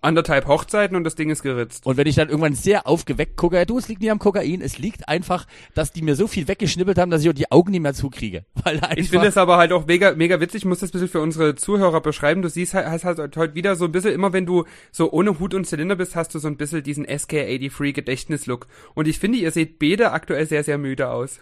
Anderthalb 0.01 0.47
Hochzeiten 0.47 0.97
und 0.97 1.05
das 1.05 1.15
Ding 1.15 1.31
ist 1.31 1.43
geritzt. 1.43 1.87
Und 1.87 1.97
wenn 1.97 2.07
ich 2.07 2.17
dann 2.17 2.29
irgendwann 2.29 2.55
sehr 2.55 2.87
aufgeweckt 2.87 3.37
gucke, 3.37 3.57
ja, 3.57 3.65
du, 3.65 3.79
es 3.79 3.89
liegt 3.89 4.01
nicht 4.01 4.11
am 4.11 4.19
Kokain, 4.19 4.61
es 4.61 4.79
liegt 4.79 5.09
einfach, 5.09 5.47
dass 5.75 5.93
die 5.93 6.03
mir 6.03 6.15
so 6.15 6.27
viel 6.27 6.49
weggeschnippelt 6.49 6.99
haben, 6.99 7.11
dass 7.11 7.23
ich 7.23 7.31
auch 7.31 7.35
die 7.35 7.51
Augen 7.51 7.71
nicht 7.71 7.81
mehr 7.81 7.95
zukriege. 7.95 8.45
Weil 8.65 8.81
ich 8.97 9.11
finde 9.11 9.29
es 9.29 9.37
aber 9.37 9.57
halt 9.57 9.73
auch 9.73 9.87
mega, 9.87 10.13
mega 10.13 10.41
witzig, 10.41 10.63
ich 10.63 10.65
muss 10.65 10.81
das 10.81 10.91
ein 10.91 10.93
bisschen 10.93 11.09
für 11.09 11.21
unsere 11.21 11.55
Zuhörer 11.55 12.01
beschreiben. 12.01 12.43
Du 12.43 12.49
siehst 12.49 12.75
halt, 12.75 12.87
hast 12.87 13.05
halt 13.05 13.37
heute 13.37 13.55
wieder 13.55 13.77
so 13.77 13.87
ein 13.87 13.93
bisschen, 13.93 14.13
immer 14.13 14.33
wenn 14.33 14.47
du 14.47 14.65
so 14.93 15.11
ohne 15.13 15.39
Hut 15.39 15.55
und 15.55 15.67
Zylinder 15.67 15.97
bist, 15.97 16.17
hast 16.17 16.35
du 16.35 16.39
so 16.39 16.49
ein 16.49 16.57
bisschen 16.57 16.83
diesen 16.83 17.07
SK83 17.07 17.93
Gedächtnislook. 17.93 18.67
Und 18.95 19.09
ich 19.09 19.19
finde, 19.19 19.39
ihr 19.39 19.51
seht 19.51 19.79
beide 19.79 20.13
aktuell 20.13 20.47
sehr, 20.47 20.65
sehr 20.65 20.79
müde 20.79 21.11
aus. 21.11 21.39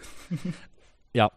Ja, 1.13 1.31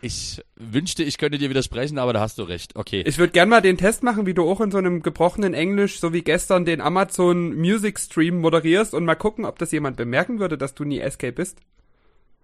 ich 0.00 0.42
wünschte, 0.56 1.02
ich 1.02 1.18
könnte 1.18 1.38
dir 1.38 1.50
widersprechen, 1.50 1.98
aber 1.98 2.12
da 2.12 2.20
hast 2.20 2.38
du 2.38 2.42
recht. 2.42 2.76
Okay. 2.76 3.02
Ich 3.06 3.18
würde 3.18 3.32
gern 3.32 3.48
mal 3.48 3.60
den 3.60 3.76
Test 3.76 4.02
machen, 4.02 4.26
wie 4.26 4.34
du 4.34 4.48
auch 4.48 4.60
in 4.60 4.70
so 4.70 4.78
einem 4.78 5.02
gebrochenen 5.02 5.54
Englisch, 5.54 6.00
so 6.00 6.12
wie 6.12 6.22
gestern, 6.22 6.64
den 6.64 6.80
Amazon 6.80 7.54
Music 7.54 7.98
Stream 7.98 8.40
moderierst 8.40 8.94
und 8.94 9.04
mal 9.04 9.14
gucken, 9.14 9.44
ob 9.44 9.58
das 9.58 9.72
jemand 9.72 9.96
bemerken 9.96 10.38
würde, 10.38 10.58
dass 10.58 10.74
du 10.74 10.84
nie 10.84 11.00
SK 11.08 11.34
bist. 11.34 11.58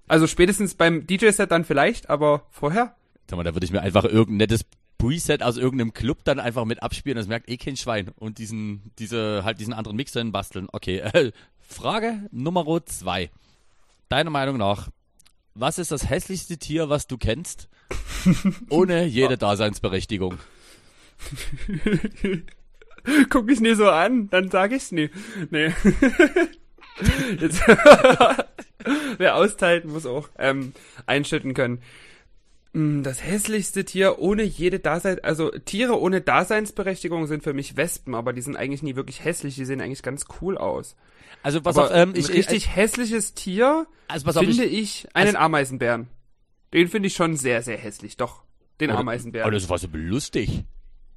Also 0.06 0.26
spätestens 0.26 0.74
beim 0.74 1.06
DJ-Set 1.06 1.50
dann 1.50 1.64
vielleicht, 1.64 2.08
aber 2.08 2.46
vorher? 2.50 2.96
Sag 3.28 3.36
mal, 3.36 3.44
da 3.44 3.54
würde 3.54 3.66
ich 3.66 3.72
mir 3.72 3.82
einfach 3.82 4.04
irgendein 4.04 4.38
nettes 4.38 4.64
Preset 4.98 5.42
aus 5.42 5.56
irgendeinem 5.56 5.92
Club 5.92 6.24
dann 6.24 6.40
einfach 6.40 6.64
mit 6.64 6.82
abspielen, 6.82 7.16
das 7.16 7.28
merkt 7.28 7.48
eh 7.48 7.56
kein 7.56 7.76
Schwein. 7.76 8.08
Und 8.16 8.38
diesen, 8.38 8.90
diese, 8.98 9.44
halt 9.44 9.60
diesen 9.60 9.72
anderen 9.72 9.96
Mixer 9.96 10.24
basteln. 10.24 10.68
Okay, 10.72 10.98
äh, 11.12 11.32
Frage 11.60 12.28
Nummer 12.32 12.64
zwei. 12.86 13.30
Deiner 14.08 14.30
Meinung 14.30 14.56
nach, 14.56 14.88
was 15.58 15.78
ist 15.78 15.90
das 15.90 16.08
hässlichste 16.08 16.58
Tier, 16.58 16.88
was 16.88 17.06
du 17.06 17.18
kennst? 17.18 17.68
Ohne 18.70 19.06
jede 19.06 19.36
Daseinsberechtigung. 19.36 20.38
Guck 23.30 23.50
ich 23.50 23.60
nie 23.60 23.74
so 23.74 23.90
an, 23.90 24.30
dann 24.30 24.50
sag 24.50 24.72
ich's 24.72 24.92
nie. 24.92 25.10
Nee. 25.50 25.72
Jetzt, 27.40 27.60
wer 29.18 29.36
austeilt, 29.36 29.84
muss 29.84 30.04
auch 30.04 30.28
ähm, 30.38 30.72
einschütten 31.06 31.54
können. 31.54 31.80
Hm, 32.78 33.02
das 33.02 33.24
hässlichste 33.24 33.84
Tier 33.84 34.20
ohne 34.20 34.44
jede 34.44 34.78
Daseins, 34.78 35.18
also 35.24 35.50
Tiere 35.50 36.00
ohne 36.00 36.20
Daseinsberechtigung 36.20 37.26
sind 37.26 37.42
für 37.42 37.52
mich 37.52 37.76
Wespen, 37.76 38.14
aber 38.14 38.32
die 38.32 38.40
sind 38.40 38.56
eigentlich 38.56 38.84
nie 38.84 38.94
wirklich 38.94 39.24
hässlich, 39.24 39.56
die 39.56 39.64
sehen 39.64 39.80
eigentlich 39.80 40.04
ganz 40.04 40.26
cool 40.40 40.56
aus. 40.56 40.94
Also 41.42 41.58
Aber 41.64 41.86
auf, 41.86 41.90
ähm, 41.92 42.12
ich, 42.14 42.28
ein 42.28 42.36
richtig 42.36 42.56
ich, 42.56 42.76
hässliches 42.76 43.34
Tier 43.34 43.88
also 44.06 44.26
pass 44.26 44.36
auf, 44.36 44.44
finde 44.44 44.64
ich, 44.64 45.04
ich 45.04 45.16
einen 45.16 45.30
also, 45.30 45.38
Ameisenbären. 45.38 46.06
Den 46.72 46.86
finde 46.86 47.08
ich 47.08 47.14
schon 47.14 47.34
sehr, 47.34 47.62
sehr 47.62 47.78
hässlich, 47.78 48.16
doch. 48.16 48.44
Den 48.80 48.90
oder, 48.90 49.00
Ameisenbären. 49.00 49.44
Aber 49.44 49.54
das 49.54 49.68
war 49.68 49.78
so 49.78 49.88
lustig. 49.92 50.62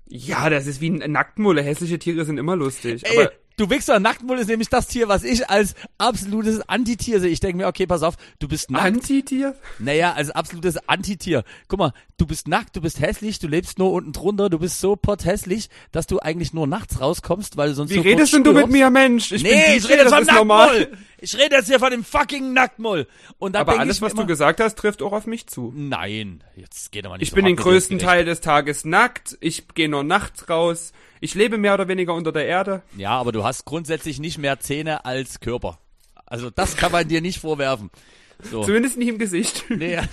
Ja, 0.07 0.49
das 0.49 0.65
ist 0.65 0.81
wie 0.81 0.89
ein 0.89 1.11
Nacktmulle. 1.11 1.61
Hässliche 1.61 1.99
Tiere 1.99 2.25
sind 2.25 2.39
immer 2.39 2.55
lustig. 2.55 3.03
Ey, 3.05 3.19
aber 3.19 3.31
du 3.57 3.69
Wichser, 3.69 3.99
Nacktmull 3.99 4.39
ist 4.39 4.47
nämlich 4.47 4.69
das 4.69 4.87
Tier, 4.87 5.07
was 5.07 5.23
ich 5.23 5.49
als 5.49 5.75
absolutes 5.97 6.61
Antitier 6.67 7.19
sehe. 7.19 7.29
Ich 7.29 7.39
denke 7.39 7.57
mir, 7.57 7.67
okay, 7.67 7.87
pass 7.87 8.03
auf, 8.03 8.15
du 8.39 8.47
bist 8.47 8.71
nackt. 8.71 8.85
Antitier? 8.85 9.55
Naja, 9.79 10.13
als 10.13 10.31
absolutes 10.31 10.77
Antitier. 10.87 11.43
Guck 11.67 11.79
mal, 11.79 11.93
du 12.17 12.25
bist 12.25 12.47
nackt, 12.47 12.75
du 12.75 12.81
bist 12.81 12.99
hässlich, 12.99 13.39
du 13.39 13.47
lebst 13.47 13.79
nur 13.79 13.91
unten 13.91 14.13
drunter, 14.13 14.49
du 14.49 14.59
bist 14.59 14.79
so 14.79 14.95
pothässlich, 14.95 15.69
dass 15.91 16.07
du 16.07 16.19
eigentlich 16.19 16.53
nur 16.53 16.67
nachts 16.67 16.99
rauskommst, 16.99 17.57
weil 17.57 17.69
du 17.69 17.75
sonst 17.75 17.91
Wie 17.91 17.99
redest 17.99 18.33
denn 18.33 18.43
du 18.43 18.53
mit 18.53 18.69
mir, 18.69 18.89
Mensch? 18.89 19.31
Ich 19.31 19.43
nee, 19.43 19.49
bin 19.49 19.77
ich 19.77 19.89
rede 19.89 20.03
jetzt 20.03 20.13
von 20.13 20.25
Nacktmull. 20.25 20.97
Ich 21.21 21.37
rede 21.37 21.55
jetzt 21.55 21.67
hier 21.67 21.79
von 21.79 21.91
dem 21.91 22.03
fucking 22.03 22.53
Nacktmull. 22.53 23.07
Und 23.37 23.53
da 23.53 23.59
Aber 23.59 23.79
alles, 23.79 24.01
was 24.01 24.15
du 24.15 24.25
gesagt 24.25 24.59
hast, 24.59 24.75
trifft 24.75 25.03
auch 25.03 25.13
auf 25.13 25.27
mich 25.27 25.45
zu. 25.45 25.71
Nein, 25.75 26.43
jetzt 26.55 26.91
geht 26.91 27.05
aber 27.05 27.17
nicht 27.17 27.23
Ich 27.23 27.29
so 27.29 27.35
bin 27.35 27.45
den 27.45 27.55
größten 27.55 27.99
Teil 27.99 28.25
des 28.25 28.41
Tages 28.41 28.85
nackt, 28.85 29.37
ich 29.39 29.67
gehe 29.75 29.87
nur 29.87 30.03
nachts 30.03 30.49
raus, 30.49 30.93
ich 31.19 31.35
lebe 31.35 31.59
mehr 31.59 31.75
oder 31.75 31.87
weniger 31.87 32.15
unter 32.15 32.31
der 32.31 32.47
Erde. 32.47 32.81
Ja, 32.97 33.11
aber 33.11 33.31
du 33.31 33.43
hast 33.43 33.65
grundsätzlich 33.65 34.19
nicht 34.19 34.39
mehr 34.39 34.59
Zähne 34.59 35.05
als 35.05 35.39
Körper. 35.39 35.77
Also 36.25 36.49
das 36.49 36.75
kann 36.75 36.91
man 36.91 37.07
dir 37.07 37.21
nicht 37.21 37.39
vorwerfen. 37.39 37.91
So. 38.41 38.63
Zumindest 38.63 38.97
nicht 38.97 39.09
im 39.09 39.19
Gesicht. 39.19 39.65
Nee. 39.69 39.99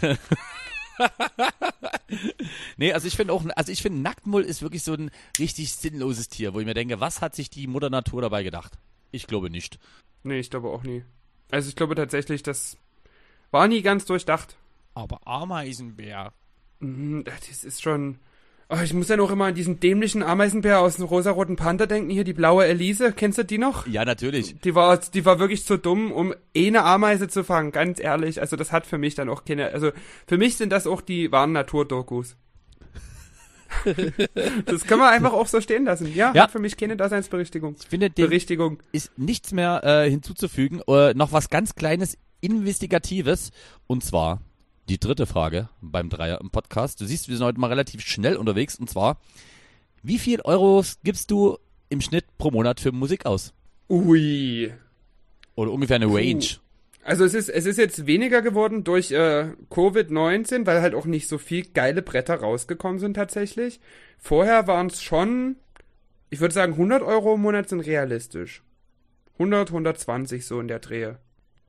nee, 2.76 2.92
also 2.92 3.08
ich 3.08 3.16
finde 3.16 3.32
auch, 3.32 3.42
also 3.56 3.72
ich 3.72 3.80
finde 3.80 4.02
Nacktmull 4.02 4.42
ist 4.42 4.60
wirklich 4.60 4.82
so 4.82 4.92
ein 4.92 5.10
richtig 5.38 5.72
sinnloses 5.72 6.28
Tier, 6.28 6.52
wo 6.52 6.60
ich 6.60 6.66
mir 6.66 6.74
denke, 6.74 7.00
was 7.00 7.22
hat 7.22 7.34
sich 7.34 7.48
die 7.48 7.66
Mutter 7.66 7.88
Natur 7.88 8.20
dabei 8.20 8.42
gedacht? 8.42 8.74
Ich 9.10 9.26
glaube 9.26 9.50
nicht. 9.50 9.78
Nee, 10.22 10.38
ich 10.40 10.50
glaube 10.50 10.68
auch 10.68 10.82
nie. 10.82 11.04
Also 11.50 11.68
ich 11.68 11.76
glaube 11.76 11.94
tatsächlich, 11.94 12.42
das 12.42 12.76
war 13.50 13.68
nie 13.68 13.82
ganz 13.82 14.04
durchdacht. 14.04 14.56
Aber 14.94 15.26
Ameisenbär. 15.26 16.32
Mhm, 16.80 17.24
das 17.24 17.64
ist 17.64 17.82
schon. 17.82 18.18
Oh, 18.70 18.76
ich 18.84 18.92
muss 18.92 19.08
ja 19.08 19.16
noch 19.16 19.30
immer 19.30 19.46
an 19.46 19.54
diesen 19.54 19.80
dämlichen 19.80 20.22
Ameisenbär 20.22 20.80
aus 20.80 20.96
dem 20.96 21.06
rosaroten 21.06 21.56
Panther 21.56 21.86
denken. 21.86 22.10
Hier 22.10 22.24
die 22.24 22.34
blaue 22.34 22.66
Elise. 22.66 23.12
Kennst 23.12 23.38
du 23.38 23.44
die 23.44 23.56
noch? 23.56 23.86
Ja, 23.86 24.04
natürlich. 24.04 24.60
Die 24.60 24.74
war, 24.74 24.98
die 24.98 25.24
war 25.24 25.38
wirklich 25.38 25.64
zu 25.64 25.78
dumm, 25.78 26.12
um 26.12 26.34
eh 26.54 26.66
eine 26.66 26.84
Ameise 26.84 27.28
zu 27.28 27.44
fangen. 27.44 27.72
Ganz 27.72 27.98
ehrlich. 27.98 28.42
Also 28.42 28.56
das 28.56 28.70
hat 28.70 28.86
für 28.86 28.98
mich 28.98 29.14
dann 29.14 29.30
auch 29.30 29.46
keine. 29.46 29.70
Also 29.70 29.92
für 30.26 30.36
mich 30.36 30.58
sind 30.58 30.70
das 30.70 30.86
auch 30.86 31.00
die 31.00 31.32
wahren 31.32 31.52
Naturdokus. 31.52 32.36
das 34.66 34.84
können 34.86 35.00
wir 35.00 35.08
einfach 35.10 35.32
auch 35.32 35.46
so 35.46 35.60
stehen 35.60 35.84
lassen. 35.84 36.12
Ja, 36.14 36.32
Ja. 36.34 36.44
hat 36.44 36.50
für 36.50 36.58
mich 36.58 36.76
keine 36.76 36.96
Daseinsberichtigung. 36.96 37.76
Ich 37.80 37.86
finde, 37.88 38.10
dem 38.10 38.26
Berichtigung. 38.26 38.78
ist 38.92 39.16
nichts 39.18 39.52
mehr 39.52 39.82
äh, 39.84 40.10
hinzuzufügen. 40.10 40.80
Äh, 40.88 41.14
noch 41.14 41.32
was 41.32 41.50
ganz 41.50 41.74
Kleines, 41.74 42.16
Investigatives. 42.40 43.50
Und 43.86 44.04
zwar 44.04 44.40
die 44.88 44.98
dritte 44.98 45.26
Frage 45.26 45.68
beim 45.80 46.08
Dreier 46.10 46.40
im 46.40 46.50
Podcast. 46.50 47.00
Du 47.00 47.04
siehst, 47.06 47.28
wir 47.28 47.36
sind 47.36 47.46
heute 47.46 47.60
mal 47.60 47.66
relativ 47.68 48.00
schnell 48.02 48.36
unterwegs. 48.36 48.76
Und 48.78 48.88
zwar, 48.88 49.18
wie 50.02 50.18
viel 50.18 50.40
Euros 50.42 50.98
gibst 51.04 51.30
du 51.30 51.58
im 51.88 52.00
Schnitt 52.00 52.24
pro 52.38 52.50
Monat 52.50 52.80
für 52.80 52.92
Musik 52.92 53.26
aus? 53.26 53.52
Ui. 53.88 54.72
Oder 55.54 55.72
ungefähr 55.72 55.96
eine 55.96 56.06
Range? 56.06 56.44
Also 57.08 57.24
es 57.24 57.32
ist, 57.32 57.48
es 57.48 57.64
ist 57.64 57.78
jetzt 57.78 58.06
weniger 58.06 58.42
geworden 58.42 58.84
durch 58.84 59.12
äh, 59.12 59.52
Covid-19, 59.70 60.66
weil 60.66 60.82
halt 60.82 60.94
auch 60.94 61.06
nicht 61.06 61.26
so 61.26 61.38
viel 61.38 61.64
geile 61.64 62.02
Bretter 62.02 62.34
rausgekommen 62.34 62.98
sind 62.98 63.14
tatsächlich. 63.14 63.80
Vorher 64.18 64.66
waren 64.66 64.88
es 64.88 65.02
schon, 65.02 65.56
ich 66.28 66.40
würde 66.40 66.52
sagen, 66.52 66.72
100 66.72 67.02
Euro 67.02 67.36
im 67.36 67.40
Monat 67.40 67.70
sind 67.70 67.80
realistisch. 67.80 68.62
100, 69.38 69.70
120 69.70 70.44
so 70.44 70.60
in 70.60 70.68
der 70.68 70.80
Drehe. 70.80 71.18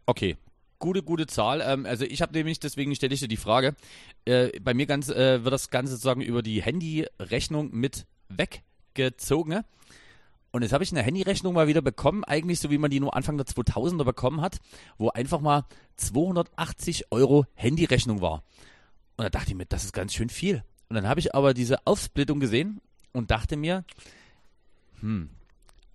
Okay. 0.08 0.36
Gute, 0.78 1.04
gute 1.04 1.26
Zahl. 1.26 1.62
Ähm, 1.66 1.86
also 1.86 2.04
ich 2.04 2.22
habe 2.22 2.34
nämlich, 2.34 2.60
deswegen 2.60 2.94
stelle 2.94 3.14
ich 3.14 3.22
dir 3.22 3.30
die 3.30 3.38
Frage, 3.38 3.78
äh, 4.26 4.50
bei 4.60 4.74
mir 4.74 4.88
ganz, 4.88 5.08
äh, 5.08 5.46
wird 5.46 5.54
das 5.54 5.70
Ganze 5.70 5.94
sozusagen 5.94 6.20
über 6.20 6.42
die 6.42 6.62
Handyrechnung 6.62 7.70
mit 7.72 8.08
weggezogen. 8.28 9.64
Und 10.52 10.64
jetzt 10.64 10.74
habe 10.74 10.84
ich 10.84 10.92
eine 10.92 11.04
Handyrechnung 11.04 11.54
mal 11.54 11.68
wieder 11.68 11.82
bekommen, 11.82 12.24
eigentlich 12.24 12.60
so 12.60 12.72
wie 12.72 12.78
man 12.78 12.90
die 12.90 13.00
nur 13.00 13.16
Anfang 13.16 13.38
der 13.38 13.46
2000er 13.46 14.04
bekommen 14.04 14.42
hat, 14.42 14.60
wo 14.98 15.10
einfach 15.10 15.42
mal 15.42 15.66
280 15.98 17.12
Euro 17.12 17.46
Handyrechnung 17.54 18.22
war. 18.22 18.44
Und 19.18 19.26
da 19.26 19.30
dachte 19.30 19.50
ich 19.50 19.56
mir, 19.56 19.66
das 19.66 19.84
ist 19.84 19.94
ganz 19.94 20.14
schön 20.14 20.30
viel. 20.30 20.64
Und 20.90 20.96
dann 20.96 21.08
habe 21.08 21.20
ich 21.20 21.36
aber 21.36 21.54
diese 21.54 21.86
Aufsplittung 21.86 22.40
gesehen 22.40 22.82
und 23.14 23.30
dachte 23.32 23.58
mir, 23.58 23.84
hm, 25.02 25.30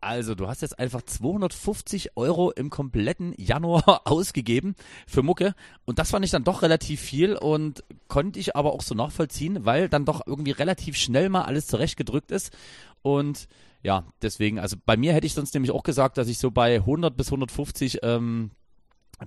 also 0.05 0.35
du 0.35 0.47
hast 0.49 0.61
jetzt 0.61 0.79
einfach 0.79 1.01
250 1.01 2.17
Euro 2.17 2.51
im 2.51 2.69
kompletten 2.69 3.35
Januar 3.39 4.03
ausgegeben 4.05 4.75
für 5.07 5.23
Mucke 5.23 5.55
und 5.87 5.99
das 5.99 6.11
fand 6.11 6.25
ich 6.27 6.31
dann 6.31 6.45
doch 6.45 6.61
relativ 6.61 7.01
viel 7.01 7.37
und 7.37 7.83
konnte 8.07 8.39
ich 8.39 8.55
aber 8.55 8.75
auch 8.75 8.83
so 8.83 8.95
nachvollziehen, 8.95 9.65
weil 9.65 9.89
dann 9.89 10.05
doch 10.05 10.27
irgendwie 10.27 10.51
relativ 10.51 10.97
schnell 10.97 11.31
mal 11.31 11.45
alles 11.45 11.67
zurechtgedrückt 11.67 12.33
ist 12.33 12.53
und 13.01 13.49
ja, 13.85 14.05
deswegen, 14.23 14.59
also 14.59 14.77
bei 14.85 14.97
mir 14.97 15.13
hätte 15.13 15.27
ich 15.27 15.35
sonst 15.35 15.53
nämlich 15.53 15.71
auch 15.71 15.83
gesagt, 15.83 16.17
dass 16.17 16.29
ich 16.29 16.39
so 16.39 16.51
bei 16.51 16.77
100 16.77 17.15
bis 17.15 17.29
150 17.29 17.99
ähm, 18.03 18.51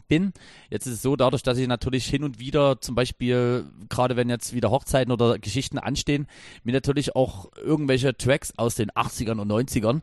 bin. 0.08 0.34
Jetzt 0.72 0.88
ist 0.88 0.94
es 0.94 1.02
so, 1.04 1.16
dadurch, 1.16 1.44
dass 1.44 1.60
ich 1.60 1.68
natürlich 1.68 2.08
hin 2.08 2.24
und 2.24 2.40
wieder 2.40 2.82
zum 2.82 2.96
Beispiel, 2.96 3.66
gerade 3.88 4.16
wenn 4.16 4.30
jetzt 4.30 4.54
wieder 4.54 4.72
Hochzeiten 4.72 5.14
oder 5.14 5.38
Geschichten 5.38 5.78
anstehen, 5.78 6.26
mir 6.64 6.74
natürlich 6.74 7.16
auch 7.16 7.52
irgendwelche 7.56 8.18
Tracks 8.18 8.52
aus 8.58 8.74
den 8.74 8.90
80ern 8.90 9.40
und 9.40 9.52
90ern, 9.52 10.02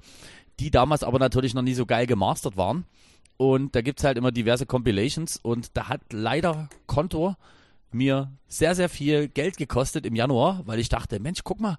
die 0.60 0.70
damals 0.70 1.02
aber 1.02 1.18
natürlich 1.18 1.54
noch 1.54 1.62
nie 1.62 1.74
so 1.74 1.84
geil 1.84 2.06
gemastert 2.06 2.56
waren. 2.56 2.84
Und 3.36 3.74
da 3.74 3.82
gibt's 3.82 4.04
halt 4.04 4.16
immer 4.16 4.30
diverse 4.30 4.66
Compilations 4.66 5.36
und 5.36 5.76
da 5.76 5.88
hat 5.88 6.00
leider 6.12 6.68
Konto 6.86 7.34
mir 7.90 8.30
sehr, 8.46 8.76
sehr 8.76 8.88
viel 8.88 9.26
Geld 9.26 9.56
gekostet 9.56 10.06
im 10.06 10.14
Januar, 10.14 10.62
weil 10.66 10.78
ich 10.78 10.88
dachte, 10.88 11.18
Mensch, 11.18 11.40
guck 11.42 11.60
mal, 11.60 11.76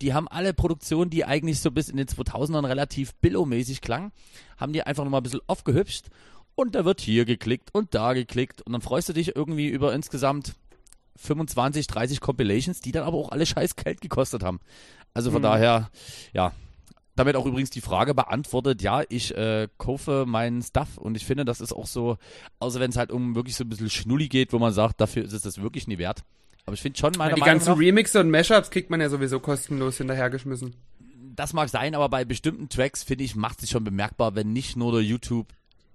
die 0.00 0.14
haben 0.14 0.28
alle 0.28 0.54
Produktionen, 0.54 1.10
die 1.10 1.24
eigentlich 1.24 1.60
so 1.60 1.70
bis 1.70 1.88
in 1.88 1.96
den 1.96 2.06
2000ern 2.06 2.66
relativ 2.66 3.14
billow-mäßig 3.16 3.80
klangen, 3.80 4.12
haben 4.56 4.72
die 4.72 4.82
einfach 4.82 5.04
nochmal 5.04 5.20
ein 5.20 5.24
bisschen 5.24 5.40
aufgehübscht 5.46 6.06
und 6.54 6.74
da 6.74 6.84
wird 6.84 7.00
hier 7.00 7.24
geklickt 7.24 7.70
und 7.72 7.94
da 7.94 8.12
geklickt 8.12 8.62
und 8.62 8.72
dann 8.72 8.80
freust 8.82 9.08
du 9.08 9.12
dich 9.12 9.34
irgendwie 9.36 9.68
über 9.68 9.94
insgesamt 9.94 10.54
25, 11.16 11.86
30 11.88 12.20
Compilations, 12.20 12.80
die 12.80 12.92
dann 12.92 13.02
aber 13.02 13.16
auch 13.18 13.30
alle 13.32 13.44
scheiß 13.46 13.76
Geld 13.76 14.00
gekostet 14.00 14.42
haben. 14.44 14.60
Also 15.14 15.30
von 15.30 15.40
Mhm. 15.40 15.44
daher, 15.44 15.90
ja, 16.32 16.52
damit 17.16 17.34
auch 17.34 17.46
übrigens 17.46 17.70
die 17.70 17.80
Frage 17.80 18.14
beantwortet, 18.14 18.80
ja, 18.82 19.02
ich 19.08 19.36
äh, 19.36 19.66
kaufe 19.78 20.24
meinen 20.28 20.62
Stuff 20.62 20.96
und 20.96 21.16
ich 21.16 21.24
finde, 21.26 21.44
das 21.44 21.60
ist 21.60 21.72
auch 21.72 21.86
so, 21.86 22.18
außer 22.60 22.78
wenn 22.78 22.90
es 22.90 22.96
halt 22.96 23.10
um 23.10 23.34
wirklich 23.34 23.56
so 23.56 23.64
ein 23.64 23.68
bisschen 23.68 23.90
Schnulli 23.90 24.28
geht, 24.28 24.52
wo 24.52 24.60
man 24.60 24.72
sagt, 24.72 25.00
dafür 25.00 25.24
ist 25.24 25.32
es 25.32 25.42
das 25.42 25.60
wirklich 25.60 25.88
nie 25.88 25.98
wert. 25.98 26.22
Aber 26.68 26.74
ich 26.74 26.82
finde 26.82 26.98
schon 26.98 27.14
meiner 27.16 27.30
Ja, 27.30 27.34
die 27.36 27.40
Meinung 27.40 27.54
ganzen 27.54 27.70
nach, 27.70 27.78
Remixe 27.78 28.20
und 28.20 28.30
Mashups 28.30 28.70
kriegt 28.70 28.90
man 28.90 29.00
ja 29.00 29.08
sowieso 29.08 29.40
kostenlos 29.40 29.96
hinterhergeschmissen. 29.96 30.74
das 31.34 31.54
mag 31.54 31.70
sein, 31.70 31.94
aber 31.94 32.10
bei 32.10 32.26
bestimmten 32.26 32.68
Tracks, 32.68 33.02
finde 33.02 33.24
ich, 33.24 33.34
macht 33.34 33.62
sich 33.62 33.70
schon 33.70 33.84
bemerkbar, 33.84 34.34
wenn 34.34 34.52
nicht 34.52 34.76
nur 34.76 34.92
der 34.92 35.00
YouTube 35.00 35.46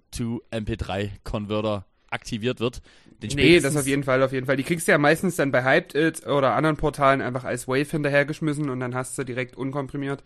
to 0.09 0.41
MP3 0.51 1.11
Converter 1.23 1.85
aktiviert 2.09 2.59
wird. 2.59 2.81
Nee, 3.21 3.59
das 3.59 3.77
auf 3.77 3.85
jeden 3.85 4.03
Fall, 4.03 4.23
auf 4.23 4.33
jeden 4.33 4.47
Fall. 4.47 4.57
Die 4.57 4.63
kriegst 4.63 4.87
du 4.87 4.93
ja 4.93 4.97
meistens 4.97 5.35
dann 5.35 5.51
bei 5.51 5.63
Hyped 5.63 5.93
It 5.93 6.25
oder 6.25 6.55
anderen 6.55 6.75
Portalen 6.75 7.21
einfach 7.21 7.43
als 7.43 7.67
Wave 7.67 7.85
hinterhergeschmissen 7.89 8.71
und 8.71 8.79
dann 8.79 8.95
hast 8.95 9.15
du 9.15 9.23
direkt 9.23 9.55
unkomprimiert 9.55 10.23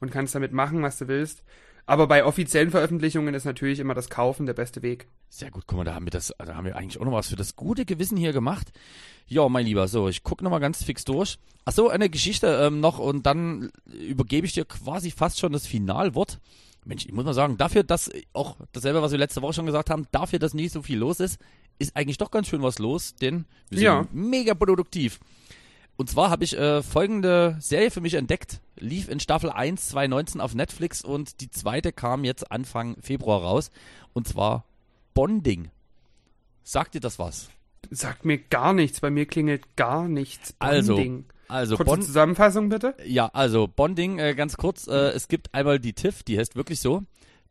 und 0.00 0.10
kannst 0.10 0.34
damit 0.34 0.52
machen, 0.52 0.82
was 0.82 0.96
du 0.96 1.08
willst. 1.08 1.42
Aber 1.90 2.06
bei 2.06 2.24
offiziellen 2.24 2.70
Veröffentlichungen 2.70 3.34
ist 3.34 3.44
natürlich 3.44 3.80
immer 3.80 3.94
das 3.94 4.08
Kaufen 4.08 4.46
der 4.46 4.52
beste 4.54 4.80
Weg. 4.82 5.08
Sehr 5.28 5.50
gut, 5.50 5.64
guck 5.66 5.76
mal, 5.76 5.84
da 5.84 5.92
haben 5.92 6.06
wir 6.06 6.12
das, 6.12 6.32
da 6.38 6.54
haben 6.54 6.64
wir 6.64 6.76
eigentlich 6.76 7.00
auch 7.00 7.04
noch 7.04 7.10
was 7.10 7.26
für 7.30 7.34
das 7.34 7.56
gute 7.56 7.84
Gewissen 7.84 8.16
hier 8.16 8.32
gemacht. 8.32 8.68
Ja, 9.26 9.48
mein 9.48 9.66
Lieber, 9.66 9.88
so, 9.88 10.08
ich 10.08 10.22
gucke 10.22 10.44
nochmal 10.44 10.60
ganz 10.60 10.84
fix 10.84 11.04
durch. 11.04 11.38
Ach 11.64 11.72
so, 11.72 11.88
eine 11.88 12.08
Geschichte 12.08 12.46
ähm, 12.62 12.78
noch 12.78 13.00
und 13.00 13.26
dann 13.26 13.72
übergebe 13.86 14.46
ich 14.46 14.52
dir 14.52 14.64
quasi 14.66 15.10
fast 15.10 15.40
schon 15.40 15.52
das 15.52 15.66
Finalwort. 15.66 16.38
Mensch, 16.84 17.06
ich 17.06 17.12
muss 17.12 17.24
mal 17.24 17.34
sagen, 17.34 17.56
dafür, 17.56 17.82
dass 17.82 18.08
auch 18.34 18.56
dasselbe, 18.70 19.02
was 19.02 19.10
wir 19.10 19.18
letzte 19.18 19.42
Woche 19.42 19.54
schon 19.54 19.66
gesagt 19.66 19.90
haben, 19.90 20.06
dafür, 20.12 20.38
dass 20.38 20.54
nicht 20.54 20.70
so 20.72 20.82
viel 20.82 20.98
los 20.98 21.18
ist, 21.18 21.40
ist 21.80 21.96
eigentlich 21.96 22.18
doch 22.18 22.30
ganz 22.30 22.46
schön 22.46 22.62
was 22.62 22.78
los, 22.78 23.16
denn 23.16 23.46
wir 23.68 23.78
sind 23.78 23.84
Ja. 23.84 24.06
mega 24.12 24.54
produktiv. 24.54 25.18
Und 26.00 26.08
zwar 26.08 26.30
habe 26.30 26.44
ich 26.44 26.56
äh, 26.56 26.82
folgende 26.82 27.58
Serie 27.60 27.90
für 27.90 28.00
mich 28.00 28.14
entdeckt. 28.14 28.62
Lief 28.78 29.10
in 29.10 29.20
Staffel 29.20 29.50
1 29.50 29.90
2019 29.90 30.40
auf 30.40 30.54
Netflix 30.54 31.02
und 31.02 31.42
die 31.42 31.50
zweite 31.50 31.92
kam 31.92 32.24
jetzt 32.24 32.50
Anfang 32.50 32.96
Februar 33.02 33.42
raus. 33.42 33.70
Und 34.14 34.26
zwar 34.26 34.64
Bonding. 35.12 35.68
Sagt 36.62 36.94
dir 36.94 37.00
das 37.00 37.18
was? 37.18 37.50
Sagt 37.90 38.24
mir 38.24 38.38
gar 38.38 38.72
nichts, 38.72 39.00
bei 39.00 39.10
mir 39.10 39.26
klingelt 39.26 39.76
gar 39.76 40.08
nichts. 40.08 40.54
Also, 40.58 40.94
Bonding. 40.94 41.26
Also 41.48 41.76
Kurze 41.76 41.90
Bond, 41.90 42.04
Zusammenfassung 42.04 42.70
bitte. 42.70 42.94
ja, 43.04 43.26
also 43.34 43.68
Bonding, 43.68 44.18
äh, 44.18 44.34
ganz 44.34 44.56
kurz, 44.56 44.86
äh, 44.86 45.10
es 45.10 45.28
gibt 45.28 45.52
einmal 45.54 45.78
die 45.80 45.92
Tiff, 45.92 46.22
die 46.22 46.38
heißt 46.38 46.56
wirklich 46.56 46.80
so. 46.80 47.02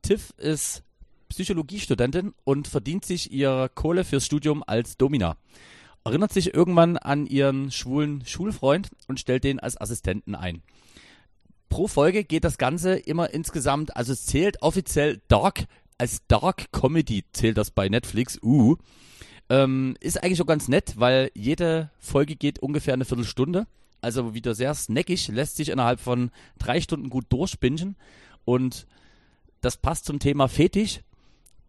Tiff 0.01 0.33
ist 0.37 0.81
Psychologiestudentin 1.27 2.33
und 2.45 2.67
verdient 2.67 3.05
sich 3.05 3.31
ihre 3.31 3.69
Kohle 3.69 4.03
fürs 4.03 4.25
Studium 4.25 4.63
als 4.65 4.97
Domina. 4.97 5.37
Erinnert 6.03 6.33
sich 6.33 6.53
irgendwann 6.53 6.97
an 6.97 7.25
ihren 7.25 7.71
schwulen 7.71 8.25
Schulfreund 8.25 8.89
und 9.07 9.19
stellt 9.19 9.43
den 9.43 9.59
als 9.59 9.79
Assistenten 9.79 10.35
ein. 10.35 10.63
Pro 11.69 11.87
Folge 11.87 12.23
geht 12.23 12.43
das 12.43 12.57
Ganze 12.57 12.95
immer 12.95 13.29
insgesamt, 13.31 13.95
also 13.95 14.13
es 14.13 14.25
zählt 14.25 14.61
offiziell 14.61 15.21
Dark, 15.27 15.65
als 15.97 16.25
Dark 16.27 16.71
Comedy 16.71 17.25
zählt 17.31 17.57
das 17.57 17.71
bei 17.71 17.89
Netflix, 17.89 18.39
uh. 18.41 18.75
Ähm, 19.49 19.95
ist 19.99 20.23
eigentlich 20.23 20.41
auch 20.41 20.47
ganz 20.47 20.67
nett, 20.67 20.93
weil 20.97 21.31
jede 21.33 21.89
Folge 21.99 22.35
geht 22.35 22.59
ungefähr 22.59 22.93
eine 22.93 23.05
Viertelstunde. 23.05 23.65
Also 24.01 24.33
wieder 24.33 24.55
sehr 24.55 24.73
snackig, 24.73 25.27
lässt 25.27 25.57
sich 25.57 25.69
innerhalb 25.69 25.99
von 25.99 26.31
drei 26.57 26.81
Stunden 26.81 27.09
gut 27.09 27.25
durchbingen. 27.29 27.95
Und 28.45 28.87
das 29.61 29.77
passt 29.77 30.05
zum 30.05 30.19
Thema 30.19 30.47
Fetisch. 30.47 31.01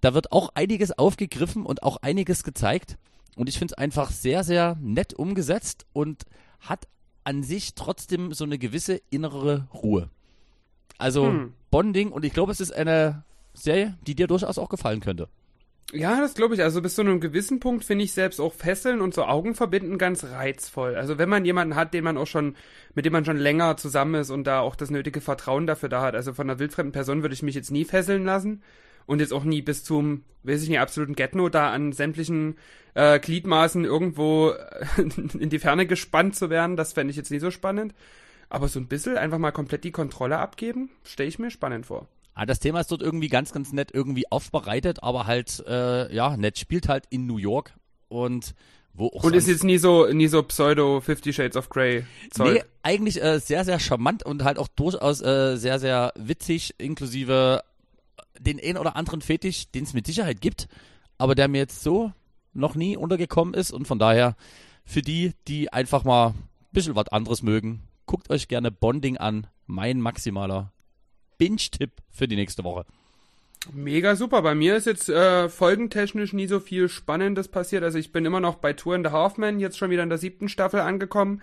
Da 0.00 0.14
wird 0.14 0.30
auch 0.30 0.50
einiges 0.54 0.96
aufgegriffen 0.96 1.66
und 1.66 1.82
auch 1.82 1.96
einiges 1.98 2.44
gezeigt. 2.44 2.98
Und 3.36 3.48
ich 3.48 3.58
finde 3.58 3.72
es 3.72 3.78
einfach 3.78 4.10
sehr, 4.10 4.44
sehr 4.44 4.76
nett 4.80 5.14
umgesetzt 5.14 5.86
und 5.92 6.24
hat 6.60 6.88
an 7.24 7.42
sich 7.42 7.74
trotzdem 7.74 8.32
so 8.32 8.44
eine 8.44 8.58
gewisse 8.58 9.00
innere 9.10 9.68
Ruhe. 9.72 10.08
Also 10.98 11.26
Hm. 11.26 11.52
Bonding 11.70 12.10
und 12.12 12.24
ich 12.24 12.32
glaube, 12.32 12.52
es 12.52 12.60
ist 12.60 12.74
eine 12.74 13.24
Serie, 13.54 13.96
die 14.06 14.14
dir 14.14 14.26
durchaus 14.26 14.58
auch 14.58 14.68
gefallen 14.68 15.00
könnte. 15.00 15.28
Ja, 15.92 16.20
das 16.20 16.34
glaube 16.34 16.54
ich. 16.54 16.62
Also 16.62 16.82
bis 16.82 16.94
zu 16.94 17.00
einem 17.00 17.20
gewissen 17.20 17.58
Punkt 17.58 17.84
finde 17.84 18.04
ich 18.04 18.12
selbst 18.12 18.40
auch 18.40 18.52
Fesseln 18.52 19.00
und 19.00 19.12
so 19.12 19.24
Augen 19.24 19.54
verbinden 19.56 19.98
ganz 19.98 20.22
reizvoll. 20.24 20.94
Also 20.94 21.18
wenn 21.18 21.28
man 21.28 21.44
jemanden 21.44 21.74
hat, 21.74 21.94
den 21.94 22.04
man 22.04 22.16
auch 22.16 22.28
schon, 22.28 22.54
mit 22.94 23.06
dem 23.06 23.12
man 23.12 23.24
schon 23.24 23.36
länger 23.38 23.76
zusammen 23.76 24.14
ist 24.14 24.30
und 24.30 24.44
da 24.44 24.60
auch 24.60 24.76
das 24.76 24.90
nötige 24.90 25.20
Vertrauen 25.20 25.66
dafür 25.66 25.88
da 25.88 26.02
hat. 26.02 26.14
Also 26.14 26.32
von 26.32 26.48
einer 26.48 26.60
wildfremden 26.60 26.92
Person 26.92 27.22
würde 27.22 27.34
ich 27.34 27.42
mich 27.42 27.56
jetzt 27.56 27.72
nie 27.72 27.84
fesseln 27.84 28.24
lassen. 28.24 28.62
Und 29.10 29.18
jetzt 29.18 29.32
auch 29.32 29.42
nie 29.42 29.60
bis 29.60 29.82
zum, 29.82 30.22
weiß 30.44 30.62
ich 30.62 30.68
nicht, 30.68 30.78
absoluten 30.78 31.16
Getno 31.16 31.48
da 31.48 31.72
an 31.72 31.92
sämtlichen 31.92 32.56
äh, 32.94 33.18
Gliedmaßen 33.18 33.84
irgendwo 33.84 34.52
in 35.36 35.50
die 35.50 35.58
Ferne 35.58 35.84
gespannt 35.84 36.36
zu 36.36 36.48
werden. 36.48 36.76
Das 36.76 36.92
fände 36.92 37.10
ich 37.10 37.16
jetzt 37.16 37.32
nicht 37.32 37.40
so 37.40 37.50
spannend. 37.50 37.92
Aber 38.50 38.68
so 38.68 38.78
ein 38.78 38.86
bisschen 38.86 39.16
einfach 39.16 39.38
mal 39.38 39.50
komplett 39.50 39.82
die 39.82 39.90
Kontrolle 39.90 40.38
abgeben, 40.38 40.90
stelle 41.02 41.28
ich 41.28 41.40
mir 41.40 41.50
spannend 41.50 41.86
vor. 41.86 42.06
Ah, 42.34 42.46
das 42.46 42.60
Thema 42.60 42.78
ist 42.80 42.92
dort 42.92 43.02
irgendwie 43.02 43.28
ganz, 43.28 43.52
ganz 43.52 43.72
nett 43.72 43.90
irgendwie 43.92 44.30
aufbereitet, 44.30 45.02
aber 45.02 45.26
halt, 45.26 45.64
äh, 45.66 46.14
ja, 46.14 46.36
nett 46.36 46.60
spielt 46.60 46.88
halt 46.88 47.06
in 47.10 47.26
New 47.26 47.38
York 47.38 47.74
und 48.08 48.54
wo 48.94 49.08
auch 49.08 49.24
Und 49.24 49.34
ist 49.34 49.48
jetzt 49.48 49.64
nie 49.64 49.78
so, 49.78 50.06
nie 50.06 50.28
so 50.28 50.44
Pseudo 50.44 51.00
Fifty 51.00 51.32
Shades 51.32 51.56
of 51.56 51.68
Grey. 51.68 52.04
Zeug. 52.30 52.54
Nee, 52.54 52.62
eigentlich 52.84 53.20
äh, 53.20 53.40
sehr, 53.40 53.64
sehr 53.64 53.80
charmant 53.80 54.24
und 54.24 54.44
halt 54.44 54.58
auch 54.58 54.68
durchaus 54.68 55.20
äh, 55.20 55.56
sehr, 55.56 55.80
sehr 55.80 56.12
witzig, 56.16 56.74
inklusive 56.78 57.62
den 58.40 58.60
ein 58.62 58.76
oder 58.76 58.96
anderen 58.96 59.20
Fetisch, 59.20 59.70
den 59.70 59.84
es 59.84 59.94
mit 59.94 60.06
Sicherheit 60.06 60.40
gibt, 60.40 60.68
aber 61.18 61.34
der 61.34 61.48
mir 61.48 61.58
jetzt 61.58 61.82
so 61.82 62.12
noch 62.52 62.74
nie 62.74 62.96
untergekommen 62.96 63.54
ist 63.54 63.70
und 63.70 63.86
von 63.86 63.98
daher 63.98 64.36
für 64.84 65.02
die, 65.02 65.32
die 65.46 65.72
einfach 65.72 66.04
mal 66.04 66.28
ein 66.28 66.34
bisschen 66.72 66.96
was 66.96 67.08
anderes 67.08 67.42
mögen, 67.42 67.82
guckt 68.06 68.30
euch 68.30 68.48
gerne 68.48 68.70
Bonding 68.70 69.18
an, 69.18 69.46
mein 69.66 70.00
maximaler 70.00 70.72
Binge-Tipp 71.38 71.92
für 72.10 72.26
die 72.26 72.36
nächste 72.36 72.64
Woche. 72.64 72.84
Mega 73.72 74.16
super. 74.16 74.42
Bei 74.42 74.54
mir 74.54 74.74
ist 74.76 74.86
jetzt 74.86 75.08
äh, 75.08 75.48
folgentechnisch 75.48 76.32
nie 76.32 76.46
so 76.46 76.60
viel 76.60 76.88
Spannendes 76.88 77.48
passiert. 77.48 77.84
Also 77.84 77.98
ich 77.98 78.10
bin 78.10 78.24
immer 78.24 78.40
noch 78.40 78.56
bei 78.56 78.72
Tour 78.72 78.96
in 78.96 79.04
the 79.04 79.10
Halfman, 79.10 79.60
jetzt 79.60 79.78
schon 79.78 79.90
wieder 79.90 80.02
in 80.02 80.08
der 80.08 80.18
siebten 80.18 80.48
Staffel 80.48 80.80
angekommen. 80.80 81.42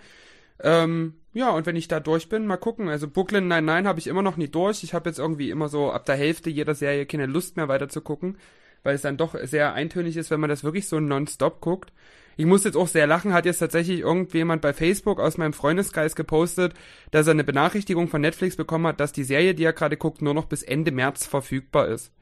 Ähm, 0.60 1.14
ja, 1.38 1.50
und 1.50 1.66
wenn 1.66 1.76
ich 1.76 1.86
da 1.86 2.00
durch 2.00 2.28
bin, 2.28 2.48
mal 2.48 2.56
gucken. 2.56 2.88
Also 2.88 3.06
Brooklyn 3.06 3.46
Nein 3.46 3.64
Nein 3.64 3.86
habe 3.86 4.00
ich 4.00 4.08
immer 4.08 4.22
noch 4.22 4.36
nie 4.36 4.48
durch. 4.48 4.82
Ich 4.82 4.92
habe 4.92 5.08
jetzt 5.08 5.20
irgendwie 5.20 5.50
immer 5.50 5.68
so 5.68 5.92
ab 5.92 6.04
der 6.04 6.16
Hälfte 6.16 6.50
jeder 6.50 6.74
Serie 6.74 7.06
keine 7.06 7.26
Lust 7.26 7.56
mehr 7.56 7.68
weiter 7.68 7.88
zu 7.88 8.00
gucken, 8.00 8.38
weil 8.82 8.96
es 8.96 9.02
dann 9.02 9.16
doch 9.16 9.36
sehr 9.44 9.72
eintönig 9.72 10.16
ist, 10.16 10.32
wenn 10.32 10.40
man 10.40 10.50
das 10.50 10.64
wirklich 10.64 10.88
so 10.88 10.98
nonstop 10.98 11.60
guckt. 11.60 11.92
Ich 12.36 12.44
muss 12.44 12.64
jetzt 12.64 12.76
auch 12.76 12.88
sehr 12.88 13.06
lachen, 13.06 13.34
hat 13.34 13.46
jetzt 13.46 13.60
tatsächlich 13.60 14.00
irgendjemand 14.00 14.62
bei 14.62 14.72
Facebook 14.72 15.20
aus 15.20 15.38
meinem 15.38 15.52
Freundeskreis 15.52 16.16
gepostet, 16.16 16.74
dass 17.12 17.28
er 17.28 17.34
eine 17.34 17.44
Benachrichtigung 17.44 18.08
von 18.08 18.20
Netflix 18.20 18.56
bekommen 18.56 18.88
hat, 18.88 18.98
dass 18.98 19.12
die 19.12 19.22
Serie, 19.22 19.54
die 19.54 19.62
er 19.62 19.72
gerade 19.72 19.96
guckt, 19.96 20.20
nur 20.20 20.34
noch 20.34 20.46
bis 20.46 20.64
Ende 20.64 20.90
März 20.90 21.24
verfügbar 21.24 21.86
ist. 21.86 22.12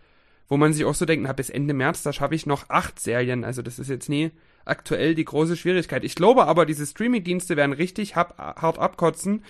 Wo 0.47 0.59
man 0.59 0.74
sich 0.74 0.84
auch 0.84 0.94
so 0.94 1.06
denkt, 1.06 1.24
na, 1.26 1.32
bis 1.32 1.48
Ende 1.48 1.72
März, 1.72 2.02
da 2.02 2.12
schaffe 2.12 2.34
ich 2.34 2.44
noch 2.44 2.68
acht 2.68 3.01
Serien. 3.01 3.44
Also 3.44 3.62
das 3.62 3.78
ist 3.78 3.88
jetzt 3.88 4.10
nie 4.10 4.30
aktuell 4.66 5.14
die 5.14 5.24
große 5.24 5.56
Schwierigkeit. 5.56 6.05
Ich 6.05 6.14
glaube 6.14 6.47
aber, 6.47 6.66
diese 6.66 6.86
Streaming-Dienste 6.86 7.56
werden 7.56 7.72
richtig 7.72 8.16
hab, 8.16 8.38
hart 8.38 8.78
abkotzen, 8.78 9.44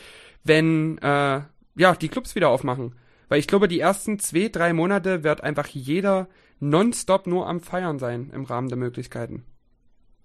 wenn 0.45 0.99
äh, 0.99 1.43
ja 1.77 1.95
die 1.95 2.09
Clubs 2.09 2.35
wieder 2.35 2.51
aufmachen. 2.51 2.95
Weil 3.29 3.41
ich 3.41 3.49
glaube, 3.49 3.69
die 3.69 3.81
ersten 3.81 4.19
zwei, 4.19 4.49
drei 4.49 4.73
Monate 4.73 5.25
wird 5.25 5.43
einfach 5.43 5.67
jeder 5.67 6.29
nonstop 6.61 7.27
nur 7.27 7.49
am 7.49 7.61
Feiern 7.61 7.99
sein 7.99 8.31
im 8.33 8.45
Rahmen 8.45 8.69
der 8.69 8.79
Möglichkeiten. 8.79 9.45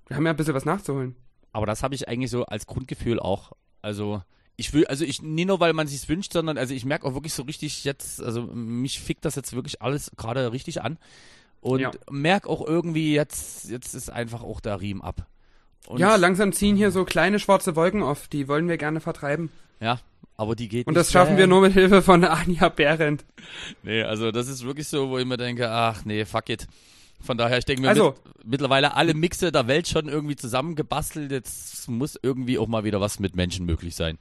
Wir 0.08 0.18
haben 0.18 0.26
ja 0.26 0.32
ein 0.32 0.38
bisschen 0.38 0.54
was 0.54 0.66
nachzuholen. 0.66 1.16
Aber 1.52 1.66
das 1.66 1.84
habe 1.84 1.96
ich 1.96 2.08
eigentlich 2.08 2.32
so 2.32 2.46
als 2.46 2.68
Grundgefühl 2.68 3.20
auch. 3.20 3.54
Also 3.82 4.22
ich 4.56 4.74
will, 4.74 4.86
also 4.86 5.04
ich, 5.04 5.22
nie 5.22 5.46
nur 5.46 5.60
weil 5.60 5.74
man 5.74 5.88
sich's 5.88 6.08
wünscht, 6.08 6.34
sondern 6.34 6.58
also 6.58 6.74
ich 6.74 6.86
merke 6.86 7.08
auch 7.08 7.14
wirklich 7.14 7.34
so 7.34 7.44
richtig 7.44 7.84
jetzt, 7.84 8.22
also 8.22 8.44
mich 8.44 9.00
fickt 9.00 9.26
das 9.26 9.36
jetzt 9.36 9.54
wirklich 9.54 9.82
alles 9.82 10.12
gerade 10.16 10.52
richtig 10.52 10.82
an. 10.82 10.98
Und 11.62 11.80
Ja. 11.80 11.92
merke 12.10 12.50
auch 12.50 12.66
irgendwie, 12.66 13.14
jetzt, 13.14 13.70
jetzt 13.70 13.94
ist 13.94 14.10
einfach 14.10 14.42
auch 14.44 14.60
der 14.60 14.82
Riemen 14.82 15.02
ab. 15.02 15.28
Und, 15.88 16.00
ja, 16.00 16.16
langsam 16.16 16.54
ziehen 16.54 16.76
hier 16.76 16.92
so 16.92 17.06
kleine 17.06 17.40
schwarze 17.40 17.76
Wolken 17.76 18.04
auf, 18.04 18.28
die 18.28 18.48
wollen 18.48 18.68
wir 18.68 18.78
gerne 18.78 19.00
vertreiben. 19.00 19.52
Ja, 19.80 20.00
aber 20.38 20.56
die 20.56 20.68
geht 20.68 20.88
Und 20.88 20.96
das 20.96 21.12
schaffen 21.12 21.38
wir 21.38 21.48
nur 21.48 21.62
mit 21.62 21.74
Hilfe 21.74 22.02
von 22.02 22.24
Anja 22.24 22.70
Behrendt. 22.70 23.26
Nee, 23.84 24.04
also 24.04 24.32
das 24.32 24.48
ist 24.48 24.64
wirklich 24.66 24.88
so, 24.88 25.10
wo 25.10 25.18
ich 25.18 25.26
mir 25.26 25.38
denke, 25.38 25.70
ach 25.70 26.04
nee, 26.06 26.26
fuck 26.26 26.50
it. 26.50 26.68
Von 27.24 27.38
daher, 27.38 27.60
ich 27.60 27.66
denke 27.66 27.84
mir 27.84 27.90
Also- 27.90 28.16
mit, 28.36 28.46
mittlerweile 28.48 28.96
alle 28.96 29.14
Mixe 29.14 29.52
der 29.52 29.68
Welt 29.68 29.88
schon 29.88 30.08
irgendwie 30.10 30.36
zusammengebastelt. 30.36 31.32
Jetzt 31.32 31.88
muss 31.88 32.18
irgendwie 32.22 32.58
auch 32.58 32.68
mal 32.68 32.84
wieder 32.84 33.00
was 33.02 33.20
mit 33.20 33.36
Menschen 33.36 33.66
möglich 33.68 33.96
sein. 33.96 34.18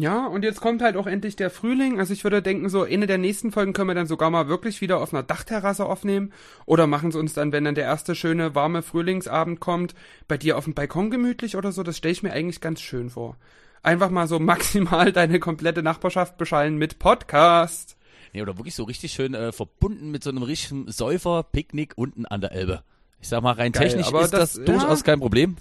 Ja, 0.00 0.26
und 0.26 0.42
jetzt 0.44 0.60
kommt 0.60 0.82
halt 0.82 0.96
auch 0.96 1.06
endlich 1.06 1.36
der 1.36 1.50
Frühling. 1.50 1.98
Also 1.98 2.12
ich 2.12 2.24
würde 2.24 2.42
denken, 2.42 2.68
so 2.68 2.82
eine 2.84 3.06
der 3.06 3.18
nächsten 3.18 3.52
Folgen 3.52 3.72
können 3.72 3.88
wir 3.90 3.94
dann 3.94 4.06
sogar 4.06 4.30
mal 4.30 4.48
wirklich 4.48 4.80
wieder 4.80 4.98
auf 5.00 5.12
einer 5.12 5.22
Dachterrasse 5.22 5.84
aufnehmen. 5.86 6.32
Oder 6.66 6.86
machen 6.86 7.12
sie 7.12 7.18
uns 7.18 7.34
dann, 7.34 7.52
wenn 7.52 7.64
dann 7.64 7.74
der 7.74 7.84
erste 7.84 8.14
schöne, 8.14 8.54
warme 8.54 8.82
Frühlingsabend 8.82 9.60
kommt, 9.60 9.94
bei 10.26 10.36
dir 10.38 10.56
auf 10.58 10.64
dem 10.64 10.74
Balkon 10.74 11.10
gemütlich 11.10 11.56
oder 11.56 11.70
so. 11.72 11.82
Das 11.82 11.96
stelle 11.96 12.12
ich 12.12 12.22
mir 12.22 12.32
eigentlich 12.32 12.60
ganz 12.60 12.80
schön 12.80 13.10
vor. 13.10 13.36
Einfach 13.82 14.10
mal 14.10 14.26
so 14.26 14.38
maximal 14.40 15.12
deine 15.12 15.38
komplette 15.40 15.82
Nachbarschaft 15.82 16.38
beschallen 16.38 16.76
mit 16.76 16.98
Podcast. 16.98 17.96
Nee, 18.32 18.42
oder 18.42 18.56
wirklich 18.58 18.74
so 18.74 18.84
richtig 18.84 19.12
schön 19.12 19.34
äh, 19.34 19.52
verbunden 19.52 20.10
mit 20.10 20.24
so 20.24 20.30
einem 20.30 20.42
richtigen 20.42 20.90
Säufer-Picknick 20.90 21.92
unten 21.96 22.26
an 22.26 22.40
der 22.40 22.52
Elbe. 22.52 22.82
Ich 23.20 23.28
sag 23.28 23.42
mal, 23.42 23.52
rein 23.52 23.70
Geil, 23.72 23.88
technisch 23.88 24.06
ist 24.10 24.12
das, 24.12 24.30
das- 24.30 24.56
ja. 24.56 24.64
durchaus 24.64 25.04
kein 25.04 25.20
Problem. 25.20 25.56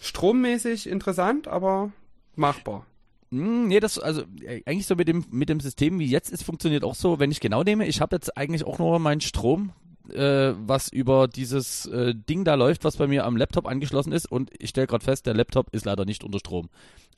Strommäßig 0.00 0.88
interessant, 0.88 1.48
aber 1.48 1.92
machbar. 2.34 2.86
Hm, 3.34 3.66
nee, 3.66 3.80
das, 3.80 3.98
also 3.98 4.22
äh, 4.42 4.62
eigentlich 4.64 4.86
so 4.86 4.94
mit 4.94 5.08
dem, 5.08 5.24
mit 5.30 5.48
dem 5.48 5.58
System, 5.58 5.98
wie 5.98 6.06
jetzt 6.06 6.30
ist, 6.30 6.44
funktioniert 6.44 6.84
auch 6.84 6.94
so, 6.94 7.18
wenn 7.18 7.32
ich 7.32 7.40
genau 7.40 7.64
nehme, 7.64 7.86
ich 7.86 8.00
habe 8.00 8.14
jetzt 8.14 8.36
eigentlich 8.36 8.64
auch 8.64 8.78
nur 8.78 8.98
meinen 9.00 9.20
Strom, 9.20 9.72
äh, 10.12 10.52
was 10.56 10.88
über 10.88 11.26
dieses 11.26 11.86
äh, 11.86 12.14
Ding 12.14 12.44
da 12.44 12.54
läuft, 12.54 12.84
was 12.84 12.96
bei 12.96 13.08
mir 13.08 13.24
am 13.24 13.36
Laptop 13.36 13.66
angeschlossen 13.66 14.12
ist 14.12 14.30
und 14.30 14.50
ich 14.58 14.70
stelle 14.70 14.86
gerade 14.86 15.04
fest, 15.04 15.26
der 15.26 15.34
Laptop 15.34 15.74
ist 15.74 15.84
leider 15.84 16.04
nicht 16.04 16.22
unter 16.22 16.38
Strom. 16.38 16.68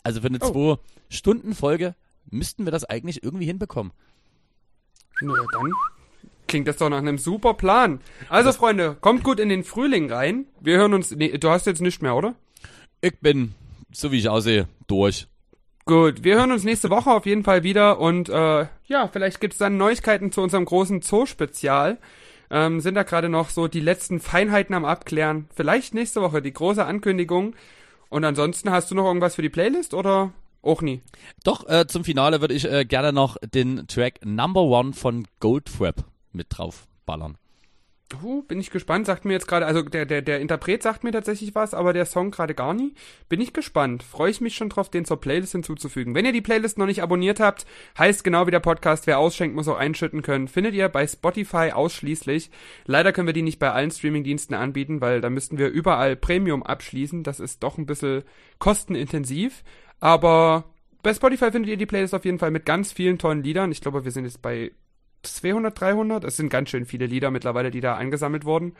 Also 0.02 0.22
für 0.22 0.28
eine 0.28 0.38
Oh. 0.40 0.78
Zwei-Stunden-Folge 1.08 1.94
müssten 2.30 2.64
wir 2.64 2.72
das 2.72 2.84
eigentlich 2.84 3.22
irgendwie 3.22 3.44
hinbekommen. 3.44 3.92
Na 5.20 5.34
ja, 5.34 5.44
dann 5.52 5.70
klingt 6.46 6.68
das 6.68 6.76
doch 6.78 6.88
nach 6.88 6.98
einem 6.98 7.18
super 7.18 7.54
Plan. 7.54 8.00
Also, 8.28 8.52
Freunde, 8.52 8.96
kommt 9.00 9.22
gut 9.22 9.40
in 9.40 9.48
den 9.48 9.64
Frühling 9.64 10.10
rein. 10.10 10.46
Wir 10.60 10.78
hören 10.78 10.94
uns. 10.94 11.10
Nee, 11.10 11.36
du 11.38 11.50
hast 11.50 11.66
jetzt 11.66 11.82
nicht 11.82 12.02
mehr, 12.02 12.14
oder? 12.14 12.34
Ich 13.00 13.18
bin, 13.20 13.54
so 13.92 14.12
wie 14.12 14.18
ich 14.18 14.28
aussehe, 14.28 14.68
durch. 14.86 15.26
Gut, 15.88 16.24
wir 16.24 16.34
hören 16.34 16.50
uns 16.50 16.64
nächste 16.64 16.90
Woche 16.90 17.12
auf 17.12 17.26
jeden 17.26 17.44
Fall 17.44 17.62
wieder 17.62 18.00
und 18.00 18.28
äh, 18.28 18.66
ja, 18.86 19.06
vielleicht 19.06 19.40
gibt's 19.40 19.58
dann 19.58 19.76
Neuigkeiten 19.76 20.32
zu 20.32 20.42
unserem 20.42 20.64
großen 20.64 21.00
Zoo-Spezial. 21.00 21.98
Ähm, 22.50 22.80
sind 22.80 22.96
da 22.96 23.04
gerade 23.04 23.28
noch 23.28 23.50
so 23.50 23.68
die 23.68 23.80
letzten 23.80 24.18
Feinheiten 24.18 24.74
am 24.74 24.84
Abklären. 24.84 25.48
Vielleicht 25.54 25.94
nächste 25.94 26.22
Woche 26.22 26.42
die 26.42 26.52
große 26.52 26.84
Ankündigung. 26.84 27.54
Und 28.08 28.24
ansonsten 28.24 28.72
hast 28.72 28.90
du 28.90 28.96
noch 28.96 29.04
irgendwas 29.04 29.36
für 29.36 29.42
die 29.42 29.48
Playlist 29.48 29.94
oder 29.94 30.32
auch 30.60 30.82
nie? 30.82 31.02
Doch, 31.44 31.68
äh, 31.68 31.86
zum 31.86 32.02
Finale 32.02 32.40
würde 32.40 32.54
ich 32.54 32.68
äh, 32.68 32.84
gerne 32.84 33.12
noch 33.12 33.36
den 33.54 33.86
Track 33.86 34.26
Number 34.26 34.62
One 34.62 34.92
von 34.92 35.28
Goldfrap 35.38 36.02
mit 36.32 36.48
drauf 36.50 36.88
ballern. 37.04 37.38
Uh, 38.22 38.42
bin 38.42 38.60
ich 38.60 38.70
gespannt. 38.70 39.04
Sagt 39.04 39.24
mir 39.24 39.32
jetzt 39.32 39.48
gerade, 39.48 39.66
also 39.66 39.82
der, 39.82 40.06
der, 40.06 40.22
der 40.22 40.38
Interpret 40.40 40.80
sagt 40.80 41.02
mir 41.02 41.10
tatsächlich 41.10 41.56
was, 41.56 41.74
aber 41.74 41.92
der 41.92 42.06
Song 42.06 42.30
gerade 42.30 42.54
gar 42.54 42.72
nie. 42.72 42.94
Bin 43.28 43.40
ich 43.40 43.52
gespannt. 43.52 44.04
Freue 44.04 44.30
ich 44.30 44.40
mich 44.40 44.54
schon 44.54 44.68
drauf, 44.68 44.88
den 44.88 45.04
zur 45.04 45.20
Playlist 45.20 45.52
hinzuzufügen. 45.52 46.14
Wenn 46.14 46.24
ihr 46.24 46.32
die 46.32 46.40
Playlist 46.40 46.78
noch 46.78 46.86
nicht 46.86 47.02
abonniert 47.02 47.40
habt, 47.40 47.66
heißt 47.98 48.22
genau 48.22 48.46
wie 48.46 48.52
der 48.52 48.60
Podcast, 48.60 49.08
wer 49.08 49.18
ausschenkt, 49.18 49.56
muss 49.56 49.66
auch 49.66 49.76
einschütten 49.76 50.22
können. 50.22 50.46
Findet 50.46 50.74
ihr 50.74 50.88
bei 50.88 51.04
Spotify 51.04 51.72
ausschließlich. 51.72 52.50
Leider 52.84 53.12
können 53.12 53.26
wir 53.26 53.32
die 53.32 53.42
nicht 53.42 53.58
bei 53.58 53.72
allen 53.72 53.90
Streamingdiensten 53.90 54.54
anbieten, 54.54 55.00
weil 55.00 55.20
da 55.20 55.28
müssten 55.28 55.58
wir 55.58 55.68
überall 55.68 56.14
Premium 56.14 56.62
abschließen. 56.62 57.24
Das 57.24 57.40
ist 57.40 57.64
doch 57.64 57.76
ein 57.76 57.86
bisschen 57.86 58.22
kostenintensiv. 58.60 59.64
Aber 59.98 60.64
bei 61.02 61.12
Spotify 61.12 61.50
findet 61.50 61.70
ihr 61.70 61.76
die 61.76 61.86
Playlist 61.86 62.14
auf 62.14 62.24
jeden 62.24 62.38
Fall 62.38 62.52
mit 62.52 62.66
ganz 62.66 62.92
vielen 62.92 63.18
tollen 63.18 63.42
Liedern. 63.42 63.72
Ich 63.72 63.80
glaube, 63.80 64.04
wir 64.04 64.12
sind 64.12 64.26
jetzt 64.26 64.42
bei 64.42 64.70
200, 65.34 65.78
300. 65.78 66.24
Es 66.24 66.36
sind 66.36 66.48
ganz 66.48 66.70
schön 66.70 66.86
viele 66.86 67.06
Lieder 67.06 67.30
mittlerweile, 67.30 67.70
die 67.70 67.80
da 67.80 67.96
angesammelt 67.96 68.44
wurden. 68.44 68.74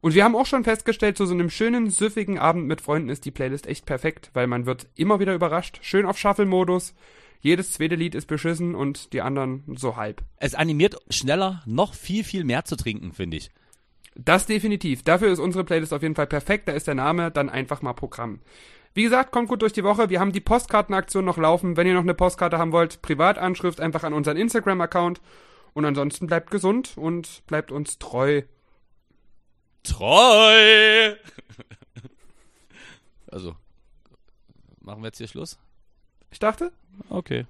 Und 0.00 0.14
wir 0.14 0.24
haben 0.24 0.34
auch 0.34 0.46
schon 0.46 0.64
festgestellt, 0.64 1.16
zu 1.16 1.26
so 1.26 1.34
einem 1.34 1.48
schönen, 1.48 1.88
süffigen 1.88 2.38
Abend 2.38 2.66
mit 2.66 2.80
Freunden 2.80 3.08
ist 3.08 3.24
die 3.24 3.30
Playlist 3.30 3.68
echt 3.68 3.86
perfekt, 3.86 4.30
weil 4.34 4.48
man 4.48 4.66
wird 4.66 4.88
immer 4.96 5.20
wieder 5.20 5.34
überrascht. 5.34 5.78
Schön 5.82 6.06
auf 6.06 6.18
Shuffle-Modus. 6.18 6.94
Jedes 7.40 7.72
zweite 7.72 7.94
Lied 7.94 8.14
ist 8.14 8.26
beschissen 8.26 8.74
und 8.74 9.12
die 9.12 9.20
anderen 9.20 9.62
so 9.76 9.96
halb. 9.96 10.22
Es 10.38 10.54
animiert 10.54 10.96
schneller, 11.08 11.62
noch 11.66 11.94
viel, 11.94 12.24
viel 12.24 12.44
mehr 12.44 12.64
zu 12.64 12.76
trinken, 12.76 13.12
finde 13.12 13.36
ich. 13.36 13.50
Das 14.14 14.46
definitiv. 14.46 15.02
Dafür 15.02 15.32
ist 15.32 15.38
unsere 15.38 15.64
Playlist 15.64 15.92
auf 15.92 16.02
jeden 16.02 16.14
Fall 16.14 16.26
perfekt. 16.26 16.68
Da 16.68 16.72
ist 16.72 16.86
der 16.86 16.94
Name 16.94 17.30
dann 17.30 17.48
einfach 17.48 17.82
mal 17.82 17.94
Programm. 17.94 18.40
Wie 18.94 19.04
gesagt, 19.04 19.32
kommt 19.32 19.48
gut 19.48 19.62
durch 19.62 19.72
die 19.72 19.84
Woche. 19.84 20.10
Wir 20.10 20.20
haben 20.20 20.32
die 20.32 20.40
Postkartenaktion 20.40 21.24
noch 21.24 21.38
laufen. 21.38 21.76
Wenn 21.76 21.86
ihr 21.86 21.94
noch 21.94 22.02
eine 22.02 22.14
Postkarte 22.14 22.58
haben 22.58 22.72
wollt, 22.72 23.00
Privatanschrift 23.02 23.80
einfach 23.80 24.04
an 24.04 24.12
unseren 24.12 24.36
Instagram-Account. 24.36 25.20
Und 25.74 25.84
ansonsten 25.84 26.26
bleibt 26.26 26.50
gesund 26.50 26.96
und 26.96 27.44
bleibt 27.46 27.72
uns 27.72 27.98
treu. 27.98 28.42
Treu! 29.82 31.16
also, 33.30 33.56
machen 34.80 35.02
wir 35.02 35.08
jetzt 35.08 35.18
hier 35.18 35.28
Schluss? 35.28 35.58
Ich 36.30 36.38
dachte, 36.38 36.72
Okay. 37.08 37.46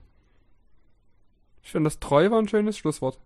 ich 1.62 1.70
finde 1.70 1.88
das 1.88 1.98
treu 1.98 2.30
war 2.30 2.38
ein 2.38 2.48
schönes 2.48 2.78
Schlusswort. 2.78 3.18